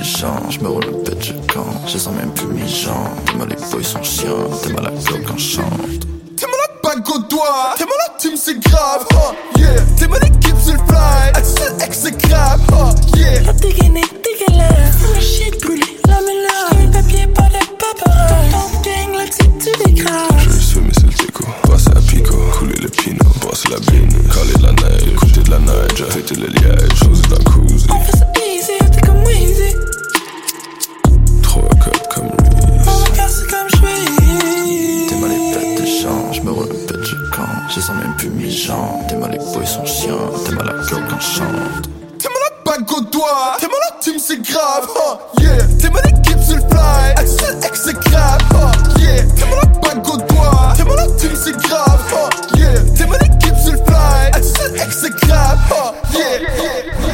gens, 0.08 0.50
je 0.50 0.60
me 0.60 0.70
roule 0.70 0.86
le 0.86 1.04
bête, 1.04 1.22
je 1.22 1.34
camp. 1.54 1.66
Je 1.86 1.98
sens 1.98 2.14
même 2.16 2.32
plus 2.34 2.48
mes 2.48 2.68
jambes. 2.68 2.96
T'es 3.26 3.34
mal 3.34 3.50
les 3.50 3.56
boys 3.56 3.84
sont 3.84 4.02
chiants, 4.02 4.50
t'es 4.64 4.72
mal 4.72 4.86
la 4.86 4.92
cloque 4.92 5.26
quand 5.28 5.38
je 5.38 5.56
chante. 5.56 6.06
T'es 6.38 6.46
mal 6.46 6.56
la 6.64 6.90
bague 6.90 7.10
au 7.10 7.20
doigt, 7.20 7.76
t'es 7.78 7.84
mal 7.84 7.94
la 8.08 8.14
team 8.18 8.34
c'est 8.38 8.60
grave, 8.60 9.06
oh 9.14 9.58
yeah. 9.58 9.82
T'es 9.98 10.08
mal 10.08 10.22
l'équipe 10.22 10.58
sur 10.64 10.74
le 10.74 10.80
fly, 10.88 11.30
Axel 11.34 11.74
X 11.86 12.00
c'est 12.04 12.18
grave, 12.28 12.62
oh 12.72 13.18
yeah. 13.18 13.42
La 13.42 13.54
dégainé, 13.54 14.02
dégueulasse 14.24 15.02
Le 15.16 15.22
shit 15.22 15.62
brûlé, 15.62 15.84
la 16.08 16.20
mélange. 16.22 16.86
Le 16.86 16.92
papier, 16.92 17.28
pas 17.28 17.50
de 17.50 17.66
paparazzi 17.76 18.52
Ton 18.52 18.82
gang, 18.82 19.18
la 19.18 19.28
type, 19.28 19.52
tu 19.60 19.86
dégraves 19.86 20.40
Je 20.40 20.50
vais 20.50 20.60
fumer 20.60 20.94
sur 20.94 21.08
le 21.08 21.26
déco, 21.26 21.44
passer 21.64 21.90
à 21.90 22.00
pico. 22.00 22.36
Couler 22.58 22.80
le 22.82 22.90
pinot, 22.90 23.32
brasser 23.42 23.70
la 23.70 23.80
bine. 23.92 24.10
Caler 24.34 24.62
la 24.62 24.72
neige, 24.74 25.08
écouter 25.12 25.42
de 25.42 25.50
la 25.52 25.60
neige. 25.60 26.06
Fêter 26.10 26.36
le 26.36 26.48
liège, 26.48 26.96
choser 27.04 27.24
d'un 27.24 27.44
cousin 27.52 27.88
On 27.94 28.00
fait 28.00 28.18
ça 28.18 28.26
easy, 28.48 28.78
t'es 28.92 29.02
comme 29.02 29.24
Weezy. 29.24 29.74
Trop 29.74 29.97
me 36.48 36.54
roule 36.54 36.68
le 36.68 36.74
bête, 36.88 37.06
je 37.06 37.16
camp 37.36 37.48
Je 37.70 37.80
sens 37.80 37.96
même 37.96 38.16
plus 38.18 38.30
mes 38.30 38.50
jambes. 38.50 39.06
T'es 39.08 39.16
mal 39.16 39.32
les 39.32 39.38
boys 39.38 39.66
sont 39.66 39.86
chiants, 39.86 40.32
t'es 40.46 40.54
mal 40.54 40.66
la 40.66 40.84
cloque 40.86 41.08
quand 41.10 41.20
je 41.20 41.38
chante. 41.38 41.90
T'es 42.20 42.30
mal 42.30 42.42
la 42.44 42.72
bague 42.72 42.92
au 42.92 43.02
doigt, 43.02 43.58
t'es 43.60 43.68
mal 43.68 43.76
la 43.90 43.98
team 44.00 44.16
c'est 44.18 44.42
grave, 44.42 44.88
oh 44.96 45.18
yeah. 45.40 45.58
T'es 45.80 45.90
mal 45.90 46.02
l'équipe 46.06 46.42
sur 46.42 46.56
le 46.56 46.62
fly, 46.62 47.12
Axel 47.18 47.56
X 47.64 47.82
c'est 47.86 48.00
grave, 48.10 48.40
oh 48.54 49.00
yeah. 49.00 49.24
T'es 49.36 49.46
mal 49.46 49.60
la 49.62 49.80
bague 49.80 50.08
au 50.08 50.18
doigt, 50.18 50.74
t'es 50.76 50.84
mal 50.84 50.96
la 50.96 51.08
team 51.18 51.32
c'est 51.36 51.58
grave, 51.58 52.14
oh 52.14 52.58
yeah. 52.58 52.80
T'es 52.96 53.06
mal 53.06 53.20
l'équipe 53.22 53.58
sur 53.62 53.74
le 53.74 53.78
fly, 53.86 54.28
Axel 54.34 54.76
X 54.76 54.98
c'est 55.02 55.28
grave, 55.28 55.60
oh 55.72 55.92
yeah, 56.14 56.40
yeah. 56.40 57.07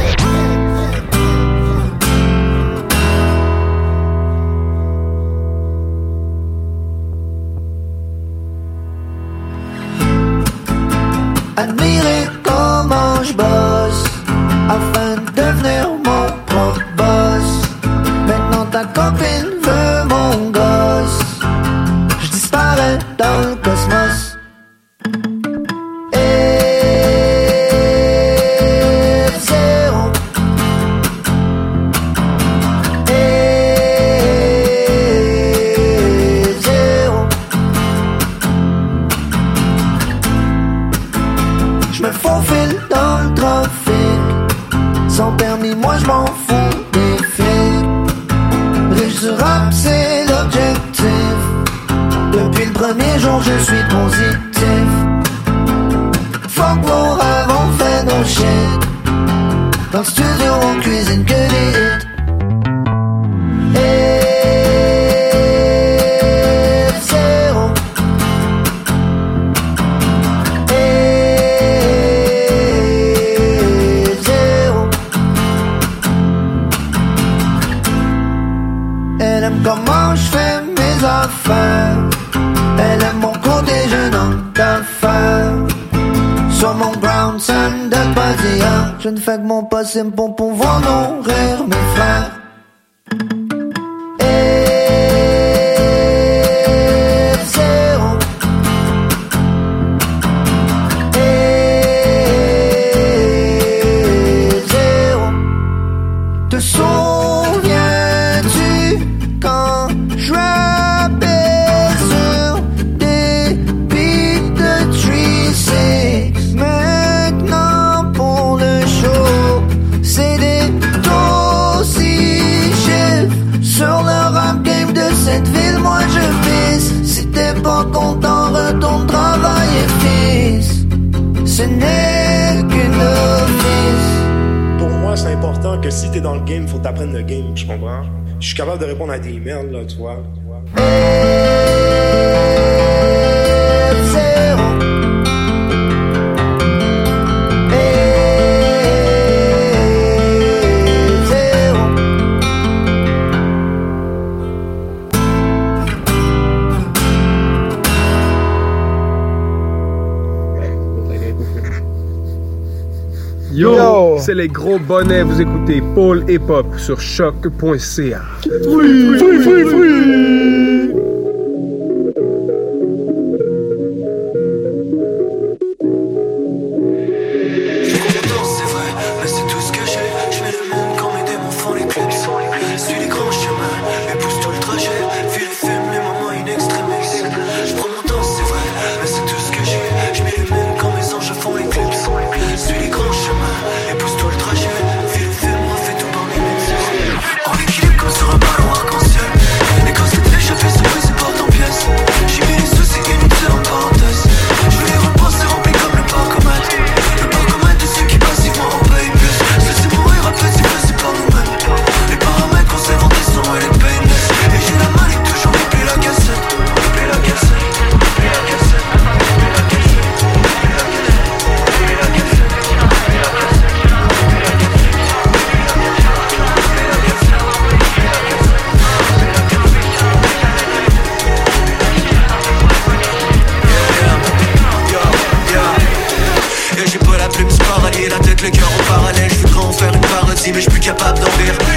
Bonnets, 164.84 165.24
vous 165.24 165.42
écoutez 165.42 165.82
Paul 165.96 166.24
Hip 166.30 166.50
Hop 166.50 166.78
sur 166.78 167.00
choc.ca. 167.00 168.22
Oui, 168.68 169.10
oui, 169.10 169.20
oui, 169.22 169.64
oui. 169.74 170.43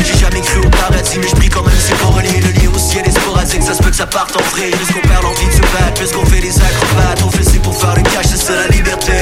J'ai 0.04 0.18
jamais 0.18 0.40
cru 0.40 0.60
au 0.60 0.70
paradis 0.70 1.18
mais 1.18 1.26
je 1.26 1.34
prie 1.34 1.48
quand 1.48 1.62
même 1.62 1.74
c'est 1.78 1.98
pas 1.98 2.06
relié 2.06 2.40
Le 2.40 2.52
lien 2.52 2.70
au 2.72 2.78
ciel 2.78 3.04
est 3.06 3.10
sporadique, 3.10 3.62
ça 3.62 3.74
se 3.74 3.82
peut 3.82 3.90
que 3.90 3.96
ça 3.96 4.06
parte 4.06 4.36
en 4.36 4.42
vrille 4.54 4.70
Puisqu'on 4.70 5.00
perd 5.08 5.22
l'envie 5.24 5.46
de 5.46 5.52
se 5.52 5.60
battre, 5.62 5.94
puisqu'on 5.94 6.24
fait 6.26 6.40
des 6.40 6.56
acrobates 6.56 7.22
On 7.26 7.30
fait 7.30 7.42
c'est 7.42 7.58
pour 7.58 7.76
faire 7.76 7.96
le 7.96 8.02
cash, 8.02 8.26
c'est 8.26 8.36
ça 8.36 8.54
la 8.54 8.68
liberté. 8.68 9.12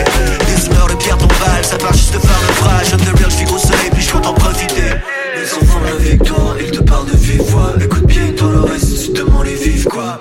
Des 0.46 0.66
humeurs 0.66 0.88
de 0.88 0.94
pierre 0.94 1.16
tombale, 1.16 1.64
ça 1.64 1.78
part 1.78 1.94
juste 1.94 2.12
de 2.12 2.18
faire 2.18 2.40
naufrage 2.42 2.88
On 2.92 2.96
the 2.98 3.18
real, 3.18 3.30
je 3.30 3.36
vis 3.36 3.50
au 3.50 3.94
puis 3.94 4.02
je 4.02 4.12
compte 4.12 4.26
en 4.26 4.34
profiter. 4.34 4.92
Les 5.36 5.54
enfants 5.54 5.80
de 5.80 5.86
la 5.86 5.96
victoire, 5.96 6.54
ils 6.60 6.70
te 6.70 6.82
parlent 6.82 7.10
de 7.10 7.16
vive 7.16 7.42
voix. 7.42 7.72
Écoute 7.80 8.06
bien 8.06 8.32
dans 8.38 8.50
le 8.50 8.60
reste, 8.60 9.06
tu 9.06 9.12
demandes 9.12 9.46
les 9.46 9.54
vivent 9.54 9.84
quoi 9.84 10.18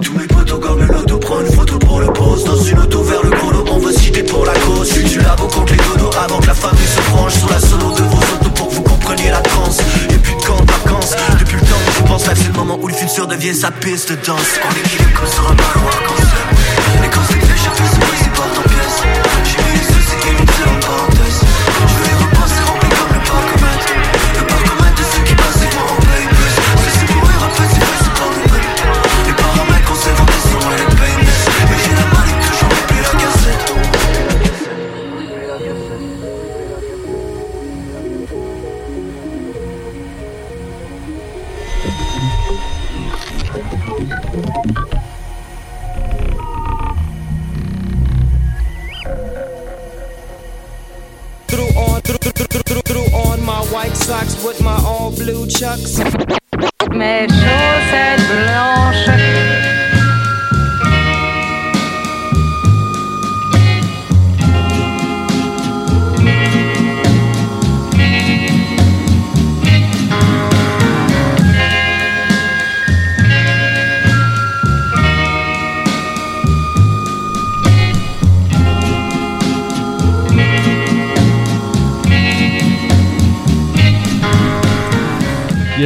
futur 13.14 13.28
devient 13.28 13.53
sa 13.53 13.70
piste 13.70 14.11
de 14.11 14.16
danse. 14.26 14.59
On 14.64 14.72
équilibre 14.72 15.20
comme 15.20 15.28
fait 17.76 17.86
ce 17.86 18.12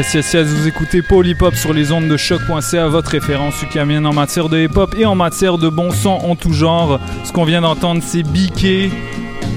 Yes, 0.08 0.14
yes, 0.14 0.34
yes, 0.34 0.48
vous 0.48 0.68
écoutez 0.70 1.04
Hop 1.42 1.56
sur 1.56 1.74
les 1.74 1.92
ondes 1.92 2.08
de 2.08 2.16
choc.ca, 2.16 2.88
votre 2.88 3.10
référence 3.12 3.62
ukamienne 3.62 4.06
en 4.06 4.14
matière 4.14 4.48
de 4.48 4.58
hip 4.58 4.78
hop 4.78 4.96
et 4.98 5.06
en 5.06 5.16
matière 5.16 5.58
de 5.58 5.68
bon 5.68 5.92
son 5.92 6.12
en 6.12 6.38
tout 6.38 6.54
genre. 6.54 6.98
Ce 7.26 7.34
qu'on 7.34 7.44
vient 7.44 7.60
d'entendre, 7.60 8.02
c'est 8.02 8.24
BK, 8.24 8.90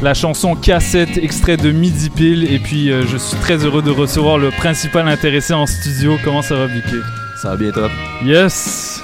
la 0.02 0.12
chanson 0.12 0.56
cassette, 0.56 1.18
extrait 1.18 1.56
de 1.56 1.70
Midi 1.70 2.10
Pile. 2.10 2.52
Et 2.52 2.58
puis, 2.58 2.90
euh, 2.90 3.06
je 3.06 3.16
suis 3.16 3.36
très 3.38 3.64
heureux 3.64 3.80
de 3.80 3.92
recevoir 3.92 4.38
le 4.38 4.50
principal 4.50 5.06
intéressé 5.06 5.54
en 5.54 5.66
studio. 5.66 6.16
Comment 6.24 6.42
ça 6.42 6.56
va, 6.56 6.66
BK 6.66 6.96
Ça 7.40 7.50
va 7.50 7.56
bien, 7.56 7.70
top. 7.70 7.92
Yes 8.24 9.00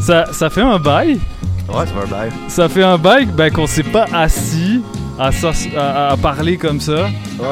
Ça, 0.00 0.24
ça 0.32 0.50
fait 0.50 0.62
un 0.62 0.80
bail? 0.80 1.20
Ouais, 1.68 1.86
ça 1.86 1.86
fait 1.86 2.02
un 2.02 2.06
bail. 2.06 2.30
Ça 2.48 2.68
fait 2.68 2.82
un 2.82 2.98
bail? 2.98 3.26
Ben, 3.26 3.52
qu'on 3.52 3.68
s'est 3.68 3.84
pas 3.84 4.06
assis 4.12 4.82
à, 5.20 5.32
s'as- 5.32 5.68
à- 5.76 6.12
à 6.12 6.16
parler 6.16 6.56
comme 6.56 6.80
ça. 6.80 7.04
Ouais. 7.38 7.46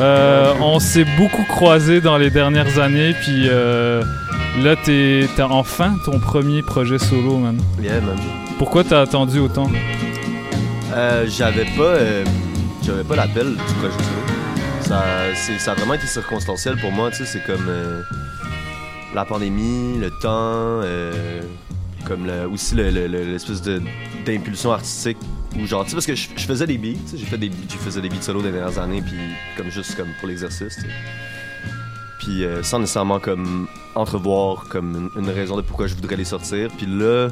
Euh, 0.00 0.52
on 0.60 0.78
s'est 0.78 1.06
beaucoup 1.16 1.44
croisés 1.44 2.00
dans 2.00 2.18
les 2.18 2.30
dernières 2.30 2.78
années, 2.78 3.14
puis 3.22 3.48
euh, 3.48 4.02
là, 4.62 4.76
t'es- 4.76 5.28
t'as 5.36 5.46
enfin 5.46 5.96
ton 6.04 6.18
premier 6.20 6.62
projet 6.62 6.98
solo, 6.98 7.38
man. 7.38 7.58
Yeah, 7.82 8.00
man. 8.00 8.16
Pourquoi 8.58 8.84
t'as 8.84 9.00
attendu 9.02 9.38
autant? 9.40 9.70
Euh, 10.92 11.26
j'avais 11.28 11.64
pas, 11.76 11.94
j'avais 12.84 13.02
pas 13.04 13.16
l'appel 13.16 13.48
du 13.52 13.74
projet 13.74 13.94
solo. 13.98 14.20
Ça, 14.80 15.02
c'est, 15.34 15.58
ça 15.58 15.72
a 15.72 15.74
vraiment 15.74 15.94
été 15.94 16.06
circonstanciel 16.06 16.76
pour 16.76 16.92
moi, 16.92 17.10
tu 17.10 17.18
sais, 17.18 17.24
c'est 17.24 17.44
comme 17.46 17.66
la 19.14 19.24
pandémie, 19.24 19.98
le 19.98 20.10
temps, 20.10 20.80
comme 22.06 22.26
le- 22.26 22.46
aussi 22.52 22.74
le- 22.74 22.90
le- 22.90 23.06
le- 23.06 23.24
l'espèce 23.24 23.62
de, 23.62 23.80
d'impulsion 24.26 24.72
artistique 24.72 25.16
ou 25.58 25.66
genre, 25.66 25.84
tu 25.84 25.90
sais, 25.90 25.96
parce 25.96 26.06
que 26.06 26.14
je, 26.14 26.28
faisais 26.46 26.66
des 26.66 26.78
beats, 26.78 26.98
j'ai 27.14 27.24
fait 27.24 27.38
des, 27.38 27.50
je 27.68 27.76
faisais 27.76 28.00
des 28.00 28.08
beats 28.08 28.22
solo 28.22 28.42
des 28.42 28.50
dernières 28.50 28.78
années, 28.78 29.02
puis 29.02 29.16
comme 29.56 29.70
juste 29.70 29.94
comme 29.96 30.08
pour 30.18 30.28
l'exercice. 30.28 30.78
Puis 32.18 32.44
euh, 32.44 32.62
sans 32.62 32.78
nécessairement 32.78 33.20
comme 33.20 33.68
entrevoir 33.94 34.64
comme 34.68 35.10
une, 35.16 35.30
raison 35.30 35.56
de 35.56 35.62
pourquoi 35.62 35.86
je 35.86 35.94
voudrais 35.94 36.16
les 36.16 36.24
sortir. 36.24 36.70
Puis 36.76 36.86
là, 36.86 37.28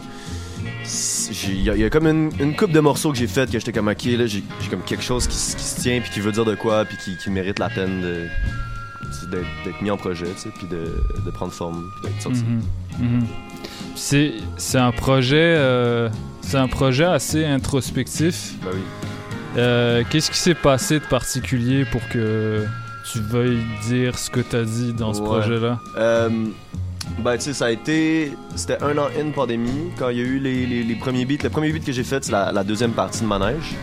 il 1.45 1.63
y, 1.63 1.85
a- 1.85 1.91
comme 1.91 2.07
une, 2.07 2.31
une 2.39 2.55
coupe 2.55 2.73
de 2.73 2.81
morceaux 2.81 3.11
que 3.11 3.19
j'ai 3.19 3.27
fait 3.27 3.51
que 3.51 3.59
j'étais 3.59 3.73
comme 3.73 3.89
ok 3.89 4.05
là, 4.05 4.27
j'ai 4.27 4.43
comme 4.71 4.83
quelque 4.83 5.03
chose 5.03 5.27
qui, 5.27 5.37
se 5.37 5.81
tient 5.81 6.01
puis 6.01 6.11
qui 6.11 6.21
veut 6.21 6.33
dire 6.33 6.45
de 6.45 6.55
quoi 6.55 6.85
puis 6.85 7.17
qui, 7.19 7.31
mérite 7.31 7.59
la 7.59 7.71
peine 7.71 8.29
d'être 9.65 9.81
mis 9.81 9.91
en 9.91 9.97
projet, 9.97 10.27
tu 10.35 10.43
sais, 10.43 10.49
puis 10.51 10.67
de, 10.69 11.31
prendre 11.31 11.53
forme, 11.53 11.91
puis 11.97 12.11
d'être 12.11 12.23
sorti. 12.23 12.45
Mhm, 12.45 12.63
mhm. 13.07 13.27
C'est 13.95 14.35
c'est 14.57 14.79
un 14.79 14.93
projet 14.93 15.55
euh, 15.57 16.09
c'est 16.43 16.59
un 16.59 16.69
projet 16.69 17.05
assez 17.05 17.45
introspectif. 17.45 18.55
Bah 18.63 18.71
oui. 18.75 18.81
Euh, 19.57 20.03
Qu'est-ce 20.11 20.31
qui 20.31 20.39
s'est 20.39 20.55
passé 20.55 20.99
de 20.99 21.05
particulier 21.05 21.85
pour 21.85 22.07
que 22.09 22.65
tu 23.11 23.21
veuilles 23.21 23.63
dire 23.87 24.19
ce 24.19 24.31
que 24.31 24.41
t'as 24.41 24.63
dit 24.65 24.93
dans 24.93 25.13
ce 25.13 25.21
projet-là? 25.21 25.79
Euh, 25.97 26.29
ben, 27.19 27.37
tu 27.37 27.43
sais, 27.43 27.53
ça 27.53 27.67
a 27.67 27.71
été. 27.71 28.33
C'était 28.55 28.83
un 28.83 28.97
an 28.97 29.09
in 29.19 29.31
pandémie 29.31 29.91
quand 29.99 30.09
il 30.09 30.19
y 30.19 30.21
a 30.21 30.25
eu 30.25 30.39
les, 30.39 30.67
les, 30.67 30.83
les 30.83 30.95
premiers 30.95 31.25
beats. 31.27 31.43
Le 31.43 31.51
premier 31.51 31.71
beat 31.73 31.85
que 31.85 31.93
j'ai 31.93 32.05
fait, 32.05 32.25
c'est 32.25 32.33
la, 32.33 32.53
la 32.53 32.65
deuxième 32.65 32.93
partie 32.93 33.21
de 33.23 33.27
Manège. 33.27 33.75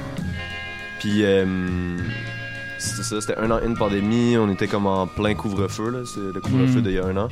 Puis, 0.99 1.23
euh, 1.23 1.45
c'était 2.80 3.03
ça, 3.03 3.22
c'était 3.22 3.38
un 3.38 3.52
an 3.52 3.60
in 3.64 3.73
pandémie. 3.76 4.38
On 4.38 4.49
était 4.52 4.68
comme 4.68 4.88
en 4.88 5.06
plein 5.06 5.36
couvre-feu, 5.36 5.90
là. 5.91 5.99
C'est 6.06 6.34
le 6.34 6.41
couvre-feu 6.41 6.80
Mm. 6.80 6.84
d'il 6.84 6.94
y 6.94 6.99
a 6.99 7.06
un 7.06 7.18
an. 7.18 7.27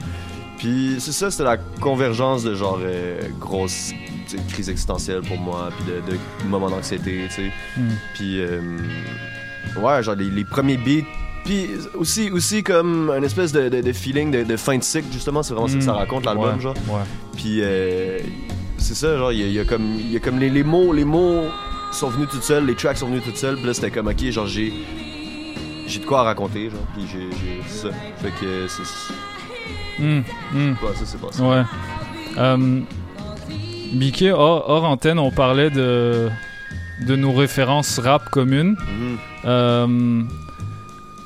Puis, 0.58 0.98
c'est 1.00 1.12
ça, 1.12 1.32
c'était 1.32 1.44
la 1.44 1.58
convergence 1.58 2.44
de 2.44 2.54
genre 2.54 2.80
euh, 2.84 3.20
grosse 3.40 3.92
sais, 4.32 4.38
crise 4.50 4.70
existentielle 4.70 5.22
pour 5.22 5.38
moi, 5.40 5.70
puis 5.78 5.86
de, 5.94 6.02
de 6.12 6.48
moments 6.50 6.70
d'anxiété, 6.70 7.22
tu 7.30 7.34
sais. 7.36 7.52
Mm. 7.78 7.82
Puis, 8.16 8.40
euh, 8.42 8.60
ouais, 9.82 10.04
genre 10.04 10.16
les, 10.16 10.30
les 10.30 10.44
premiers 10.44 10.78
beats. 10.78 11.06
Puis 11.46 11.68
aussi, 11.94 12.30
aussi 12.32 12.62
comme 12.62 13.10
un 13.10 13.22
espèce 13.24 13.54
de, 13.54 13.70
de- 13.70 13.82
de 13.82 13.94
feeling 13.94 14.32
de, 14.32 14.44
de 14.44 14.58
fin 14.58 14.78
de 14.78 14.84
cycle, 14.84 15.08
justement, 15.14 15.44
c'est 15.44 15.54
vraiment 15.54 15.68
ça 15.70 15.78
que 15.78 15.84
ça 15.84 15.94
Mm. 15.94 15.98
raconte 15.98 16.26
l'album, 16.26 16.56
Ouais, 16.56 16.62
genre. 16.62 16.74
ouais. 16.90 17.02
Puis 17.38 17.60
euh, 17.62 18.20
c'est 18.78 18.96
ça, 18.96 19.18
genre, 19.18 19.32
il 19.32 19.40
y, 19.40 19.44
a- 19.44 19.48
y 19.48 19.60
a 19.60 19.64
comme, 19.66 19.98
y 20.00 20.16
a 20.16 20.20
comme 20.20 20.40
les, 20.40 20.50
les 20.50 20.64
mots, 20.64 20.92
les 20.92 21.06
mots 21.06 21.44
sont 21.94 22.10
venus 22.10 22.28
tout 22.30 22.42
seuls, 22.42 22.66
les 22.66 22.76
tracks 22.76 22.98
sont 22.98 23.08
venus 23.08 23.24
tout 23.24 23.32
seuls, 23.36 23.56
puis 23.56 23.66
là 23.66 23.74
c'était 23.74 23.92
comme, 23.92 24.08
ok, 24.08 24.30
genre 24.30 24.48
j'ai. 24.48 24.74
J'ai 25.88 26.00
de 26.00 26.06
quoi 26.06 26.20
à 26.20 26.24
raconter, 26.24 26.70
genre, 26.70 26.82
puis 26.94 27.06
j'ai. 27.10 27.30
C'est 27.68 27.88
ça. 27.88 27.96
Fait 28.22 28.32
que 28.32 28.68
c'est. 28.68 28.84
c'est- 28.86 29.14
Hmm, 30.04 30.22
hmm. 30.54 30.70
Ouais, 30.84 30.94
ça, 30.96 31.06
c'est 31.06 31.20
pas 31.20 31.32
ça. 31.32 31.44
Ouais. 31.44 31.64
Euh, 32.38 32.82
Biké, 33.94 34.32
hors, 34.32 34.70
hors 34.70 34.84
antenne, 34.86 35.20
on 35.20 35.32
parlait 35.32 35.70
de, 35.70 36.30
de 37.06 37.16
nos 37.16 37.32
références 37.32 38.00
rap 38.00 38.30
communes. 38.30 38.76
Mhm. 38.78 39.18
Euh, 39.46 40.24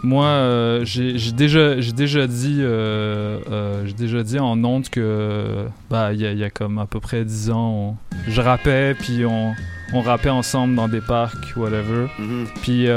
moi, 0.04 0.26
euh, 0.26 0.82
j'ai 0.84 1.14
déjà, 1.32 1.76
déjà 1.76 2.26
dit, 2.28 2.58
euh, 2.62 3.86
j'ai 3.86 3.94
déjà 3.94 4.24
dit 4.24 4.40
en 4.40 4.64
honte 4.64 4.90
que, 4.90 5.66
bah, 5.90 6.12
il 6.14 6.22
y, 6.22 6.26
a- 6.26 6.32
il 6.32 6.40
y 6.40 6.44
a 6.44 6.50
comme 6.50 6.80
à 6.80 6.86
peu 6.88 7.00
près 7.00 7.24
10 7.24 7.52
ans, 7.52 7.70
on- 7.72 7.96
je 8.28 8.42
rappais, 8.42 8.96
puis 8.96 9.26
on, 9.26 9.54
on 9.94 10.02
rappait 10.02 10.30
ensemble 10.30 10.76
dans 10.76 10.88
des 10.88 11.02
parcs, 11.02 11.56
whatever. 11.56 12.08
Mhm. 12.18 12.48
Puis 12.62 12.88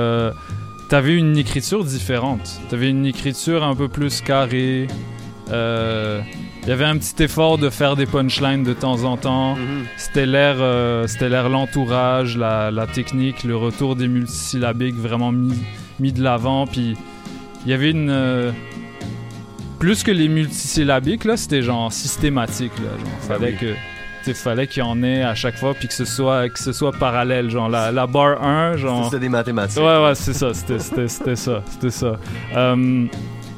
t'avais 0.89 1.15
une 1.17 1.37
écriture 1.37 1.85
différente. 1.85 2.61
T'avais 2.71 2.89
une 2.91 3.05
écriture 3.07 3.65
un 3.65 3.75
peu 3.75 3.89
plus 3.89 4.21
carrée. 4.23 4.87
Euh, 5.51 6.21
Il 6.65 6.71
y 6.71 6.73
avait 6.73 6.87
un 6.87 6.97
petit 6.97 7.23
effort 7.23 7.59
de 7.59 7.69
faire 7.69 7.95
des 7.95 8.07
punchlines 8.07 8.65
de 8.65 8.73
temps 8.73 9.05
en 9.05 9.19
temps. 9.19 9.55
C'était 9.99 10.25
l'air, 10.25 10.57
euh, 10.61 11.07
c'était 11.07 11.29
l'air 11.29 11.51
l'entourage, 11.51 12.39
la, 12.39 12.71
la 12.71 12.87
technique, 12.87 13.45
le 13.45 13.55
retour 13.55 13.97
des 13.97 14.09
multisyllabiques 14.09 14.97
vraiment 14.97 15.31
mis, 15.31 15.63
mis 16.01 16.13
de 16.13 16.23
l'avant. 16.23 16.67
Puis 16.67 16.97
il 17.67 17.71
y 17.71 17.75
avait 17.75 17.91
une 17.91 18.09
euh, 18.09 18.51
plus 19.79 20.03
que 20.03 20.11
les 20.11 20.29
multisyllabiques 20.29 21.25
là, 21.25 21.37
c'était 21.37 21.61
genre 21.61 21.93
systématique 21.93 22.73
là. 22.79 22.91
Genre, 22.99 23.21
fallait 23.21 23.57
oui. 23.61 23.75
que 24.25 24.33
fallait 24.33 24.67
qu'il 24.67 24.83
y 24.83 24.87
en 24.87 25.03
ait 25.03 25.23
à 25.23 25.35
chaque 25.35 25.59
fois 25.59 25.75
puis 25.75 25.87
que 25.87 25.93
ce 25.93 26.07
soit 26.07 26.49
que 26.49 26.59
ce 26.59 26.73
soit 26.73 26.93
parallèle 26.93 27.51
genre 27.51 27.69
la, 27.69 27.93
la 27.93 28.07
barre 28.07 28.43
1 28.43 28.79
genre 28.79 29.05
C'était 29.05 29.21
des 29.21 29.29
mathématiques. 29.29 29.83
Ouais, 29.83 30.03
ouais, 30.03 30.15
c'est 30.15 30.33
ça. 30.33 30.55
C'était, 30.55 30.79
c'était, 30.79 31.09
c'était 31.09 31.37
ça. 31.37 31.63
C'était 31.69 31.91
ça. 31.91 32.17
Euh, 32.57 33.07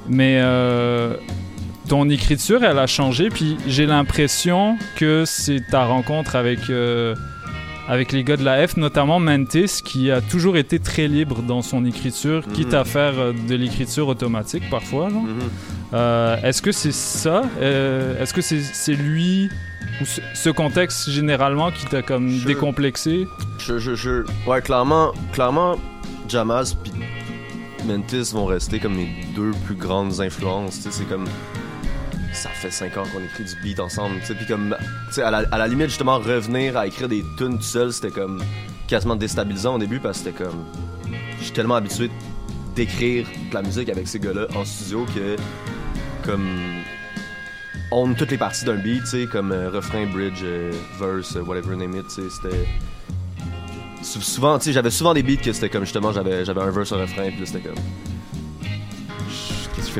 mais 0.08 0.38
euh, 0.40 1.14
ton 1.88 2.08
écriture, 2.08 2.62
elle 2.64 2.78
a 2.78 2.86
changé. 2.86 3.28
Puis 3.30 3.56
j'ai 3.66 3.86
l'impression 3.86 4.76
que 4.96 5.24
c'est 5.26 5.60
ta 5.70 5.84
rencontre 5.84 6.36
avec, 6.36 6.70
euh, 6.70 7.14
avec 7.88 8.12
les 8.12 8.24
gars 8.24 8.36
de 8.36 8.44
la 8.44 8.66
F, 8.66 8.76
notamment 8.76 9.20
Mantis, 9.20 9.80
qui 9.84 10.10
a 10.10 10.20
toujours 10.20 10.56
été 10.56 10.78
très 10.78 11.06
libre 11.08 11.42
dans 11.42 11.62
son 11.62 11.84
écriture, 11.84 12.42
quitte 12.52 12.74
à 12.74 12.84
faire 12.84 13.14
euh, 13.18 13.32
de 13.48 13.54
l'écriture 13.54 14.08
automatique 14.08 14.64
parfois. 14.70 15.08
genre. 15.10 15.22
Euh, 15.94 16.36
est-ce 16.42 16.60
que 16.62 16.72
c'est 16.72 16.92
ça 16.92 17.42
Euh, 17.60 18.20
Est-ce 18.20 18.34
que 18.34 18.40
c'est, 18.40 18.94
lui 18.94 19.48
ou 20.00 20.04
ce, 20.04 20.20
ce 20.34 20.50
contexte 20.50 21.10
généralement 21.10 21.70
qui 21.70 21.86
t'a 21.86 22.02
comme 22.02 22.40
décomplexé? 22.44 23.26
Je, 23.58 23.78
je, 23.78 23.94
je- 23.94 24.24
Ouais, 24.48 24.60
clairement, 24.60 25.12
clairement, 25.32 25.76
Jamaz 26.28 26.74
puis 26.82 26.92
Mentis 27.86 28.32
vont 28.32 28.46
rester 28.46 28.80
comme 28.80 28.96
mes 28.96 29.08
deux 29.36 29.52
plus 29.64 29.76
grandes 29.76 30.20
influences. 30.20 30.80
C'est 30.90 31.08
comme. 31.08 31.26
Ça 32.36 32.50
fait 32.50 32.70
5 32.70 32.96
ans 32.98 33.04
qu'on 33.12 33.24
écrit 33.24 33.44
du 33.44 33.54
beat 33.62 33.80
ensemble. 33.80 34.16
Puis 34.20 34.46
comme. 34.46 34.76
À 35.22 35.30
la, 35.30 35.68
limite, 35.68 35.88
justement, 35.88 36.18
revenir 36.18 36.76
à 36.76 36.86
écrire 36.86 37.08
des 37.08 37.24
tunes 37.38 37.56
tout 37.58 37.64
seul, 37.64 37.92
c'était 37.92 38.10
comme 38.10 38.42
quasiment 38.86 39.16
déstabilisant 39.16 39.76
au 39.76 39.78
début 39.78 39.98
parce 40.00 40.20
que 40.20 40.30
c'était 40.30 40.44
comme. 40.44 40.64
Je 41.38 41.44
suis 41.44 41.52
tellement 41.52 41.76
habitué 41.76 42.10
d'écrire 42.74 43.26
de 43.50 43.54
la 43.54 43.62
musique 43.62 43.88
avec 43.88 44.06
ces 44.06 44.20
gars-là 44.20 44.46
en 44.54 44.64
studio 44.64 45.06
que. 45.14 45.36
Comme 46.24 46.48
on 47.92 48.12
toutes 48.14 48.32
les 48.32 48.38
parties 48.38 48.64
d'un 48.64 48.76
beat, 48.76 49.02
comme 49.30 49.52
euh, 49.52 49.70
refrain, 49.70 50.06
bridge, 50.06 50.40
euh, 50.42 50.72
verse, 50.98 51.36
euh, 51.36 51.42
whatever 51.42 51.76
name 51.76 51.96
it, 51.96 52.10
c'était... 52.10 52.66
Sou- 54.02 54.20
Souvent, 54.20 54.58
j'avais 54.60 54.90
souvent 54.90 55.14
des 55.14 55.22
beats 55.22 55.36
que 55.36 55.52
c'était 55.52 55.68
comme, 55.68 55.84
justement, 55.84 56.10
j'avais, 56.12 56.48
un 56.48 56.70
verse, 56.70 56.92
un 56.92 56.96
refrain, 56.96 57.30
puis 57.30 57.46
c'était 57.46 57.68
comme... 57.68 57.78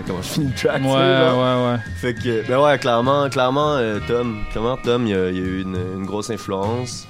fais, 0.00 0.06
comment 0.06 0.22
je 0.22 0.28
finis 0.28 0.46
le 0.46 0.54
track, 0.54 0.82
Ouais, 0.82 0.88
ouais, 0.88 1.72
ouais. 1.72 1.78
Fait 1.96 2.14
que, 2.14 2.46
ben 2.46 2.58
ouais, 2.60 2.78
clairement, 2.78 3.28
clairement, 3.30 3.74
euh, 3.76 3.98
Tom, 4.06 4.38
clairement, 4.50 4.76
Tom, 4.76 5.06
il 5.06 5.10
y 5.10 5.14
a, 5.14 5.30
il 5.30 5.36
y 5.36 5.40
a 5.40 5.44
eu 5.44 5.62
une, 5.62 5.76
une 5.98 6.06
grosse 6.06 6.30
influence. 6.30 7.06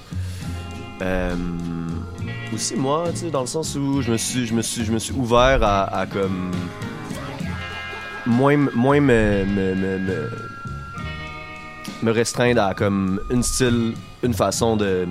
Euh, 1.01 1.35
aussi, 2.53 2.75
moi, 2.75 3.05
tu 3.11 3.17
sais, 3.17 3.29
dans 3.29 3.41
le 3.41 3.47
sens 3.47 3.75
où 3.75 4.01
je 4.01 4.11
me 4.11 4.17
suis, 4.17 4.45
je 4.47 4.53
me 4.53 4.61
suis, 4.61 4.83
je 4.85 4.91
me 4.91 4.99
suis 4.99 5.13
ouvert 5.13 5.59
à, 5.63 5.83
à 5.99 6.05
comme 6.05 6.51
moins, 8.25 8.57
moins 8.75 8.99
me, 8.99 9.45
me, 9.45 9.75
me, 9.75 9.97
me, 9.99 10.29
me 12.03 12.11
restreindre 12.11 12.61
à 12.63 12.73
comme 12.73 13.19
une 13.31 13.43
style, 13.43 13.93
une 14.23 14.33
façon 14.33 14.75
de 14.77 15.07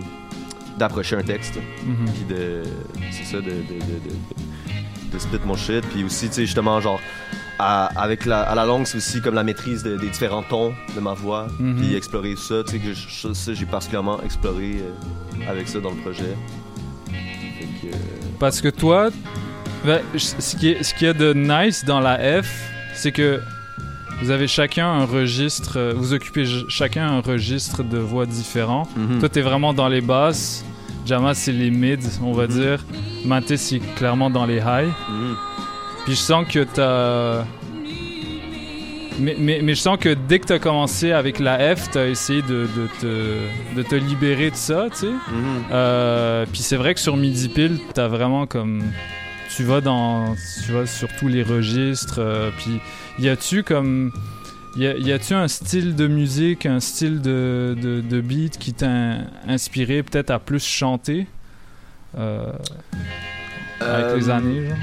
d'approcher 0.78 1.16
un 1.16 1.22
texte, 1.22 1.54
Mhm. 1.86 2.10
puis 2.12 2.24
de, 2.36 2.62
c'est 3.10 3.24
ça, 3.24 3.36
de, 3.38 3.42
de, 3.44 3.48
de, 3.48 4.10
de, 4.10 5.10
de 5.12 5.18
spit 5.18 5.38
mon 5.46 5.56
shit, 5.56 5.82
puis 5.86 6.04
aussi, 6.04 6.28
tu 6.28 6.34
sais, 6.34 6.42
justement, 6.44 6.78
genre, 6.82 7.00
à, 7.58 7.86
avec 8.00 8.26
la, 8.26 8.40
à 8.42 8.54
la 8.54 8.64
longue, 8.66 8.86
c'est 8.86 8.98
aussi 8.98 9.20
comme 9.22 9.34
la 9.34 9.42
maîtrise 9.44 9.82
de- 9.82 9.96
des 9.96 10.08
différents 10.08 10.42
tons 10.42 10.74
de 10.94 11.00
ma 11.00 11.14
voix, 11.14 11.46
Mhm. 11.58 11.76
puis 11.76 11.94
explorer 11.94 12.34
ça, 12.36 12.62
tu 12.64 12.72
sais, 12.72 12.78
que 12.78 12.92
je- 12.94 13.32
ça, 13.32 13.54
j'ai 13.54 13.66
particulièrement 13.66 14.20
exploré 14.22 14.76
euh, 14.82 15.50
avec 15.50 15.68
ça 15.68 15.80
dans 15.80 15.90
le 15.90 15.96
projet. 15.96 16.36
Fait 17.10 17.88
que, 17.88 17.94
euh, 17.94 17.98
Parce 18.38 18.60
que 18.60 18.68
toi, 18.68 19.08
ben, 19.84 20.00
ce 20.16 20.56
qui 20.56 20.70
est, 20.70 20.82
ce 20.82 20.94
qui 20.94 21.06
est 21.06 21.14
de 21.14 21.32
nice 21.32 21.84
dans 21.84 22.00
la 22.00 22.42
F, 22.42 22.48
c'est 22.94 23.12
que 23.12 23.40
vous 24.22 24.30
avez 24.30 24.48
chacun 24.48 24.88
un 24.88 25.04
registre, 25.04 25.74
euh, 25.78 25.92
vous 25.96 26.12
occupez 26.14 26.44
chacun 26.68 27.08
un 27.08 27.20
registre 27.20 27.82
de 27.82 27.98
voix 27.98 28.26
différent. 28.26 28.88
Mhm. 28.96 29.18
Toi, 29.20 29.28
t'es 29.28 29.42
vraiment 29.42 29.72
dans 29.74 29.88
les 29.88 30.00
basses. 30.00 30.64
Jama, 31.06 31.34
c'est 31.34 31.52
les 31.52 31.70
mids, 31.70 32.18
on 32.22 32.32
va 32.32 32.44
Mhm. 32.46 32.52
dire. 32.52 32.84
Maté, 33.24 33.56
c'est 33.56 33.78
clairement 33.94 34.28
dans 34.28 34.44
les 34.44 34.58
highs. 34.60 34.90
Puis 36.06 36.14
je 36.14 36.20
sens 36.20 36.46
que 36.48 36.62
t'as. 36.62 37.44
Mais, 39.18 39.34
mais, 39.38 39.60
mais 39.60 39.74
je 39.74 39.80
sens 39.80 39.98
que 39.98 40.14
dès 40.14 40.38
que 40.38 40.46
t'as 40.46 40.60
commencé 40.60 41.10
avec 41.10 41.40
la 41.40 41.74
F, 41.74 41.90
t'as 41.90 42.06
essayé 42.06 42.42
de, 42.42 42.68
de, 42.76 42.88
te, 43.00 43.74
de 43.74 43.82
te 43.82 43.94
libérer 43.96 44.52
de 44.52 44.56
ça, 44.56 44.86
tu 44.92 44.98
sais. 44.98 45.06
Mhm. 45.06 45.64
Euh, 45.72 46.46
puis 46.52 46.60
c'est 46.62 46.76
vrai 46.76 46.94
que 46.94 47.00
sur 47.00 47.16
Midi 47.16 47.48
Pile, 47.48 47.80
t'as 47.92 48.06
vraiment 48.06 48.46
comme. 48.46 48.84
Tu 49.56 49.64
vas 49.64 49.80
dans. 49.80 50.36
Tu 50.64 50.70
vas 50.70 50.86
sur 50.86 51.08
tous 51.18 51.26
les 51.26 51.42
registres. 51.42 52.20
euh, 52.20 52.50
puis 52.56 52.78
y 53.18 53.28
a-tu 53.28 53.64
comme. 53.64 54.12
Y, 54.76 55.10
a-tu 55.10 55.34
un 55.34 55.48
style 55.48 55.96
de 55.96 56.06
musique, 56.06 56.66
un 56.66 56.78
style 56.80 57.20
de, 57.22 57.74
de, 57.82 58.00
de 58.02 58.20
beat 58.20 58.58
qui 58.58 58.74
t'a 58.74 59.16
inspiré 59.48 60.04
peut-être 60.04 60.30
à 60.30 60.38
plus 60.38 60.62
chanter 60.64 61.26
euh, 62.16 62.52
avec 63.80 64.16
les 64.16 64.28
années, 64.30 64.68
genre? 64.68 64.76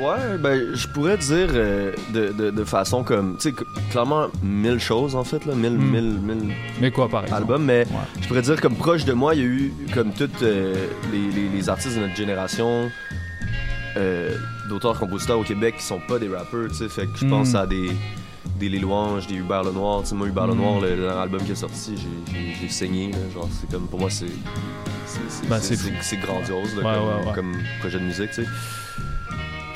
Ouais, 0.00 0.36
ben, 0.38 0.74
je 0.74 0.86
pourrais 0.88 1.16
dire 1.16 1.48
euh, 1.52 1.92
de, 2.12 2.32
de, 2.32 2.50
de 2.50 2.64
façon 2.64 3.04
comme, 3.04 3.36
tu 3.38 3.50
sais, 3.50 3.54
clairement, 3.90 4.26
mille 4.42 4.78
choses 4.80 5.14
en 5.14 5.24
fait, 5.24 5.44
là, 5.46 5.54
mille, 5.54 5.72
Hmm. 5.78 5.90
mille, 5.90 6.18
mille 6.20 6.54
Mais 6.80 6.90
quoi, 6.90 7.08
par 7.08 7.22
exemple? 7.24 7.42
albums, 7.42 7.64
mais 7.64 7.86
je 8.20 8.26
pourrais 8.28 8.42
dire 8.42 8.60
comme 8.60 8.74
proche 8.74 9.04
de 9.04 9.12
moi, 9.12 9.34
il 9.34 9.40
y 9.40 9.44
a 9.44 9.46
eu 9.46 9.72
comme 9.94 10.12
toutes 10.12 10.42
euh, 10.42 10.74
les, 11.12 11.30
les, 11.30 11.48
les 11.48 11.68
artistes 11.68 11.96
de 11.96 12.00
notre 12.02 12.16
génération, 12.16 12.90
euh, 13.96 14.34
d'auteurs-compositeurs 14.68 15.38
au 15.38 15.44
Québec 15.44 15.76
qui 15.78 15.84
sont 15.84 16.00
pas 16.08 16.18
des 16.18 16.28
rappeurs, 16.28 16.68
tu 16.68 16.74
sais, 16.74 16.88
fait 16.88 17.06
que 17.06 17.16
je 17.18 17.24
Hmm. 17.24 17.30
pense 17.30 17.54
à 17.54 17.66
des, 17.66 17.90
des 18.58 18.68
Les 18.68 18.78
Louanges, 18.78 19.26
des 19.26 19.36
Hubert 19.36 19.62
Lenoir, 19.62 20.02
tu 20.02 20.08
sais, 20.08 20.14
moi, 20.14 20.26
Hubert 20.26 20.46
Hmm. 20.46 20.50
Lenoir, 20.50 20.80
le, 20.80 20.96
le 20.96 21.02
dernier 21.02 21.20
album 21.20 21.42
qui 21.42 21.52
est 21.52 21.54
sorti, 21.54 21.94
j'ai- 21.96 22.68
saigné, 22.68 23.12
là, 23.12 23.18
genre, 23.32 23.48
c'est 23.60 23.70
comme, 23.70 23.86
pour 23.86 24.00
moi, 24.00 24.10
c'est. 24.10 24.26
c'est- 25.06 25.20
c'est- 25.28 25.48
Ben, 25.48 25.60
grandiose 26.20 26.74
là, 26.76 26.82
Ouais, 26.82 26.94
comme, 26.96 27.08
ouais, 27.08 27.26
ouais. 27.26 27.32
comme 27.34 27.52
projet 27.80 27.98
de 28.00 28.04
musique, 28.04 28.30
tu 28.32 28.42
sais. 28.42 28.48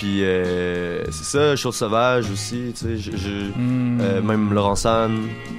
Puis 0.00 0.24
euh, 0.24 1.04
c'est 1.10 1.24
ça, 1.24 1.56
Chose 1.56 1.76
Sauvage 1.76 2.24
aussi, 2.30 2.72
tu 2.74 2.86
sais, 2.86 2.96
je, 2.96 3.10
je- 3.18 3.50
Mm. 3.58 3.98
euh, 4.00 4.22
même 4.22 4.50
Laurent 4.54 4.74
San. 4.74 5.12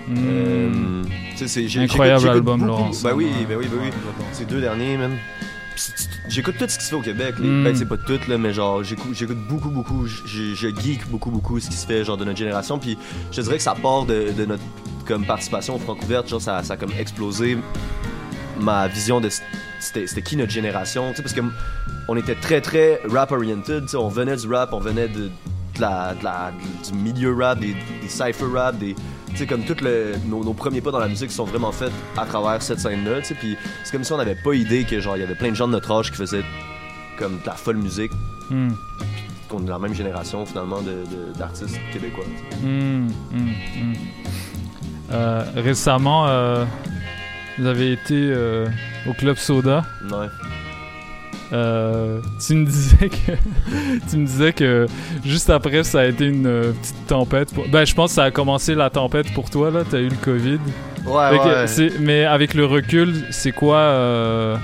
Mm. 0.08 0.16
euh, 0.18 1.04
Incroyable 1.78 2.28
album, 2.28 2.66
Laurent 2.66 2.88
Ben 2.88 2.94
San, 2.94 3.14
oui, 3.14 3.28
ben 3.48 3.56
oui, 3.60 3.68
ben 3.72 3.78
oui. 3.84 3.90
Ces 4.32 4.46
deux 4.46 4.60
derniers, 4.60 4.98
même. 4.98 5.18
J'écoute 6.28 6.56
tout 6.58 6.66
ce 6.68 6.78
qui 6.80 6.86
se 6.86 6.90
fait 6.90 6.96
au 6.96 7.02
Québec. 7.02 7.36
Mm. 7.38 7.64
Ben, 7.66 7.76
c'est 7.76 7.88
pas 7.88 7.98
tout, 7.98 8.20
là, 8.28 8.38
mais 8.40 8.52
genre, 8.52 8.84
j'écoute 8.84 9.12
j'écoute 9.14 9.38
beaucoup, 9.48 9.70
beaucoup. 9.70 10.08
Je, 10.08 10.56
je 10.56 10.68
geek 10.70 11.08
beaucoup, 11.10 11.30
beaucoup 11.30 11.60
ce 11.60 11.70
qui 11.70 11.76
se 11.78 11.86
fait, 11.86 12.04
genre, 12.04 12.18
de 12.18 12.26
notre 12.26 12.38
génération. 12.40 12.80
Puis 12.80 12.98
je 13.32 13.38
te 13.38 13.42
dirais 13.42 13.58
que 13.58 13.64
ça 13.64 13.76
part 13.76 14.06
de, 14.06 14.32
de 14.36 14.46
notre 14.46 14.64
comme, 15.06 15.24
participation 15.26 15.76
au 15.76 15.80
Francouverte. 15.80 16.28
Genre, 16.30 16.42
ça, 16.42 16.64
ça 16.64 16.74
a 16.74 16.78
comme 16.78 16.94
explosé 17.00 17.58
ma 18.62 18.88
vision 18.88 19.20
de 19.22 19.30
c'était 19.80 20.22
qui 20.22 20.38
notre 20.38 20.52
génération. 20.52 21.10
Tu 21.12 21.18
sais, 21.18 21.22
parce 21.24 21.34
que 21.34 21.42
on 22.08 22.16
était 22.18 22.36
très, 22.36 22.62
très 22.62 23.00
rap-oriented. 23.10 23.84
tu 23.84 23.88
sais, 23.90 23.98
On 23.98 24.10
venait 24.10 24.36
du 24.36 24.48
rap, 24.48 24.74
on 24.74 24.80
venait 24.80 25.08
de, 25.08 25.26
de 25.76 25.82
la, 25.82 26.14
de 26.14 26.24
la- 26.24 26.52
du 26.88 26.94
milieu 26.98 27.34
rap, 27.36 27.60
des, 27.60 27.76
des 28.02 28.08
cypher 28.10 28.46
rap, 28.54 28.78
des. 28.78 28.96
Tu 29.30 29.38
sais, 29.38 29.46
comme 29.48 29.64
tous 29.64 29.78
nos, 30.28 30.44
nos 30.44 30.54
premiers 30.54 30.82
pas 30.82 30.92
dans 30.92 31.00
la 31.00 31.08
musique 31.08 31.32
sont 31.32 31.46
vraiment 31.46 31.72
faits 31.72 31.92
à 32.18 32.26
travers 32.26 32.62
cette 32.62 32.80
scène-là, 32.80 33.22
tu 33.22 33.28
sais. 33.30 33.36
Puis 33.36 33.56
c'est 33.84 33.92
comme 33.92 34.04
si 34.04 34.12
on 34.12 34.18
n'avait 34.18 34.36
pas 34.36 34.54
idée 34.54 34.84
que, 34.84 35.00
genre, 35.00 35.16
il 35.18 35.22
y 35.22 35.24
avait 35.24 35.36
plein 35.36 35.50
de 35.50 35.56
gens 35.56 35.68
de 35.68 35.72
notre 35.74 35.90
âge 35.92 36.12
qui 36.12 36.18
faisaient 36.18 36.44
comme 37.18 37.40
de 37.40 37.46
la 37.46 37.54
folle 37.54 37.78
musique. 37.78 38.12
Hmm. 38.50 38.72
Qu'on 39.48 39.66
est 39.66 39.70
la 39.70 39.80
même 39.80 39.94
génération, 39.94 40.46
finalement, 40.46 40.80
d'artistes 41.38 41.80
québécois. 41.92 42.24
Hmm, 42.62 43.08
hmm, 43.32 43.38
hmm. 43.76 43.94
Euh, 45.12 45.44
récemment, 45.56 46.28
euh, 46.28 46.64
vous 47.62 47.68
avez 47.68 47.92
été 47.92 48.16
euh, 48.16 48.66
au 49.08 49.14
Club 49.14 49.38
Soda. 49.38 49.84
Ouais. 50.12 50.28
Euh, 51.54 52.20
tu 52.46 52.56
me 52.56 52.66
disais 52.66 53.10
que 53.10 53.32
tu 54.10 54.18
me 54.18 54.26
disais 54.26 54.54
que 54.54 54.88
juste 55.26 55.50
après 55.50 55.84
ça 55.84 56.00
a 56.00 56.06
été 56.06 56.26
une 56.26 56.48
euh, 56.48 56.72
petite 56.72 57.08
tempête. 57.08 57.54
pour- 57.54 57.68
Ben 57.68 57.86
je 57.86 57.94
pense 57.94 58.12
que 58.12 58.16
ça 58.16 58.24
a 58.24 58.32
commencé 58.32 58.74
la 58.74 58.90
tempête 58.90 59.34
pour 59.34 59.50
toi 59.50 59.70
là. 59.70 59.82
T'as 59.90 60.00
eu 60.00 60.08
le 60.10 60.16
Covid. 60.16 60.60
Ouais, 61.06 61.38
que 61.38 61.82
ouais. 61.82 61.92
Mais 62.00 62.24
avec 62.26 62.54
le 62.54 62.66
recul, 62.66 63.26
c'est 63.32 63.52
quoi 63.52 63.78
euh, 63.78 64.56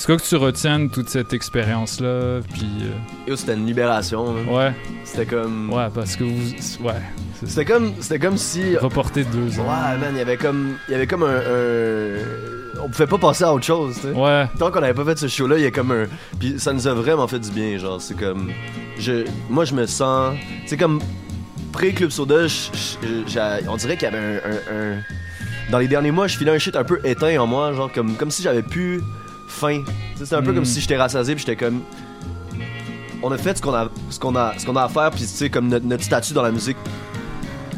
C'est 0.00 0.06
quoi 0.06 0.16
que 0.16 0.22
tu 0.22 0.36
retiens 0.36 0.80
de 0.80 0.86
toute 0.88 1.10
cette 1.10 1.34
expérience 1.34 2.00
là 2.00 2.40
Puis 2.54 2.66
euh, 3.28 3.36
c'était 3.36 3.52
une 3.52 3.66
libération. 3.66 4.34
là. 4.34 4.40
ouais. 4.50 4.72
C'était 5.04 5.26
comme. 5.26 5.70
Ouais 5.70 5.88
parce 5.94 6.16
que 6.16 6.24
vous 6.24 6.86
ouais. 6.86 6.94
C'était 7.44 7.66
comme, 7.66 7.92
c'était 8.00 8.18
comme 8.18 8.38
si. 8.38 8.78
Reporté 8.78 9.24
deux 9.24 9.60
ans. 9.60 9.64
Ouais, 9.64 9.98
man, 9.98 10.08
il 10.12 10.16
y 10.16 10.20
avait 10.22 10.38
comme, 10.38 10.76
il 10.88 10.92
y 10.92 10.94
avait 10.94 11.06
comme 11.06 11.24
un, 11.24 11.36
un- 11.36 12.80
on 12.82 12.88
pouvait 12.88 13.06
pas 13.08 13.18
passer 13.18 13.44
à 13.44 13.52
autre 13.52 13.66
chose, 13.66 13.96
tu 13.96 14.00
sais. 14.08 14.12
Ouais. 14.12 14.46
Tant 14.58 14.70
qu'on 14.70 14.82
avait 14.82 14.94
pas 14.94 15.04
fait 15.04 15.18
ce 15.18 15.28
show-là, 15.28 15.58
il 15.58 15.64
y 15.64 15.66
a 15.66 15.70
comme 15.70 15.90
un, 15.92 16.06
puis 16.38 16.54
ça 16.58 16.72
nous 16.72 16.88
a 16.88 16.94
vraiment 16.94 17.28
fait 17.28 17.38
du 17.38 17.50
bien, 17.50 17.76
genre, 17.76 18.00
c'est 18.00 18.16
comme, 18.16 18.50
je, 18.98 19.26
moi 19.50 19.66
je 19.66 19.74
me 19.74 19.84
sens, 19.84 20.34
c'est 20.64 20.78
comme 20.78 21.00
pré 21.72 21.92
Club 21.92 22.08
Soda, 22.08 22.46
je- 22.46 22.70
je- 23.02 23.30
j'ai- 23.30 23.68
on 23.68 23.76
dirait 23.76 23.98
qu'il 23.98 24.08
y 24.10 24.14
avait 24.14 24.18
un, 24.18 24.36
un- 24.36 24.94
un- 24.94 25.70
dans 25.70 25.78
les 25.78 25.88
derniers 25.88 26.10
mois, 26.10 26.26
je 26.26 26.38
filais 26.38 26.52
un 26.52 26.58
shit 26.58 26.74
un 26.74 26.84
peu 26.84 27.00
éteint 27.04 27.36
en 27.38 27.46
moi, 27.46 27.74
genre 27.74 27.92
comme, 27.92 28.16
comme 28.16 28.30
si 28.30 28.42
j'avais 28.42 28.62
plus 28.62 29.02
faim. 29.50 29.82
C'était 30.16 30.34
un 30.36 30.42
peu 30.42 30.52
Mm. 30.52 30.54
comme 30.56 30.64
si 30.64 30.80
j'étais 30.80 30.96
rassasié, 30.96 31.34
puis 31.34 31.44
j'étais 31.46 31.56
comme, 31.62 31.80
on 33.22 33.30
a 33.32 33.38
fait 33.38 33.56
ce 33.56 33.62
qu'on 33.62 33.74
a, 33.74 33.88
ce 34.08 34.18
qu'on 34.18 34.34
a, 34.36 34.54
ce 34.58 34.64
qu'on 34.64 34.76
a 34.76 34.84
à 34.84 34.88
faire, 34.88 35.10
puis 35.10 35.20
tu 35.20 35.26
sais 35.26 35.50
comme 35.50 35.68
notre, 35.68 35.84
notre 35.86 36.02
statut 36.04 36.32
dans 36.32 36.42
la 36.42 36.50
musique 36.52 36.76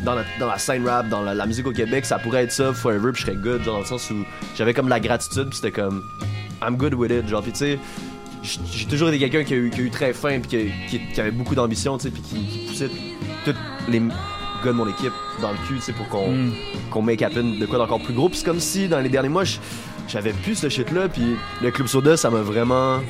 dans 0.04 0.14
la, 0.16 0.24
dans 0.40 0.46
la 0.48 0.58
scène 0.58 0.86
rap, 0.88 1.08
dans 1.08 1.22
la, 1.22 1.32
la 1.34 1.46
musique 1.46 1.66
au 1.66 1.72
Québec, 1.72 2.04
ça 2.04 2.18
pourrait 2.18 2.42
être 2.44 2.52
ça 2.52 2.72
forever, 2.72 3.12
puis 3.12 3.22
je 3.22 3.26
serais 3.26 3.36
good, 3.36 3.62
genre 3.62 3.74
dans 3.74 3.80
le 3.80 3.86
sens 3.86 4.10
où 4.10 4.24
j'avais 4.56 4.74
comme 4.74 4.88
la 4.88 4.98
gratitude, 5.00 5.48
puis 5.48 5.56
c'était 5.56 5.70
comme 5.70 6.02
I'm 6.60 6.76
good 6.76 6.94
with 6.94 7.10
it, 7.12 7.28
genre, 7.28 7.42
puis 7.42 7.52
tu 7.52 7.58
sais, 7.58 7.78
j'ai 8.42 8.86
toujours 8.86 9.08
été 9.10 9.18
quelqu'un 9.20 9.44
qui, 9.44 9.54
a 9.54 9.56
eu- 9.56 9.70
qui 9.70 9.80
a 9.80 9.82
eu 9.84 9.90
très 9.90 10.12
faim, 10.12 10.40
puis 10.40 10.72
qui, 10.88 10.98
qui- 10.98 11.12
qui 11.12 11.20
avait 11.20 11.30
beaucoup 11.30 11.54
d'ambition, 11.54 11.96
tu 11.98 12.04
sais, 12.04 12.10
puis 12.10 12.22
qui, 12.22 12.66
poussait 12.68 12.90
tous 13.44 13.54
les 13.88 14.00
gars 14.00 14.06
de 14.66 14.72
mon 14.72 14.88
équipe 14.88 15.12
dans 15.40 15.52
le 15.52 15.58
cul, 15.68 15.76
tu 15.76 15.82
sais, 15.82 15.92
pour 15.92 16.08
qu'on 16.08 16.32
Mm. 16.32 16.52
qu'on 16.90 17.02
make 17.02 17.22
happen 17.22 17.58
de 17.60 17.66
quoi 17.66 17.78
d'encore 17.78 18.00
plus 18.02 18.14
gros, 18.14 18.28
puis 18.28 18.38
c'est 18.38 18.44
comme 18.44 18.60
si 18.60 18.88
dans 18.88 18.98
les 19.00 19.08
derniers 19.08 19.28
mois, 19.28 19.44
j- 19.44 19.60
j'avais 20.12 20.32
plus 20.32 20.54
ce 20.56 20.68
shit-là, 20.68 21.08
puis 21.08 21.36
le 21.62 21.70
Club 21.70 21.86
Soda, 21.88 22.16
ça 22.16 22.30
m'a 22.30 22.42
vraiment 22.42 23.00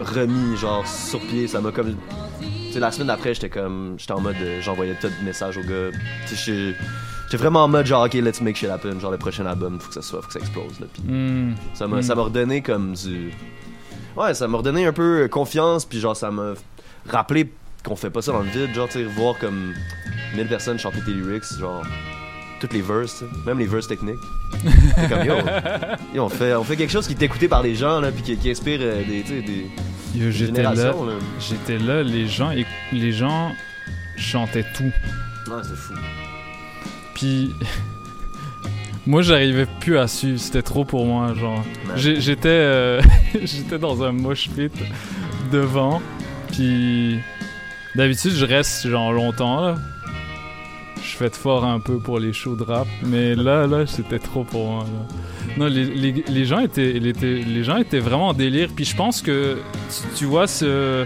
remis, 0.00 0.56
genre, 0.56 0.86
sur 0.86 1.20
pied, 1.20 1.46
ça 1.48 1.60
m'a 1.60 1.70
comme 1.72 1.94
tu 2.40 2.74
sais, 2.74 2.80
la 2.80 2.90
semaine 2.92 3.06
d'après, 3.08 3.32
j'étais 3.32 3.48
comme. 3.48 3.94
J'étais 3.98 4.12
en 4.12 4.20
mode. 4.20 4.36
euh, 4.42 4.60
J'envoyais 4.60 4.94
tout 5.00 5.08
de 5.08 5.24
messages 5.24 5.56
aux 5.56 5.62
gars. 5.62 5.88
Tu 6.28 6.36
sais, 6.36 6.74
j'étais- 7.24 7.36
vraiment 7.38 7.64
en 7.64 7.68
mode 7.68 7.86
genre, 7.86 8.04
ok, 8.04 8.12
let's 8.14 8.42
make 8.42 8.56
shit 8.56 8.68
happen. 8.68 9.00
Genre, 9.00 9.10
le 9.10 9.16
prochain 9.16 9.46
album, 9.46 9.80
faut 9.80 9.88
que 9.88 9.94
ça 9.94 10.02
soit, 10.02 10.20
faut 10.20 10.26
que 10.26 10.34
ça 10.34 10.38
explose. 10.40 10.78
Là. 10.78 10.86
Puis 10.92 11.02
Hmm. 11.02 11.54
ça 11.72 11.86
m'a 11.86 11.96
Hmm. 11.98 12.02
ça 12.02 12.14
m'a 12.14 12.22
redonné 12.22 12.60
comme 12.60 12.92
du. 12.92 13.30
Ouais, 14.16 14.34
ça 14.34 14.46
m'a 14.48 14.58
redonné 14.58 14.84
un 14.84 14.92
peu 14.92 15.22
euh, 15.22 15.28
confiance. 15.28 15.86
Puis 15.86 15.98
genre, 15.98 16.14
ça 16.14 16.30
m'a 16.30 16.52
rappelé 17.08 17.50
qu'on 17.84 17.96
fait 17.96 18.10
pas 18.10 18.20
ça 18.20 18.32
dans 18.32 18.40
le 18.40 18.50
vide. 18.50 18.74
Genre, 18.74 18.86
tu 18.86 18.98
sais, 18.98 19.04
voir 19.04 19.38
comme 19.38 19.72
1000 20.36 20.46
personnes 20.46 20.78
chanter 20.78 21.00
tes 21.06 21.12
lyrics. 21.12 21.44
Genre, 21.58 21.82
toutes 22.60 22.72
les 22.72 22.82
verses, 22.82 23.22
même 23.46 23.58
les 23.58 23.66
verses 23.66 23.86
techniques. 23.88 24.20
C'est 24.96 25.08
comme 25.08 25.24
yo. 25.24 25.34
yo, 26.14 26.24
on, 26.24 26.28
fait, 26.28 26.54
on 26.54 26.64
fait 26.64 26.76
quelque 26.76 26.90
chose 26.92 27.06
qui 27.06 27.14
est 27.14 27.22
écouté 27.22 27.48
par 27.48 27.62
les 27.62 27.74
gens, 27.74 28.00
là, 28.00 28.10
puis 28.12 28.22
qui, 28.22 28.36
qui 28.36 28.50
inspire 28.50 28.80
euh, 28.82 29.02
des. 29.04 29.22
tu 29.22 29.28
sais, 29.28 29.42
des 29.42 29.70
j'étais 30.32 30.62
là, 30.62 30.74
générations, 30.74 31.04
là. 31.06 31.12
j'étais 31.40 31.78
là, 31.78 32.02
les 32.02 32.26
gens, 32.26 32.50
éc- 32.50 32.66
les 32.92 33.12
gens 33.12 33.52
chantaient 34.16 34.64
tout. 34.74 34.84
Ouais, 35.50 35.62
c'est 35.62 35.76
fou. 35.76 35.94
Puis 37.14 37.52
moi, 39.06 39.22
j'arrivais 39.22 39.66
plus 39.80 39.98
à 39.98 40.08
suivre, 40.08 40.38
c'était 40.38 40.62
trop 40.62 40.84
pour 40.84 41.06
moi, 41.06 41.34
genre. 41.34 41.62
J'ai- 41.96 42.20
J'étais, 42.20 42.48
euh, 42.48 43.00
j'étais 43.44 43.78
dans 43.78 44.02
un 44.02 44.12
mosh 44.12 44.48
pit 44.50 44.72
devant, 45.52 46.00
puis 46.52 47.18
d'habitude 47.94 48.32
je 48.32 48.44
reste 48.44 48.86
genre 48.88 49.12
longtemps 49.12 49.60
là. 49.60 49.76
Je 51.02 51.16
fais 51.16 51.30
de 51.30 51.36
fort 51.36 51.64
un 51.64 51.80
peu 51.80 51.98
pour 51.98 52.18
les 52.18 52.32
shows 52.32 52.56
de 52.56 52.62
rap, 52.64 52.86
mais 53.04 53.34
là, 53.34 53.66
là, 53.66 53.86
c'était 53.86 54.18
trop 54.18 54.44
pour 54.44 54.70
moi. 54.70 54.84
là. 54.84 55.16
Non, 55.56 55.66
les, 55.66 55.84
les- 55.84 56.24
les 56.28 56.44
gens 56.44 56.58
étaient, 56.60 56.92
les, 56.92 57.64
gens 57.64 57.76
étaient 57.78 57.98
vraiment 57.98 58.28
en 58.28 58.32
délire. 58.34 58.68
Puis 58.74 58.84
je 58.84 58.94
pense 58.96 59.22
que, 59.22 59.56
tu, 59.90 60.18
tu 60.18 60.24
vois, 60.26 60.46
ce, 60.46 61.04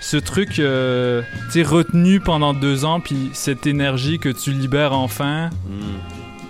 ce 0.00 0.16
truc, 0.16 0.58
euh, 0.58 1.22
tu 1.52 1.62
retenu 1.62 2.20
pendant 2.20 2.52
deux 2.54 2.84
ans, 2.84 3.00
puis 3.00 3.30
cette 3.32 3.66
énergie 3.66 4.18
que 4.18 4.28
tu 4.28 4.52
libères 4.52 4.92
enfin, 4.92 5.50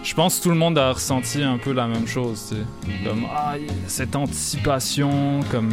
je 0.03 0.15
pense 0.15 0.39
que 0.39 0.43
tout 0.45 0.51
le 0.51 0.57
monde 0.57 0.77
a 0.79 0.93
ressenti 0.93 1.43
un 1.43 1.59
peu 1.59 1.73
la 1.73 1.87
même 1.87 2.07
chose, 2.07 2.47
tu 2.49 2.57
sais. 2.57 3.05
Comme, 3.09 3.25
ah, 3.35 3.55
cette 3.87 4.17
anticipation, 4.17 5.41
comme... 5.51 5.71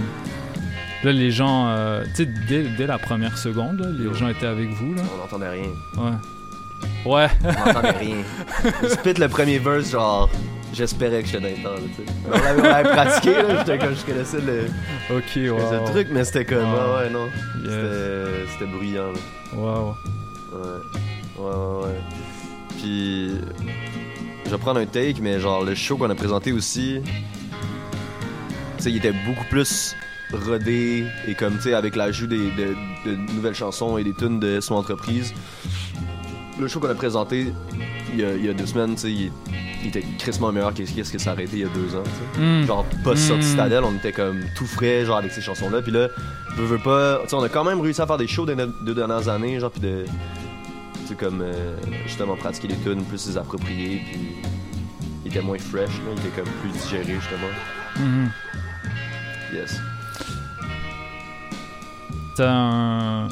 Là, 1.03 1.11
les 1.11 1.31
gens, 1.31 1.65
euh, 1.69 2.03
tu 2.15 2.25
sais, 2.25 2.29
dès, 2.47 2.63
dès 2.77 2.85
la 2.85 2.99
première 2.99 3.35
seconde, 3.39 3.79
là, 3.79 3.87
les 3.89 4.13
gens 4.15 4.27
étaient 4.27 4.45
avec 4.45 4.69
vous, 4.69 4.93
là. 4.93 5.01
On 5.15 5.17
n'entendait 5.17 5.49
rien. 5.49 5.69
Ouais. 5.97 6.11
Ouais. 7.05 7.27
On 7.43 7.47
n'entendait 7.67 7.91
rien. 7.99 8.17
Spit 8.89 9.13
le 9.13 9.27
premier 9.27 9.57
verse, 9.59 9.91
genre, 9.91 10.29
j'espérais 10.73 11.23
que 11.23 11.27
j'étais 11.29 11.39
dans 11.41 11.47
les 11.47 11.63
temps, 11.63 11.73
là, 11.73 11.79
tu 11.95 12.03
sais. 12.05 12.11
On 12.27 12.63
l'avait 12.63 12.89
pratiqué, 12.89 13.33
là, 13.33 13.57
j'étais 13.59 13.77
comme, 13.79 13.95
je 13.95 14.05
connaissais 14.05 14.39
le, 14.41 14.65
Ok, 15.15 15.35
wow. 15.35 15.71
le 15.71 15.91
truc, 15.91 16.07
mais 16.11 16.23
c'était 16.23 16.45
comme, 16.45 16.59
Wow. 16.59 16.77
ah 16.79 16.97
ouais, 17.03 17.09
non. 17.09 17.25
Yes. 17.63 17.71
C'était- 17.71 18.51
C'était 18.53 18.71
bruyant, 18.71 19.11
là. 19.11 19.19
Wow. 19.55 19.95
Ouais. 20.53 20.67
Ouais, 21.39 21.45
ouais, 21.55 21.85
ouais. 21.85 21.99
Puis, 22.77 23.31
je 24.45 24.49
vais 24.51 24.57
prendre 24.57 24.79
un 24.79 24.85
take, 24.85 25.15
mais 25.21 25.39
genre, 25.39 25.63
le 25.63 25.73
show 25.75 25.97
qu'on 25.97 26.09
a 26.09 26.15
présenté 26.15 26.51
aussi, 26.51 27.01
tu 28.77 28.83
sais, 28.83 28.91
il 28.91 28.97
était 28.97 29.13
beaucoup 29.25 29.45
plus 29.49 29.95
rodé 30.31 31.05
et 31.27 31.33
comme, 31.35 31.55
tu 31.57 31.63
sais, 31.63 31.73
avec 31.73 31.95
l'ajout 31.95 32.27
des, 32.27 32.37
de, 32.51 32.75
de 33.05 33.15
nouvelles 33.33 33.55
chansons 33.55 33.97
et 33.97 34.03
des 34.03 34.13
tunes 34.13 34.39
de 34.39 34.59
son 34.61 34.75
entreprise. 34.75 35.33
Le 36.59 36.67
show 36.67 36.79
qu'on 36.79 36.89
a 36.89 36.95
présenté 36.95 37.53
il 38.13 38.19
y 38.19 38.25
a, 38.25 38.33
il 38.35 38.45
y 38.45 38.49
a 38.49 38.53
deux 38.53 38.65
semaines, 38.65 38.95
tu 38.95 39.01
sais, 39.01 39.11
il, 39.11 39.31
il 39.83 39.87
était 39.87 40.03
crissement 40.19 40.51
meilleur 40.51 40.73
qu'est-ce 40.73 41.11
que 41.11 41.17
ça 41.17 41.31
été 41.33 41.57
il 41.57 41.59
y 41.59 41.63
a 41.63 41.69
deux 41.69 41.95
ans. 41.95 42.03
Mm. 42.37 42.65
Genre, 42.67 42.85
pas 43.03 43.15
sorti 43.15 43.45
Mm. 43.45 43.49
Citadel, 43.49 43.83
on 43.83 43.95
était 43.95 44.11
comme 44.11 44.41
tout 44.55 44.65
frais, 44.67 45.05
genre, 45.05 45.17
avec 45.17 45.31
ces 45.31 45.41
chansons-là. 45.41 45.81
Puis 45.81 45.91
là, 45.91 46.07
veux, 46.55 46.65
veux 46.65 46.77
pas, 46.77 47.19
tu 47.23 47.29
sais, 47.29 47.35
on 47.35 47.43
a 47.43 47.49
quand 47.49 47.63
même 47.63 47.79
réussi 47.81 48.01
à 48.01 48.05
faire 48.07 48.17
des 48.17 48.27
shows 48.27 48.45
des 48.45 48.55
deux 48.85 48.93
dernières 48.93 49.27
années, 49.29 49.59
genre, 49.59 49.71
puis 49.71 49.81
de, 49.81 50.03
tu 51.01 51.07
sais, 51.07 51.15
comme, 51.15 51.41
euh, 51.41 51.51
justement, 52.05 52.35
pratiquer 52.35 52.67
les 52.67 52.75
tunes, 52.77 53.03
plus 53.05 53.25
les 53.27 53.37
approprier, 53.37 54.01
puis 54.11 54.19
il 55.25 55.31
était 55.31 55.41
moins 55.41 55.57
fresh, 55.57 55.89
là, 55.89 56.11
il 56.15 56.19
était 56.19 56.41
comme 56.41 56.51
plus 56.61 56.71
digéré, 56.71 57.15
justement. 57.19 57.51
Mhm. 57.99 58.29
Yes. 59.53 59.79
T'as 62.35 62.49
un- 62.49 63.27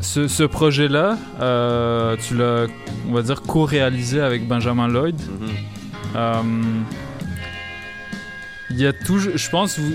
Ce, 0.00 0.28
ce 0.28 0.42
projet-là, 0.44 1.16
euh, 1.40 2.16
tu 2.16 2.36
l'as, 2.36 2.66
on 3.08 3.12
va 3.14 3.22
dire, 3.22 3.42
co-réalisé 3.42 4.20
avec 4.20 4.46
Benjamin 4.46 4.88
Lloyd. 4.88 5.20
Euh, 6.14 6.32
Il 8.70 8.80
y 8.80 8.86
a 8.86 8.92
toujours, 8.92 9.32
je 9.36 9.48
pense, 9.50 9.78
vous, 9.78 9.94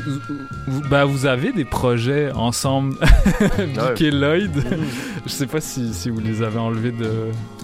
vous, 0.68 0.82
bah, 0.90 1.06
vous 1.06 1.26
avez 1.26 1.52
des 1.52 1.66
projets 1.66 2.32
ensemble, 2.32 2.96
Vic 3.60 4.02
et 4.02 4.12
Lloyd. 4.12 4.52
je 5.26 5.30
sais 5.32 5.46
pas 5.46 5.62
si, 5.62 5.94
si 5.94 6.10
vous 6.10 6.20
les 6.20 6.42
avez 6.42 6.58
enlevés 6.58 6.92
de. 6.92 7.10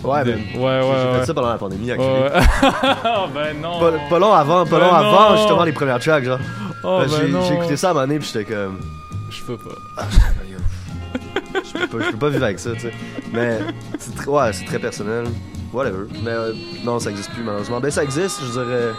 Ouais, 0.04 0.24
de- 0.24 0.32
ben, 0.34 0.40
ouais, 0.56 0.62
ouais, 0.62 0.96
j'ai 1.14 1.20
fait 1.20 1.26
ça 1.26 1.34
pendant 1.34 1.50
la 1.50 1.58
pandémie, 1.58 1.90
actually. 1.92 2.08
Ouais. 2.24 2.30
ben 3.34 3.62
non. 3.62 3.80
Pas, 3.80 3.92
pas 4.10 4.20
long 4.20 4.34
avant, 4.34 4.66
pas 4.66 4.80
Ben 4.80 4.86
long 4.86 4.94
avant, 4.94 5.30
non. 5.32 5.38
justement, 5.38 5.64
les 5.64 5.72
premières 5.72 6.00
tracks, 6.00 6.24
genre. 6.24 6.40
Oh, 6.84 7.02
ben 7.02 7.42
j'ai 7.48 7.54
écouté 7.56 7.78
ça 7.78 7.88
à 7.88 7.92
un 7.92 7.94
moment 7.96 8.06
donné, 8.08 8.20
puis 8.20 8.30
j'étais 8.32 8.46
comme. 8.54 8.78
Je 9.32 9.42
peux 9.44 9.58
pas. 9.58 9.76
Ah, 9.98 10.04
je 11.64 11.80
peux 11.80 11.88
pas, 11.98 12.06
je 12.06 12.12
peux 12.12 12.18
pas 12.18 12.30
vivre 12.30 12.44
avec 12.46 12.60
ça, 12.60 12.72
tu 12.74 12.82
sais. 12.82 12.94
Mais, 13.34 13.60
c'est 14.00 14.16
tr- 14.16 14.30
ouais, 14.30 14.54
c'est 14.54 14.66
très 14.66 14.80
personnel. 14.80 15.26
Whatever. 15.74 16.06
Mais 16.24 16.32
euh, 16.32 16.54
non, 16.86 16.98
ça 17.00 17.10
existe 17.12 17.30
plus, 17.32 17.44
malheureusement. 17.44 17.80
Ben, 17.80 17.92
ça 17.92 18.04
existe, 18.04 18.40
je 18.46 18.52
dirais. 18.52 18.92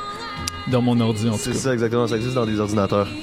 Dans 0.70 0.82
mon 0.82 1.00
ordi, 1.00 1.26
en 1.28 1.32
tout 1.32 1.38
C'est 1.38 1.52
cas. 1.52 1.56
ça, 1.58 1.72
exactement. 1.72 2.06
Ça 2.06 2.16
existe 2.16 2.34
dans 2.34 2.44
des 2.46 2.60
ordinateurs. 2.60 3.08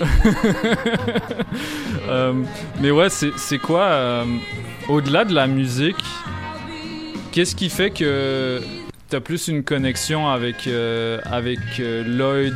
Euh, 2.07 2.33
mais 2.81 2.91
ouais, 2.91 3.09
c'est 3.09 3.31
c'est 3.35 3.57
quoi, 3.57 3.81
euh, 3.85 4.23
au-delà 4.87 5.25
de 5.25 5.33
la 5.33 5.47
musique, 5.47 5.95
qu'est-ce 7.31 7.55
qui 7.55 7.69
fait 7.69 7.89
que 7.89 8.61
t'as 9.09 9.19
plus 9.19 9.47
une 9.47 9.63
connexion 9.63 10.27
avec, 10.29 10.67
euh, 10.67 11.19
avec 11.25 11.57
Lloyd 11.79 12.53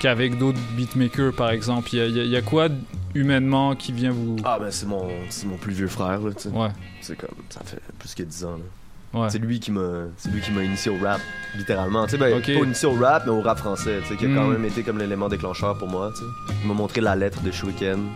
qu'avec 0.00 0.38
d'autres 0.38 0.58
beatmakers, 0.76 1.32
par 1.32 1.50
exemple? 1.50 1.88
Y 1.92 1.98
y 1.98 2.18
il 2.20 2.28
y 2.28 2.36
a 2.36 2.42
quoi 2.42 2.68
humainement 3.14 3.74
qui 3.76 3.92
vient 3.92 4.10
vous... 4.10 4.36
Ah, 4.44 4.58
ben 4.60 4.70
c'est 4.70 4.86
mon, 4.86 5.08
c'est 5.30 5.46
mon 5.46 5.56
plus 5.56 5.72
vieux 5.72 5.88
frère, 5.88 6.20
là, 6.20 6.32
tu 6.34 6.42
sais. 6.42 6.48
Ouais. 6.50 6.68
C'est 7.00 7.16
comme, 7.16 7.34
ça 7.50 7.60
fait 7.64 7.80
plus 7.98 8.14
que 8.14 8.22
10 8.22 8.44
ans, 8.44 8.56
là. 8.56 9.20
Ouais. 9.20 9.30
C'est 9.30 9.38
lui 9.38 9.58
qui 9.58 9.70
m'a 9.72 10.02
c'est 10.18 10.30
lui 10.30 10.42
qui 10.42 10.50
m'a 10.50 10.62
initié 10.62 10.90
au 10.92 10.98
rap 11.02 11.18
littéralement 11.56 12.04
tu 12.04 12.10
sais 12.10 12.18
ben 12.18 12.36
Ok. 12.36 12.44
pas 12.44 12.52
initié 12.52 12.86
au 12.86 12.92
rap 12.92 13.22
mais 13.24 13.32
au 13.32 13.40
rap 13.40 13.56
français 13.56 14.00
tu 14.02 14.08
sais 14.08 14.16
qui 14.16 14.26
a 14.26 14.28
quand 14.28 14.44
Mm. 14.46 14.52
même 14.52 14.64
été 14.66 14.82
comme 14.82 14.98
l'élément 14.98 15.30
déclencheur 15.30 15.78
pour 15.78 15.88
moi 15.88 16.12
tu 16.14 16.18
sais 16.20 16.54
il 16.62 16.68
m'a 16.68 16.74
montré 16.74 17.00
la 17.00 17.16
lettre 17.16 17.40
de 17.40 17.50
Shuriken 17.50 18.06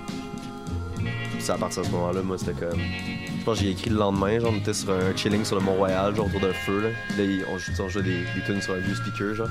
Puis 0.98 1.06
c'est 1.38 1.52
à 1.52 1.56
partir 1.56 1.80
de 1.80 1.86
ce 1.86 1.92
moment-là 1.92 2.20
moi 2.20 2.36
c'était 2.36 2.52
comme 2.52 2.78
je 2.78 3.42
pense 3.42 3.58
que 3.58 3.64
j'ai 3.64 3.70
écrit 3.70 3.88
le 3.88 3.96
lendemain 3.96 4.38
genre 4.38 4.52
on 4.54 4.58
était 4.58 4.74
sur 4.74 4.90
un 4.90 5.16
chilling 5.16 5.46
sur 5.46 5.56
le 5.58 5.62
Mont-Royal 5.62 6.14
genre 6.14 6.26
autour 6.26 6.40
d'un 6.40 6.52
feu 6.52 6.82
là 6.82 6.88
là 7.16 7.44
on, 7.50 7.82
on 7.82 7.88
jouait 7.88 8.02
des, 8.02 8.10
des 8.34 8.42
tunes 8.44 8.60
sur 8.60 8.74
un 8.74 8.78
vieux 8.80 8.94
speaker 8.94 9.34
genre 9.34 9.48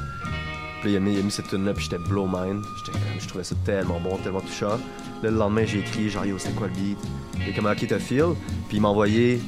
puis 0.82 0.92
il 0.92 0.98
a 0.98 1.00
mis, 1.00 1.14
il 1.14 1.20
a 1.20 1.24
mis 1.24 1.32
cette 1.32 1.48
tune 1.48 1.66
là 1.66 1.74
puis 1.74 1.84
j'étais 1.84 1.98
blow 1.98 2.28
mind 2.28 2.64
j'étais 2.78 2.92
comme 2.92 3.02
je 3.20 3.28
trouvais 3.28 3.44
ça 3.44 3.56
tellement 3.64 4.00
bon 4.00 4.18
tellement 4.18 4.42
touchant 4.42 4.78
là 5.24 5.30
le 5.30 5.38
lendemain 5.38 5.66
j'ai 5.66 5.80
écrit 5.80 6.10
genre 6.10 6.26
yo 6.26 6.38
c'était 6.38 6.54
quoi 6.54 6.68
le 6.68 6.74
beat? 6.74 6.98
Il 7.40 7.50
est 7.50 7.54
comme 7.54 7.66
ok 7.66 7.86
t'as 7.88 8.00
feel 8.00 8.34
puis 8.68 8.78
il 8.78 8.82
m'a 8.82 8.90
envoyé 8.90 9.40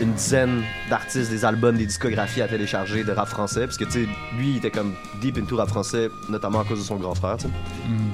une 0.00 0.12
dizaine 0.12 0.62
d'artistes, 0.90 1.30
des 1.30 1.44
albums, 1.44 1.76
des 1.76 1.86
discographies 1.86 2.42
à 2.42 2.48
télécharger 2.48 3.04
de 3.04 3.12
rap 3.12 3.28
français. 3.28 3.64
Parce 3.66 3.76
que, 3.76 3.84
tu 3.84 3.90
sais, 3.90 4.08
lui, 4.36 4.50
il 4.50 4.56
était 4.58 4.70
comme 4.70 4.94
deep 5.20 5.38
into 5.38 5.56
rap 5.56 5.68
français, 5.68 6.08
notamment 6.28 6.60
à 6.60 6.64
cause 6.64 6.78
de 6.78 6.84
son 6.84 6.96
grand 6.96 7.14
frère, 7.14 7.36
tu 7.36 7.46
sais. 7.46 7.48
Mm. 7.48 8.10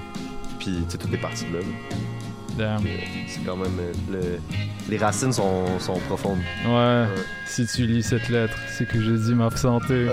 Puis, 0.59 0.85
tu 0.89 0.91
sais, 0.91 0.99
tout 0.99 1.13
est 1.13 1.19
parti 1.19 1.45
de 1.45 1.59
là. 1.59 1.61
là. 1.61 1.97
Euh, 2.61 2.77
C'est 3.27 3.45
quand 3.45 3.57
même. 3.57 3.79
euh, 3.81 3.93
le- 4.13 4.39
Les 4.91 4.99
racines 4.99 5.33
sont, 5.33 5.65
sont 5.79 5.99
profondes. 6.09 6.39
Ouais, 6.69 7.05
si 7.47 7.67
tu 7.67 7.87
lis 7.87 8.03
cette 8.03 8.29
lettre, 8.29 8.57
c'est 8.69 8.87
que 8.87 9.01
j'ai 9.01 9.17
dit 9.17 9.35
ma 9.35 9.51
santé. 9.57 10.07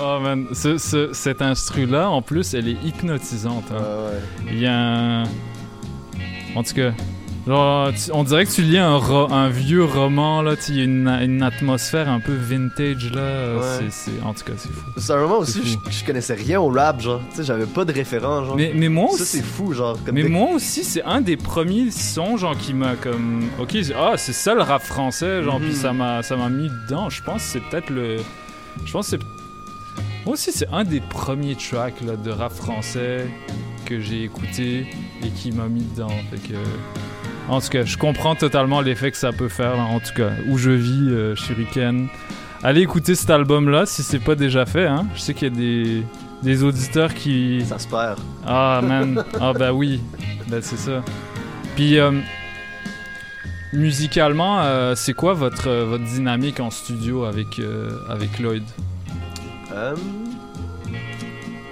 Oh 0.00 0.20
man, 0.22 0.46
ce, 0.52 0.78
ce- 0.78 1.12
cet 1.12 1.42
instru-là, 1.42 2.08
en 2.08 2.22
plus, 2.22 2.54
elle 2.54 2.68
est 2.68 2.76
hypnotisante. 2.84 3.64
hein. 3.72 3.82
Il 4.48 4.58
y 4.60 4.66
a 4.66 5.22
un... 5.22 5.22
En 6.54 6.62
tout 6.62 6.74
cas, 6.74 6.92
genre, 7.46 7.92
tu- 7.92 8.10
on 8.12 8.24
dirait 8.24 8.44
que 8.44 8.50
tu 8.50 8.62
lis 8.62 8.78
un, 8.78 8.96
ro- 8.96 9.32
un 9.32 9.48
vieux 9.48 9.84
roman, 9.84 10.42
là, 10.42 10.56
tu- 10.56 10.72
il 10.72 10.78
y 10.78 10.80
a 10.80 10.84
une, 10.84 11.08
une 11.08 11.42
atmosphère 11.42 12.08
un 12.08 12.20
peu 12.20 12.32
vintage, 12.34 13.12
là. 13.12 13.20
euh, 13.20 13.78
Ouais. 13.78 13.86
c'est- 13.90 14.10
En 14.24 14.34
tout 14.34 14.44
cas, 14.44 14.52
c'est 14.56 14.70
fou. 14.72 14.80
C'est 14.96 15.12
un 15.12 15.20
moment 15.20 15.44
C'est 15.44 15.60
aussi, 15.60 15.78
je, 15.90 15.90
je 16.00 16.04
connaissais 16.04 16.34
rien 16.34 16.60
au 16.60 16.68
rap, 16.68 17.00
genre. 17.00 17.20
Tu 17.30 17.36
sais, 17.36 17.44
j'avais 17.44 17.66
pas 17.66 17.84
de 17.84 17.92
référent, 17.92 18.44
genre. 18.44 18.56
Mais, 18.56 18.72
mais 18.74 18.88
moi 18.88 19.08
Ça, 19.10 19.22
aussi. 19.22 19.24
c'est 19.38 19.42
fou, 19.44 19.72
genre. 19.72 19.96
Comme 20.04 20.14
mais 20.14 20.24
moi 20.24 20.50
aussi, 20.54 20.82
c'est 20.84 21.04
un 21.04 21.20
des 21.20 21.36
premiers 21.36 21.90
sons, 21.90 22.36
genre, 22.36 22.56
qui 22.56 22.74
m'a 22.74 22.94
comme. 22.96 23.44
Ok, 23.60 23.70
c'est- 23.82 23.94
ah, 23.96 24.14
c'est 24.16 24.32
ça 24.32 24.54
le 24.54 24.62
rap 24.62 24.82
français, 24.82 25.42
genre, 25.42 25.60
Mhm. 25.60 25.66
puis 25.66 25.74
ça 25.76 25.92
m'a 25.92 26.22
ça 26.22 26.36
m'a 26.36 26.48
mis 26.48 26.68
dedans. 26.88 27.08
Je 27.10 27.22
pense 27.22 27.42
que 27.42 27.48
c'est 27.48 27.60
peut-être 27.70 27.90
le. 27.90 28.16
Je 28.84 28.92
pense 28.92 29.10
que 29.10 29.18
c'est. 29.18 29.26
Moi 30.24 30.32
aussi, 30.34 30.50
c'est 30.50 30.66
un 30.72 30.82
des 30.82 31.00
premiers 31.00 31.54
tracks 31.54 32.00
là, 32.04 32.16
de 32.16 32.30
rap 32.32 32.52
français 32.52 33.28
que 33.84 34.00
j'ai 34.00 34.24
écouté 34.24 34.88
et 35.22 35.28
qui 35.28 35.52
m'a 35.52 35.68
mis 35.68 35.82
dedans. 35.94 36.10
Fait 36.30 36.38
que. 36.52 36.54
En 37.48 37.60
tout 37.60 37.68
cas, 37.68 37.84
je 37.84 37.96
comprends 37.96 38.34
totalement 38.34 38.80
l'effet 38.80 39.10
que 39.10 39.16
ça 39.16 39.32
peut 39.32 39.48
faire, 39.48 39.76
là, 39.76 39.82
en 39.84 40.00
tout 40.00 40.12
cas, 40.14 40.30
où 40.48 40.58
je 40.58 40.70
vis, 40.70 41.08
euh, 41.10 41.36
Shuriken. 41.36 42.08
Allez 42.62 42.80
écouter 42.80 43.14
cet 43.14 43.30
album-là 43.30 43.86
si 43.86 44.02
c'est 44.02 44.18
pas 44.18 44.34
déjà 44.34 44.66
fait. 44.66 44.86
Hein. 44.86 45.06
Je 45.14 45.20
sais 45.20 45.34
qu'il 45.34 45.48
y 45.48 45.52
a 45.52 45.54
des, 45.54 46.02
des 46.42 46.64
auditeurs 46.64 47.14
qui. 47.14 47.64
Ça 47.64 47.78
se 47.78 47.86
perd. 47.86 48.18
Ah, 48.44 48.80
man. 48.82 49.24
ah, 49.40 49.52
bah 49.52 49.72
oui. 49.72 50.00
Bah, 50.48 50.56
c'est 50.60 50.78
ça. 50.78 51.02
Puis, 51.76 51.98
euh, 51.98 52.10
musicalement, 53.72 54.60
euh, 54.62 54.94
c'est 54.96 55.12
quoi 55.12 55.34
votre, 55.34 55.68
euh, 55.68 55.84
votre 55.84 56.04
dynamique 56.04 56.58
en 56.58 56.70
studio 56.70 57.24
avec, 57.24 57.60
avec 58.08 58.38
Lloyd? 58.40 58.64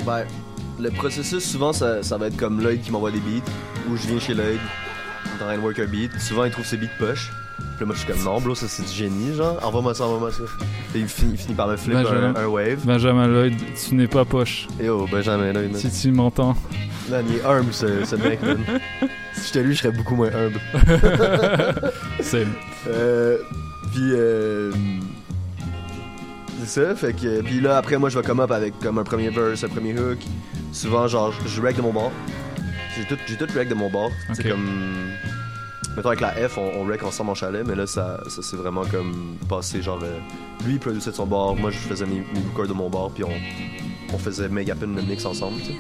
Ben, 0.05 0.24
le 0.78 0.90
processus, 0.90 1.42
souvent, 1.42 1.72
ça, 1.72 2.02
ça 2.02 2.18
va 2.18 2.26
être 2.26 2.36
comme 2.36 2.60
Lloyd 2.60 2.82
qui 2.82 2.90
m'envoie 2.90 3.10
des 3.10 3.20
beats, 3.20 3.51
ou 3.90 3.96
je 3.96 4.06
viens 4.06 4.20
chez 4.20 4.34
Lloyd, 4.34 4.60
en 5.43 5.47
train 5.47 5.56
de 5.56 5.62
work 5.62 5.78
un 5.78 5.86
beat. 5.86 6.19
Souvent, 6.20 6.44
il 6.44 6.51
trouve 6.51 6.65
ses 6.65 6.77
beats 6.77 6.86
poche. 6.98 7.31
Puis 7.56 7.81
là, 7.81 7.86
moi, 7.86 7.94
je 7.94 8.01
suis 8.01 8.12
comme, 8.12 8.23
non, 8.24 8.40
bro, 8.40 8.55
ça, 8.55 8.66
c'est 8.69 8.82
du 8.82 8.93
génie, 8.93 9.35
genre. 9.35 9.59
Envoie-moi 9.62 9.94
ça, 9.94 10.05
envoie-moi 10.05 10.32
ça. 10.32 10.43
Puis 10.93 11.02
il 11.02 11.09
finit, 11.09 11.32
il 11.35 11.39
finit 11.39 11.55
par 11.55 11.69
me 11.69 11.77
flip 11.77 11.94
un, 11.97 12.35
un 12.35 12.47
wave. 12.47 12.85
Benjamin 12.85 13.27
Lloyd, 13.28 13.55
tu 13.77 13.94
n'es 13.94 14.06
pas 14.09 14.24
poche. 14.24 14.66
Et 14.81 14.89
oh, 14.89 15.06
Benjamin 15.11 15.52
Lloyd, 15.52 15.73
man. 15.73 15.81
Si 15.81 15.90
tu 15.90 16.11
m'entends. 16.12 16.56
Man, 17.11 17.24
il 17.28 17.36
est 17.36 17.44
humble, 17.44 17.73
ce, 17.73 18.05
ce 18.05 18.16
mec, 18.16 18.43
man. 18.43 18.59
Si 19.35 19.48
j'étais 19.48 19.62
lui, 19.65 19.74
je 19.74 19.81
serais 19.82 19.93
beaucoup 19.93 20.15
moins 20.15 20.31
humble. 20.32 20.61
Same. 22.20 22.52
Euh, 22.89 23.39
puis, 23.93 24.12
euh, 24.12 24.70
c'est 26.65 26.85
ça, 26.86 26.94
fait 26.94 27.12
que. 27.12 27.43
Puis 27.43 27.61
là, 27.61 27.77
après, 27.77 27.98
moi, 27.98 28.09
je 28.09 28.19
vais 28.19 28.24
come 28.24 28.40
up 28.40 28.51
avec 28.52 28.78
comme 28.78 28.98
un 28.98 29.05
premier 29.05 29.31
verse, 29.31 29.65
un 29.65 29.69
premier 29.69 29.93
hook. 29.98 30.19
Souvent, 30.73 31.06
genre, 31.09 31.32
je- 31.32 31.48
je 31.48 31.61
de 31.61 31.82
mon 31.82 31.93
bord. 31.93 32.12
J'ai 32.97 33.05
tout, 33.05 33.19
j'ai 33.27 33.37
tout 33.37 33.47
rec 33.55 33.69
de 33.69 33.75
mon 33.75 33.89
bord. 33.91 34.11
C'est 34.33 34.45
Ok. 34.47 34.51
comme. 34.53 35.11
Mettons, 35.97 36.09
avec 36.09 36.21
la 36.21 36.31
F, 36.49 36.59
on, 36.59 36.81
on 36.81 36.85
rec 36.87 37.03
ensemble 37.05 37.31
en 37.31 37.35
chalet, 37.35 37.65
mais 37.65 37.77
là, 37.77 37.87
ça, 37.87 38.21
ça 38.29 38.43
c'est 38.43 38.57
vraiment 38.57 38.85
comme 38.85 39.37
passé, 39.49 39.81
genre. 39.81 40.01
euh, 40.03 40.19
lui, 40.66 40.75
il 40.75 40.81
produisait 40.81 41.11
de 41.12 41.16
son 41.16 41.27
bord, 41.27 41.55
moi, 41.57 41.71
je 41.71 41.79
faisais 41.79 42.05
mes, 42.07 42.16
mes 42.21 42.41
records 42.51 42.66
de 42.66 42.73
mon 42.73 42.89
bord, 42.91 43.12
puis 43.12 43.23
on, 43.23 43.31
on 44.12 44.19
faisait 44.19 44.49
Megapin 44.49 44.87
le 44.87 45.03
mix 45.03 45.25
ensemble, 45.25 45.59
tu 45.61 45.66
sais. 45.66 45.77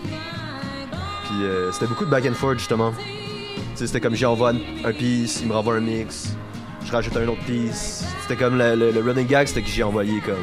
Puis 1.24 1.42
euh, 1.42 1.72
c'était 1.72 1.86
beaucoup 1.86 2.04
de 2.04 2.10
back 2.10 2.26
and 2.26 2.34
forth, 2.34 2.58
justement. 2.58 2.92
C'était 3.74 4.00
comme 4.00 4.14
j'y 4.14 4.24
envoie 4.24 4.50
un, 4.50 4.58
un 4.84 4.92
piece, 4.92 5.40
il 5.42 5.48
me 5.48 5.52
renvoie 5.54 5.74
un 5.74 5.80
mix, 5.80 6.36
je 6.86 6.92
rajoute 6.92 7.16
un 7.16 7.26
autre 7.26 7.44
piece. 7.44 8.04
C'était 8.22 8.36
comme 8.36 8.56
le, 8.56 8.76
le- 8.76 8.92
le 8.92 9.00
running 9.00 9.26
gag, 9.26 9.48
c'était 9.48 9.62
que 9.62 9.68
j'ai 9.68 9.82
envoyé 9.82 10.20
comme. 10.20 10.36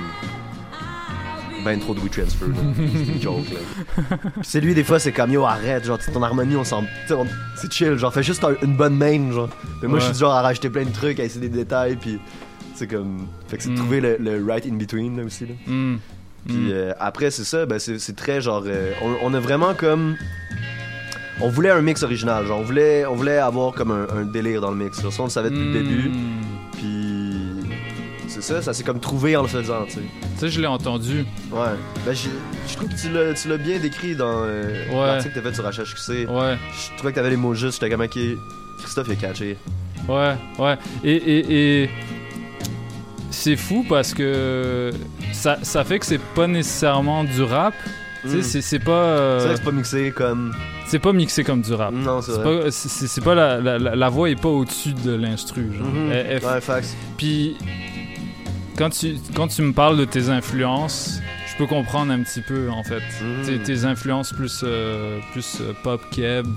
Ben 1.63 1.79
trop 1.79 1.93
de 1.93 1.99
WeTransfer, 1.99 2.47
là. 2.47 2.55
C'était 2.75 3.11
une 3.13 3.21
joke, 3.21 3.45
là. 3.51 4.17
Puis 4.17 4.41
c'est 4.43 4.61
lui, 4.61 4.73
des 4.73 4.83
fois, 4.83 4.99
c'est 4.99 5.11
comme 5.11 5.31
yo, 5.31 5.45
arrête, 5.45 5.85
genre, 5.85 5.99
ton 6.13 6.23
harmonie, 6.23 6.55
on 6.55 6.63
s'en. 6.63 6.83
on- 7.11 7.25
C'est 7.55 7.71
chill, 7.71 7.97
genre, 7.97 8.13
fais 8.13 8.23
juste 8.23 8.43
un- 8.43 8.55
une 8.63 8.75
bonne 8.75 8.95
main, 8.95 9.31
genre. 9.31 9.49
Mais 9.81 9.87
moi, 9.87 9.99
je 9.99 10.05
suis 10.05 10.13
du 10.13 10.19
genre 10.19 10.33
à 10.33 10.41
rajouter 10.41 10.69
plein 10.69 10.85
de 10.85 10.91
trucs, 10.91 11.19
à 11.19 11.23
essayer 11.23 11.47
des 11.47 11.57
détails, 11.57 11.95
puis. 11.97 12.19
C'est 12.75 12.87
comme. 12.87 13.27
Fait 13.47 13.57
que 13.57 13.63
c'est 13.63 13.69
de 13.69 13.73
Mm. 13.73 13.77
trouver 13.77 14.01
le, 14.01 14.17
le 14.19 14.43
right 14.43 14.65
in 14.65 14.73
between, 14.75 15.17
là 15.17 15.23
aussi, 15.23 15.45
là. 15.45 15.53
Mm. 15.67 15.97
Puis 16.47 16.55
Mm. 16.57 16.69
euh, 16.71 16.93
après, 16.99 17.29
c'est 17.29 17.43
ça, 17.43 17.67
ben 17.67 17.77
c'est 17.77 17.99
c'est 17.99 18.15
très 18.15 18.41
genre. 18.41 18.63
euh, 18.65 18.91
on, 19.03 19.29
on 19.29 19.33
a 19.35 19.39
vraiment 19.39 19.75
comme. 19.75 20.15
On 21.41 21.49
voulait 21.49 21.69
un 21.71 21.81
mix 21.81 22.01
original, 22.03 22.45
genre 22.45 22.59
on 22.59 22.63
voulait, 22.63 23.05
on 23.05 23.15
voulait 23.15 23.37
avoir 23.37 23.73
comme 23.73 23.91
un, 23.91 24.07
un 24.15 24.23
délire 24.25 24.61
dans 24.61 24.71
le 24.71 24.77
mix. 24.77 25.01
Genre, 25.01 25.11
ça, 25.13 25.21
on 25.21 25.25
le 25.25 25.31
savait 25.31 25.49
depuis 25.49 25.65
le 25.65 25.73
début. 25.73 26.11
C'est 28.33 28.41
ça, 28.41 28.61
ça 28.61 28.73
s'est 28.73 28.83
comme 28.83 28.99
trouvé 28.99 29.35
en 29.35 29.41
le 29.43 29.47
faisant, 29.47 29.85
tu 29.85 29.93
sais. 29.95 29.99
Ça, 30.37 30.47
je 30.47 30.59
l'ai 30.61 30.67
entendu. 30.67 31.25
Ouais. 31.51 31.59
Ben, 32.05 32.13
je 32.15 32.75
trouve 32.75 32.89
que 32.89 32.95
tu 32.99 33.09
l'as 33.11 33.33
tu 33.33 33.49
l'as 33.49 33.57
bien 33.57 33.77
décrit 33.79 34.15
dans 34.15 34.43
euh, 34.45 34.87
Ouais. 34.89 35.07
l'article 35.07 35.33
que 35.35 35.39
t'as 35.39 35.49
fait 35.49 35.55
sur 35.55 35.65
HHQC. 35.85 36.29
Ouais. 36.29 36.57
Je 36.73 36.95
trouvais 36.97 37.11
que 37.11 37.15
t'avais 37.15 37.29
les 37.31 37.35
mots 37.37 37.53
justes, 37.53 37.81
j'étais 37.81 37.91
comme, 37.91 38.05
ok, 38.05 38.17
Christophe, 38.79 39.07
il 39.09 39.13
a 39.13 39.15
catché. 39.15 39.57
Ouais, 40.07 40.35
ouais. 40.59 40.77
Et, 41.03 41.15
et, 41.15 41.83
et 41.83 41.89
c'est 43.29 43.55
fou 43.55 43.85
parce 43.87 44.13
que 44.13 44.91
ça, 45.33 45.57
ça 45.61 45.83
fait 45.83 45.99
que 45.99 46.05
c'est 46.05 46.21
pas 46.35 46.47
nécessairement 46.47 47.23
du 47.23 47.43
rap. 47.43 47.73
Tu 48.23 48.29
sais, 48.29 48.37
Mm. 48.37 48.41
c'est- 48.43 48.61
c'est 48.61 48.79
pas. 48.79 48.91
euh, 48.91 49.55
C'est 49.55 49.63
pas 49.63 49.71
mixé 49.71 50.11
comme. 50.11 50.53
C'est 50.85 50.99
pas 50.99 51.11
mixé 51.11 51.43
comme 51.43 51.61
du 51.63 51.73
rap. 51.73 51.91
Non, 51.91 52.21
c'est 52.21 52.33
vrai. 52.33 52.61
pas, 52.65 52.71
c'est- 52.71 53.23
pas 53.23 53.33
la, 53.33 53.59
la, 53.59 53.79
la- 53.79 54.09
voix 54.09 54.29
est 54.29 54.39
pas 54.39 54.49
au-dessus 54.49 54.93
de 54.93 55.13
l'instru. 55.15 55.71
genre. 55.75 55.87
Mhm. 55.87 56.11
Elle- 56.11 56.45
Ouais, 56.45 56.61
facts. 56.61 56.95
Puis 57.17 57.57
quand 58.81 58.89
tu, 58.89 59.15
quand 59.35 59.47
tu 59.47 59.61
me 59.61 59.73
parles 59.73 59.97
de 59.97 60.05
tes 60.05 60.29
influences, 60.29 61.19
je 61.51 61.55
peux 61.57 61.67
comprendre 61.67 62.11
un 62.11 62.23
petit 62.23 62.41
peu 62.41 62.69
en 62.71 62.83
fait. 62.83 63.03
Mhm. 63.21 63.45
Tes, 63.45 63.59
tes 63.59 63.85
influences 63.85 64.33
plus, 64.33 64.61
euh, 64.63 65.19
plus 65.33 65.59
euh, 65.61 65.73
pop 65.83 66.01
keb. 66.11 66.47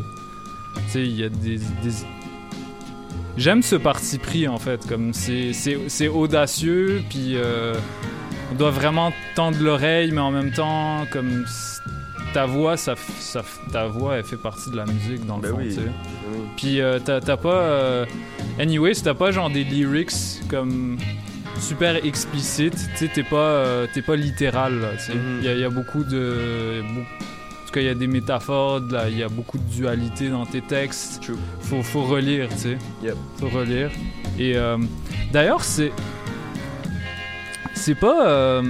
Tu 0.87 0.93
sais, 0.93 1.03
il 1.03 1.17
y 1.21 1.25
a 1.25 1.29
des. 1.29 1.59
des- 1.59 2.07
J'aime 3.37 3.63
ce 3.63 3.75
parti 3.77 4.19
pris 4.19 4.47
en 4.49 4.59
fait, 4.59 4.87
comme 4.89 5.13
c'est 5.13 6.09
audacieux, 6.09 7.03
puis 7.11 7.37
euh, 7.37 7.75
on 8.53 8.55
doit 8.55 8.71
vraiment 8.71 9.13
tendre 9.35 9.59
l'oreille, 9.61 10.13
mais 10.13 10.21
en 10.21 10.31
même 10.31 10.53
temps, 10.53 11.05
comme 11.11 11.45
ta 12.33 12.47
voix, 12.47 12.77
ça, 12.77 12.95
ça 13.19 13.43
ta 13.73 13.87
voix, 13.87 14.17
elle 14.17 14.25
fait 14.25 14.37
partie 14.37 14.71
de 14.71 14.77
la 14.77 14.87
musique 14.87 15.27
dans 15.27 15.37
le 15.37 15.43
Ben 15.43 15.51
fond, 15.51 15.57
oui. 15.59 15.69
tu 15.69 15.75
sais. 15.75 15.81
Ben 15.81 15.93
oui. 16.33 16.39
Puis 16.57 16.81
euh, 16.81 16.99
t'as 17.05 17.21
t'as 17.21 17.37
pas. 17.37 17.55
euh, 17.63 18.07
anyways, 18.61 18.95
t'as 19.03 19.15
pas 19.15 19.33
genre 19.33 19.51
des 19.51 19.65
lyrics 19.65 20.13
comme 20.49 20.97
super 21.59 22.05
explicites. 22.05 22.77
Tu 22.93 23.07
sais, 23.07 23.09
t'es 23.13 23.23
pas, 23.23 23.37
euh, 23.37 23.87
pas 24.07 24.17
littéral. 24.17 24.73
Mhm. 24.73 25.39
Il 25.41 25.45
y, 25.45 25.49
a- 25.49 25.55
il 25.55 25.61
y 25.61 25.65
a 25.65 25.71
beaucoup 25.71 26.05
de. 26.05 26.83
En 26.83 27.67
tout 27.67 27.73
cas, 27.73 27.81
il 27.81 27.87
y 27.87 27.91
a 27.91 27.95
des 27.95 28.07
métaphores, 28.07 28.81
il 29.09 29.19
y 29.19 29.23
a 29.23 29.29
beaucoup 29.29 29.59
de 29.59 29.65
dualité 29.65 30.29
dans 30.29 30.47
tes 30.47 30.61
textes. 30.61 31.21
Faut, 31.61 31.83
faut 31.83 32.03
relire, 32.05 32.49
tu 32.51 32.57
sais. 32.59 32.79
Yep. 33.03 33.17
Faut 33.41 33.49
relire. 33.49 33.91
Et 34.39 34.57
euh, 34.57 34.79
d'ailleurs, 35.33 35.65
c'est. 35.65 35.93
C'est 37.75 37.95
pas. 37.97 38.29
euh, 38.29 38.63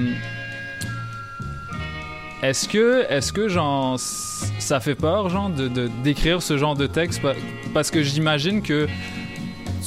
est-ce 2.43 2.69
que, 2.69 3.07
est-ce 3.09 3.33
que, 3.33 3.49
genre, 3.49 3.97
ça 3.99 4.81
fait 4.81 4.95
peur, 4.95 5.29
genre, 5.31 5.49
de, 5.51 5.89
d'écrire 6.03 6.43
ce 6.43 6.59
genre 6.59 6.75
de 6.77 6.87
texte? 6.87 7.23
Pa- 7.23 7.35
Parce 7.73 7.91
que 7.91 8.03
j'imagine 8.03 8.61
que 8.63 8.87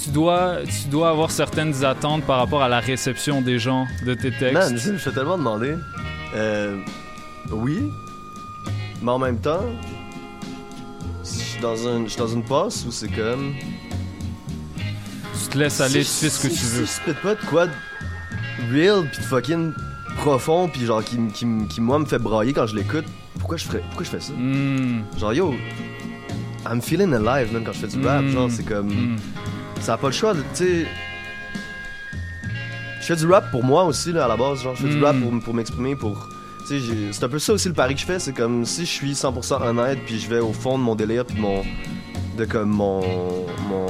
tu 0.03 0.09
dois, 0.11 0.57
tu 0.65 0.87
dois 0.89 1.09
avoir 1.09 1.31
certaines 1.31 1.83
attentes 1.83 2.23
par 2.23 2.37
rapport 2.39 2.61
à 2.63 2.69
la 2.69 2.79
réception 2.79 3.41
des 3.41 3.59
gens 3.59 3.85
de 4.05 4.13
tes 4.13 4.31
textes. 4.31 4.53
Man, 4.53 4.77
je 4.77 4.91
me 4.91 4.97
fais 4.97 5.11
tellement 5.11 5.37
demander. 5.37 5.75
Euh, 6.35 6.77
oui, 7.51 7.89
mais 9.01 9.11
en 9.11 9.19
même 9.19 9.39
temps, 9.39 9.61
je 11.23 11.29
suis 11.29 11.61
dans, 11.61 11.87
un, 11.87 12.03
je 12.03 12.09
suis 12.09 12.17
dans 12.19 12.27
une 12.27 12.43
passe 12.43 12.85
où 12.87 12.91
c'est 12.91 13.09
comme. 13.09 13.53
Tu 15.43 15.49
te 15.49 15.57
laisses 15.57 15.79
aller, 15.81 15.99
tu 16.01 16.05
fais 16.05 16.29
ce 16.29 16.47
que 16.47 16.53
tu 16.53 16.65
veux. 16.65 16.85
Si 16.85 17.01
je 17.07 17.13
pas 17.13 17.35
de 17.35 17.45
quoi 17.45 17.67
de 17.67 17.71
real 18.73 19.09
pis 19.09 19.17
de 19.19 19.23
fucking 19.23 19.71
profond 20.17 20.67
pis 20.67 20.85
genre 20.85 21.03
qui, 21.03 21.17
qui, 21.33 21.45
qui 21.69 21.79
moi 21.81 21.99
me 21.99 22.05
fait 22.05 22.19
brailler 22.19 22.51
quand 22.53 22.65
je 22.67 22.75
l'écoute, 22.75 23.05
pourquoi 23.39 23.55
je 23.57 23.65
ferais, 23.65 23.81
pourquoi 23.89 24.03
je 24.05 24.09
fais 24.09 24.19
ça? 24.19 24.33
Hmm. 24.33 25.03
Genre 25.17 25.33
yo, 25.33 25.55
I'm 26.69 26.81
feeling 26.81 27.13
alive 27.13 27.53
même 27.53 27.63
quand 27.63 27.71
je 27.73 27.79
fais 27.79 27.87
du 27.87 28.05
rap, 28.05 28.23
Mm. 28.23 28.31
genre 28.31 28.49
c'est 28.51 28.65
comme. 28.65 29.17
Ça 29.81 29.93
a 29.93 29.97
pas 29.97 30.07
le 30.07 30.13
choix 30.13 30.33
de, 30.33 30.41
tu 30.41 30.45
sais. 30.53 30.85
Je 33.01 33.05
fais 33.05 33.15
du 33.15 33.25
rap 33.27 33.49
pour 33.51 33.63
moi 33.63 33.85
aussi 33.85 34.11
là 34.11 34.25
à 34.25 34.27
la 34.27 34.35
base, 34.35 34.61
genre 34.63 34.75
je 34.75 34.85
fais 34.85 34.93
du 34.93 35.01
rap 35.03 35.15
pour, 35.19 35.39
pour 35.41 35.53
m'exprimer, 35.53 35.95
pour. 35.95 36.27
Tu 36.61 36.67
sais, 36.67 36.79
j'ai- 36.81 37.13
c'est 37.13 37.23
un 37.23 37.29
peu 37.29 37.39
ça 37.39 37.53
aussi 37.53 37.69
le 37.69 37.73
pari 37.73 37.93
que 37.95 38.01
je 38.01 38.05
fais, 38.05 38.19
c'est 38.19 38.33
comme 38.33 38.65
si 38.65 38.81
je 38.81 38.91
suis 38.91 39.13
100% 39.15 39.61
honnête 39.65 39.99
puis 40.05 40.19
je 40.19 40.27
vais 40.27 40.39
au 40.39 40.51
fond 40.51 40.77
de 40.77 40.83
mon 40.83 40.95
délire 40.95 41.25
puis 41.25 41.35
de 41.37 41.41
mon. 41.41 41.63
de 42.37 42.45
comme 42.45 42.69
mon. 42.69 42.99
mon 43.69 43.87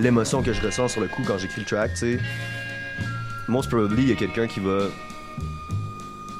l'émotion 0.00 0.42
que 0.42 0.52
je 0.54 0.62
ressens 0.62 0.88
sur 0.88 1.00
le 1.02 1.08
coup 1.08 1.22
quand 1.26 1.36
j'écris 1.38 1.60
le 1.60 1.66
track, 1.66 1.90
tu 1.92 1.98
sais. 2.16 2.20
Most 3.48 3.68
probably, 3.68 4.04
il 4.04 4.08
y 4.08 4.12
a 4.12 4.16
quelqu'un 4.16 4.46
qui 4.46 4.60
va 4.60 4.78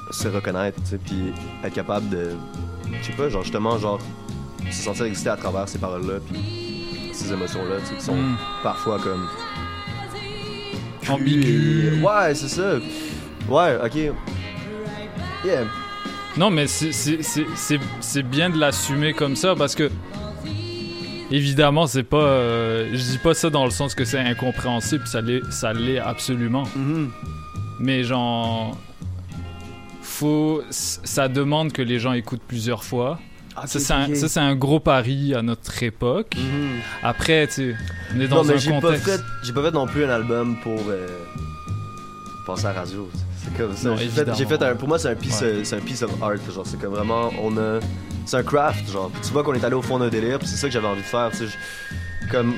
se 0.09 0.27
reconnaître, 0.27 0.81
tu 0.83 0.89
sais, 0.91 0.97
puis 0.97 1.31
être 1.63 1.73
capable 1.73 2.09
de. 2.09 2.31
Je 3.01 3.05
sais 3.05 3.13
pas, 3.13 3.29
genre 3.29 3.43
justement, 3.43 3.77
genre 3.77 3.99
se 4.71 4.81
sentir 4.81 5.05
exister 5.05 5.29
à 5.29 5.37
travers 5.37 5.69
ces 5.69 5.77
paroles-là, 5.77 6.15
puis 6.31 6.64
ces 7.15 7.31
émotions-là, 7.33 7.75
qui 7.97 8.03
sont 8.03 8.15
Mm. 8.15 8.37
parfois 8.63 8.99
comme. 8.99 9.27
Ambigu. 11.09 12.01
Ouais, 12.01 12.33
c'est 12.33 12.47
ça. 12.47 12.75
Ouais, 13.49 13.77
ok. 13.83 13.95
Yeah. 15.45 15.63
Non, 16.37 16.49
mais 16.49 16.65
c'est- 16.67 18.23
bien 18.23 18.49
de 18.49 18.57
l'assumer 18.57 19.13
comme 19.13 19.35
ça 19.35 19.55
parce 19.55 19.75
que. 19.75 19.89
Évidemment, 21.31 21.87
c'est 21.87 22.03
pas. 22.03 22.17
euh, 22.17 22.89
je 22.93 22.97
dis 22.97 23.17
pas 23.17 23.33
ça 23.33 23.49
dans 23.49 23.65
le 23.65 23.71
sens 23.71 23.95
que 23.95 24.05
c'est 24.05 24.19
incompréhensible, 24.19 25.05
ça 25.07 25.21
l'est, 25.73 25.99
absolument. 25.99 26.63
Mm-hmm. 26.77 27.07
Mais 27.79 28.03
genre. 28.03 28.77
Faut. 30.01 30.61
Ça 30.69 31.27
demande 31.27 31.71
que 31.71 31.81
les 31.81 31.99
gens 31.99 32.13
écoutent 32.13 32.43
plusieurs 32.47 32.83
fois. 32.83 33.19
Ah, 33.57 33.67
ça, 33.67 33.79
c'est 33.79 33.93
un, 33.93 34.07
ok. 34.09 34.15
ça, 34.17 34.27
c'est 34.27 34.39
un 34.39 34.55
gros 34.55 34.79
pari 34.79 35.33
à 35.33 35.41
notre 35.41 35.81
époque. 35.81 36.35
Après, 37.03 37.47
tu 37.47 37.53
sais, 37.53 37.75
on 38.15 38.19
est 38.19 38.27
dans 38.27 38.37
non, 38.37 38.43
mais 38.43 38.53
un 38.55 38.57
j'ai 38.57 38.71
pas 38.71 38.81
contexte. 38.81 39.05
fait, 39.05 39.21
j'ai 39.43 39.53
pas 39.53 39.63
fait 39.63 39.71
non 39.71 39.87
plus 39.87 40.03
un 40.05 40.09
album 40.09 40.57
pour 40.61 40.79
euh, 40.89 41.07
passer 42.45 42.65
à 42.67 42.73
la 42.73 42.79
radio. 42.81 43.09
C'est 43.43 43.57
comme 43.57 43.75
ça. 43.75 43.89
Non, 43.89 43.95
J'ai 43.95 44.05
fait, 44.07 44.21
évidemment. 44.21 44.37
j'ai 44.37 44.45
fait 44.45 44.63
un, 44.63 44.75
pour 44.75 44.87
moi, 44.87 44.99
c'est 44.99 45.09
un 45.09 45.15
piece, 45.15 45.41
Ouais. 45.41 45.47
euh, 45.47 45.63
c'est 45.63 45.75
un 45.77 45.79
piece 45.81 46.01
of 46.03 46.11
art. 46.21 46.33
Genre, 46.53 46.65
c'est 46.65 46.79
comme 46.79 46.93
vraiment, 46.93 47.31
on 47.41 47.55
a, 47.57 47.79
c'est 48.25 48.37
un 48.37 48.43
craft. 48.43 48.91
Genre, 48.91 49.11
tu 49.23 49.31
vois 49.31 49.43
qu'on 49.43 49.53
est 49.53 49.63
allé 49.63 49.75
au 49.75 49.81
fond 49.81 49.99
d'un 49.99 50.09
délire. 50.09 50.39
C'est 50.43 50.55
ça 50.57 50.67
que 50.67 50.73
j'avais 50.73 50.87
envie 50.87 51.01
de 51.01 51.05
faire. 51.05 51.29
Tu 51.31 51.37
sais, 51.37 51.45
je- 51.47 52.31
comme, 52.31 52.53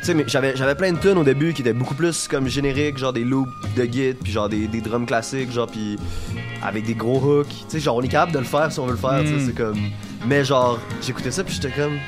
tu 0.00 0.06
sais, 0.06 0.14
mais 0.14 0.24
j'avais, 0.26 0.56
j'avais 0.56 0.74
plein 0.74 0.92
de 0.92 0.98
tunes 0.98 1.18
au 1.18 1.24
début 1.24 1.52
qui 1.52 1.60
étaient 1.60 1.74
beaucoup 1.74 1.94
plus 1.94 2.26
comme 2.26 2.48
génériques, 2.48 2.96
genre 2.98 3.12
des 3.12 3.22
loops 3.24 3.52
de 3.76 3.84
git, 3.84 4.14
puis 4.14 4.32
genre 4.32 4.48
des, 4.48 4.66
des 4.66 4.80
drums 4.80 5.06
classiques, 5.06 5.52
genre 5.52 5.66
puis 5.66 5.96
avec 6.62 6.86
des 6.86 6.94
gros 6.94 7.18
hooks. 7.20 7.48
Tu 7.48 7.64
sais, 7.68 7.80
genre 7.80 7.96
on 7.96 8.02
est 8.02 8.08
capable 8.08 8.32
de 8.32 8.38
le 8.38 8.44
faire 8.44 8.72
si 8.72 8.80
on 8.80 8.86
veut 8.86 8.92
le 8.92 8.98
faire. 8.98 9.22
Mm. 9.22 9.44
C'est 9.46 9.54
comme, 9.54 9.78
mais 10.26 10.44
genre, 10.44 10.78
j'écoutais 11.02 11.30
ça 11.30 11.44
puis 11.44 11.54
j'étais 11.54 11.70
comme. 11.70 11.98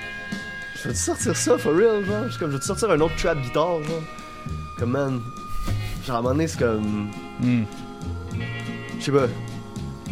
Je 0.82 0.88
veux 0.88 0.94
sortir 0.94 1.36
ça 1.36 1.58
for 1.58 1.74
real, 1.74 2.04
genre? 2.04 2.28
Je 2.28 2.38
comme, 2.38 2.50
je 2.50 2.56
veux 2.56 2.62
sortir 2.62 2.90
un 2.90 3.00
autre 3.00 3.14
trap 3.16 3.40
guitare, 3.40 3.82
genre? 3.84 4.02
Comme, 4.78 4.90
man. 4.90 5.20
Genre, 6.06 6.16
à 6.16 6.18
un 6.18 6.22
moment 6.22 6.34
donné, 6.34 6.48
c'est 6.48 6.58
comme. 6.58 7.08
Hmm. 7.40 7.62
Je 8.98 9.04
sais 9.04 9.12
pas. 9.12 9.26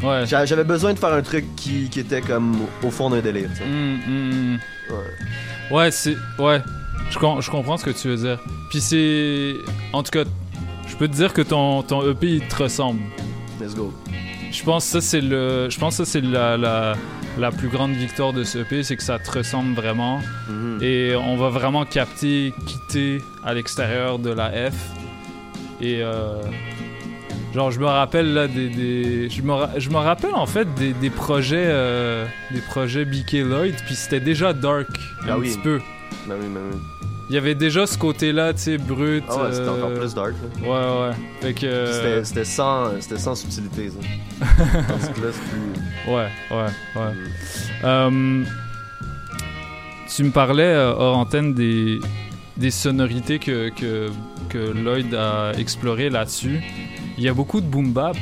Ouais. 0.02 0.26
J'a- 0.26 0.44
J'avais 0.46 0.64
besoin 0.64 0.94
de 0.94 0.98
faire 0.98 1.12
un 1.12 1.22
truc 1.22 1.44
qui, 1.56 1.88
qui 1.90 2.00
était 2.00 2.20
comme 2.22 2.56
au 2.82 2.90
fond 2.90 3.10
d'un 3.10 3.20
délire, 3.20 3.50
tu 3.56 3.62
hmm, 3.64 3.98
hmm. 4.06 4.58
Ouais. 4.90 5.76
Ouais, 5.76 5.90
c'est. 5.90 6.16
Ouais. 6.38 6.62
Je, 7.10 7.18
com- 7.18 7.40
je 7.42 7.50
comprends 7.50 7.76
ce 7.76 7.84
que 7.84 7.90
tu 7.90 8.08
veux 8.08 8.16
dire. 8.16 8.38
Puis 8.70 8.80
c'est. 8.80 9.54
En 9.92 10.02
tout 10.02 10.10
cas, 10.10 10.24
je 10.88 10.96
peux 10.96 11.08
te 11.08 11.12
dire 11.14 11.32
que 11.32 11.42
ton, 11.42 11.82
ton 11.82 12.08
EP 12.08 12.26
il 12.28 12.46
te 12.48 12.62
ressemble. 12.62 13.00
Let's 13.60 13.74
go. 13.74 13.92
Je 14.52 14.62
pense 14.64 14.84
que 14.86 14.90
ça 14.92 15.00
c'est 15.00 15.20
le. 15.20 15.68
Je 15.68 15.78
pense 15.78 15.98
que 15.98 16.04
ça 16.04 16.10
c'est 16.12 16.20
la, 16.20 16.56
la, 16.56 16.94
la 17.38 17.50
plus 17.50 17.68
grande 17.68 17.92
victoire 17.92 18.32
de 18.32 18.44
ce 18.44 18.58
EP, 18.58 18.82
c'est 18.82 18.96
que 18.96 19.02
ça 19.02 19.18
te 19.18 19.30
ressemble 19.30 19.74
vraiment. 19.74 20.20
Mhm. 20.48 20.78
Et 20.82 21.14
on 21.16 21.36
va 21.36 21.48
vraiment 21.48 21.84
capter, 21.84 22.52
quitter 22.66 23.22
à 23.44 23.54
l'extérieur 23.54 24.18
de 24.18 24.30
la 24.30 24.70
F. 24.70 24.74
Et 25.80 26.02
euh, 26.02 26.40
genre, 27.54 27.70
je 27.70 27.80
me 27.80 27.86
rappelle 27.86 28.34
là 28.34 28.46
des. 28.48 28.68
des- 28.68 29.30
je, 29.30 29.42
me 29.42 29.52
ra- 29.52 29.70
je 29.78 29.88
me 29.90 29.96
rappelle 29.96 30.34
en 30.34 30.46
fait 30.46 30.66
des, 30.74 30.92
des 30.92 31.10
projets. 31.10 31.64
euh, 31.66 32.26
des 32.50 32.60
projets 32.60 33.04
BK 33.04 33.32
Lloyd, 33.44 33.74
puis 33.86 33.94
c'était 33.94 34.20
déjà 34.20 34.52
dark 34.52 34.88
Ah 35.26 35.32
un 35.34 35.38
oui. 35.38 35.50
petit 35.50 35.58
peu. 35.58 35.80
Ben 36.26 36.34
oui, 36.40 36.46
ben 36.52 36.60
oui. 36.72 36.78
Il 37.30 37.34
y 37.34 37.38
avait 37.38 37.54
déjà 37.54 37.86
ce 37.86 37.96
côté-là, 37.96 38.52
tu 38.54 38.60
sais, 38.62 38.76
brut. 38.76 39.22
Ah 39.28 39.36
ouais, 39.44 39.52
c'était 39.52 39.62
euh, 39.68 39.76
encore 39.78 39.94
plus 39.94 40.14
dark, 40.14 40.32
là. 40.62 40.68
Ouais, 40.68 41.08
ouais. 41.10 41.14
Fait 41.40 41.54
que. 41.54 41.64
euh, 41.66 42.24
C'était- 42.24 42.44
sans, 42.44 42.90
c'était 43.00 43.18
sans 43.18 43.36
subtilité, 43.36 43.90
ça. 43.90 44.46
Tandis 44.88 45.12
que 45.12 45.26
là, 45.26 45.32
c'est 45.32 45.42
plus. 46.04 46.12
Ouais, 46.12 46.28
ouais, 46.50 46.66
ouais. 46.96 47.12
Euh, 47.84 48.44
tu 50.14 50.24
me 50.24 50.30
parlais 50.32 50.64
euh, 50.64 50.92
hors 50.92 51.16
antenne 51.18 51.54
des, 51.54 52.00
des 52.56 52.70
sonorités 52.72 53.38
que, 53.38 53.68
que, 53.70 54.08
que 54.48 54.58
Lloyd 54.58 55.14
a 55.14 55.52
explorées 55.56 56.10
là-dessus. 56.10 56.60
Il 57.16 57.22
y 57.22 57.28
a 57.28 57.32
beaucoup 57.34 57.60
de 57.60 57.66
boom 57.66 57.92
bap. 57.92 58.16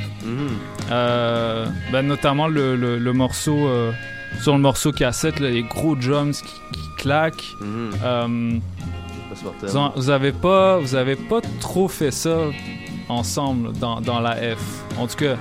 Euh, 0.91 1.67
ben, 1.93 2.03
notamment 2.03 2.47
le, 2.49 2.77
le, 2.77 2.99
le 2.99 3.13
morceau. 3.15 3.69
euh, 3.69 3.91
sur 4.43 4.53
le 4.53 4.59
morceau 4.61 4.93
cassette, 4.93 5.41
là, 5.41 5.49
les 5.49 5.63
gros 5.63 5.97
drums 5.97 6.43
qui, 6.43 6.53
qui 6.79 6.89
claquent. 6.99 7.47
Euh, 7.63 8.29
mortel. 8.29 8.61
Vous, 9.63 9.77
en- 9.77 9.93
vous 9.95 10.11
avez 10.11 10.33
pas, 10.33 10.79
vous 10.79 10.95
avez 10.95 11.17
pas 11.17 11.41
trop 11.61 11.89
fait 11.89 12.11
ça 12.11 12.37
ensemble 13.09 13.73
dans, 13.79 14.01
dans 14.01 14.21
la 14.21 14.35
F. 14.57 14.85
En 14.99 15.07
tout 15.07 15.17
cas. 15.17 15.37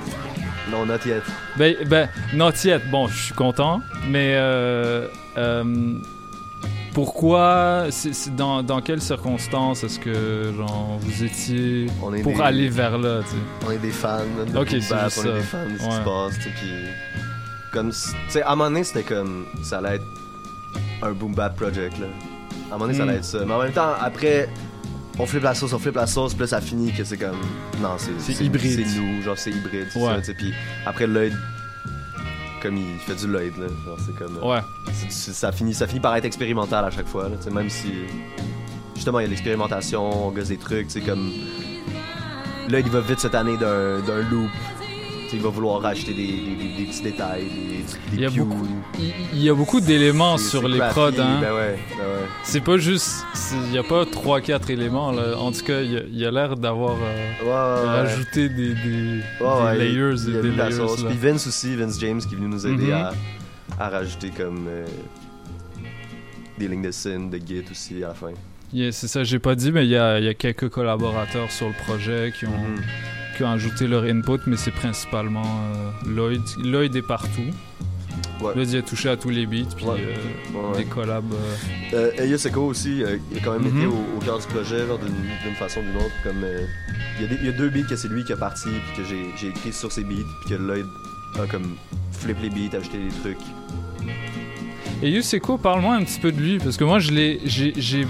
Non, 0.71 0.85
not 0.85 0.97
yet. 1.05 1.21
Ben, 1.57 1.75
ben, 1.87 2.09
not 2.33 2.51
yet. 2.65 2.81
Bon, 2.91 3.07
je 3.07 3.23
suis 3.25 3.33
content, 3.33 3.79
mais 4.09 4.33
euh, 4.35 5.07
euh, 5.37 5.93
pourquoi, 6.93 7.85
c'est, 7.91 8.13
c'est 8.13 8.35
dans, 8.35 8.63
dans 8.63 8.81
quelles 8.81 9.01
circonstances 9.01 9.83
est-ce 9.83 9.99
que 9.99 10.51
genre 10.57 10.97
vous 10.99 11.23
étiez 11.23 11.87
On 12.01 12.13
est 12.13 12.21
pour 12.23 12.33
des- 12.33 12.41
aller 12.41 12.69
vers 12.69 12.97
là, 12.97 13.21
tu 13.23 13.29
sais? 13.29 13.35
On 13.67 13.71
est 13.71 13.77
des 13.77 13.91
fans 13.91 14.19
de 14.51 14.57
Ok, 14.57 14.67
c'est 14.71 14.77
on 14.93 15.09
ça. 15.09 15.29
est 15.29 15.33
des 15.35 15.39
fans 15.41 15.65
de 15.65 15.77
ce 15.77 15.83
qui 15.83 15.85
Ouais. 15.89 15.91
se 15.95 15.99
passe, 16.01 16.39
tu 16.39 16.49
comme, 17.71 17.91
tu 17.91 17.97
sais, 18.29 18.41
à 18.41 18.47
un 18.51 18.55
moment 18.55 18.69
donné, 18.69 18.83
c'était 18.83 19.03
comme, 19.03 19.45
ça 19.61 19.77
allait 19.77 19.95
être 19.97 20.05
un 21.03 21.11
boom 21.11 21.35
bap 21.35 21.55
project, 21.55 21.99
là. 21.99 22.07
À 22.69 22.75
un 22.75 22.77
moment 22.77 22.85
donné, 22.85 22.97
ça 22.97 23.05
Mm. 23.05 23.09
allait 23.09 23.17
être 23.19 23.25
ça. 23.25 23.39
Mais 23.45 23.53
en 23.53 23.61
même 23.61 23.71
temps, 23.71 23.93
après, 24.01 24.49
on 25.19 25.25
flippe 25.25 25.43
la 25.43 25.55
sauce, 25.55 25.73
on 25.73 25.79
flippe 25.79 25.95
la 25.95 26.07
sauce, 26.07 26.33
puis 26.33 26.41
là, 26.41 26.47
ça 26.47 26.61
finit 26.61 26.91
que 26.93 27.03
c'est 27.03 27.17
comme, 27.17 27.37
non, 27.81 27.91
c'est 27.97 28.11
C'est 28.19 28.43
hybride. 28.43 28.85
C'est 28.85 28.99
nous, 28.99 29.21
genre, 29.21 29.37
c'est 29.37 29.51
hybride, 29.51 29.87
c'est 29.91 29.99
Ouais. 29.99 30.21
ça, 30.23 30.33
puis 30.33 30.53
après, 30.85 31.07
Lloyd, 31.07 31.33
comme 32.61 32.77
il 32.77 32.97
fait 32.99 33.15
du 33.15 33.27
Lloyd, 33.31 33.53
là, 33.57 33.67
genre, 33.85 33.97
c'est 34.05 34.15
comme, 34.17 34.37
Ouais. 34.43 34.59
ça 35.09 35.51
finit, 35.51 35.73
ça 35.73 35.87
finit 35.87 35.99
par 36.01 36.15
être 36.15 36.25
expérimental 36.25 36.83
à 36.85 36.91
chaque 36.91 37.07
fois, 37.07 37.29
là, 37.29 37.51
même 37.51 37.69
si, 37.69 37.91
justement, 38.95 39.19
il 39.19 39.23
y 39.23 39.25
a 39.25 39.27
de 39.27 39.31
l'expérimentation, 39.33 40.27
on 40.27 40.31
gosse 40.31 40.49
des 40.49 40.57
trucs, 40.57 40.87
tu 40.87 40.99
sais, 40.99 41.01
comme, 41.01 41.31
Là, 42.69 42.79
il 42.81 42.89
va 42.89 42.99
vite 42.99 43.19
cette 43.21 43.33
année 43.35 43.55
d'un 43.55 44.01
d'un 44.01 44.21
loop. 44.29 44.49
Il 45.33 45.41
va 45.41 45.49
vouloir 45.49 45.81
rajouter 45.81 46.13
des, 46.13 46.25
des- 46.25 46.55
des- 46.55 46.77
des 46.77 46.83
petits 46.85 47.01
détails, 47.03 47.43
des, 47.43 47.85
Il 48.13 48.21
y 48.21 48.25
a 48.25 48.29
beaucoup, 48.29 48.67
il, 49.33 49.39
y 49.43 49.49
a 49.49 49.53
beaucoup 49.53 49.81
d'éléments 49.81 50.37
sur 50.37 50.67
les 50.67 50.79
prods, 50.79 51.07
hein. 51.19 51.39
Ben 51.41 51.53
ouais, 51.53 51.77
ben 51.89 51.97
ouais. 51.97 52.27
C'est 52.43 52.61
pas 52.63 52.77
juste, 52.77 53.25
il 53.67 53.73
y 53.73 53.77
a 53.77 53.83
pas 53.83 54.03
3-4 54.05 54.71
éléments 54.71 55.11
là. 55.11 55.37
En 55.37 55.51
tout 55.51 55.63
cas, 55.65 55.81
il 55.81 56.15
y 56.17 56.25
a- 56.25 56.31
l'air 56.31 56.55
d'avoir 56.55 56.95
euh, 57.01 57.43
Ouais, 57.43 57.87
rajouté 57.87 58.47
des, 58.49 58.73
layers 58.73 60.15
il- 60.27 60.35
et 60.37 60.41
des 60.41 60.51
layers. 60.51 60.71
sauce. 60.71 61.03
Puis 61.03 61.17
Vince 61.17 61.45
aussi, 61.47 61.75
Vince 61.75 61.99
James 61.99 62.19
qui 62.21 62.33
est 62.33 62.37
venu 62.37 62.47
nous 62.47 62.65
aider 62.65 62.87
Mhm. 62.87 62.93
à, 62.93 63.13
à 63.79 63.89
rajouter 63.89 64.29
comme 64.29 64.65
euh, 64.67 64.85
des 66.57 66.67
lignes 66.67 66.83
de 66.83 66.91
synth, 66.91 67.29
de 67.29 67.37
git 67.37 67.63
aussi 67.69 68.03
à 68.03 68.07
la 68.09 68.13
fin. 68.13 68.31
Yeah, 68.73 68.91
c'est 68.91 69.07
ça, 69.07 69.23
j'ai 69.23 69.39
pas 69.39 69.55
dit, 69.55 69.71
mais 69.71 69.85
il 69.85 69.91
y 69.91 69.95
a, 69.97 70.19
y 70.19 70.27
a 70.27 70.33
quelques 70.33 70.69
collaborateurs 70.69 71.51
sur 71.51 71.67
le 71.67 71.73
projet 71.85 72.33
qui 72.37 72.45
ont, 72.45 72.49
Mhm. 72.49 72.81
Qui 73.37 73.43
ont 73.43 73.51
ajouté 73.51 73.87
leur 73.87 74.03
input, 74.03 74.39
mais 74.47 74.57
c'est 74.57 74.71
principalement 74.71 75.43
euh, 75.45 75.91
Lloyd. 76.09 76.41
Lloyd 76.63 76.95
est 76.95 77.01
partout. 77.07 77.51
Ouais. 78.41 78.53
Lloyd 78.55 78.69
il 78.71 78.77
a 78.77 78.81
touché 78.81 79.09
à 79.09 79.17
tous 79.17 79.29
les 79.29 79.45
beats, 79.45 79.73
puis 79.75 79.85
Ouais. 79.85 79.99
euh, 79.99 80.71
Ouais, 80.71 80.77
des 80.79 80.85
collabs. 80.85 81.23
euh, 81.93 82.11
Euh, 82.19 82.23
Eya 82.25 82.37
Seko 82.37 82.61
aussi, 82.65 83.03
euh, 83.03 83.17
il 83.31 83.37
a 83.37 83.41
quand 83.41 83.53
même 83.53 83.63
Mhm. 83.71 83.77
été 83.77 83.85
au, 83.87 83.93
au 84.17 84.19
cœur 84.23 84.39
du 84.39 84.47
projet 84.47 84.81
d'une 85.45 85.55
façon 85.55 85.79
ou 85.79 85.83
d'une 85.83 85.95
autre. 85.97 86.15
Comme, 86.23 86.43
euh, 86.43 86.65
il, 87.17 87.23
y 87.23 87.25
a 87.25 87.29
des- 87.29 87.35
il 87.41 87.45
y 87.45 87.49
a 87.49 87.51
deux 87.53 87.69
beats 87.69 87.87
que 87.87 87.95
c'est 87.95 88.07
lui 88.09 88.23
qui 88.25 88.33
a 88.33 88.37
parti, 88.37 88.69
puis 88.93 89.03
que 89.03 89.09
j'ai 89.39 89.47
écrit 89.47 89.71
sur 89.73 89.91
ses 89.91 90.03
beats, 90.03 90.15
puis 90.45 90.55
que 90.55 90.61
Lloyd 90.61 90.85
a 91.41 91.45
comme 91.47 91.75
flip 92.11 92.37
les 92.41 92.49
beats, 92.49 92.75
ajouter 92.77 92.97
des 92.97 93.15
trucs. 93.21 93.37
Et 95.03 95.11
Yuseko, 95.11 95.57
parle-moi 95.57 95.95
un 95.95 96.03
petit 96.03 96.19
peu 96.19 96.31
de 96.31 96.39
lui, 96.41 96.57
parce 96.57 96.75
que 96.77 96.83
moi, 96.83 96.99
je 96.99 97.11
l'ai, 97.11 97.39
j'ai 97.45 98.07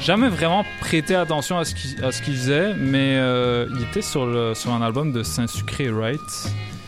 jamais 0.00 0.28
vraiment 0.28 0.64
prêté 0.80 1.14
attention 1.14 1.58
à 1.58 1.64
ce 1.64 1.74
qu'il, 1.74 2.34
faisait, 2.34 2.74
mais 2.74 3.16
euh, 3.16 3.66
il 3.76 3.82
était 3.82 4.02
sur, 4.02 4.26
le, 4.26 4.54
sur 4.54 4.72
un 4.72 4.82
album 4.82 5.12
de 5.12 5.22
Saint-Sucré, 5.22 5.90
right? 5.90 6.20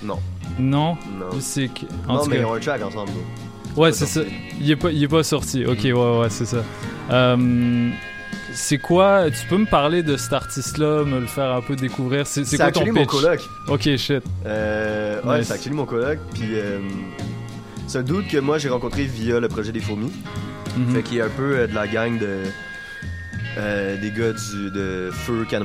Non. 0.02 0.18
Non? 0.58 0.96
Non. 1.18 1.26
C'est 1.40 1.70
Non, 2.08 2.24
mais 2.26 2.36
cas- 2.36 2.42
ils 2.42 2.44
ont 2.44 2.54
un 2.54 2.60
track 2.60 2.82
ensemble. 2.82 3.12
Ouais, 3.76 3.92
c'est 3.92 4.06
ça. 4.06 4.20
Il 4.60 4.70
est 4.70 4.76
pas, 4.76 4.90
il 4.90 5.02
est 5.02 5.08
pas 5.08 5.22
sorti. 5.22 5.66
Ok, 5.66 5.80
ouais, 5.84 5.92
ouais, 5.92 6.30
c'est 6.30 6.46
ça. 6.46 6.62
Euh, 7.10 7.90
c'est 8.54 8.78
quoi 8.78 9.30
Tu 9.30 9.46
peux 9.48 9.58
me 9.58 9.66
parler 9.66 10.02
de 10.02 10.16
cet 10.16 10.32
artiste-là, 10.32 11.04
me 11.04 11.20
le 11.20 11.26
faire 11.26 11.52
un 11.52 11.60
peu 11.60 11.76
découvrir? 11.76 12.26
C'est, 12.26 12.42
quoi 12.44 12.56
ton 12.58 12.80
actually 12.80 12.90
mon 12.92 13.00
pitch? 13.02 13.10
coloc. 13.10 13.40
Ok, 13.68 13.82
shit. 13.98 14.22
Euh, 14.46 15.20
ouais, 15.22 15.38
Nice. 15.38 15.48
c'est 15.48 15.54
actually 15.54 15.76
mon 15.76 15.84
coloc. 15.84 16.18
Puis 16.32 16.48
euh, 16.54 16.78
c'est 17.86 17.98
un 17.98 18.02
dude 18.02 18.28
que 18.28 18.38
moi 18.38 18.56
j'ai 18.56 18.70
rencontré 18.70 19.04
via 19.04 19.40
le 19.40 19.48
projet 19.48 19.72
des 19.72 19.80
fourmis. 19.80 20.10
Mhm. 20.78 20.94
Fait 20.94 21.02
qu'il 21.02 21.18
est 21.18 21.22
un 21.22 21.28
peu 21.28 21.68
de 21.68 21.74
la 21.74 21.86
gang 21.86 22.18
de. 22.18 22.44
Euh, 23.58 24.00
des 24.00 24.10
gars 24.10 24.32
du, 24.32 24.70
de 24.70 25.10
Feu 25.12 25.44
Crew. 25.48 25.58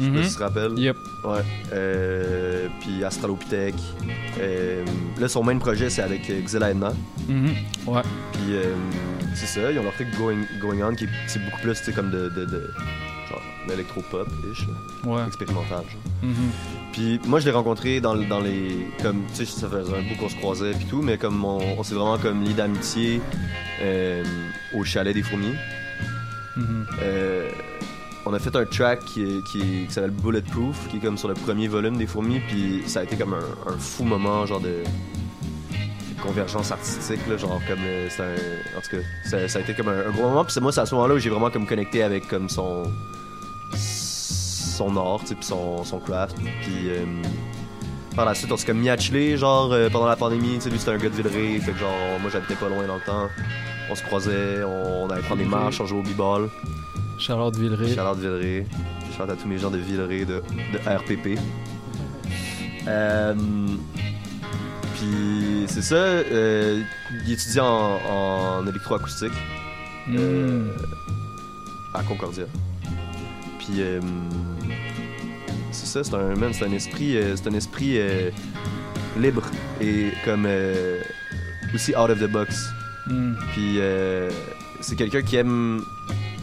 Je 0.00 0.04
sais 0.06 0.10
Mhm. 0.10 0.16
pas 0.16 0.22
si 0.24 0.30
tu 0.30 0.36
te 0.36 0.42
rappelles. 0.42 0.78
Yep. 0.78 0.96
Ouais. 1.24 1.40
Euh, 1.72 2.66
puis 2.80 3.04
Astralopithèque. 3.04 3.74
Euh, 4.40 4.84
là, 5.20 5.28
son 5.28 5.44
main 5.44 5.58
projet, 5.58 5.90
c'est 5.90 6.02
avec 6.02 6.28
euh, 6.30 6.40
Xela 6.42 6.70
Edna. 6.70 6.92
Mhm. 7.28 7.50
Ouais. 7.86 8.00
Puis 8.32 8.54
euh, 8.54 8.74
c'est 9.34 9.46
ça, 9.46 9.70
ils 9.70 9.78
ont 9.78 9.82
leur 9.84 9.92
truc 9.94 10.08
Going, 10.18 10.38
going 10.60 10.82
On 10.82 10.94
qui 10.94 11.04
est, 11.04 11.08
c'est 11.26 11.44
beaucoup 11.44 11.60
plus, 11.60 11.74
tu 11.78 11.84
sais, 11.84 11.92
comme 11.92 12.10
de. 12.10 12.30
de, 12.30 12.46
de 12.46 12.70
genre, 13.28 13.42
là. 15.04 15.10
Ouais. 15.12 15.26
Expérimental, 15.26 15.84
genre. 15.90 16.00
Mhm. 16.22 16.50
Puis 16.92 17.20
moi, 17.26 17.38
je 17.40 17.44
l'ai 17.44 17.52
rencontré 17.52 18.00
dans, 18.00 18.16
dans 18.16 18.40
les. 18.40 18.88
Comme, 19.02 19.22
tu 19.34 19.44
sais, 19.44 19.46
ça 19.46 19.68
faisait 19.68 19.92
un 19.94 20.02
bout 20.02 20.16
qu'on 20.18 20.28
se 20.30 20.36
croisait, 20.36 20.72
puis 20.72 20.86
tout, 20.86 21.02
mais 21.02 21.18
comme 21.18 21.44
on, 21.44 21.58
on 21.78 21.82
s'est 21.82 21.94
vraiment 21.94 22.18
comme 22.18 22.42
lié 22.42 22.54
d'amitié 22.54 23.20
au 24.74 24.84
chalet 24.84 25.14
des 25.14 25.22
fourmis. 25.22 25.54
Euh, 27.02 27.50
on 28.24 28.32
a 28.34 28.38
fait 28.38 28.54
un 28.54 28.64
track 28.64 29.04
qui, 29.04 29.86
s'appelle 29.88 30.10
Bulletproof, 30.10 30.88
qui 30.88 30.98
est 30.98 31.00
comme 31.00 31.18
sur 31.18 31.28
le 31.28 31.34
premier 31.34 31.68
volume 31.68 31.96
des 31.96 32.06
fourmis, 32.06 32.40
puis 32.40 32.82
ça 32.86 33.00
a 33.00 33.02
été 33.04 33.16
comme 33.16 33.34
un, 33.34 33.78
fou 33.78 34.04
moment, 34.04 34.46
genre 34.46 34.60
de, 34.60 34.82
convergence 36.22 36.70
artistique, 36.70 37.20
genre 37.36 37.60
comme. 37.68 37.80
euh, 37.84 38.08
un- 38.20 38.78
en 38.78 38.80
tout 38.80 38.96
cas, 38.96 39.48
ça, 39.48 39.58
a 39.58 39.60
été 39.60 39.74
comme 39.74 39.88
un, 39.88 40.06
un 40.06 40.10
gros 40.10 40.22
moment, 40.22 40.44
puis 40.44 40.52
c'est 40.52 40.60
moi, 40.60 40.70
c'est 40.72 40.80
à 40.80 40.86
ce 40.86 40.94
moment-là 40.94 41.14
où 41.14 41.18
j'ai 41.18 41.30
vraiment 41.30 41.50
comme 41.50 41.66
connecté 41.66 42.02
avec 42.04 42.28
comme 42.28 42.48
son. 42.48 42.84
son 43.74 44.96
art, 44.96 45.20
puis 45.24 45.36
son, 45.40 45.84
son 45.84 45.98
craft, 45.98 46.36
puis. 46.36 46.90
euh, 46.90 47.04
par 48.14 48.26
la 48.26 48.34
suite, 48.34 48.52
on 48.52 48.58
s'est 48.58 48.66
comme 48.66 48.78
mis 48.78 49.36
genre, 49.38 49.74
pendant 49.90 50.06
la 50.06 50.16
pandémie, 50.16 50.56
tu 50.56 50.60
sais, 50.60 50.70
lui 50.70 50.78
c'était 50.78 50.90
un 50.90 50.98
gars 50.98 51.08
de 51.08 51.14
Villeray, 51.14 51.58
fait 51.60 51.72
que 51.72 51.78
genre, 51.78 51.90
moi 52.20 52.30
j'habitais 52.30 52.56
pas 52.56 52.68
loin 52.68 52.86
dans 52.86 52.96
le 52.96 53.00
temps. 53.00 53.28
On 53.92 53.94
se 53.94 54.02
croisait, 54.04 54.64
on, 54.64 55.04
on 55.04 55.10
allait 55.10 55.20
prendre 55.20 55.42
des 55.42 55.48
marches, 55.48 55.78
on 55.82 55.84
jouait 55.84 55.98
au 55.98 56.02
b-ball. 56.02 56.48
Charlotte 57.18 57.54
Villeray. 57.58 57.94
Charlotte 57.94 58.18
Villeray. 58.20 58.66
Shout 59.14 59.30
à 59.30 59.36
tous 59.36 59.46
mes 59.46 59.58
gens 59.58 59.70
de 59.70 59.76
Villeray, 59.76 60.24
de, 60.24 60.42
de 60.72 60.78
RPP. 60.78 61.38
Euh, 62.88 63.34
puis 64.94 65.66
c'est 65.66 65.82
ça, 65.82 65.96
euh, 65.96 66.82
il 67.26 67.32
étudie 67.32 67.60
en, 67.60 67.98
en 68.08 68.66
électroacoustique 68.66 69.34
euh, 70.08 70.66
à 71.92 72.02
Concordia. 72.02 72.44
Puis 73.58 73.82
c'est 75.70 75.86
ça, 75.86 76.02
c'est 76.02 76.14
un, 76.14 76.34
man, 76.34 76.54
c'est 76.54 76.64
un 76.64 76.72
esprit, 76.72 77.18
c'est 77.36 77.46
un 77.46 77.54
esprit 77.54 77.98
libre 79.18 79.42
et 79.82 80.12
comme 80.24 80.48
aussi 81.74 81.94
out 81.94 82.08
of 82.08 82.18
the 82.20 82.30
box. 82.30 82.72
Mm. 83.06 83.34
Puis 83.52 83.76
euh, 83.78 84.30
c'est 84.80 84.96
quelqu'un 84.96 85.22
qui 85.22 85.36
aime 85.36 85.82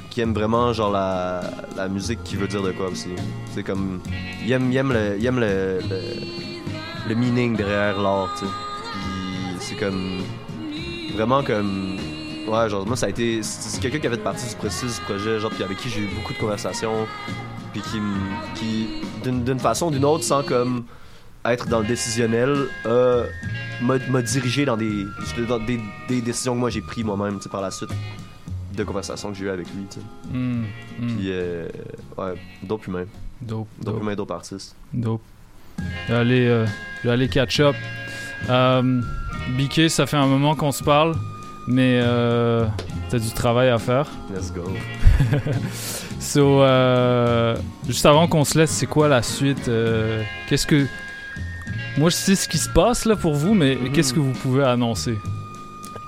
qui 0.09 0.21
aime 0.21 0.33
vraiment 0.33 0.73
genre 0.73 0.91
la, 0.91 1.41
la 1.75 1.87
musique 1.87 2.23
qui 2.23 2.35
veut 2.35 2.47
dire 2.47 2.61
de 2.61 2.71
quoi 2.71 2.87
aussi. 2.87 3.09
C'est 3.51 3.63
comme 3.63 4.01
il 4.43 4.51
aime, 4.51 4.71
il 4.71 4.77
aime 4.77 4.91
le 4.93 5.17
il 5.19 5.25
aime 5.25 5.39
le, 5.39 5.79
le, 7.07 7.15
meaning 7.15 7.55
derrière 7.55 8.01
l'art. 8.01 8.33
Puis 8.35 9.57
c'est 9.59 9.75
comme 9.75 10.21
vraiment 11.13 11.43
comme 11.43 11.97
ouais, 12.47 12.69
genre 12.69 12.85
moi 12.85 12.95
ça 12.95 13.05
a 13.05 13.09
été 13.09 13.41
c'est 13.43 13.79
quelqu'un 13.79 13.99
qui 13.99 14.07
avait 14.07 14.17
fait 14.17 14.23
partie 14.23 14.49
du 14.49 14.55
processus 14.55 14.99
du 14.99 15.05
projet, 15.05 15.39
genre 15.39 15.51
puis 15.51 15.63
avec 15.63 15.77
qui 15.77 15.89
j'ai 15.89 16.01
eu 16.01 16.09
beaucoup 16.15 16.33
de 16.33 16.39
conversations 16.39 17.07
puis 17.71 17.81
qui 17.81 17.99
qui 18.55 18.87
d'une 19.23 19.43
d'une 19.43 19.59
façon 19.59 19.87
ou 19.87 19.91
d'une 19.91 20.05
autre 20.05 20.23
sans 20.23 20.43
comme 20.43 20.85
être 21.53 21.67
dans 21.67 21.79
le 21.79 21.85
décisionnel 21.87 22.55
euh, 22.85 23.25
m'a 23.81 24.21
dirigé 24.21 24.65
dans 24.65 24.77
des, 24.77 25.05
dans 25.47 25.59
des, 25.59 25.79
des 26.07 26.21
décisions 26.21 26.53
que 26.53 26.59
moi 26.59 26.69
j'ai 26.69 26.81
prises 26.81 27.03
moi-même 27.05 27.39
par 27.51 27.61
la 27.61 27.71
suite 27.71 27.89
de 28.75 28.83
conversations 28.83 29.31
que 29.31 29.37
j'ai 29.37 29.45
eues 29.45 29.49
avec 29.49 29.67
lui. 29.67 29.85
Mm, 30.31 30.61
mm. 30.99 31.07
puis 31.07 31.27
euh, 31.31 31.67
ouais 32.17 32.33
dope 32.63 32.87
humain 32.87 33.05
Dope, 33.41 33.67
dope 33.81 33.93
dope. 33.95 34.03
humain 34.03 34.15
dope 34.15 34.31
artiste 34.31 34.75
Dope. 34.93 35.21
Je 36.07 36.13
vais 36.13 36.19
aller, 36.19 36.47
euh, 36.47 36.65
je 37.01 37.07
vais 37.07 37.13
aller 37.13 37.29
catch 37.29 37.59
up. 37.61 37.75
Euh, 38.49 39.01
Biké, 39.57 39.87
ça 39.89 40.05
fait 40.05 40.17
un 40.17 40.27
moment 40.27 40.55
qu'on 40.55 40.71
se 40.73 40.83
parle, 40.83 41.15
mais 41.67 41.99
euh, 42.03 42.65
t'as 43.09 43.19
du 43.19 43.31
travail 43.31 43.69
à 43.69 43.77
faire. 43.77 44.07
let's 44.33 44.51
go 44.51 44.63
So, 46.19 46.61
euh, 46.61 47.55
juste 47.87 48.05
avant 48.05 48.27
qu'on 48.27 48.43
se 48.43 48.57
laisse, 48.57 48.71
c'est 48.71 48.85
quoi 48.85 49.07
la 49.07 49.23
suite 49.23 49.67
euh, 49.69 50.21
Qu'est-ce 50.49 50.67
que. 50.67 50.85
Moi, 51.97 52.09
je 52.09 52.15
sais 52.15 52.35
ce 52.35 52.47
qui 52.47 52.57
se 52.57 52.69
passe 52.69 53.05
là 53.05 53.15
pour 53.15 53.33
vous, 53.33 53.53
mais 53.53 53.75
Mhm. 53.75 53.91
qu'est-ce 53.91 54.13
que 54.13 54.19
vous 54.19 54.31
pouvez 54.31 54.63
annoncer? 54.63 55.17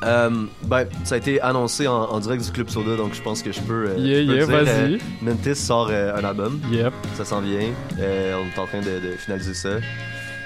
Euh, 0.04 0.30
ben, 0.66 0.86
ça 1.04 1.16
a 1.16 1.18
été 1.20 1.40
annoncé 1.42 1.88
en, 1.88 1.94
en 1.94 2.20
direct 2.20 2.44
du 2.44 2.52
Club 2.52 2.70
Soda, 2.70 2.96
donc 2.96 3.14
je 3.14 3.22
pense 3.22 3.44
que 3.44 3.52
je 3.52 3.60
peux. 3.62 3.90
euh, 3.90 3.98
Yeah, 4.00 4.22
je 4.24 4.28
peux 4.28 4.36
yeah, 4.36 4.46
vas-y. 4.64 4.94
euh, 4.96 4.98
Memphis 5.22 5.56
sort 5.56 5.90
euh, 5.92 6.16
un 6.16 6.24
album. 6.24 6.60
Yep. 6.72 6.92
Ça 7.18 7.26
s'en 7.26 7.42
vient. 7.42 7.70
Euh, 8.00 8.36
on 8.42 8.48
est 8.48 8.60
en 8.60 8.66
train 8.66 8.80
de, 8.80 8.86
de 9.12 9.12
finaliser 9.18 9.54
ça. 9.54 9.70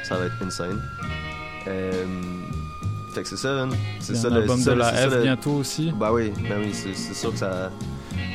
Ça 0.04 0.18
va 0.18 0.26
être 0.26 0.36
insane. 0.46 0.82
Euh, 1.68 1.92
fait 3.14 3.22
que 3.24 3.30
c'est 3.30 3.38
ça. 3.38 3.66
C'est 4.02 4.16
ça 4.16 4.28
un 4.28 4.32
le 4.32 4.42
album 4.42 4.58
c'est 4.58 4.64
ça 4.66 4.72
de 4.74 4.76
la 4.80 4.94
ça 4.94 5.10
F 5.10 5.14
le- 5.14 5.22
bientôt 5.24 5.52
aussi. 5.54 5.94
Bah 5.98 6.10
oui, 6.12 6.34
ben 6.50 6.58
oui, 6.60 6.72
c'est 6.74 7.16
sûr 7.16 7.32
que 7.32 7.38
ça. 7.40 7.72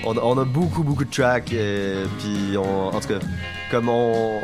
On, 0.05 0.16
on 0.16 0.39
a 0.39 0.44
beaucoup, 0.47 0.82
beaucoup 0.82 1.05
de 1.05 1.10
tracks. 1.10 1.52
euh, 1.52 2.06
puis 2.18 2.56
on, 2.56 2.89
en 2.89 2.98
tout 3.01 3.09
cas, 3.09 3.18
comme 3.70 3.90
on. 3.90 4.40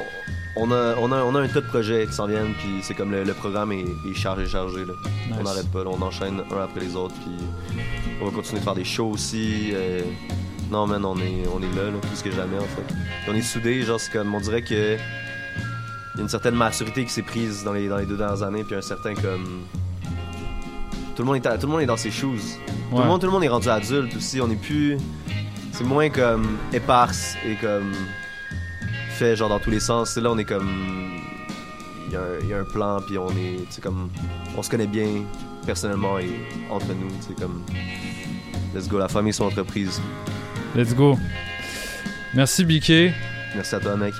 On 0.58 0.70
a, 0.70 0.94
on, 0.98 1.12
a, 1.12 1.22
on 1.22 1.34
a 1.34 1.40
un 1.42 1.48
tas 1.48 1.60
de 1.60 1.66
projets 1.66 2.06
qui 2.06 2.14
s'en 2.14 2.26
viennent, 2.26 2.54
puis 2.58 2.78
c'est 2.82 2.94
comme 2.94 3.10
le, 3.10 3.24
le 3.24 3.34
programme 3.34 3.72
est, 3.72 3.84
est 4.08 4.14
chargé, 4.14 4.46
chargé. 4.46 4.86
Là. 4.86 4.94
Nice. 5.28 5.36
On 5.38 5.42
n'arrête 5.42 5.70
pas, 5.70 5.84
là, 5.84 5.90
on 5.92 6.00
enchaîne 6.00 6.40
un 6.50 6.62
après 6.64 6.80
les 6.80 6.96
autres, 6.96 7.14
puis 7.16 7.36
on 8.22 8.24
va 8.26 8.30
continuer 8.30 8.60
de 8.60 8.64
faire 8.64 8.74
des 8.74 8.84
shows 8.84 9.10
aussi. 9.10 9.70
euh, 9.74 10.00
non, 10.70 10.86
man, 10.86 11.04
on 11.04 11.16
est, 11.18 11.44
on 11.54 11.58
est 11.60 11.76
là, 11.76 11.90
là, 11.90 11.98
plus 12.00 12.22
que 12.22 12.30
jamais, 12.34 12.56
en 12.58 12.62
fait. 12.62 12.82
Puis 12.86 12.96
on 13.30 13.34
est 13.34 13.42
soudés, 13.42 13.82
genre, 13.82 14.00
c'est 14.00 14.10
comme, 14.12 14.34
on 14.34 14.40
dirait 14.40 14.62
que 14.62 14.94
y 14.94 16.18
a 16.18 16.22
une 16.22 16.28
certaine 16.30 16.54
maturité 16.54 17.04
qui 17.04 17.10
s'est 17.12 17.20
prise 17.22 17.62
dans 17.62 17.72
les, 17.74 17.88
dans 17.88 17.98
les 17.98 18.06
deux 18.06 18.16
dernières 18.16 18.42
années, 18.42 18.64
puis 18.64 18.74
un 18.76 18.80
certain, 18.80 19.14
comme... 19.14 19.60
Tout 21.14 21.22
le 21.22 21.26
monde 21.26 21.36
est, 21.36 21.46
à- 21.46 21.56
tout 21.58 21.66
le 21.66 21.72
monde 21.72 21.82
est 21.82 21.86
dans 21.86 21.96
ses 21.98 22.10
shoes. 22.10 22.38
Tout, 22.90 22.96
le 22.98 23.04
monde, 23.04 23.20
tout 23.20 23.26
le 23.26 23.32
monde 23.32 23.44
est 23.44 23.48
rendu 23.48 23.68
adulte 23.68 24.16
aussi, 24.16 24.40
on 24.40 24.50
est 24.50 24.56
plus... 24.60 24.96
C'est 25.72 25.84
moins 25.84 26.08
comme 26.08 26.56
éparse 26.72 27.34
et 27.46 27.54
comme 27.56 27.92
fait 29.16 29.36
genre 29.36 29.48
dans 29.48 29.58
tous 29.58 29.70
les 29.70 29.80
sens. 29.80 30.10
C'est 30.10 30.20
là 30.20 30.30
on 30.30 30.38
est 30.38 30.44
comme 30.44 30.68
il 32.06 32.12
y, 32.12 32.16
a 32.16 32.20
un- 32.20 32.38
il 32.42 32.48
y 32.48 32.54
a 32.54 32.58
un 32.60 32.64
plan 32.64 33.00
puis 33.06 33.18
on 33.18 33.28
est 33.30 33.56
tu 33.68 33.72
sais 33.72 33.80
comme 33.80 34.08
on 34.56 34.62
se 34.62 34.70
connaît 34.70 34.86
bien 34.86 35.08
personnellement 35.64 36.18
et 36.18 36.30
entre 36.70 36.86
nous, 36.88 37.08
tu 37.20 37.28
sais 37.28 37.34
comme 37.40 37.62
let's 38.74 38.88
go 38.88 38.98
la 38.98 39.08
famille 39.08 39.32
son 39.32 39.44
entreprise. 39.44 40.00
Let's 40.74 40.94
go. 40.94 41.18
Merci 42.34 42.64
Biké. 42.64 43.12
Merci 43.54 43.74
à 43.74 43.80
toi 43.80 43.96
mec. 43.96 44.12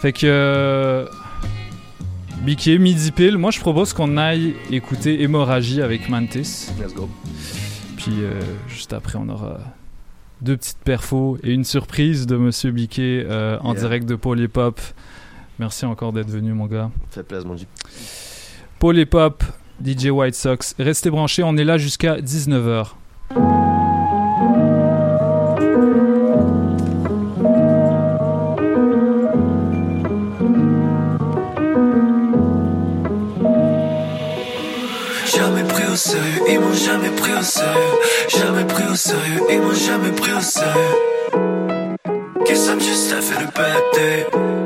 Fait 0.00 0.12
que. 0.12 0.26
euh, 0.26 1.06
Biké, 2.42 2.78
midi 2.78 3.10
pile. 3.10 3.36
Moi, 3.36 3.50
je 3.50 3.58
propose 3.58 3.92
qu'on 3.92 4.16
aille 4.16 4.54
écouter 4.70 5.22
Hémorragie 5.22 5.82
avec 5.82 6.08
Mantis. 6.08 6.68
Let's 6.80 6.94
go. 6.94 7.08
Puis, 7.96 8.12
euh, 8.22 8.40
juste 8.68 8.92
après, 8.92 9.18
on 9.20 9.28
aura 9.28 9.58
deux 10.40 10.56
petites 10.56 10.78
perfos 10.78 11.38
et 11.42 11.52
une 11.52 11.64
surprise 11.64 12.26
de 12.26 12.36
Monsieur 12.36 12.70
Biké 12.70 13.24
euh, 13.28 13.58
en 13.60 13.72
Yeah. 13.72 13.80
direct 13.82 14.06
de 14.08 14.14
Polypop. 14.14 14.80
Merci 15.58 15.84
encore 15.86 16.12
d'être 16.12 16.30
venu, 16.30 16.52
mon 16.52 16.66
gars. 16.66 16.90
Fait 17.10 17.22
plaisir 17.24 17.48
mon 17.48 17.56
G. 17.56 17.66
Polypop, 18.78 19.42
DJ 19.84 20.06
White 20.10 20.34
Sox. 20.36 20.74
Restez 20.78 21.10
branchés, 21.10 21.42
on 21.42 21.56
est 21.56 21.64
là 21.64 21.78
jusqu'à 21.78 22.20
19h. 22.20 22.94
Ils 36.48 36.60
m'ont 36.60 36.72
jamais 36.72 37.10
pris 37.10 37.32
au 37.34 37.42
sérieux. 37.42 37.98
Jamais 38.28 38.64
pris 38.64 38.84
au 38.90 38.94
sérieux, 38.94 39.42
ils 39.50 39.60
m'ont 39.60 39.74
jamais 39.74 40.12
pris 40.12 40.32
au 40.32 40.40
sérieux. 40.40 41.96
Qui 42.46 42.56
sommes 42.56 42.80
juste 42.80 43.12
à 43.12 43.20
faire 43.20 43.40
le 43.40 43.46
péter. 43.46 44.57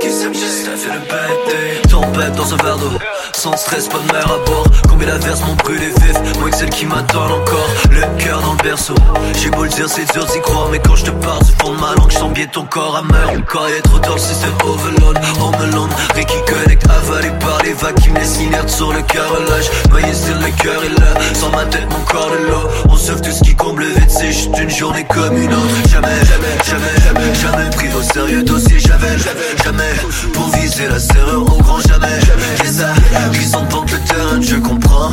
Qui 0.00 0.10
s'aime 0.10 0.34
juste 0.34 0.68
à 0.68 0.76
fait 0.76 0.92
le 0.92 1.00
bête 1.00 1.88
Tempête 1.88 2.34
dans 2.34 2.52
un 2.52 2.56
verre 2.56 2.78
d'eau. 2.78 2.98
Sans 3.32 3.56
stress, 3.56 3.88
pas 3.88 3.98
de 3.98 4.12
mer 4.12 4.24
à 4.24 4.44
bord. 4.44 4.66
Combien 4.88 5.06
d'averses 5.06 5.40
m'ont 5.42 5.54
brûlé 5.54 5.86
vif. 5.86 6.38
Moins 6.40 6.50
que 6.50 6.56
celles 6.56 6.70
qui 6.70 6.86
m'attendent 6.86 7.32
encore. 7.32 7.68
Le 7.90 8.00
cœur 8.22 8.40
dans 8.42 8.52
le 8.54 8.62
berceau. 8.62 8.94
J'ai 9.40 9.50
beau 9.50 9.62
le 9.62 9.68
dire, 9.68 9.88
c'est 9.88 10.10
dur 10.12 10.24
d'y 10.26 10.40
croire. 10.40 10.68
Mais 10.70 10.80
quand 10.80 10.96
je 10.96 11.04
te 11.04 11.10
parle 11.10 11.44
du 11.44 11.52
fond 11.60 11.74
de 11.74 11.80
ma 11.80 11.94
langue 11.94 12.10
Je 12.10 12.34
bien 12.34 12.46
ton 12.46 12.64
corps. 12.64 12.96
À 12.96 13.02
meurtre 13.02 13.44
Quand 13.48 13.66
il 13.68 13.74
est 13.76 13.82
trop 13.82 13.98
tard, 13.98 14.14
le 14.14 14.20
système 14.20 14.52
overload 14.64 15.18
Home 15.40 15.54
alone, 15.54 15.90
rien 16.14 16.24
qui 16.24 16.52
connecte 16.52 16.86
Avalé 16.88 17.30
par 17.40 17.62
les 17.62 17.72
vagues 17.72 18.00
qui 18.00 18.10
me 18.10 18.18
laissent 18.18 18.40
inerte 18.40 18.68
sur 18.68 18.92
le 18.92 19.02
carrelage 19.02 19.70
Noyé 19.90 20.12
still, 20.12 20.36
le 20.40 20.62
cœur 20.62 20.82
est 20.84 21.00
là 21.00 21.20
Sans 21.34 21.50
ma 21.50 21.64
tête, 21.66 21.86
mon 21.90 22.04
corps 22.04 22.30
de 22.30 22.48
l'eau. 22.48 22.68
On 22.88 22.96
sauve 22.96 23.20
tout 23.20 23.30
ce 23.30 23.42
qui 23.42 23.54
comble 23.54 23.84
vite 23.84 24.10
C'est 24.10 24.32
juste 24.32 24.58
une 24.58 24.70
journée 24.70 25.06
comme 25.08 25.36
une 25.40 25.52
autre. 25.52 25.74
Jamais, 25.88 26.08
jamais, 26.24 26.58
jamais, 26.64 27.00
jamais 27.00 27.34
Jamais 27.34 27.70
pris 27.70 27.88
au 27.96 28.02
sérieux 28.02 28.42
dossier 28.42 28.78
Jamais, 28.78 29.18
jamais, 29.18 29.51
jamais. 29.58 29.94
Pour 30.32 30.48
viser 30.56 30.88
la 30.88 30.98
serrure 30.98 31.42
au 31.42 31.62
grand 31.62 31.80
jamais. 31.80 32.18
Qu'est-ce 32.60 32.80
ça 32.80 32.94
Qui 33.32 33.44
s'en 33.44 33.64
le 33.90 33.98
terrain 34.06 34.40
je 34.40 34.56
comprends 34.56 35.12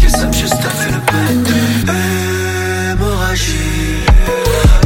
Que 0.00 0.08
ça 0.08 0.30
juste 0.32 0.54
a 0.54 0.70
fait 0.70 0.90
le 0.90 0.98
bête 0.98 1.52
Hémorragie 2.94 4.04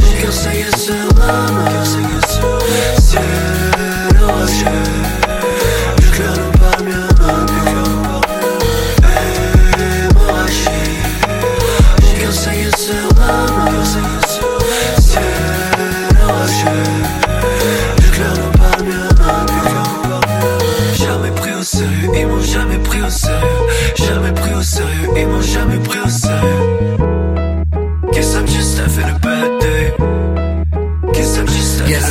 maman 0.01 0.21
Cœur 0.21 0.31
est 0.31 0.77
sur 0.77 1.07
C'est 2.99 4.17
l'orageux 4.19 5.24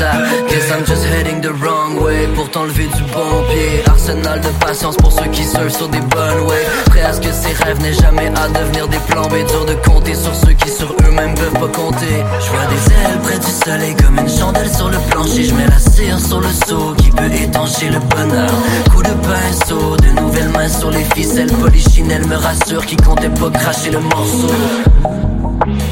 I'm 0.02 0.53
I'm 0.74 0.84
just 0.84 1.06
heading 1.06 1.40
the 1.40 1.52
wrong 1.52 2.02
way 2.02 2.26
Pour 2.34 2.51
t'enlever 2.51 2.86
du 2.86 3.02
bon 3.12 3.44
pied. 3.48 3.84
Arsenal 3.86 4.40
de 4.40 4.48
patience 4.59 4.96
pour 4.96 5.12
ceux 5.12 5.30
qui 5.30 5.44
surfent 5.44 5.76
sur 5.76 5.88
des 5.88 6.01
bonnes 6.01 6.40
waves 6.40 6.84
Prêt 6.86 7.02
à 7.02 7.12
ce 7.12 7.20
que 7.20 7.30
ces 7.30 7.52
rêves 7.62 7.80
n'aient 7.80 7.92
jamais 7.92 8.26
à 8.34 8.48
devenir 8.48 8.88
des 8.88 8.98
plans 9.09 9.28
B. 9.28 9.34
Dur 9.46 9.64
de 9.66 9.74
compter 9.88 10.14
sur 10.16 10.34
ceux 10.34 10.52
qui 10.55 10.68
sur 10.68 10.92
eux-mêmes 11.06 11.36
peuvent 11.36 11.52
pas 11.52 11.68
compter. 11.68 12.24
Je 12.40 12.51
vois 12.51 12.66
des 12.66 12.92
ailes 12.92 13.20
près 13.22 13.38
du 13.38 13.46
soleil 13.46 13.94
comme 13.94 14.18
une 14.18 14.28
chandelle 14.28 14.68
sur 14.68 14.88
le 14.88 14.98
plancher. 15.10 15.44
Je 15.44 15.55
mets 15.55 15.68
la 15.68 15.78
cire 15.78 16.18
sur 16.18 16.40
le 16.40 16.51
seau 16.66 16.92
qui 16.94 17.10
peut 17.10 17.32
étancher 17.32 17.90
le 17.90 18.01
bonheur. 18.01 18.51
Coup 18.90 19.02
de 19.05 19.14
pinceau, 19.22 19.96
de 19.98 20.20
nouvelles 20.20 20.48
mains 20.48 20.68
sur 20.68 20.90
les 20.90 21.05
ficelles. 21.14 21.52
Polichinelle 21.52 22.26
me 22.26 22.34
rassure 22.34 22.84
qui 22.84 22.96
comptait 22.96 23.28
pas 23.28 23.51
cracher 23.51 23.92
le 23.92 24.01
morceau. 24.01 24.51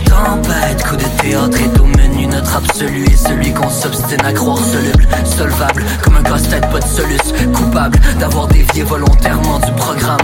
Tempête, 0.07 0.83
coup 0.89 0.97
de 0.97 1.23
théâtre 1.23 1.59
est 1.61 1.81
au 1.81 1.85
menu. 1.85 2.27
Notre 2.27 2.57
absolu 2.57 3.05
est 3.05 3.17
celui 3.17 3.53
qu'on 3.53 3.69
s'obstine 3.69 4.25
à 4.25 4.33
croire 4.33 4.59
Solvable, 5.25 5.85
comme 6.03 6.17
un 6.17 6.23
casse-tête, 6.23 6.69
pas 6.71 6.81
de 6.81 6.87
soluce 6.87 7.33
Coupable 7.55 7.99
d'avoir 8.19 8.47
dévié 8.49 8.83
volontairement 8.85 9.59
du 9.59 9.73
programme. 9.73 10.19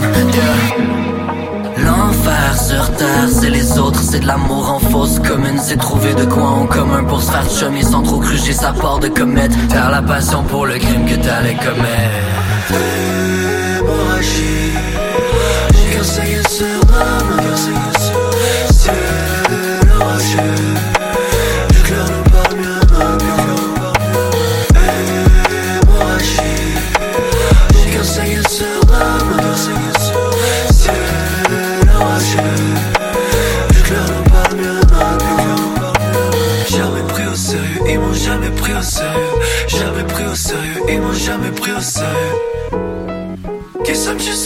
L'enfer 1.76 2.58
sur 2.58 2.90
terre, 2.96 3.28
c'est 3.30 3.50
les 3.50 3.78
autres, 3.78 4.00
c'est 4.00 4.20
de 4.20 4.26
l'amour 4.26 4.70
en 4.70 4.78
fausse 4.78 5.18
commune. 5.18 5.58
C'est 5.58 5.76
trouver 5.76 6.14
de 6.14 6.24
quoi 6.24 6.44
en 6.44 6.66
commun 6.66 7.04
pour 7.04 7.22
se 7.22 7.30
faire 7.30 7.48
chummer 7.50 7.82
sans 7.82 8.02
trop 8.02 8.18
gruger 8.20 8.52
sa 8.52 8.72
part 8.72 8.98
de 8.98 9.08
comète. 9.08 9.52
Faire 9.70 9.90
la 9.90 10.02
passion 10.02 10.42
pour 10.44 10.66
le 10.66 10.78
crime 10.78 11.04
que 11.04 11.16
t'allais 11.16 11.56
commettre. 11.56 12.78
Hémorragie 13.80 14.72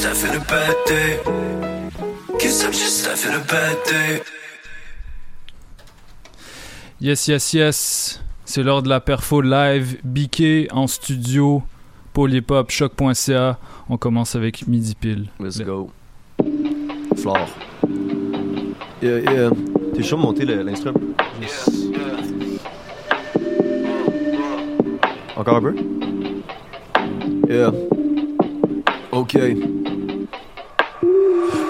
just 0.02 0.24
having 0.24 0.36
a 0.36 0.44
bad 0.44 0.76
day. 0.86 1.20
Guess 2.38 2.64
I'm 2.64 2.72
just 2.72 3.06
having 3.06 3.34
a 3.40 3.44
bad 3.44 3.76
day. 3.84 4.20
Yes, 7.00 7.28
yes, 7.28 7.52
yes. 7.54 8.20
C'est 8.44 8.62
l'heure 8.62 8.82
de 8.82 8.88
la 8.88 9.00
perfo 9.00 9.40
live. 9.40 9.98
Biquet 10.04 10.68
en 10.72 10.86
studio. 10.86 11.62
Polypop, 12.12 12.70
choc.ca. 12.70 13.58
On 13.88 13.96
commence 13.96 14.34
avec 14.36 14.66
Midi 14.66 14.94
Pile. 14.94 15.28
Let's 15.40 15.60
go. 15.60 15.90
Flore. 17.16 17.48
Yeah, 19.00 19.18
yeah. 19.20 19.50
T'es 19.94 20.02
chaud 20.02 20.16
de 20.16 20.22
monter 20.22 20.44
le- 20.44 20.62
l'instrument? 20.62 20.98
Encore 25.36 25.56
un 25.56 25.62
peu? 25.62 25.74
Yeah. 27.48 27.72
Ok. 29.10 29.36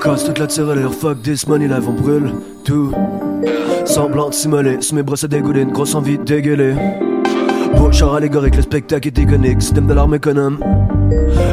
Casse 0.03 0.25
toute 0.25 0.41
la 0.41 0.49
tirelire, 0.49 0.93
fuck 0.93 1.23
this 1.23 1.47
money 1.47 1.69
live, 1.69 1.89
on 1.89 1.93
brûle 1.93 2.33
tout. 2.65 2.93
Semblant 3.85 4.31
de 4.31 4.35
simuler, 4.35 4.79
sous 4.81 4.97
mes 4.97 5.05
brosses 5.05 5.23
à 5.23 5.29
dégouliner, 5.29 5.71
grosse 5.71 5.95
envie 5.95 6.19
de 6.19 6.25
dégueuler. 6.25 6.75
Pochard 7.77 8.17
allégorique, 8.17 8.57
le 8.57 8.63
spectacle 8.63 9.07
est 9.07 9.19
iconique, 9.19 9.63
système 9.63 9.87
de 9.87 9.95
l'arme 9.95 10.17
économe. 10.17 10.59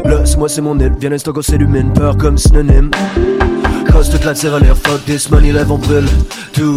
Là, 0.03 0.25
c'est 0.25 0.37
moi, 0.37 0.49
c'est 0.49 0.61
mon 0.61 0.79
île, 0.79 0.93
viens 0.99 1.11
l'instant 1.11 1.31
qu'on 1.31 1.43
s'illumine, 1.43 1.93
peur 1.93 2.17
comme 2.17 2.39
synonyme. 2.39 2.89
Casse 3.85 4.09
toute 4.09 4.25
la 4.25 4.33
tirelire, 4.33 4.75
fuck 4.75 5.05
this 5.05 5.29
money 5.29 5.51
live, 5.51 5.71
on 5.71 5.77
brûle 5.77 6.07
tout. 6.51 6.75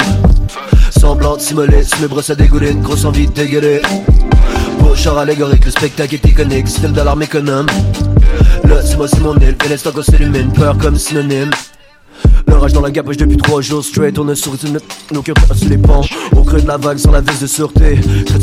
Semblant 0.90 1.36
de 1.36 1.40
simuler, 1.40 1.84
sous 1.84 2.02
mes 2.02 2.08
brosses 2.08 2.28
à 2.28 2.34
dégouliner, 2.34 2.74
grosse 2.82 3.06
envie 3.06 3.28
de 3.28 3.32
dégueuler. 3.32 3.80
Pochard 4.82 5.18
allégorique, 5.18 5.64
le 5.64 5.70
spectacle 5.70 6.14
est 6.16 6.24
iconique, 6.28 6.66
de 6.82 7.00
l'arme 7.00 7.22
économe. 7.22 7.66
Là, 8.64 8.82
c'est 8.82 8.96
moi, 8.96 9.06
c'est 9.06 9.20
mon 9.20 9.34
île, 9.36 9.56
viens 9.60 9.70
l'instant 9.70 9.92
qu'on 9.92 10.02
peur 10.50 10.76
comme 10.78 10.96
synonyme. 10.96 11.50
L'orage 12.48 12.72
dans 12.72 12.80
la 12.80 12.90
gapoche 12.90 13.16
depuis 13.16 13.36
trois 13.36 13.60
jours 13.60 13.84
straight 13.84 14.18
On 14.18 14.34
sur 14.34 14.52
une 14.64 14.78
nos 15.12 15.22
cœurs 15.22 15.36
sur 15.54 15.68
les 15.68 15.78
ponts 15.78 16.02
Au 16.36 16.42
creux 16.42 16.60
de 16.60 16.66
la 16.66 16.76
vague 16.76 16.98
sans 16.98 17.12
la 17.12 17.20
vis 17.20 17.40
de 17.40 17.46
sûreté. 17.46 17.98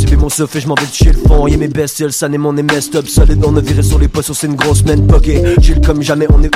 J'ai 0.07 0.15
mon 0.15 0.29
souffle 0.29 0.57
et 0.57 0.61
je 0.61 0.67
m'en 0.67 0.75
vais 0.75 0.87
de 0.87 0.93
chez 0.93 1.11
le 1.11 1.19
fond. 1.27 1.47
Y'a 1.47 1.57
mes 1.57 1.67
bestioles, 1.67 2.13
ça 2.13 2.29
n'est 2.29 2.37
mon 2.37 2.53
MS 2.53 2.89
top 2.91 3.07
solide. 3.07 3.43
On 3.45 3.55
a 3.55 3.61
viré 3.61 3.83
sur 3.83 3.99
les 3.99 4.07
poissons, 4.07 4.33
c'est 4.33 4.47
une 4.47 4.55
grosse 4.55 4.79
semaine 4.79 5.05
poké 5.05 5.43
Chill 5.61 5.81
comme 5.81 6.01
jamais, 6.01 6.27
on 6.33 6.41
est 6.43 6.51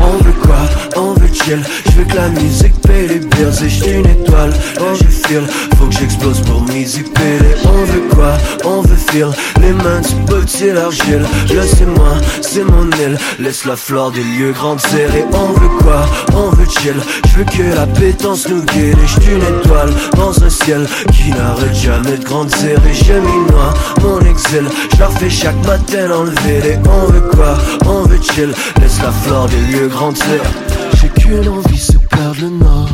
on 0.00 0.22
veut 0.22 0.32
quoi 0.42 0.56
On 0.96 1.14
veut 1.14 1.28
chill. 1.32 1.62
Je 1.86 1.90
veux 1.92 2.04
que 2.04 2.16
la 2.16 2.28
musique 2.28 2.80
paye 2.82 3.08
les 3.08 3.18
bills. 3.18 3.64
Et 3.64 3.68
je 3.68 3.90
une 3.90 4.06
étoile 4.06 4.52
quand 4.78 4.94
je 4.94 5.04
file. 5.04 5.46
Faut 5.78 5.86
que 5.86 5.94
j'explose 5.94 6.40
pour 6.40 6.62
m'easy 6.62 7.02
payer 7.02 7.54
On 7.64 7.84
veut 7.84 8.08
quoi 8.14 8.34
On 8.64 8.82
veut 8.82 8.96
feel. 8.96 9.28
Les 9.60 9.72
mains 9.72 10.00
du 10.00 10.14
petit 10.26 10.70
l'argile 10.72 11.24
Là 11.54 11.62
c'est 11.66 11.86
moi, 11.86 12.14
c'est 12.40 12.64
mon 12.64 12.86
île. 13.04 13.18
Laisse 13.38 13.64
la 13.64 13.76
flore 13.76 14.10
des 14.12 14.22
lieux 14.22 14.52
grandir. 14.52 15.14
Et 15.14 15.24
on 15.32 15.52
veut 15.52 15.68
quoi 15.80 16.04
On 16.34 16.50
veut 16.50 16.68
chill. 16.68 16.96
Je 17.28 17.38
veux 17.38 17.44
que 17.44 17.74
la 17.74 17.86
pétence 17.86 18.48
nous 18.48 18.62
guide. 18.62 18.98
Et 19.02 19.06
je 19.06 19.30
une 19.30 19.42
étoile 19.42 19.90
dans 20.16 20.42
un 20.42 20.50
ciel 20.50 20.86
Qui 21.12 21.30
n'arrête 21.30 21.74
jamais 21.74 22.16
de 22.18 22.24
grandir. 22.24 22.78
Et 22.88 22.94
j'ai 22.94 23.20
mis 23.20 23.50
noir 23.50 23.74
mon 24.02 24.20
exil. 24.20 24.64
Je 24.92 24.98
leur 24.98 25.12
fais 25.12 25.30
chaque 25.30 25.66
matin 25.66 26.10
enlever. 26.10 26.72
Et 26.72 26.78
on 26.88 27.12
veut 27.12 27.28
quoi 27.34 27.58
On 27.86 28.02
veut 28.02 28.20
chill. 28.22 28.52
Laisse 28.80 29.00
la 29.02 29.10
flore 29.10 29.46
des 29.48 29.72
lieux 29.72 29.81
J'ai 29.82 31.08
qu'une 31.08 31.48
envie, 31.48 31.76
c'est 31.76 32.08
perdre 32.08 32.40
le 32.40 32.50
nord. 32.50 32.88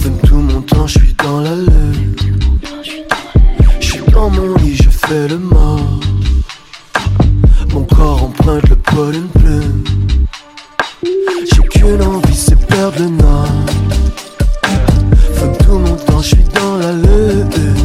Fume 0.00 0.18
tout 0.26 0.36
mon 0.36 0.62
temps, 0.62 0.86
je 0.86 0.98
suis 0.98 1.14
dans 1.22 1.40
la 1.40 1.54
lune 1.54 2.16
Je 3.80 3.84
suis 3.84 4.02
dans 4.12 4.30
mon 4.30 4.54
lit, 4.56 4.76
je 4.76 4.88
fais 4.88 5.28
le 5.28 5.36
mort. 5.36 6.00
Mon 7.74 7.84
corps 7.84 8.22
emprunte 8.22 8.66
le 8.70 8.76
poil 8.76 9.14
une 9.14 9.28
plume. 9.28 9.84
J'ai 11.52 11.62
qu'une 11.68 12.00
envie, 12.00 12.34
c'est 12.34 12.66
perdre 12.66 12.98
le 13.00 13.10
nord. 13.10 13.48
Fume 15.34 15.56
tout 15.66 15.78
mon 15.78 15.96
temps, 15.96 16.22
je 16.22 16.28
suis 16.28 16.44
dans 16.54 16.76
la 16.78 16.92
lune 16.92 17.83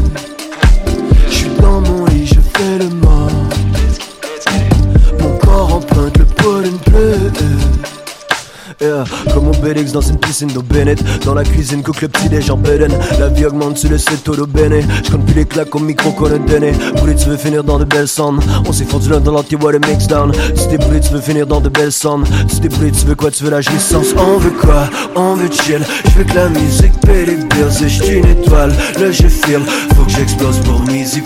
Yeah. 8.81 9.03
Comme 9.33 9.49
Obélix 9.49 9.89
Netflix 9.89 9.91
dans 9.91 10.01
une 10.01 10.19
piscine 10.19 10.47
d'eau 10.49 10.61
bénite. 10.61 11.03
Dans 11.25 11.33
la 11.33 11.43
cuisine, 11.43 11.83
cook 11.83 12.01
le 12.01 12.07
petit 12.07 12.29
déj 12.29 12.49
en 12.49 12.57
beden. 12.57 12.91
La 13.19 13.27
vie 13.27 13.45
augmente, 13.45 13.75
tu 13.75 13.87
le 13.87 13.97
sais, 13.97 14.15
todo 14.23 14.45
bene. 14.45 14.83
Je 15.03 15.11
compte 15.11 15.25
plus 15.25 15.35
les 15.35 15.45
claques 15.45 15.73
au 15.75 15.79
micro 15.79 16.11
qu'on 16.11 16.25
a 16.25 16.37
donné. 16.37 16.73
Boulé, 16.97 17.15
tu 17.15 17.29
veux 17.29 17.37
finir 17.37 17.63
dans 17.63 17.79
de 17.79 17.85
belles 17.85 18.07
cendres. 18.07 18.41
On 18.65 19.09
l'un 19.09 19.19
dans 19.19 19.33
what 19.33 19.75
a 19.75 19.87
mix 19.87 20.07
down. 20.07 20.31
Si 20.55 20.67
t'es 20.67 20.77
boulé, 20.77 20.99
tu 20.99 21.13
veux 21.13 21.21
finir 21.21 21.47
dans 21.47 21.61
de 21.61 21.69
belles 21.69 21.91
cendres. 21.91 22.27
Si 22.47 22.59
t'es 22.61 22.69
boulé, 22.69 22.91
tu 22.91 23.05
veux 23.05 23.15
quoi, 23.15 23.31
tu 23.31 23.43
veux 23.43 23.49
la 23.49 23.61
jouissance? 23.61 24.07
On 24.17 24.37
veut 24.37 24.51
quoi, 24.51 24.89
on 25.15 25.35
veut 25.35 25.49
chill. 25.51 25.81
Je 26.05 26.17
veux 26.17 26.23
que 26.23 26.35
la 26.35 26.49
musique 26.49 26.99
paie 27.01 27.25
les 27.25 27.35
bills. 27.35 27.83
Et 27.83 27.89
je 27.89 28.13
une 28.13 28.25
étoile, 28.25 28.73
là 28.99 29.11
je 29.11 29.27
file. 29.27 29.61
Faut 29.95 30.03
que 30.03 30.11
j'explose 30.11 30.57
pour 30.59 30.81
m'easy. 30.81 31.23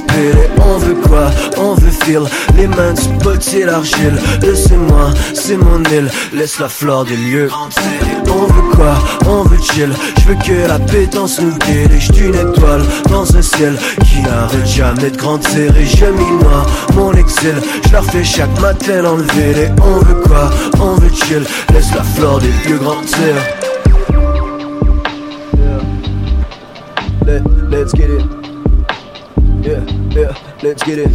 On 0.61 0.77
veut 0.77 0.95
quoi, 0.95 1.31
on 1.57 1.75
veut 1.75 1.91
feel. 1.91 2.23
Les 2.57 2.67
mains 2.67 2.93
du 2.93 3.23
potier, 3.23 3.65
l'argile. 3.65 4.17
Laissez-moi, 4.41 5.11
c'est 5.33 5.57
mon 5.57 5.83
île. 5.91 6.09
Laisse 6.33 6.59
la 6.59 6.69
fleur 6.69 7.05
des 7.05 7.17
lieux. 7.17 7.42
On 7.51 8.45
veut 8.45 8.75
quoi, 8.75 8.95
on 9.27 9.43
veut 9.43 9.61
chill. 9.61 9.91
Je 10.19 10.27
veux 10.27 10.35
que 10.35 10.67
la 10.67 10.79
pétence 10.79 11.39
nous 11.39 11.51
guide. 11.51 11.91
Et 11.91 11.99
je 11.99 12.23
une 12.23 12.35
étoile 12.35 12.83
dans 13.09 13.35
un 13.35 13.41
ciel 13.41 13.77
qui 14.05 14.21
n'arrête 14.21 14.65
jamais 14.65 15.09
de 15.09 15.17
grandir. 15.17 15.75
Et 15.77 15.85
je 15.85 16.05
m'y 16.05 16.95
mon 16.95 17.11
exil. 17.13 17.55
Je 17.85 17.91
leur 17.91 18.03
fais 18.05 18.23
chaque 18.23 18.59
matin 18.59 19.05
enlever 19.05 19.53
les 19.53 19.69
on 19.81 19.99
veut 19.99 20.21
quoi, 20.21 20.49
on 20.79 20.95
veut 20.95 21.09
chill. 21.09 21.43
Laisse 21.73 21.93
la 21.93 22.03
fleur 22.03 22.39
des 22.39 22.51
lieux 22.69 22.77
grandir. 22.77 23.35
Let, 27.25 27.41
let's 27.69 27.93
get 27.93 28.09
it. 28.09 28.25
Yeah, 29.61 29.79
yeah, 30.11 30.33
let's 30.61 30.83
get 30.83 30.99
it. 30.99 31.09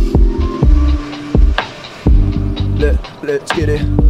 Let, 2.78 2.96
let's 3.22 3.52
get 3.52 3.68
it. 3.68 4.07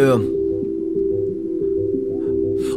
Yeah. 0.00 0.16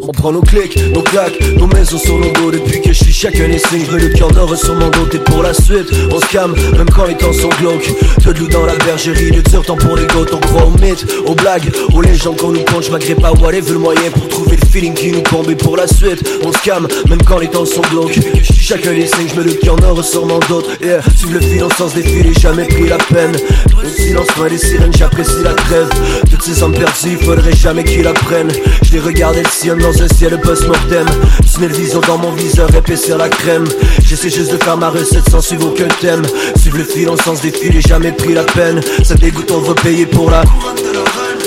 On 0.05 0.11
prend 0.11 0.33
nos 0.33 0.41
clics, 0.41 0.77
nos 0.93 1.01
claques, 1.01 1.39
nos 1.55 1.67
maisons 1.67 1.97
sur 1.97 2.19
nos 2.19 2.31
dos 2.33 2.51
Depuis 2.51 2.81
que 2.81 2.91
je 2.91 3.03
suis 3.05 3.13
chacun 3.13 3.47
des 3.47 3.59
signes, 3.59 3.85
je 3.89 3.95
mets 3.95 4.01
le 4.01 4.09
cœur 4.09 4.29
d'or 4.29 4.53
sur 4.57 4.75
mon 4.75 4.89
dos 4.89 5.05
T'es 5.09 5.19
pour 5.19 5.41
la 5.41 5.53
suite, 5.53 5.87
on 6.11 6.19
se 6.19 6.25
calme, 6.25 6.53
même 6.77 6.89
quand 6.89 7.05
les 7.05 7.15
temps 7.15 7.31
sont 7.31 7.47
glauques. 7.61 7.89
De 8.25 8.31
loup 8.31 8.49
dans 8.49 8.65
la 8.65 8.75
bergerie, 8.75 9.31
de 9.31 9.39
dur 9.39 9.65
temps 9.65 9.77
pour 9.77 9.95
les 9.95 10.05
gouttes. 10.07 10.33
On 10.33 10.39
croit 10.39 10.65
aux 10.65 10.81
mythes, 10.81 11.05
aux 11.25 11.35
blagues, 11.35 11.71
aux 11.93 12.01
légendes 12.01 12.35
qu'on 12.35 12.51
nous 12.51 12.65
compte 12.65 12.83
Je 12.83 12.91
m'agrippe 12.91 13.23
à 13.23 13.31
whatever 13.31 13.71
le 13.71 13.79
moyen 13.79 14.11
pour 14.11 14.27
trouver 14.27 14.52
le 14.52 14.52
feeling 14.73 14.93
qui 14.95 15.11
nous 15.11 15.21
tombe 15.21 15.49
Et 15.51 15.55
pour 15.55 15.77
la 15.77 15.85
suite, 15.87 16.27
on 16.43 16.51
se 16.51 16.57
calme, 16.63 16.87
même 17.07 17.21
quand 17.21 17.37
les 17.37 17.47
temps 17.47 17.65
sont 17.65 17.81
glauques. 17.91 18.19
Chacun 18.59 18.91
des 18.91 19.05
signes, 19.05 19.27
je 19.29 19.39
mets 19.39 19.45
le 19.45 19.53
cœur 19.53 19.75
d'or 19.75 20.03
sur 20.03 20.25
mon 20.25 20.39
dos 20.49 20.63
Yeah, 20.81 20.99
le 21.31 21.39
fil 21.39 21.63
en 21.63 21.69
sens 21.69 21.93
défilé, 21.93 22.33
jamais 22.33 22.65
pris 22.65 22.87
la 22.87 22.97
peine. 22.97 23.33
Le 23.81 23.89
silence, 23.89 24.35
loin 24.35 24.49
des 24.49 24.57
sirènes, 24.57 24.93
j'apprécie 24.97 25.43
la 25.43 25.53
trêve. 25.53 25.89
Toutes 26.29 26.41
ces 26.41 26.63
âmes 26.63 26.73
perdues, 26.73 27.17
faudrait 27.23 27.55
jamais 27.55 27.83
qu'ils 27.83 28.07
apprennent 28.07 28.51
Je 28.81 28.93
les 28.93 28.99
regarde, 28.99 29.35
elles 29.37 29.47
sillonnent 29.47 29.83
dans 29.83 30.01
un 30.01 30.07
ciel 30.07 30.39
post-mortem. 30.41 31.05
Tunnel 31.53 31.71
vision 31.71 32.01
dans 32.07 32.17
mon 32.17 32.31
viseur, 32.31 32.73
épaissir 32.75 33.19
la 33.19 33.29
crème. 33.29 33.65
J'essaie 34.03 34.31
juste 34.31 34.51
de 34.53 34.57
faire 34.57 34.77
ma 34.77 34.89
recette 34.89 35.29
sans 35.29 35.41
suivre 35.41 35.67
aucun 35.67 35.87
thème. 36.01 36.23
Suivre 36.55 36.79
le 36.79 36.83
fil 36.83 37.09
en 37.09 37.17
sens 37.17 37.41
défilé, 37.41 37.79
jamais 37.79 38.11
pris 38.11 38.33
la 38.33 38.43
peine. 38.43 38.81
Ça 39.03 39.13
dégoûte, 39.13 39.51
on 39.51 39.59
veut 39.59 39.75
payer 39.75 40.07
pour 40.07 40.31
la 40.31 40.43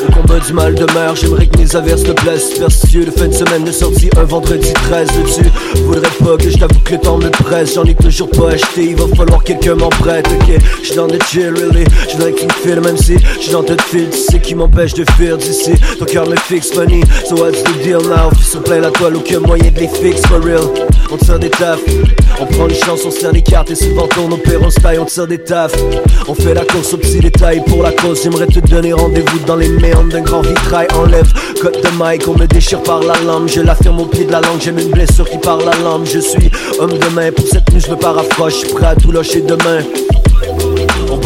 au 0.09 0.13
combat 0.13 0.39
du 0.39 0.53
mal 0.53 0.75
de 0.75 0.85
mer, 0.93 1.15
j'aimerais 1.17 1.47
que 1.47 1.59
mes 1.59 1.77
averses 1.77 2.03
te 2.03 2.13
plaisent 2.13 2.51
Superstitieux 2.51 3.05
de 3.05 3.11
fin 3.11 3.29
de 3.29 3.33
semaine 3.33 3.65
de 3.65 3.73
sortie 3.73 4.11
un 4.17 4.25
vendredi 4.25 4.73
13 4.73 5.09
dessus 5.23 5.51
Voudrais 5.85 6.11
pas 6.23 6.37
que 6.37 6.51
je 6.51 6.59
t'avoue 6.59 6.81
que 6.85 6.93
le 6.93 7.01
temps 7.01 7.19
me 7.19 7.29
presse. 7.31 7.75
J'en 7.75 7.85
ai 7.85 7.95
toujours 7.95 8.31
pas 8.31 8.51
acheté, 8.51 8.85
il 8.91 8.97
va 8.97 9.07
falloir 9.17 9.43
que 9.43 9.53
quelqu'un 9.53 9.77
m'en 9.77 9.89
prête. 9.89 10.27
Ok, 10.29 10.59
j'suis 10.83 10.97
dans 10.97 11.07
the 11.07 11.23
chill 11.25 11.55
really. 11.55 11.85
Je 12.09 12.15
voudrais 12.15 12.33
que 12.33 12.41
tu 12.41 12.47
me 12.47 12.53
files 12.53 12.81
même 12.81 12.97
si 12.97 13.17
j'suis 13.41 13.53
dans 13.53 13.63
te 13.63 13.81
fil 13.83 14.09
Tu 14.11 14.19
sais 14.19 14.41
qui 14.41 14.55
m'empêche 14.55 14.95
de 14.95 15.05
fuir 15.13 15.37
d'ici. 15.37 15.73
Ton 15.99 16.05
cœur 16.05 16.29
me 16.29 16.37
fixe 16.37 16.75
money, 16.75 17.03
so 17.29 17.37
what's 17.37 17.63
the 17.63 17.83
deal 17.83 18.03
now? 18.03 18.31
Fils 18.37 18.51
sur 18.51 18.63
plein 18.63 18.81
la 18.81 18.91
toile, 18.91 19.17
aucun 19.17 19.41
moyen 19.41 19.71
de 19.71 19.81
les 19.81 19.89
fixe 19.89 20.23
for 20.27 20.43
real. 20.43 20.61
On 21.11 21.17
tire 21.17 21.39
des 21.39 21.51
tafs, 21.51 21.81
on 22.41 22.47
prend 22.47 22.69
une 22.69 22.75
chance, 22.75 23.05
on 23.05 23.11
serre 23.11 23.33
des 23.33 23.43
cartes 23.43 23.71
Et 23.71 23.75
souvent 23.75 24.07
tourne 24.09 24.33
au 24.33 24.37
père, 24.37 24.61
on 24.63 24.69
taille, 24.69 24.99
on 24.99 25.05
tire 25.05 25.27
des 25.27 25.39
tafs. 25.39 25.75
On 26.29 26.35
fait 26.35 26.55
la 26.55 26.65
course 26.65 26.93
aux 26.95 26.99
petits 26.99 27.21
détails 27.21 27.63
pour 27.67 27.83
la 27.83 27.93
cause. 27.93 28.23
J'aimerais 28.23 28.47
te 28.47 28.61
donner 28.61 28.93
rendez-vous 28.93 29.39
dans 29.41 29.57
les 29.57 29.69
méandres 29.69 30.13
d'un 30.13 30.23
grand 30.23 30.43
vitrail. 30.43 30.89
Enlève 30.95 31.33
cote 31.61 31.83
de 31.83 31.91
mic, 31.99 32.27
on 32.29 32.35
me 32.35 32.47
déchire 32.47 32.83
par 32.83 33.01
la 33.01 33.15
lame. 33.21 33.49
Je 33.49 33.61
l'affirme 33.61 34.01
au 34.01 34.07
pied 34.07 34.25
de 34.25 34.33
la 34.33 34.41
langue, 34.41 34.61
j'ai 34.61 34.71
une 34.71 34.91
blessure 34.91 35.29
qui 35.29 35.39
parle 35.39 35.65
la 35.65 35.77
lame 35.83 36.05
Je 36.05 36.19
suis 36.19 36.51
homme 36.79 36.99
de 36.99 37.09
main, 37.15 37.33
pour 37.33 37.47
cette 37.47 37.73
nuit 37.73 37.81
je 37.81 37.91
me 37.91 38.51
suis 38.51 38.69
prêt 38.75 38.87
à 38.87 38.95
tout 38.95 39.13
lâcher 39.13 39.41
demain. 39.41 39.83
on 39.83 40.06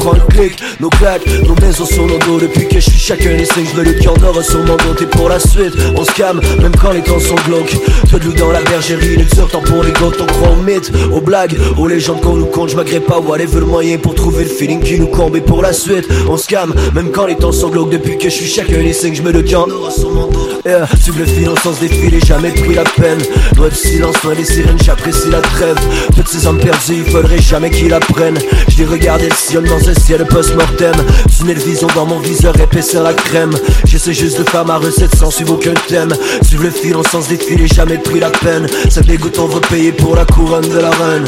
prend 0.00 0.12
le 0.12 0.20
clic, 0.20 0.56
nos 0.80 0.88
claques, 0.88 1.26
nos 1.46 1.54
maisons 1.56 1.84
sur 1.84 2.06
nos 2.06 2.18
dos. 2.18 2.40
Depuis 2.40 2.66
que 2.66 2.80
je 2.80 2.90
suis 2.90 2.98
chacun 2.98 3.36
des 3.36 3.44
signes, 3.44 3.66
je 3.74 3.80
le 3.80 3.92
cœur 3.92 4.14
d'or 4.14 4.42
sur 4.42 4.58
mon 4.60 4.76
dos 4.76 4.94
T'es 4.96 5.06
pour 5.06 5.28
la 5.28 5.38
suite, 5.38 5.74
on 5.96 6.04
se 6.04 6.12
calme, 6.12 6.40
même 6.60 6.74
quand 6.80 6.92
les 6.92 7.02
temps 7.02 7.20
sont 7.20 7.36
glauques. 7.46 7.76
Te 8.10 8.16
loup 8.16 8.32
dans 8.32 8.50
la 8.50 8.62
bergerie, 8.62 9.16
les 9.16 9.24
temps 9.24 9.60
pour 9.60 9.84
les 9.84 9.92
gouttes 9.92 10.20
On 10.20 10.26
croit 10.26 10.50
aux 10.50 10.62
mythes, 10.62 10.90
aux 11.12 11.20
blagues, 11.20 11.56
aux 11.76 11.86
légendes 11.86 12.20
qu'on 12.20 12.34
nous 12.34 12.46
compte 12.46 12.70
Je 12.70 12.76
m'agrée 12.76 13.00
pas, 13.00 13.18
whatever 13.18 13.60
le 13.60 13.66
moyen 13.66 13.98
pour 13.98 14.14
trouver 14.14 14.44
le 14.44 14.50
feeling 14.50 14.80
qui 14.80 14.98
nous 14.98 15.08
combe 15.08 15.36
Et 15.36 15.40
pour 15.40 15.62
la 15.62 15.72
suite, 15.72 16.08
on 16.28 16.36
se 16.36 16.46
calme, 16.46 16.74
même 16.94 17.10
quand 17.10 17.26
les 17.26 17.36
temps 17.36 17.52
sont 17.52 17.68
glauques. 17.68 17.90
Depuis 17.90 18.16
que 18.16 18.24
je 18.24 18.34
suis 18.34 18.46
chacun 18.46 18.82
des 18.82 18.92
signes, 18.92 19.14
je 19.14 19.22
mets 19.22 19.32
le 19.32 19.42
cœur 19.42 19.66
d'or 19.66 19.92
sur 19.92 20.10
mon 20.10 20.26
dos 20.28 20.48
Yeah, 20.64 20.86
suivre 21.00 21.20
le 21.20 21.24
fil 21.24 21.48
en 21.48 21.56
sens 21.56 21.80
défilé, 21.80 22.20
jamais 22.20 22.50
pris 22.50 22.74
la 22.74 22.84
peine. 22.84 23.18
Loin 23.56 23.68
du 23.68 23.74
silence, 23.74 24.22
loin 24.22 24.34
des 24.34 24.44
sirènes, 24.44 24.78
j'apprécie 24.84 25.30
la 25.30 25.40
trêve. 25.40 25.78
Toutes 26.14 26.28
ces 26.28 26.46
âmes 26.46 26.58
perdues, 26.58 27.02
il 27.06 27.10
faudrait 27.10 27.40
jamais 27.40 27.70
qu'ils 27.70 27.92
apprennent. 27.94 28.38
Je 28.68 28.76
les 28.78 28.84
regarde, 28.84 29.22
elles 29.22 29.32
sillonnent 29.32 29.64
dans 29.64 29.88
un 29.88 29.89
ciel 29.94 30.24
post-mortem 30.26 30.94
Tunnel 31.36 31.58
vision 31.58 31.88
dans 31.94 32.06
mon 32.06 32.18
viseur, 32.18 32.58
épaissir 32.60 33.02
la 33.02 33.14
crème 33.14 33.52
J'essaie 33.84 34.12
juste 34.12 34.38
de 34.38 34.48
faire 34.48 34.64
ma 34.64 34.78
recette 34.78 35.14
sans 35.16 35.30
suivre 35.30 35.54
aucun 35.54 35.74
thème 35.88 36.12
Suivre 36.42 36.64
le 36.64 36.70
fil 36.70 36.96
en 36.96 37.02
sens 37.02 37.28
défilé, 37.28 37.66
jamais 37.66 37.98
pris 37.98 38.20
la 38.20 38.30
peine 38.30 38.66
Ça 38.88 39.00
dégoûte, 39.00 39.38
on 39.38 39.46
veut 39.46 39.60
payer 39.60 39.92
pour 39.92 40.16
la 40.16 40.24
couronne 40.24 40.68
de 40.68 40.78
la 40.78 40.90
reine. 40.90 41.26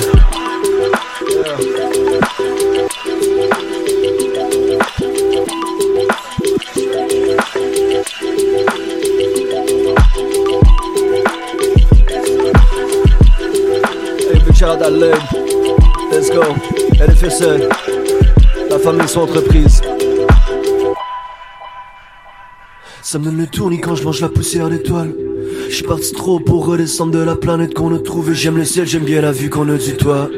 Let's 16.13 16.31
go. 16.31 16.43
LFSE. 17.01 17.69
La 17.69 17.92
famille. 18.83 19.07
Ça 23.03 23.19
me 23.19 23.25
donne 23.25 23.39
le 23.39 23.47
tournis 23.47 23.81
quand 23.81 23.95
je 23.95 24.03
mange 24.05 24.21
la 24.21 24.29
poussière 24.29 24.69
d'étoiles. 24.69 25.15
Je 25.71 25.83
parti 25.85 26.13
trop 26.13 26.41
pour 26.41 26.67
redescendre 26.67 27.13
de 27.13 27.23
la 27.23 27.37
planète 27.37 27.75
qu'on 27.75 27.95
a 27.95 27.99
trouvée. 27.99 28.35
J'aime 28.35 28.57
le 28.57 28.65
ciel, 28.65 28.87
j'aime 28.87 29.05
bien 29.05 29.21
la 29.21 29.33
vue 29.33 29.51
qu'on 29.51 29.69
a 29.69 29.77
du 29.77 29.97
toit. 29.97 30.29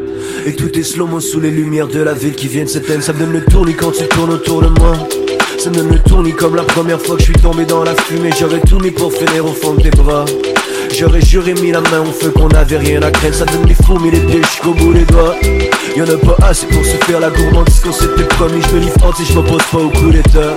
Et 0.46 0.54
tout 0.54 0.78
est 0.78 0.82
slow-mo 0.82 1.20
sous 1.20 1.40
les 1.40 1.50
lumières 1.50 1.88
de 1.88 2.00
la 2.00 2.12
ville 2.12 2.34
qui 2.34 2.48
viennent 2.48 2.68
s'éteindre. 2.68 3.02
Ça 3.02 3.12
me 3.12 3.20
donne 3.20 3.32
le 3.32 3.44
tournis 3.44 3.74
quand 3.74 3.92
tu 3.92 4.06
tournes 4.08 4.32
autour 4.32 4.62
de 4.62 4.68
moi. 4.68 4.92
Ça 5.58 5.70
me 5.70 5.76
donne 5.76 5.92
le 5.92 5.98
tournis 6.00 6.34
comme 6.34 6.56
la 6.56 6.64
première 6.64 7.00
fois 7.00 7.16
que 7.16 7.22
je 7.22 7.32
suis 7.32 7.40
tombé 7.40 7.64
dans 7.64 7.82
la 7.82 7.94
fumée. 7.94 8.30
J'aurais 8.38 8.60
tout 8.60 8.78
mis 8.78 8.90
pour 8.90 9.12
finir 9.12 9.46
au 9.46 9.52
fond 9.52 9.74
de 9.74 9.82
tes 9.82 9.90
bras. 9.90 10.24
J'aurais 10.96 11.20
juré 11.20 11.54
mis 11.54 11.72
la 11.72 11.80
main 11.80 12.02
au 12.02 12.12
feu 12.12 12.30
qu'on 12.30 12.48
avait 12.50 12.76
rien 12.76 13.02
à 13.02 13.10
craindre. 13.10 13.34
Ça 13.34 13.44
donne 13.46 13.64
des 13.64 13.74
fous 13.74 13.98
mis 13.98 14.12
les 14.12 14.20
pieds 14.20 14.42
jusqu'au 14.42 14.72
bout 14.74 14.92
des 14.92 15.04
doigts. 15.04 15.34
Y'en 15.96 16.04
a 16.04 16.16
pas 16.16 16.46
assez 16.46 16.66
pour 16.66 16.84
se 16.84 16.96
faire 17.04 17.18
la 17.18 17.30
gourmandise 17.30 17.80
qu'on 17.80 17.92
s'était 17.92 18.24
promis 18.24 18.60
Je 18.68 18.76
me 18.76 18.80
livre 18.80 19.04
entier, 19.04 19.24
je 19.28 19.34
m'oppose 19.34 19.62
pas 19.70 19.78
au 19.78 19.90
coup 19.90 20.10
d'état 20.10 20.54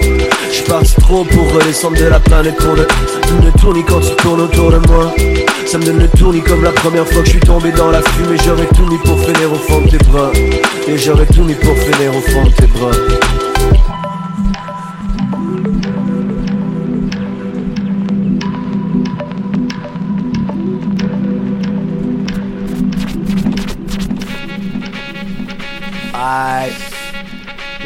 J'suis 0.52 0.64
parti 0.64 0.96
trop 1.00 1.24
pour 1.24 1.52
redescendre 1.54 1.98
de 1.98 2.06
la 2.06 2.20
planète 2.20 2.56
qu'on 2.58 2.74
a 2.74 2.86
Ça 2.86 3.34
me 3.34 3.46
le 3.46 3.84
quand 3.84 4.00
tu 4.00 4.16
tournes 4.18 4.42
autour 4.42 4.72
de 4.72 4.78
moi. 4.88 5.14
Ça 5.66 5.80
me 5.80 5.86
donne 5.86 6.00
le 6.00 6.08
tournis 6.10 6.42
comme 6.42 6.64
la 6.64 6.72
première 6.72 7.08
fois 7.08 7.22
que 7.22 7.26
je 7.26 7.32
suis 7.32 7.40
tombé 7.40 7.72
dans 7.72 7.90
la 7.90 8.02
fumée. 8.04 8.38
J'aurais 8.46 8.68
tout 8.68 8.86
mis 8.86 8.98
pour 9.00 9.20
finir 9.20 9.52
au 9.52 9.56
fond 9.56 9.82
de 9.82 9.90
tes 9.90 10.04
bras. 10.06 10.32
Et 10.88 10.98
j'aurais 10.98 11.26
tout 11.26 11.44
mis 11.44 11.56
pour 11.56 11.76
finir 11.78 12.16
au 12.16 12.22
fond 12.22 12.44
de 12.44 12.52
tes 12.52 12.68
bras 12.68 13.37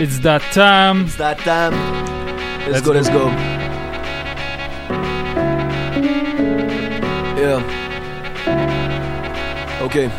It's 0.02 0.18
that 0.22 0.42
time. 0.52 1.02
It's 1.02 1.16
that 1.18 1.38
time. 1.46 1.74
Let's, 2.68 2.72
Let's 2.72 2.82
go, 2.82 2.92
go. 2.92 2.98
let's 2.98 3.10
go. 3.10 3.30
Yeah. 7.38 7.62
Ok. 9.84 10.10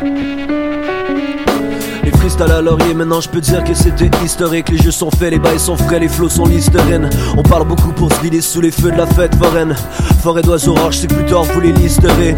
Les 2.05 2.11
cristal 2.11 2.51
à 2.53 2.61
laurier, 2.61 2.93
maintenant 2.93 3.19
je 3.19 3.27
peux 3.27 3.41
dire 3.41 3.61
que 3.65 3.73
c'était 3.73 4.09
historique. 4.23 4.69
Les 4.69 4.77
jeux 4.77 4.91
sont 4.91 5.11
faits, 5.11 5.31
les 5.31 5.39
bails 5.39 5.59
sont 5.59 5.75
frais, 5.75 5.99
les 5.99 6.07
flots 6.07 6.29
sont 6.29 6.45
listerine. 6.45 7.09
On 7.35 7.43
parle 7.43 7.67
beaucoup 7.67 7.91
pour 7.91 8.09
se 8.13 8.21
vider 8.21 8.39
sous 8.39 8.61
les 8.61 8.71
feux 8.71 8.91
de 8.91 8.97
la 8.97 9.05
fête 9.05 9.35
foraine. 9.35 9.75
Forêt 10.21 10.43
d'oiseaux 10.43 10.75
rares, 10.75 10.93
c'est 10.93 11.07
plus 11.07 11.25
tard, 11.25 11.43
vous 11.43 11.59
les 11.59 11.73
listerez. 11.73 12.35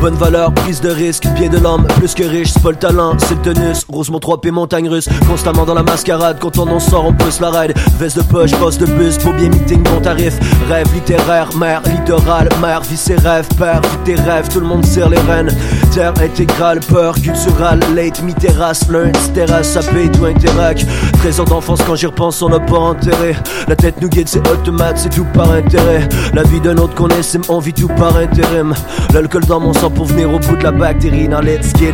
Bonne 0.00 0.14
valeur, 0.14 0.54
prise 0.54 0.80
de 0.80 0.90
risque, 0.90 1.24
pied 1.34 1.48
de 1.48 1.58
l'homme, 1.58 1.84
plus 1.98 2.14
que 2.14 2.22
riche, 2.22 2.52
c'est 2.52 2.62
pas 2.62 2.70
le 2.70 2.76
talent, 2.76 3.16
c'est 3.18 3.34
le 3.34 3.52
tenus. 3.52 3.84
Rosemont 3.88 4.18
3P, 4.18 4.52
montagne 4.52 4.88
russe, 4.88 5.08
constamment 5.28 5.64
dans 5.64 5.74
la 5.74 5.82
mascarade. 5.82 6.38
Quand 6.38 6.56
on 6.56 6.68
en 6.68 6.78
sort, 6.78 7.06
on 7.06 7.12
pousse 7.12 7.40
la 7.40 7.50
ride. 7.50 7.74
Veste 7.98 8.18
de 8.18 8.22
poche, 8.22 8.52
poste 8.52 8.80
de 8.80 8.86
bus, 8.86 9.18
beau 9.18 9.32
bien 9.32 9.48
meeting, 9.48 9.82
bon 9.82 10.00
tarif. 10.00 10.38
Rêve 10.68 10.86
littéraire, 10.94 11.48
mère 11.56 11.82
littoral, 11.84 12.48
mère, 12.60 12.82
vie 12.82 12.96
ses 12.96 13.16
rêves, 13.16 13.48
père, 13.58 13.80
vie 13.80 13.98
tes 14.04 14.14
rêves, 14.14 14.48
tout 14.52 14.60
le 14.60 14.66
monde 14.66 14.84
serre 14.86 15.08
les 15.08 15.18
rênes. 15.18 15.50
Terre 15.92 16.14
intégrale, 16.22 16.78
peur 16.78 17.14
culturelle, 17.14 17.80
late, 17.96 18.22
mi-terrasse, 18.22 18.88
lundi, 18.88 19.18
terrasse, 19.34 19.70
ça 19.70 19.80
paye 19.82 20.08
tout 20.10 20.26
interac. 20.26 20.86
13 21.18 21.40
ans 21.40 21.44
d'enfance, 21.44 21.80
quand 21.84 21.96
j'y 21.96 22.06
repense, 22.06 22.40
on 22.40 22.50
n'a 22.50 22.60
pas 22.60 22.78
enterré. 22.78 23.34
La 23.66 23.74
tête 23.74 24.00
nous 24.00 24.08
guide, 24.08 24.28
c'est 24.28 24.46
automate, 24.48 24.96
c'est 24.96 25.10
tout 25.10 25.26
par 25.34 25.50
intérêt. 25.50 26.08
La 26.34 26.44
vie 26.44 26.60
d'un 26.60 26.76
autre 26.76 26.94
qu'on 26.94 27.08
estime, 27.08 27.42
on 27.48 27.58
vit 27.58 27.72
tout 27.72 27.88
par 27.88 28.16
intérim. 28.16 28.74
L'alcool 29.12 29.44
dans 29.46 29.58
mon 29.58 29.72
sang 29.72 29.87
pour 29.90 30.06
venir 30.06 30.32
au 30.32 30.38
bout 30.38 30.56
de 30.56 30.62
la 30.62 30.72
bactérie. 30.72 31.28
Now 31.28 31.40
let's 31.40 31.72
get. 31.78 31.92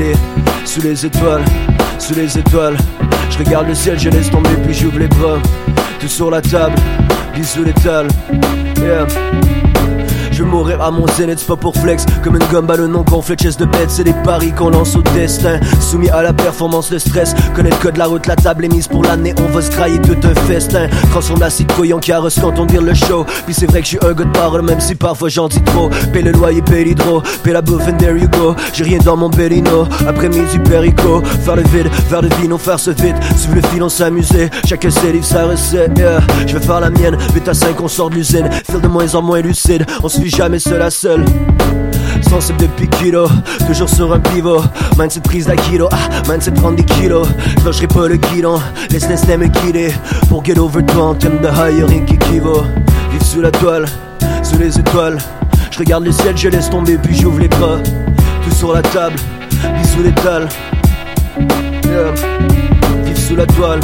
Sous 0.65 0.83
les 0.83 1.07
étoiles, 1.07 1.45
sous 1.99 2.15
les 2.15 2.39
étoiles. 2.39 2.77
Je 3.31 3.39
regarde 3.39 3.69
le 3.69 3.75
ciel, 3.75 3.99
je 3.99 4.09
laisse 4.09 4.31
tomber, 4.31 4.51
puis 4.65 4.75
j'ouvre 4.75 4.99
les 4.99 5.09
bras. 5.09 5.39
Tout 6.01 6.09
sur 6.09 6.31
la 6.31 6.41
table, 6.41 6.77
bisous 7.35 7.65
l'étal. 7.65 8.09
Yeah. 8.81 9.07
À 10.55 10.91
mon 10.93 11.07
zénith, 11.09 11.45
pas 11.47 11.57
pour 11.57 11.75
flex. 11.75 12.07
Comme 12.23 12.37
une 12.37 12.45
gomme 12.45 12.67
ballonnon 12.67 13.03
qu'on 13.03 13.21
fait 13.21 13.35
chest 13.35 13.59
de 13.59 13.65
bête 13.65 13.91
C'est 13.91 14.05
des 14.05 14.13
paris 14.25 14.53
qu'on 14.53 14.71
lance 14.71 14.95
au 14.95 15.03
destin. 15.03 15.59
Soumis 15.81 16.11
à 16.11 16.23
la 16.23 16.33
performance, 16.33 16.93
le 16.93 17.01
stress. 17.01 17.35
Connaît 17.55 17.71
le 17.71 17.77
code, 17.77 17.97
la 17.97 18.07
route, 18.07 18.27
la 18.27 18.37
table 18.37 18.65
est 18.65 18.69
mise 18.69 18.87
pour 18.87 19.03
l'année. 19.03 19.35
On 19.39 19.53
va 19.53 19.63
se 19.63 19.71
grailler 19.71 20.01
tout 20.01 20.17
un 20.23 20.35
festin 20.47 20.89
Transforme 21.11 21.41
la 21.41 21.51
citrouille 21.51 21.93
en 21.93 21.99
carrosse 21.99 22.39
quand 22.41 22.59
on 22.61 22.67
dire 22.67 22.83
le 22.83 22.95
show. 22.95 23.27
Puis 23.47 23.55
c'est 23.55 23.67
vrai 23.67 23.81
que 23.81 23.87
je 23.87 23.97
suis 23.97 24.07
un 24.07 24.13
gars 24.13 24.25
parole 24.33 24.63
Même 24.63 24.81
si 24.81 24.95
parfois 24.95 25.29
j'en 25.29 25.49
dis 25.49 25.63
trop. 25.63 25.91
Paye 26.13 26.23
le 26.23 26.31
loyer, 26.31 26.63
paye 26.63 26.85
l'hydro. 26.85 27.21
Paye 27.43 27.53
la 27.53 27.61
bouffe 27.61 27.89
and 27.89 27.97
there 27.97 28.17
you 28.17 28.29
go. 28.29 28.55
J'ai 28.73 28.85
rien 28.85 28.99
dans 28.99 29.17
mon 29.17 29.31
bellino 29.31 29.89
Après 30.09 30.29
midi 30.29 30.59
perico. 30.61 31.21
Faire 31.45 31.57
le 31.57 31.63
vide, 31.63 31.89
vers 32.09 32.23
le 32.23 32.29
vino, 32.41 32.59
faire 32.59 32.79
ce 32.79 32.91
vite 32.91 33.17
Suivre 33.37 33.57
le 33.57 33.63
filon, 33.63 33.89
s'amuser 33.89 34.51
Chacun 34.67 34.91
ses 34.91 35.13
livres, 35.13 35.25
sa 35.25 35.47
recette 35.47 35.99
yeah. 35.99 36.21
Je 36.47 36.57
vais 36.57 36.65
faire 36.65 36.81
la 36.81 36.91
mienne. 36.91 37.17
Vite 37.35 37.49
à 37.49 37.55
5 37.55 37.81
on 37.81 37.89
sort 37.89 38.11
de 38.11 38.17
l'usine. 38.17 38.49
Feel 38.71 38.81
de 38.81 38.89
moins 38.89 39.15
en 39.15 39.23
moins 39.23 39.41
lucide. 39.41 39.85
On 40.03 40.09
se 40.09 40.21
jamais 40.45 40.59
seul 40.59 40.83
à 40.83 40.91
seul. 40.91 41.25
Sensible 42.29 42.59
depuis 42.59 42.87
kilo, 42.87 43.27
toujours 43.67 43.89
sur 43.89 44.13
un 44.13 44.21
pivot. 44.21 44.61
Mindset 44.99 45.21
prise 45.21 45.47
d'akilo, 45.47 45.89
ah, 45.91 46.31
mindset 46.31 46.51
prendre 46.51 46.77
des 46.77 46.85
kilos. 46.85 47.27
Je 47.65 47.87
pas 47.87 48.09
le 48.09 48.17
guidon, 48.17 48.61
laisse 48.91 49.09
l'instinct 49.09 49.39
me 49.39 49.47
guider. 49.47 49.95
Pour 50.29 50.45
get 50.45 50.59
over 50.59 50.83
toi 50.85 51.05
en 51.05 51.15
termes 51.15 51.39
de 51.39 51.49
high, 51.49 51.83
rien 51.89 52.05
qui 52.05 52.17
équivaut. 52.17 52.63
Vivre 53.11 53.25
sous 53.25 53.41
la 53.41 53.51
toile, 53.51 53.87
sous 54.43 54.59
les 54.59 54.79
étoiles. 54.79 55.17
Je 55.71 55.79
regarde 55.79 56.05
le 56.05 56.13
ciel, 56.13 56.37
je 56.37 56.51
laisse 56.51 56.69
tomber, 56.69 56.99
puis 56.99 57.15
j'ouvre 57.19 57.41
les 57.41 57.49
bras. 57.49 57.79
Tout 58.45 58.55
sur 58.55 58.75
la 58.75 58.83
table, 58.83 59.17
sous 59.95 60.03
l'étal. 60.03 60.47
Yeah. 61.87 62.13
Vivre 63.07 63.19
sous 63.19 63.37
la 63.37 63.47
toile, 63.47 63.81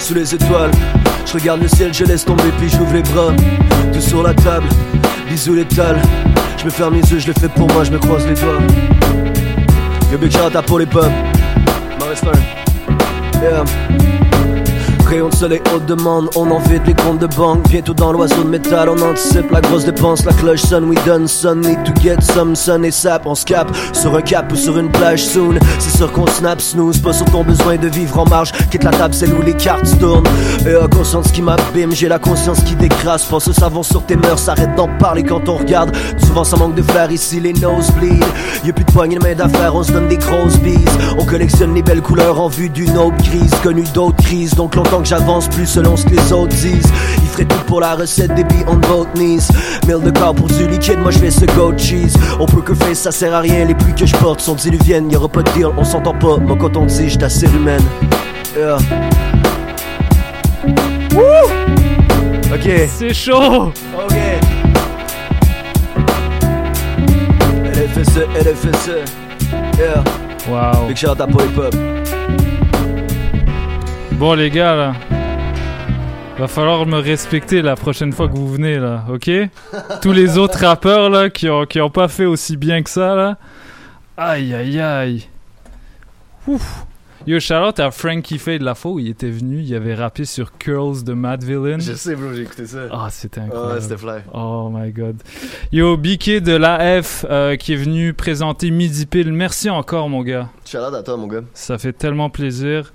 sous 0.00 0.14
les 0.14 0.34
étoiles. 0.34 0.72
Je 1.26 1.34
regarde 1.34 1.62
le 1.62 1.68
ciel, 1.68 1.94
je 1.94 2.04
laisse 2.04 2.24
tomber, 2.24 2.50
puis 2.58 2.68
j'ouvre 2.68 2.92
les 2.92 3.02
bras. 3.02 3.32
Tout 3.92 4.00
sur 4.00 4.24
la 4.24 4.34
table, 4.34 4.66
bisous 5.32 5.54
l'étal. 5.54 5.96
Je 6.58 6.64
me 6.66 6.70
ferme 6.70 6.92
les 6.92 7.10
yeux, 7.10 7.18
je 7.18 7.28
le 7.28 7.32
fais 7.32 7.48
pour 7.48 7.66
moi, 7.72 7.84
je 7.84 7.90
me 7.90 7.98
croise 7.98 8.26
les 8.26 8.34
doigts. 8.34 8.60
Yo, 10.10 10.18
big 10.18 10.30
shout 10.30 10.54
out 10.54 10.66
pour 10.66 10.78
les 10.78 10.84
pubs. 10.84 11.10
Maurice 11.98 12.22
Yeah. 13.42 14.21
Rayon 15.12 15.28
de 15.28 15.34
soleil 15.34 15.60
haute 15.74 15.84
demande, 15.84 16.30
on 16.36 16.50
en 16.50 16.58
vide 16.58 16.86
les 16.86 16.94
comptes 16.94 17.18
de 17.18 17.26
banque. 17.26 17.68
Bientôt 17.68 17.92
dans 17.92 18.12
l'oiseau 18.12 18.44
de 18.44 18.48
métal, 18.48 18.88
on 18.88 18.98
anticipe 19.02 19.50
la 19.50 19.60
grosse 19.60 19.84
dépense. 19.84 20.24
La 20.24 20.32
cloche 20.32 20.62
sonne, 20.62 20.88
we 20.88 20.96
done 21.04 21.28
son, 21.28 21.56
need 21.56 21.84
to 21.84 21.92
get 22.00 22.22
some 22.22 22.56
sun 22.56 22.82
et 22.82 22.90
sap. 22.90 23.26
On 23.26 23.34
se 23.34 23.44
cap 23.44 23.70
sur 23.92 24.16
un 24.16 24.22
cap 24.22 24.50
ou 24.50 24.56
sur 24.56 24.78
une 24.78 24.90
plage 24.90 25.22
soon. 25.22 25.56
C'est 25.78 25.94
sûr 25.98 26.10
qu'on 26.12 26.26
snap, 26.26 26.62
snooze, 26.62 26.96
pas 26.96 27.12
sur 27.12 27.26
ton 27.26 27.44
besoin 27.44 27.76
de 27.76 27.88
vivre 27.88 28.18
en 28.20 28.24
marge. 28.24 28.52
Quitte 28.70 28.84
la 28.84 28.90
table, 28.90 29.12
c'est 29.12 29.30
où 29.30 29.42
les 29.42 29.52
cartes 29.52 29.98
tournent. 29.98 30.24
Et 30.66 30.74
à 30.74 30.88
conscience 30.88 31.30
qui 31.30 31.42
m'abîme, 31.42 31.92
j'ai 31.92 32.08
la 32.08 32.18
conscience 32.18 32.62
qui 32.62 32.74
décrase. 32.74 33.22
Pense 33.24 33.46
au 33.48 33.52
savon 33.52 33.82
sur 33.82 34.06
tes 34.06 34.16
mœurs, 34.16 34.48
arrête 34.48 34.74
d'en 34.76 34.88
parler 34.96 35.24
quand 35.24 35.46
on 35.46 35.58
regarde. 35.58 35.94
Souvent 36.24 36.44
ça 36.44 36.56
manque 36.56 36.74
de 36.74 36.82
flair 36.82 37.12
ici, 37.12 37.38
les 37.38 37.52
nosebleeds. 37.52 38.24
Y'a 38.64 38.72
plus 38.72 38.84
de 38.86 38.92
poignées 38.92 39.18
de 39.18 39.24
main 39.24 39.34
d'affaires, 39.34 39.74
on 39.74 39.82
se 39.82 39.92
donne 39.92 40.08
des 40.08 40.16
grosses 40.16 40.58
bises. 40.60 40.98
On 41.18 41.26
collectionne 41.26 41.74
les 41.74 41.82
belles 41.82 42.00
couleurs 42.00 42.40
en 42.40 42.48
vue 42.48 42.70
d'une 42.70 42.96
autre 42.96 43.18
crise. 43.18 43.52
Connu 43.62 43.84
d'autres 43.92 44.16
crises, 44.16 44.54
donc 44.54 44.74
longtemps 44.74 45.01
que 45.02 45.08
j'avance 45.08 45.48
plus 45.48 45.66
selon 45.66 45.96
ce 45.96 46.04
que 46.04 46.10
les 46.10 46.32
autres 46.32 46.54
disent. 46.56 46.92
Il 47.18 47.28
ferait 47.28 47.44
tout 47.44 47.64
pour 47.66 47.80
la 47.80 47.94
recette 47.94 48.34
des 48.34 48.44
billes 48.44 48.64
on 48.68 48.76
both 48.76 49.08
knees. 49.14 49.48
Mille 49.86 50.02
de 50.02 50.10
corps 50.10 50.34
pour 50.34 50.48
du 50.48 50.66
liquide, 50.66 50.98
moi 50.98 51.10
je 51.10 51.18
fais 51.18 51.30
ce 51.30 51.44
goat 51.56 51.76
cheese. 51.76 52.14
On 52.38 52.46
peut 52.46 52.62
que 52.62 52.74
faire, 52.74 52.96
ça 52.96 53.10
sert 53.10 53.34
à 53.34 53.40
rien. 53.40 53.64
Les 53.64 53.74
pluies 53.74 53.94
que 53.94 54.06
je 54.06 54.16
porte 54.16 54.40
sont 54.40 54.54
diluviennes. 54.54 55.10
Y'aura 55.10 55.28
pas 55.28 55.42
de 55.42 55.50
deal, 55.52 55.68
on 55.76 55.84
s'entend 55.84 56.14
pas. 56.14 56.36
Moi 56.38 56.56
quand 56.58 56.76
on 56.76 56.86
dit, 56.86 57.08
j'suis 57.08 57.24
assez 57.24 57.46
humaine. 57.46 57.82
Yeah. 58.56 58.78
Woo! 61.14 61.22
Ok. 62.54 62.70
C'est 62.88 63.14
chaud! 63.14 63.72
Ok. 63.94 64.14
LFSE, 67.74 68.26
LFSE. 68.34 69.04
Yeah. 69.78 70.04
Wow. 70.48 70.86
Big 70.88 70.96
shout 70.96 71.20
out 71.20 71.30
hip 71.30 71.56
hop. 71.56 71.74
Bon 74.22 74.34
les 74.34 74.50
gars 74.50 74.76
là, 74.76 74.92
va 76.38 76.46
falloir 76.46 76.86
me 76.86 77.00
respecter 77.00 77.60
la 77.60 77.74
prochaine 77.74 78.12
fois 78.12 78.28
que 78.28 78.36
vous 78.36 78.52
venez 78.52 78.78
là, 78.78 79.04
ok? 79.10 79.28
Tous 80.00 80.12
les 80.12 80.38
autres 80.38 80.60
rappeurs 80.64 81.10
là 81.10 81.28
qui 81.28 81.50
ont, 81.50 81.66
qui 81.66 81.80
ont 81.80 81.90
pas 81.90 82.06
fait 82.06 82.26
aussi 82.26 82.56
bien 82.56 82.84
que 82.84 82.90
ça 82.90 83.16
là, 83.16 83.36
aïe 84.16 84.54
aïe 84.54 84.78
aïe. 84.78 85.26
Ouf. 86.46 86.86
Yo, 87.26 87.40
shout 87.40 87.80
à 87.80 87.90
Frankie 87.90 88.38
Faye 88.38 88.60
de 88.60 88.64
la 88.64 88.74
où 88.84 89.00
il 89.00 89.08
était 89.08 89.30
venu, 89.30 89.60
il 89.60 89.74
avait 89.74 89.94
rappé 89.96 90.24
sur 90.24 90.56
Curls 90.56 91.02
de 91.02 91.14
Mad 91.14 91.42
Villain. 91.42 91.80
Je 91.80 91.92
sais, 91.92 92.14
bro, 92.14 92.32
j'ai 92.32 92.42
écouté 92.42 92.66
ça. 92.66 92.78
Ah, 92.92 93.08
c'était 93.10 93.40
Ouais, 93.40 93.46
incroyable. 93.46 93.82
c'était 93.82 93.96
fly. 93.96 94.20
Oh 94.34 94.70
my 94.72 94.92
god. 94.92 95.16
Yo, 95.72 95.96
BK 95.96 96.40
de 96.40 96.54
l'AF 96.54 97.26
euh, 97.28 97.56
qui 97.56 97.72
est 97.72 97.76
venu 97.76 98.12
présenter 98.12 98.70
Midi 98.70 99.06
Pile. 99.06 99.32
Merci 99.32 99.68
encore, 99.68 100.08
mon 100.08 100.22
gars. 100.22 100.48
Shout 100.64 100.78
out 100.78 100.94
à 100.94 101.02
toi, 101.02 101.16
mon 101.16 101.26
gars. 101.26 101.42
Ça 101.54 101.76
fait 101.78 101.92
tellement 101.92 102.30
plaisir. 102.30 102.92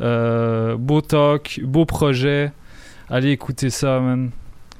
Euh, 0.00 0.76
beau 0.76 1.00
talk, 1.00 1.60
beau 1.62 1.84
projet. 1.84 2.52
Allez 3.08 3.30
écouter 3.30 3.70
ça, 3.70 4.00
man. 4.00 4.30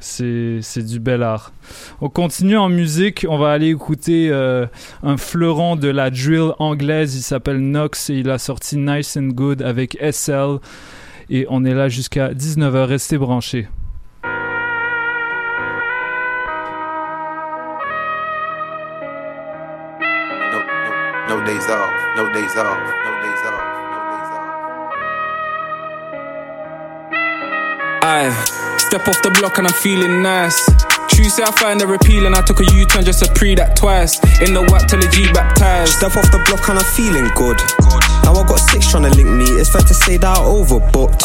C'est 0.01 0.83
du 0.83 0.99
bel 0.99 1.23
art. 1.23 1.53
On 2.01 2.09
continue 2.09 2.57
en 2.57 2.71
musique. 2.71 3.27
On 3.29 3.37
va 3.37 3.51
aller 3.51 3.69
écouter 3.69 4.31
euh, 4.31 4.67
un 5.03 5.19
fleuron 5.19 5.77
de 5.77 5.89
la 5.89 6.11
drill 6.11 6.53
anglaise. 6.59 7.17
Il 7.17 7.23
s'appelle 7.23 7.61
Nox 7.61 8.09
et 8.09 8.15
il 8.15 8.31
a 8.31 8.39
sorti 8.39 8.79
Nice 8.79 9.19
and 9.19 9.29
Good 9.35 9.61
avec 9.61 9.99
SL. 10.01 10.59
Et 11.29 11.47
on 11.51 11.65
est 11.65 11.75
là 11.75 11.89
jusqu'à 11.89 12.33
19h. 12.33 12.85
Restez 12.85 13.19
branchés. 13.19 13.69
No 20.51 20.59
off, 20.59 21.29
no 21.29 21.45
days 21.45 21.69
off, 21.69 21.93
no 22.17 22.33
days 22.33 22.57
off, 22.57 23.10
Aye, 28.11 28.35
step 28.91 29.07
off 29.07 29.23
the 29.23 29.31
block 29.39 29.63
and 29.63 29.71
I'm 29.71 29.79
feeling 29.87 30.19
nice. 30.21 30.59
Tuesday 31.15 31.47
I 31.47 31.55
find 31.55 31.79
her 31.79 31.95
appealing. 31.95 32.35
I 32.35 32.43
took 32.43 32.59
a 32.59 32.67
U-turn 32.75 33.07
just 33.07 33.23
to 33.23 33.31
pre 33.39 33.55
that 33.55 33.79
twice. 33.79 34.19
In 34.43 34.51
the 34.51 34.67
whack 34.67 34.91
till 34.91 34.99
the 34.99 35.07
G 35.15 35.31
baptized. 35.31 36.03
Step 36.03 36.19
off 36.19 36.27
the 36.35 36.43
block 36.43 36.67
and 36.67 36.83
I'm 36.83 36.91
feeling 36.99 37.31
good. 37.39 37.63
Now 38.27 38.35
I 38.35 38.43
got 38.43 38.59
six 38.59 38.91
trying 38.91 39.07
to 39.07 39.15
link 39.15 39.31
me. 39.31 39.47
It's 39.63 39.71
fair 39.71 39.87
to 39.87 39.95
say 39.95 40.19
that 40.19 40.27
I 40.27 40.43
overbooked. 40.43 41.23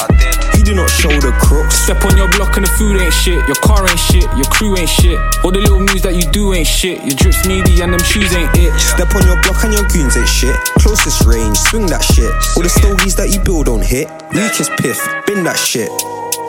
You 0.53 0.61
do 0.61 0.77
not 0.77 0.85
show 0.93 1.09
the 1.09 1.33
crooks. 1.41 1.73
Step 1.89 2.05
on 2.05 2.13
your 2.21 2.29
block 2.37 2.53
and 2.53 2.69
the 2.69 2.71
food 2.77 3.01
ain't 3.01 3.17
shit. 3.17 3.41
Your 3.49 3.57
car 3.65 3.81
ain't 3.81 3.97
shit. 3.97 4.29
Your 4.37 4.45
crew 4.53 4.77
ain't 4.77 4.85
shit. 4.85 5.17
All 5.41 5.49
the 5.49 5.65
little 5.65 5.81
moves 5.81 6.05
that 6.05 6.13
you 6.13 6.29
do 6.29 6.53
ain't 6.53 6.69
shit. 6.69 7.01
Your 7.01 7.17
drips 7.17 7.49
meaty 7.49 7.81
and 7.81 7.97
them 7.97 8.03
shoes 8.05 8.29
ain't 8.37 8.53
it. 8.61 8.69
Step 8.77 9.09
on 9.17 9.25
your 9.25 9.41
block 9.41 9.65
and 9.65 9.73
your 9.73 9.89
goons 9.89 10.13
ain't 10.21 10.29
shit. 10.29 10.53
Closest 10.85 11.25
range, 11.25 11.57
swing 11.65 11.89
that 11.89 12.05
shit. 12.05 12.29
All 12.53 12.61
the 12.61 12.69
stories 12.69 13.17
that 13.17 13.33
you 13.33 13.41
build 13.41 13.73
don't 13.73 13.81
hit. 13.81 14.05
Weakest 14.37 14.69
piff, 14.77 15.01
bin 15.25 15.41
that 15.49 15.57
shit. 15.57 15.89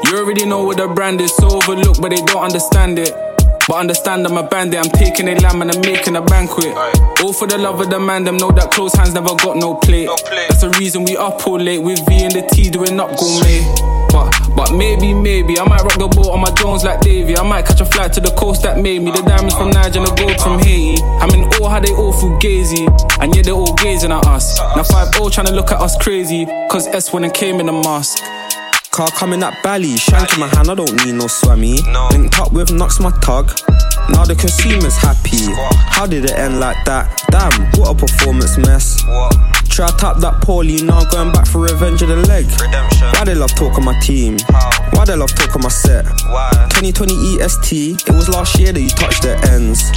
You 0.04 0.18
already 0.18 0.44
know 0.46 0.62
what 0.62 0.76
the 0.76 0.88
brand 0.88 1.20
is, 1.20 1.34
so 1.34 1.48
overlooked, 1.48 2.00
but 2.00 2.10
they 2.10 2.22
don't 2.22 2.42
understand 2.44 2.98
it. 2.98 3.12
But 3.66 3.78
understand 3.78 4.24
I'm 4.26 4.36
a 4.36 4.46
bandit, 4.46 4.78
I'm 4.78 4.90
taking 4.92 5.26
a 5.26 5.34
lamb 5.40 5.60
and 5.60 5.72
I'm 5.72 5.80
making 5.80 6.14
a 6.14 6.22
banquet. 6.22 6.76
All 7.20 7.32
for 7.32 7.48
the 7.48 7.58
love 7.58 7.80
of 7.80 7.90
the 7.90 7.98
man, 7.98 8.22
them 8.22 8.36
know 8.36 8.52
that 8.52 8.70
close 8.70 8.94
hands 8.94 9.12
never 9.12 9.34
got 9.34 9.56
no 9.56 9.74
plate. 9.74 10.08
That's 10.30 10.60
the 10.60 10.70
reason 10.78 11.04
we 11.04 11.16
up 11.16 11.44
all 11.46 11.58
late 11.58 11.82
with 11.82 11.98
V 12.06 12.22
and 12.22 12.32
the 12.32 12.46
T 12.52 12.70
doing 12.70 13.00
up 13.00 13.18
gourmet. 13.18 13.66
But, 14.14 14.30
but 14.54 14.72
maybe, 14.72 15.12
maybe 15.12 15.58
I 15.58 15.66
might 15.68 15.82
rock 15.82 15.98
the 15.98 16.06
boat 16.06 16.30
on 16.30 16.40
my 16.40 16.50
Jones 16.52 16.84
like 16.84 17.00
Davy. 17.00 17.36
I 17.36 17.42
might 17.42 17.66
catch 17.66 17.80
a 17.80 17.84
flight 17.84 18.12
to 18.12 18.20
the 18.20 18.30
coast 18.30 18.62
that 18.62 18.78
made 18.78 19.02
me. 19.02 19.10
The 19.10 19.22
diamonds 19.22 19.56
from 19.56 19.70
Niger 19.70 19.98
and 19.98 20.06
the 20.06 20.14
gold 20.14 20.40
from 20.40 20.60
Haiti. 20.60 21.02
I 21.02 21.26
mean, 21.26 21.50
all 21.58 21.68
how 21.68 21.80
they 21.80 21.92
all 21.92 22.12
feel 22.12 22.38
gazy, 22.38 22.86
and 23.20 23.34
yeah, 23.34 23.42
they 23.42 23.50
all 23.50 23.74
gazing 23.74 24.12
at 24.12 24.24
us. 24.26 24.58
Now 24.76 24.84
5 24.84 25.14
0 25.14 25.28
trying 25.30 25.48
to 25.48 25.52
look 25.52 25.72
at 25.72 25.80
us 25.80 25.98
crazy, 26.00 26.46
cause 26.70 26.86
S 26.86 27.12
when 27.12 27.24
it 27.24 27.34
came 27.34 27.58
in 27.58 27.66
the 27.66 27.72
mask. 27.72 28.22
Car 28.96 29.10
coming 29.10 29.42
at 29.42 29.62
Bally, 29.62 29.94
shank 29.98 30.32
in 30.32 30.40
my 30.40 30.48
hand, 30.56 30.70
I 30.70 30.74
don't 30.74 31.04
need 31.04 31.12
no 31.12 31.26
swammy. 31.26 31.84
Linked 32.12 32.40
up 32.40 32.50
with 32.50 32.72
Knox, 32.72 32.98
my 32.98 33.10
tug. 33.20 33.52
Now 34.08 34.24
the 34.24 34.34
consumer's 34.34 34.96
happy. 34.96 35.52
How 35.92 36.06
did 36.06 36.24
it 36.24 36.32
end 36.32 36.60
like 36.60 36.82
that? 36.86 37.12
Damn, 37.28 37.52
what 37.76 37.92
a 37.92 37.94
performance 37.94 38.56
mess. 38.56 38.96
Try 39.68 39.90
to 39.90 39.96
tap 39.98 40.16
that 40.24 40.40
poorly, 40.40 40.80
now 40.80 41.04
going 41.10 41.30
back 41.30 41.46
for 41.46 41.60
revenge 41.60 42.00
of 42.00 42.08
the 42.08 42.16
leg. 42.24 42.46
Why 43.12 43.24
they 43.24 43.34
love 43.34 43.54
talk 43.54 43.76
on 43.76 43.84
my 43.84 44.00
team? 44.00 44.38
Why 44.94 45.04
they 45.04 45.14
love 45.14 45.34
talk 45.34 45.54
on 45.54 45.60
my 45.60 45.68
set? 45.68 46.06
2020 46.80 47.36
EST, 47.36 48.08
it 48.08 48.14
was 48.16 48.30
last 48.30 48.58
year 48.58 48.72
that 48.72 48.80
you 48.80 48.88
touched 48.88 49.20
the 49.20 49.36
ends. 49.52 49.92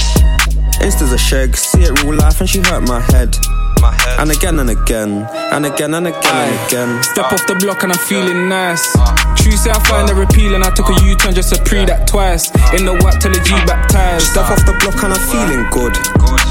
Insta's 0.84 1.12
a 1.12 1.16
shag, 1.16 1.56
see 1.56 1.84
it 1.84 2.02
real 2.04 2.16
life 2.16 2.38
and 2.40 2.50
she 2.50 2.60
hurt 2.60 2.82
my 2.82 3.00
head. 3.00 3.34
And 3.82 4.30
again 4.30 4.58
and 4.58 4.68
again, 4.68 5.26
and 5.52 5.64
again 5.64 5.94
and 5.94 6.06
again 6.06 6.34
and 6.34 6.66
again. 6.66 7.02
Step 7.02 7.32
off 7.32 7.46
the 7.46 7.54
block 7.54 7.82
and 7.82 7.92
I'm 7.92 7.98
feeling 7.98 8.48
nice. 8.48 8.92
True 9.40 9.52
say 9.52 9.70
I 9.70 9.78
find 9.88 10.10
it 10.10 10.18
appealing. 10.18 10.62
I 10.62 10.70
took 10.70 10.90
a 10.90 11.04
U-turn 11.04 11.34
just 11.34 11.54
to 11.54 11.62
pre 11.62 11.86
that 11.86 12.06
twice. 12.06 12.50
In 12.76 12.84
the 12.84 12.92
whack 13.02 13.20
till 13.20 13.32
the 13.32 13.40
G 13.40 13.54
baptized. 13.64 14.26
Step 14.26 14.50
off 14.50 14.64
the 14.66 14.76
block 14.80 15.02
and 15.02 15.14
I'm 15.14 15.20
feeling 15.32 15.64
good. 15.72 15.96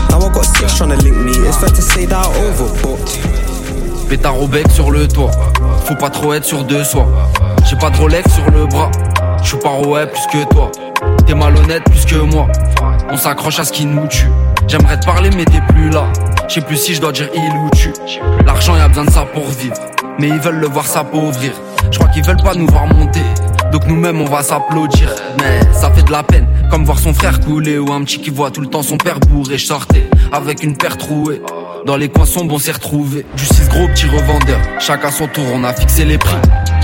Now 0.09 0.25
I 0.25 0.33
got 0.33 0.45
six 0.45 0.77
trying 0.77 0.89
to 0.89 0.97
link 0.97 1.17
me. 1.17 1.31
It's 1.47 1.57
fair 1.57 1.69
to 1.69 1.81
say 1.81 2.05
that 2.05 2.17
I 2.17 2.29
overbooked. 2.41 3.19
Pétard 4.09 4.41
au 4.41 4.47
bec 4.47 4.65
sur 4.71 4.89
le 4.89 5.07
toit. 5.07 5.31
Faut 5.85 5.95
pas 5.95 6.09
trop 6.09 6.33
être 6.33 6.45
sur 6.45 6.63
deux 6.63 6.83
soi. 6.83 7.05
J'ai 7.69 7.75
pas 7.75 7.91
de 7.91 7.97
Rolex 7.97 8.33
sur 8.33 8.49
le 8.49 8.65
bras. 8.65 8.89
J'suis 9.43 9.57
pas 9.57 9.77
ouais 9.87 10.07
plus 10.07 10.25
que 10.33 10.49
toi. 10.51 10.71
T'es 11.27 11.35
malhonnête 11.35 11.83
plus 11.83 12.05
que 12.05 12.15
moi. 12.15 12.47
On 13.11 13.17
s'accroche 13.17 13.59
à 13.59 13.65
ce 13.65 13.71
qui 13.71 13.85
nous 13.85 14.07
tue. 14.07 14.27
J'aimerais 14.67 14.99
te 14.99 15.05
parler 15.05 15.29
mais 15.29 15.45
t'es 15.45 15.61
plus 15.73 15.91
là. 15.91 16.05
J'sais 16.49 16.61
plus 16.61 16.77
si 16.77 16.95
je 16.95 17.01
dois 17.01 17.11
dire 17.11 17.29
il 17.35 17.51
ou 17.59 17.69
tu. 17.75 17.93
L'argent 18.43 18.75
y 18.75 18.79
a 18.79 18.87
besoin 18.87 19.05
de 19.05 19.11
ça 19.11 19.23
pour 19.23 19.45
vivre. 19.49 19.75
Mais 20.17 20.29
ils 20.29 20.39
veulent 20.39 20.59
le 20.59 20.65
voir 20.65 20.87
s'appauvrir. 20.87 21.51
Je 21.91 21.99
crois 21.99 22.09
qu'ils 22.09 22.25
veulent 22.25 22.41
pas 22.41 22.55
nous 22.55 22.65
voir 22.65 22.87
monter. 22.87 23.21
Donc 23.71 23.85
nous-mêmes 23.85 24.19
on 24.19 24.25
va 24.25 24.41
s'applaudir. 24.41 25.13
Mais 25.39 25.59
ça 25.71 25.91
fait 25.91 26.01
de 26.01 26.11
la 26.11 26.23
peine. 26.23 26.47
Comme 26.71 26.85
voir 26.85 26.97
son 26.97 27.13
frère 27.13 27.39
couler 27.39 27.77
ou 27.77 27.93
un 27.93 28.03
petit 28.03 28.19
qui 28.19 28.31
voit 28.31 28.49
tout 28.49 28.61
le 28.61 28.67
temps 28.67 28.81
son 28.81 28.97
père 28.97 29.19
bourré. 29.19 29.59
Je 29.59 29.65
sortais 29.67 30.09
avec 30.31 30.63
une 30.63 30.75
paire 30.75 30.97
trouée. 30.97 31.39
Dans 31.85 31.97
les 31.97 32.09
coins 32.09 32.25
sombres 32.25 32.55
on 32.55 32.59
s'est 32.59 32.71
retrouvés. 32.71 33.27
Du 33.37 33.45
6 33.45 33.69
gros 33.69 33.87
petit 33.89 34.07
revendeur. 34.07 34.59
Chacun 34.79 35.11
son 35.11 35.27
tour 35.27 35.45
on 35.53 35.63
a 35.63 35.71
fixé 35.71 36.03
les 36.03 36.17
prix. 36.17 36.35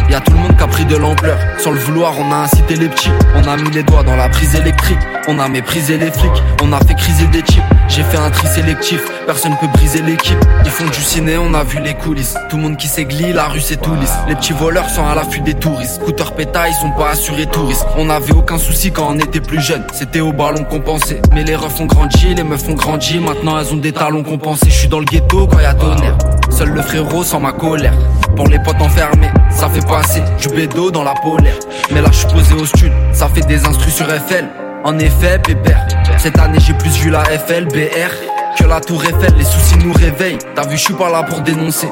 Y 0.10 0.14
a 0.14 0.22
tout 0.22 0.34
le 0.34 0.40
monde 0.40 0.56
qui 0.56 0.64
a 0.64 0.68
pris 0.68 0.86
de 0.86 0.96
l'ampleur. 0.96 1.38
Sans 1.58 1.72
le 1.72 1.80
vouloir, 1.80 2.14
on 2.20 2.32
a 2.32 2.36
incité 2.36 2.76
les 2.76 2.90
petits. 2.90 3.12
On 3.36 3.48
a 3.48 3.58
mis 3.58 3.72
les 3.72 3.84
doigts 3.84 4.04
dans 4.04 4.16
la 4.16 4.30
prise 4.30 4.56
électrique. 4.56 5.00
On 5.28 5.40
a 5.40 5.48
méprisé 5.48 5.98
les 5.98 6.12
flics. 6.12 6.44
On 6.62 6.72
a 6.72 6.80
fait 6.80 6.96
criser 6.96 7.26
des 7.28 7.42
chips. 7.42 7.64
J'ai 7.88 8.04
fait 8.04 8.18
un 8.18 8.30
tri 8.30 8.48
sélectif. 8.48 9.02
Personne 9.26 9.56
peut 9.60 9.68
briser 9.68 10.02
l'équipe. 10.02 10.38
Ils 10.64 10.72
font 10.72 10.86
du 10.86 11.02
ciné, 11.02 11.38
on 11.38 11.54
a 11.54 11.64
vu 11.64 11.80
les 11.80 11.94
coulisses. 11.94 12.36
Tout 12.50 12.58
le 12.58 12.64
monde 12.64 12.78
qui 12.78 12.88
s'églie, 12.88 13.34
la 13.34 13.46
rue 13.46 13.60
c'est 13.60 13.82
tout 13.82 13.96
lisse. 13.96 14.14
Les 14.28 14.36
petits 14.36 14.54
voleurs 14.54 14.90
sont 14.90 15.06
à 15.06 15.16
l'affût 15.16 15.42
des 15.42 15.54
touristes. 15.54 16.02
Scooter 16.02 16.34
péta, 16.34 16.68
ils 16.68 16.76
sont 16.76 16.92
pas 16.92 17.12
assurés 17.12 17.46
touristes. 17.48 17.86
On 17.98 18.10
avait 18.10 18.34
aucun 18.34 18.58
souci 18.58 18.92
quand 18.92 19.08
on 19.10 19.18
était 19.18 19.42
plus 19.42 19.62
jeune. 19.62 19.84
C'était 19.94 20.20
au 20.20 20.32
ballon 20.32 20.64
pensait. 20.64 21.22
Mais 21.34 21.44
les 21.44 21.56
refs 21.56 21.80
ont 21.80 21.86
grandi, 21.86 22.36
les 22.36 22.44
meufs 22.44 22.68
ont 22.70 22.74
grandi. 22.74 23.20
Maintenant 23.20 23.60
elles 23.60 23.74
ont 23.74 23.78
des 23.78 23.94
talons 23.94 24.24
compensés. 24.24 24.70
Je 24.70 24.76
suis 24.78 24.88
dans 24.88 25.00
le 25.00 25.06
ghetto 25.06 25.48
quand 25.48 25.60
y 25.60 25.66
a 25.66 25.74
tonnerre. 25.74 26.18
Seul 26.50 26.70
le 26.70 26.82
frérot 26.82 27.24
sans 27.24 27.40
ma 27.40 27.52
colère. 27.52 27.94
Pour 28.36 28.48
les 28.48 28.60
potes 28.60 28.82
enfermés, 28.82 29.32
ça 29.50 29.70
fait 29.70 29.86
passer 29.96 30.24
du 30.42 30.50
bédo 30.50 30.92
dans 30.92 31.04
la 31.04 31.14
polaire. 31.14 31.58
Mais 31.94 32.02
là 32.02 32.10
je 32.12 32.18
suis 32.18 32.28
posé 32.28 32.54
au 32.54 32.66
stud, 32.66 32.92
ça 33.14 33.30
fait 33.30 33.48
des 33.48 33.66
instrus 33.66 33.94
sur 33.94 34.06
FL. 34.08 34.46
En 34.84 35.00
effet, 35.00 35.40
pépère. 35.40 35.88
Cette 36.18 36.38
année 36.38 36.60
j'ai 36.60 36.74
plus 36.74 36.98
vu 36.98 37.10
la 37.10 37.24
FL, 37.24 37.66
BR 37.66 38.12
que 38.58 38.66
la 38.66 38.82
tour 38.82 39.02
Eiffel. 39.06 39.34
Les 39.38 39.46
soucis 39.46 39.78
nous 39.78 39.94
réveillent. 39.94 40.38
T'as 40.54 40.68
vu, 40.68 40.76
je 40.78 40.84
suis 40.84 40.94
pas 40.94 41.10
là 41.10 41.24
pour 41.24 41.40
dénoncer. 41.42 41.88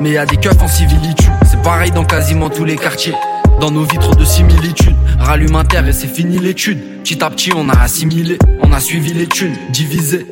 Mais 0.00 0.10
y 0.10 0.18
a 0.18 0.24
des 0.24 0.36
keufs 0.36 0.62
en 0.62 0.68
civilitude. 0.68 1.32
C'est 1.50 1.60
pareil 1.62 1.90
dans 1.90 2.04
quasiment 2.04 2.48
tous 2.48 2.64
les 2.64 2.76
quartiers. 2.76 3.14
Dans 3.60 3.72
nos 3.72 3.82
vitres 3.82 4.14
de 4.14 4.24
similitudes, 4.24 4.94
rallume 5.18 5.56
un 5.56 5.64
terre 5.64 5.86
et 5.88 5.92
c'est 5.92 6.06
fini 6.06 6.38
l'étude. 6.38 7.02
Petit 7.02 7.24
à 7.24 7.30
petit, 7.30 7.50
on 7.56 7.68
a 7.68 7.80
assimilé, 7.80 8.38
on 8.62 8.72
a 8.72 8.78
suivi 8.78 9.12
les 9.12 9.26
thunes, 9.26 9.56
divisé. 9.70 10.24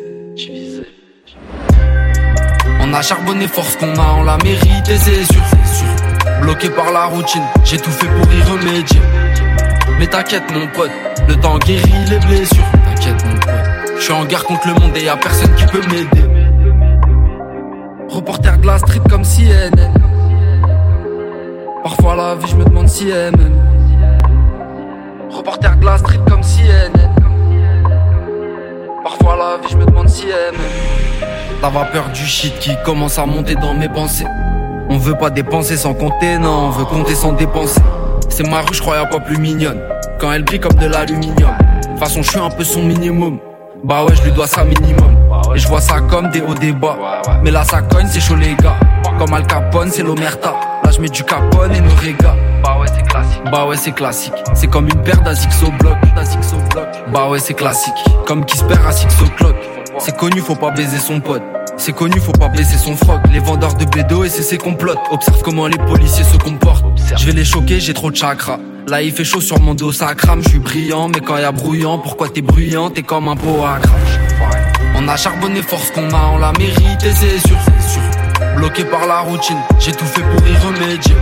On 2.81 2.95
a 2.95 3.03
charbonné 3.03 3.49
force 3.49 3.75
qu'on 3.75 3.95
a, 3.97 4.15
on 4.17 4.23
l'a 4.23 4.39
mérité, 4.45 4.97
c'est 4.97 5.25
sûr. 5.25 5.43
Bloqué 6.43 6.71
par 6.71 6.93
la 6.93 7.07
routine, 7.07 7.43
j'ai 7.65 7.79
tout 7.79 7.91
fait 7.91 8.07
pour 8.07 8.33
y 8.33 8.43
remédier. 8.43 9.01
Mais 9.99 10.07
t'inquiète, 10.07 10.45
mon 10.53 10.67
pote, 10.69 10.91
le 11.29 11.37
temps 11.37 11.59
guérit 11.59 12.05
les 12.11 12.19
blessures. 12.19 12.65
T'inquiète, 12.85 13.25
mon 13.25 13.35
pote, 13.35 13.97
je 13.97 14.03
suis 14.03 14.13
en 14.13 14.25
guerre 14.25 14.45
contre 14.45 14.69
le 14.69 14.75
monde 14.75 14.97
et 14.97 15.05
y 15.05 15.09
a 15.09 15.17
personne 15.17 15.55
qui 15.55 15.67
peut 15.67 15.81
m'aider. 15.89 16.29
Reporter 18.09 18.59
de 18.59 18.67
la 18.67 18.79
street 18.79 19.01
comme 19.09 19.23
CNN. 19.23 19.93
Parfois 21.83 22.17
la 22.17 22.35
vie, 22.35 22.47
je 22.51 22.57
me 22.57 22.65
demande 22.65 22.89
si 22.89 23.09
elle. 23.09 23.35
Reporter 25.31 25.77
de 25.77 25.85
la 25.85 25.99
street 25.99 26.21
comme 26.29 26.43
CNN. 26.43 26.93
Parfois 29.03 29.37
la 29.37 29.57
vie, 29.63 29.73
je 29.73 29.77
me 29.77 29.85
demande 29.85 30.09
si 30.09 30.27
elle. 30.29 30.59
La 31.63 31.69
vapeur 31.69 32.09
du 32.11 32.25
shit 32.25 32.59
qui 32.59 32.77
commence 32.85 33.19
à 33.19 33.27
monter 33.27 33.55
dans 33.55 33.75
mes 33.75 33.89
pensées. 33.89 34.27
On 34.97 34.99
veut 34.99 35.15
pas 35.15 35.29
dépenser 35.29 35.77
sans 35.77 35.93
compter, 35.93 36.39
non, 36.39 36.69
on 36.69 36.71
veut 36.71 36.87
compter 36.87 37.15
sans 37.15 37.33
dépenser. 37.33 37.83
C'est 38.31 38.49
ma 38.49 38.63
rue, 38.63 38.73
je 38.73 38.83
y'a 38.83 39.05
pas 39.05 39.21
plus 39.21 39.37
mignonne. 39.37 39.79
Quand 40.19 40.33
elle 40.33 40.43
brille 40.43 40.59
comme 40.59 40.73
de 40.73 40.87
l'aluminium. 40.87 41.51
De 41.83 41.89
toute 41.89 41.99
façon, 41.99 42.23
je 42.23 42.31
suis 42.31 42.39
un 42.39 42.49
peu 42.49 42.65
son 42.65 42.83
minimum. 42.83 43.39
Bah 43.85 44.05
ouais, 44.05 44.15
je 44.17 44.23
lui 44.23 44.33
dois 44.33 44.47
ça 44.47 44.65
minimum. 44.65 45.15
Et 45.55 45.59
je 45.59 45.69
vois 45.69 45.83
ça 45.83 46.01
comme 46.01 46.31
des 46.31 46.41
hauts 46.41 46.55
débats. 46.55 46.97
Mais 47.43 47.51
là, 47.51 47.63
ça 47.63 47.83
cogne, 47.83 48.07
c'est 48.09 48.21
chaud, 48.21 48.37
les 48.37 48.55
gars. 48.55 48.77
Comme 49.19 49.35
Al 49.35 49.47
Capone, 49.47 49.91
c'est 49.91 50.03
l'Omerta. 50.03 50.55
Là, 50.83 50.91
je 50.91 50.99
mets 51.03 51.11
du 51.11 51.23
Capone 51.23 51.75
et 51.75 51.81
Norega. 51.83 52.35
Bah 52.63 52.79
ouais, 52.81 52.87
c'est 52.87 53.07
classique. 53.07 53.43
Bah 53.53 53.67
ouais, 53.67 53.77
c'est 53.77 53.93
classique. 53.93 54.45
C'est 54.55 54.69
comme 54.69 54.87
une 54.87 55.03
paire 55.03 55.21
d'Azix 55.21 55.63
au 55.63 55.71
bloc. 55.73 55.99
Bah 57.13 57.29
ouais, 57.29 57.39
c'est 57.39 57.53
classique. 57.53 58.03
Comme 58.27 58.47
qui 58.47 58.57
se 58.57 58.65
perd 58.65 58.87
à 58.87 58.93
Six 58.93 59.09
o'clock. 59.23 59.57
C'est 59.99 60.17
connu, 60.17 60.41
faut 60.41 60.55
pas 60.55 60.71
baiser 60.71 60.99
son 60.99 61.21
pote. 61.21 61.43
C'est 61.79 61.93
connu, 61.93 62.19
faut 62.19 62.33
pas 62.33 62.49
blesser 62.49 62.79
son 62.79 62.97
froc. 62.97 63.21
Les 63.33 63.39
vendeurs 63.39 63.75
de 63.75 63.85
bédo 63.85 64.25
et 64.25 64.29
c'est 64.29 64.43
ses 64.43 64.59
complots. 64.59 64.95
Observe 65.11 65.43
comment 65.43 65.67
les 65.67 65.79
policiers 65.79 66.25
se 66.25 66.37
comportent. 66.37 66.85
Je 67.17 67.27
vais 67.27 67.33
les 67.33 67.45
choquer, 67.45 67.81
j'ai 67.81 67.95
trop 67.95 68.11
de 68.11 68.17
chakra. 68.17 68.59
Là 68.89 69.03
il 69.03 69.13
fait 69.13 69.25
chaud 69.25 69.41
sur 69.41 69.61
mon 69.61 69.75
dos, 69.75 69.91
ça 69.91 70.15
crame, 70.15 70.43
je 70.43 70.49
suis 70.51 70.59
brillant, 70.59 71.09
mais 71.09 71.21
quand 71.21 71.37
y 71.37 71.43
a 71.43 71.51
brouillant, 71.51 71.99
pourquoi 71.99 72.29
t'es 72.29 72.41
bruyant, 72.41 72.89
t'es 72.89 73.03
comme 73.03 73.29
un 73.29 73.35
pot 73.35 73.65
à 73.65 73.81
crash. 73.81 74.19
On 74.97 75.09
a 75.09 75.17
charbonné 75.17 75.61
force 75.61 75.91
qu'on 75.91 76.09
a, 76.11 76.31
on 76.33 76.39
l'a 76.39 76.53
mérité, 76.53 77.11
c'est 77.13 77.49
sûr, 77.49 77.59
c'est 77.65 77.89
sûr. 77.93 78.03
Bloqué 78.57 78.85
par 78.85 79.07
la 79.07 79.21
routine, 79.21 79.59
j'ai 79.81 79.93
tout 79.93 80.05
fait 80.05 80.23
pour 80.23 80.47
y 80.47 80.57
remédier. 80.57 81.17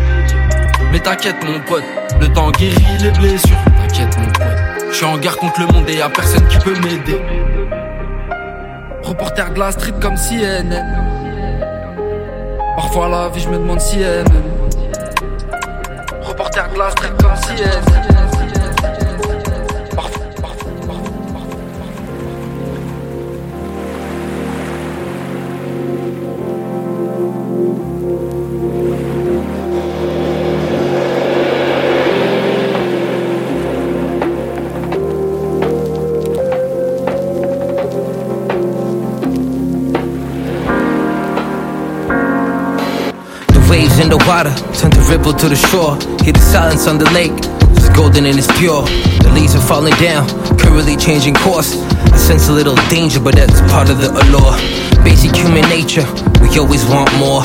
Mais 0.93 1.01
t'inquiète 1.01 1.37
mon 1.45 1.59
pote, 1.61 1.85
le 2.21 2.29
temps 2.29 2.51
guérit 2.51 2.85
les 3.01 3.11
blessures. 3.13 3.57
T'inquiète 3.79 4.19
mon 4.19 4.27
pote, 4.27 4.89
je 4.91 4.95
suis 4.95 5.07
en 5.07 5.17
guerre 5.17 5.39
contre 5.39 5.61
le 5.61 5.67
monde 5.69 5.89
et 5.89 5.97
y 5.97 6.03
a 6.03 6.11
personne 6.11 6.47
qui 6.49 6.59
peut 6.59 6.79
m'aider. 6.81 7.19
Reporter 9.05 9.53
de 9.53 9.59
la 9.59 9.71
street 9.71 9.95
comme 10.01 10.17
CNN. 10.17 10.83
Parfois 12.77 13.09
la 13.09 13.29
vie, 13.29 13.41
je 13.41 13.49
me 13.51 13.59
demande 13.59 13.81
si 13.81 14.01
elle. 14.01 14.25
Reporter 16.23 16.69
de 16.73 16.79
la 16.79 16.91
street 16.91 17.13
comme 17.21 17.35
CNN. 17.35 18.54
The 44.19 44.27
water 44.31 44.55
turn 44.78 44.93
to 44.93 45.03
ripple 45.11 45.32
to 45.35 45.49
the 45.49 45.59
shore. 45.59 45.99
Hear 46.23 46.35
the 46.35 46.39
silence 46.39 46.86
on 46.86 46.99
the 46.99 47.11
lake, 47.11 47.35
it's 47.74 47.91
golden 47.91 48.27
and 48.27 48.39
it's 48.39 48.47
pure. 48.59 48.86
The 49.27 49.31
leaves 49.35 49.57
are 49.59 49.66
falling 49.66 49.95
down, 49.99 50.31
currently 50.55 50.95
changing 50.97 51.35
course. 51.35 51.74
I 52.15 52.16
sense 52.16 52.49
a 52.49 52.53
little 52.53 52.78
danger, 52.95 53.19
but 53.19 53.35
that's 53.35 53.59
part 53.73 53.91
of 53.91 53.99
the 53.99 54.15
allure. 54.15 54.55
Basic 55.03 55.35
human 55.35 55.66
nature, 55.66 56.07
we 56.39 56.47
always 56.62 56.86
want 56.86 57.11
more. 57.19 57.43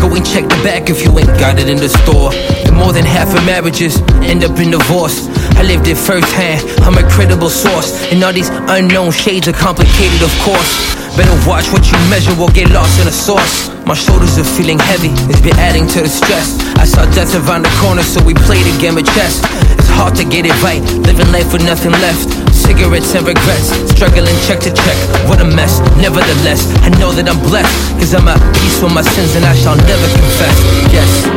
Go 0.00 0.08
and 0.16 0.24
check 0.24 0.48
the 0.48 0.56
back 0.64 0.88
if 0.88 1.04
you 1.04 1.12
ain't 1.18 1.36
got 1.36 1.60
it 1.60 1.68
in 1.68 1.76
the 1.76 1.92
store. 2.00 2.32
And 2.64 2.74
more 2.74 2.92
than 2.96 3.04
half 3.04 3.28
of 3.36 3.44
marriages 3.44 4.00
end 4.24 4.42
up 4.42 4.56
in 4.56 4.70
divorce. 4.70 5.28
I 5.60 5.68
lived 5.68 5.86
it 5.86 6.00
firsthand, 6.00 6.64
I'm 6.80 6.96
a 6.96 7.04
credible 7.10 7.50
source. 7.50 7.92
And 8.08 8.24
all 8.24 8.32
these 8.32 8.48
unknown 8.72 9.12
shades 9.12 9.48
are 9.48 9.58
complicated, 9.58 10.22
of 10.22 10.32
course. 10.40 10.95
Better 11.16 11.32
watch 11.48 11.72
what 11.72 11.80
you 11.88 11.96
measure 12.12 12.36
or 12.36 12.52
get 12.52 12.68
lost 12.76 13.00
in 13.00 13.06
the 13.08 13.12
sauce. 13.12 13.72
My 13.88 13.94
shoulders 13.94 14.36
are 14.36 14.44
feeling 14.44 14.78
heavy, 14.78 15.08
it's 15.32 15.40
been 15.40 15.56
adding 15.56 15.88
to 15.96 16.04
the 16.04 16.12
stress. 16.12 16.60
I 16.76 16.84
saw 16.84 17.08
death 17.16 17.32
around 17.32 17.64
the 17.64 17.72
corner, 17.80 18.02
so 18.02 18.22
we 18.22 18.34
played 18.44 18.68
a 18.68 18.76
game 18.76 18.98
of 18.98 19.06
chess. 19.16 19.40
It's 19.80 19.88
hard 19.96 20.14
to 20.20 20.24
get 20.24 20.44
it 20.44 20.52
right, 20.60 20.84
living 21.08 21.32
life 21.32 21.52
with 21.56 21.64
nothing 21.64 21.92
left. 22.04 22.28
Cigarettes 22.52 23.14
and 23.14 23.26
regrets, 23.26 23.72
struggling 23.96 24.36
check 24.44 24.60
to 24.60 24.70
check. 24.74 24.98
What 25.24 25.40
a 25.40 25.48
mess, 25.48 25.80
nevertheless, 25.96 26.68
I 26.84 26.92
know 27.00 27.12
that 27.16 27.24
I'm 27.32 27.40
blessed. 27.48 27.72
Cause 27.96 28.12
I'm 28.12 28.28
at 28.28 28.36
peace 28.60 28.82
with 28.82 28.92
my 28.92 29.00
sins 29.00 29.36
and 29.36 29.44
I 29.46 29.54
shall 29.56 29.76
never 29.76 30.08
confess. 30.20 30.56
Yes. 30.92 31.35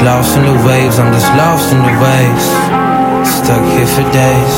Just 0.00 0.06
lost 0.06 0.36
in 0.38 0.44
the 0.44 0.54
waves. 0.66 0.98
I'm 0.98 1.12
just 1.12 1.28
lost 1.36 1.72
in 1.72 1.78
the 1.82 1.92
waves. 2.00 2.46
Stuck 3.28 3.62
here 3.76 3.86
for 3.86 4.02
days. 4.12 4.56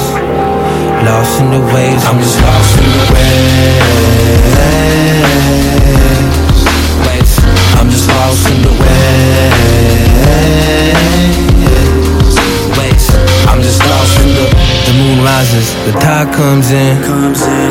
Lost 1.03 1.41
in 1.41 1.51
the 1.51 1.59
waves. 1.75 2.05
I'm 2.07 2.19
just 2.21 2.41
lost 2.41 2.79
in 2.79 2.85
the 2.85 3.03
waves. 3.11 3.83
Waves. 7.07 7.35
I'm 7.75 7.91
just 7.91 8.09
lost 8.09 8.51
in 8.51 8.63
the 8.63 8.71
waves. 8.71 9.59
Waves. 12.79 13.07
I'm 13.51 13.61
just 13.63 13.81
lost 13.83 14.21
in 14.23 14.29
the. 14.39 14.47
The 14.87 14.95
moon 14.95 15.25
rises, 15.25 15.75
the 15.87 15.93
tide 15.99 16.33
comes 16.35 16.71
in. 16.71 16.97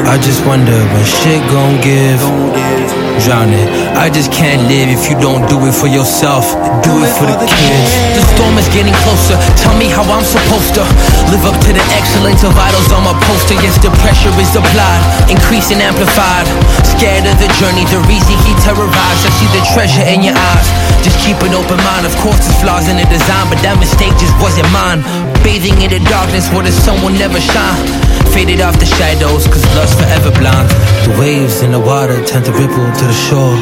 I 0.08 0.18
just 0.18 0.46
wonder 0.46 0.78
when 0.92 1.06
shit 1.06 1.42
gon' 1.50 1.80
give. 1.80 3.01
Drowning. 3.22 3.70
I 3.94 4.10
just 4.10 4.34
can't 4.34 4.66
live 4.66 4.90
if 4.90 5.06
you 5.06 5.14
don't 5.22 5.46
do 5.46 5.62
it 5.70 5.78
for 5.78 5.86
yourself. 5.86 6.42
Do 6.82 6.94
it 7.06 7.12
for 7.14 7.30
the 7.30 7.38
kids. 7.38 7.90
The 8.18 8.26
storm 8.34 8.58
is 8.58 8.66
getting 8.74 8.98
closer. 9.06 9.38
Tell 9.62 9.78
me 9.78 9.86
how 9.94 10.02
I'm 10.10 10.26
supposed 10.26 10.74
to 10.74 10.84
live 11.30 11.46
up 11.46 11.54
to 11.54 11.70
the 11.70 11.86
excellence 11.94 12.42
of 12.42 12.58
idols 12.58 12.90
on 12.90 13.06
my 13.06 13.14
poster. 13.30 13.54
Yes, 13.62 13.78
the 13.78 13.94
pressure 14.02 14.34
is 14.42 14.50
applied, 14.58 15.02
increasing, 15.30 15.86
amplified. 15.86 16.50
Scared 16.82 17.30
of 17.30 17.38
the 17.38 17.46
journey, 17.62 17.86
the 17.94 18.02
reason 18.10 18.34
he 18.42 18.58
terrorized. 18.66 19.22
I 19.22 19.32
see 19.38 19.50
the 19.54 19.62
treasure 19.78 20.06
in 20.10 20.26
your 20.26 20.34
eyes. 20.34 20.68
Just 21.06 21.22
keep 21.22 21.38
an 21.46 21.54
open 21.54 21.78
mind. 21.86 22.10
Of 22.10 22.18
course, 22.26 22.42
there's 22.42 22.58
flaws 22.58 22.90
in 22.90 22.98
the 22.98 23.06
design, 23.06 23.46
but 23.54 23.62
that 23.62 23.78
mistake 23.78 24.18
just 24.18 24.34
wasn't 24.42 24.66
mine. 24.74 25.06
Bathing 25.46 25.78
in 25.78 25.94
the 25.94 26.02
darkness 26.10 26.50
where 26.50 26.66
the 26.66 26.74
sun 26.74 26.98
will 27.06 27.14
never 27.14 27.38
shine. 27.38 27.86
Faded 28.32 28.62
off 28.62 28.80
the 28.80 28.88
shadows, 28.88 29.44
cause 29.46 29.66
love's 29.76 29.92
forever 30.00 30.32
blind. 30.40 30.72
The 31.04 31.12
waves 31.20 31.62
in 31.68 31.76
the 31.76 31.84
water 31.84 32.16
tend 32.24 32.46
to 32.46 32.54
ripple 32.56 32.88
to 32.88 33.04
the 33.04 33.11
shore. 33.14 33.56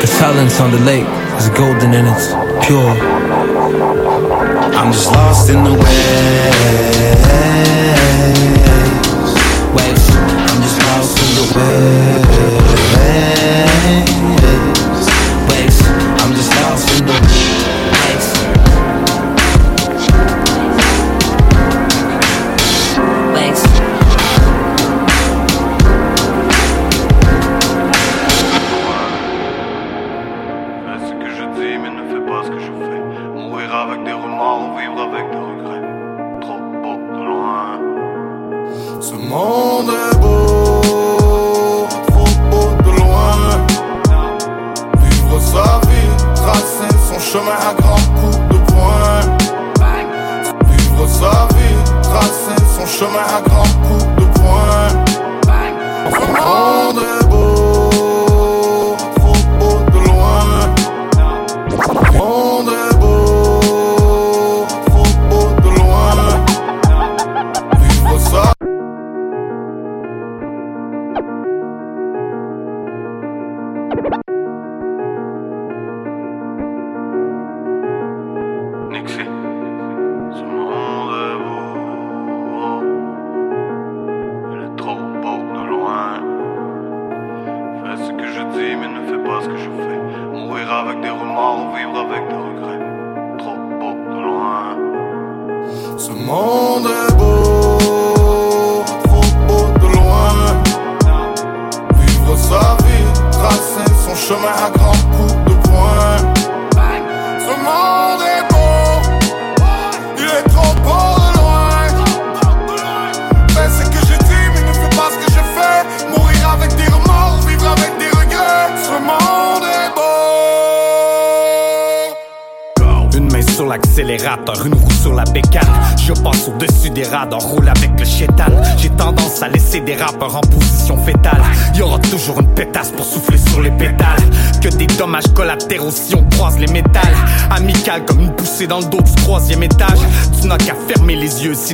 The 0.00 0.06
silence 0.06 0.60
on 0.60 0.70
the 0.70 0.78
lake 0.80 1.06
is 1.38 1.48
golden 1.50 1.94
and 1.94 2.08
it's 2.08 2.28
pure. 2.66 2.94
I'm 4.74 4.92
just 4.92 5.10
lost 5.12 5.48
in 5.50 5.64
the 5.64 5.72
waves. 5.72 5.84
Waves. 9.76 10.06
I'm 10.50 10.60
just 10.62 10.78
lost 10.86 11.18
in 11.24 11.30
the 11.38 11.44
waves. 11.56 12.38
Waves. 15.50 15.80
I'm 16.20 16.32
just 16.34 16.52
lost 16.60 16.88
in 16.98 17.06
the. 17.06 17.12
Waves. 17.12 17.53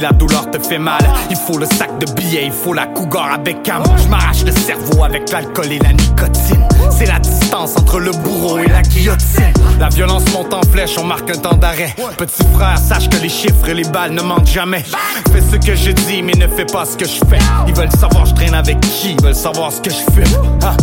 Si 0.00 0.06
la 0.06 0.12
douleur 0.12 0.50
te 0.50 0.58
fait 0.58 0.78
mal. 0.78 1.00
Il 1.30 1.36
faut 1.36 1.58
le 1.58 1.66
sac 1.66 1.98
de 1.98 2.10
billets, 2.12 2.46
il 2.46 2.52
faut 2.52 2.72
la 2.72 2.86
cougar 2.86 3.32
avec 3.32 3.62
cam. 3.62 3.82
Je 4.02 4.08
m'arrache 4.08 4.44
le 4.44 4.52
cerveau 4.52 5.04
avec 5.04 5.30
l'alcool 5.30 5.72
et 5.72 5.78
la 5.78 5.92
nicotine. 5.92 6.66
C'est 6.90 7.06
la 7.06 7.18
distance 7.18 7.76
entre 7.76 7.98
le 8.00 8.10
bourreau 8.12 8.58
et 8.58 8.68
la 8.68 8.82
guillotine. 8.82 9.52
La 9.78 9.88
violence 9.88 10.24
monte 10.32 10.54
en 10.54 10.62
flèche, 10.62 10.96
on 10.98 11.04
marque 11.04 11.30
un 11.30 11.38
temps 11.38 11.56
d'arrêt. 11.56 11.94
Petit 12.16 12.44
frère, 12.54 12.78
sache 12.78 13.08
que 13.08 13.16
les 13.18 13.28
chiffres 13.28 13.68
et 13.68 13.74
les 13.74 13.84
balles 13.84 14.12
ne 14.12 14.22
mentent 14.22 14.48
jamais. 14.48 14.84
Fais 15.32 15.40
ce 15.40 15.56
que 15.56 15.74
je 15.74 15.90
dis, 15.90 16.22
mais 16.22 16.34
ne 16.34 16.48
fais 16.48 16.66
pas 16.66 16.84
ce 16.84 16.96
que 16.96 17.06
je 17.06 17.20
fais. 17.28 17.38
Ils 17.66 17.74
veulent 17.74 17.92
savoir 17.92 18.26
je 18.26 18.34
traîne 18.34 18.54
avec 18.54 18.80
qui, 18.80 19.12
ils 19.12 19.22
veulent 19.22 19.34
savoir 19.34 19.72
ce 19.72 19.80
que 19.80 19.90
je 19.90 19.96
fume. 19.96 20.58
Ah. 20.62 20.76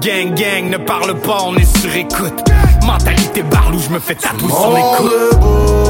Gang, 0.00 0.34
gang, 0.34 0.70
ne 0.70 0.76
parle 0.76 1.18
pas, 1.20 1.38
on 1.46 1.56
est 1.56 1.78
sur 1.80 1.94
écoute. 1.94 2.44
Mentalité 2.84 3.42
barlou, 3.42 3.78
je 3.78 3.90
me 3.90 3.98
fais 3.98 4.14
tatouer 4.14 4.50
sur 4.50 4.74
les 4.74 4.82
monde 4.82 5.83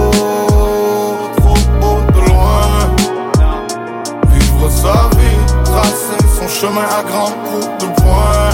chemin 6.74 6.86
à 6.86 7.02
coups 7.02 7.68
de 7.78 7.86
poing. 8.00 8.50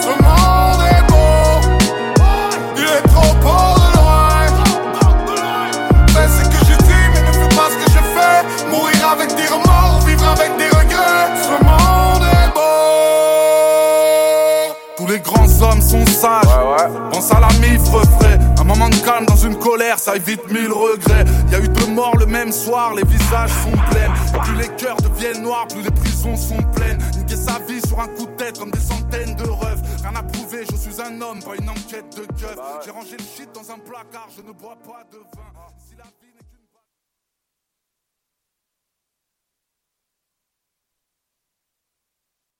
Ce 0.00 0.12
monde 0.22 0.82
est 0.90 1.04
beau, 1.10 1.44
il 2.76 2.82
est 2.84 3.04
trop 3.08 3.34
beau 3.36 3.64
de 3.80 3.88
loin. 3.96 4.46
Fais 6.08 6.28
ce 6.28 6.42
que 6.48 6.60
je 6.66 6.76
dis, 6.76 7.04
mais 7.14 7.22
ne 7.22 7.32
fais 7.32 7.56
pas 7.56 7.68
ce 7.70 7.76
que 7.84 7.90
je 7.90 8.02
fais. 8.14 8.38
Mourir 8.70 9.02
avec 9.12 9.28
des 9.34 9.46
remords, 9.46 10.00
vivre 10.06 10.28
avec 10.28 10.56
des 10.56 10.68
regrets. 10.68 11.28
Ce 11.42 11.54
monde 11.64 12.22
est 12.22 12.50
beau. 12.54 12.60
Tous 14.98 15.06
les 15.06 15.20
grands 15.20 15.62
hommes 15.62 15.80
sont 15.80 16.06
sages. 16.06 16.42
Pense 17.12 17.30
à 17.32 17.40
la 17.40 17.48
mif 17.66 17.88
refrais. 17.88 18.38
Un 18.58 18.64
moment 18.64 18.88
de 18.90 18.96
calme 18.96 19.26
dans 19.26 19.36
une 19.36 19.56
colère, 19.58 19.98
ça 19.98 20.16
évite 20.16 20.50
mille 20.52 20.72
regrets. 20.72 21.24
Y 21.50 21.54
a 21.54 21.60
eu 21.60 21.68
deux 21.68 21.86
morts 21.86 22.16
le 22.18 22.26
même 22.26 22.52
soir, 22.52 22.92
les 22.94 23.04
visages 23.04 23.50
sont 23.64 23.76
pleins. 23.90 24.12
Plus 24.42 24.56
les 24.56 24.68
cœurs 24.68 24.96
deviennent 24.96 25.42
noirs, 25.42 25.66
plus 25.68 25.82
les 25.82 25.90
prisons 26.20 26.36
sont 26.36 26.62
pleines. 26.72 26.98
Niquer 27.18 27.36
sa 27.36 27.58
vie 27.60 27.80
sur 27.86 27.98
un 28.00 28.08
coup 28.08 28.26
de 28.26 28.36
tête 28.36 28.58
comme 28.58 28.70
des 28.70 28.80
centaines 28.80 29.34
de 29.36 29.48
rêves. 29.48 29.82
Rien 30.02 30.14
à 30.16 30.22
prouver, 30.22 30.64
je 30.70 30.76
suis 30.76 31.00
un 31.00 31.20
homme 31.20 31.42
pas 31.42 31.56
une 31.56 31.68
enquête 31.68 32.16
de 32.16 32.26
keuf. 32.26 32.58
J'ai 32.84 32.90
rangé 32.90 33.16
le 33.18 33.24
shit 33.24 33.50
dans 33.54 33.70
un 33.70 33.78
placard, 33.78 34.28
je 34.36 34.42
ne 34.42 34.52
bois 34.52 34.76
pas 34.84 35.04
de 35.10 35.18
vin. 35.18 35.50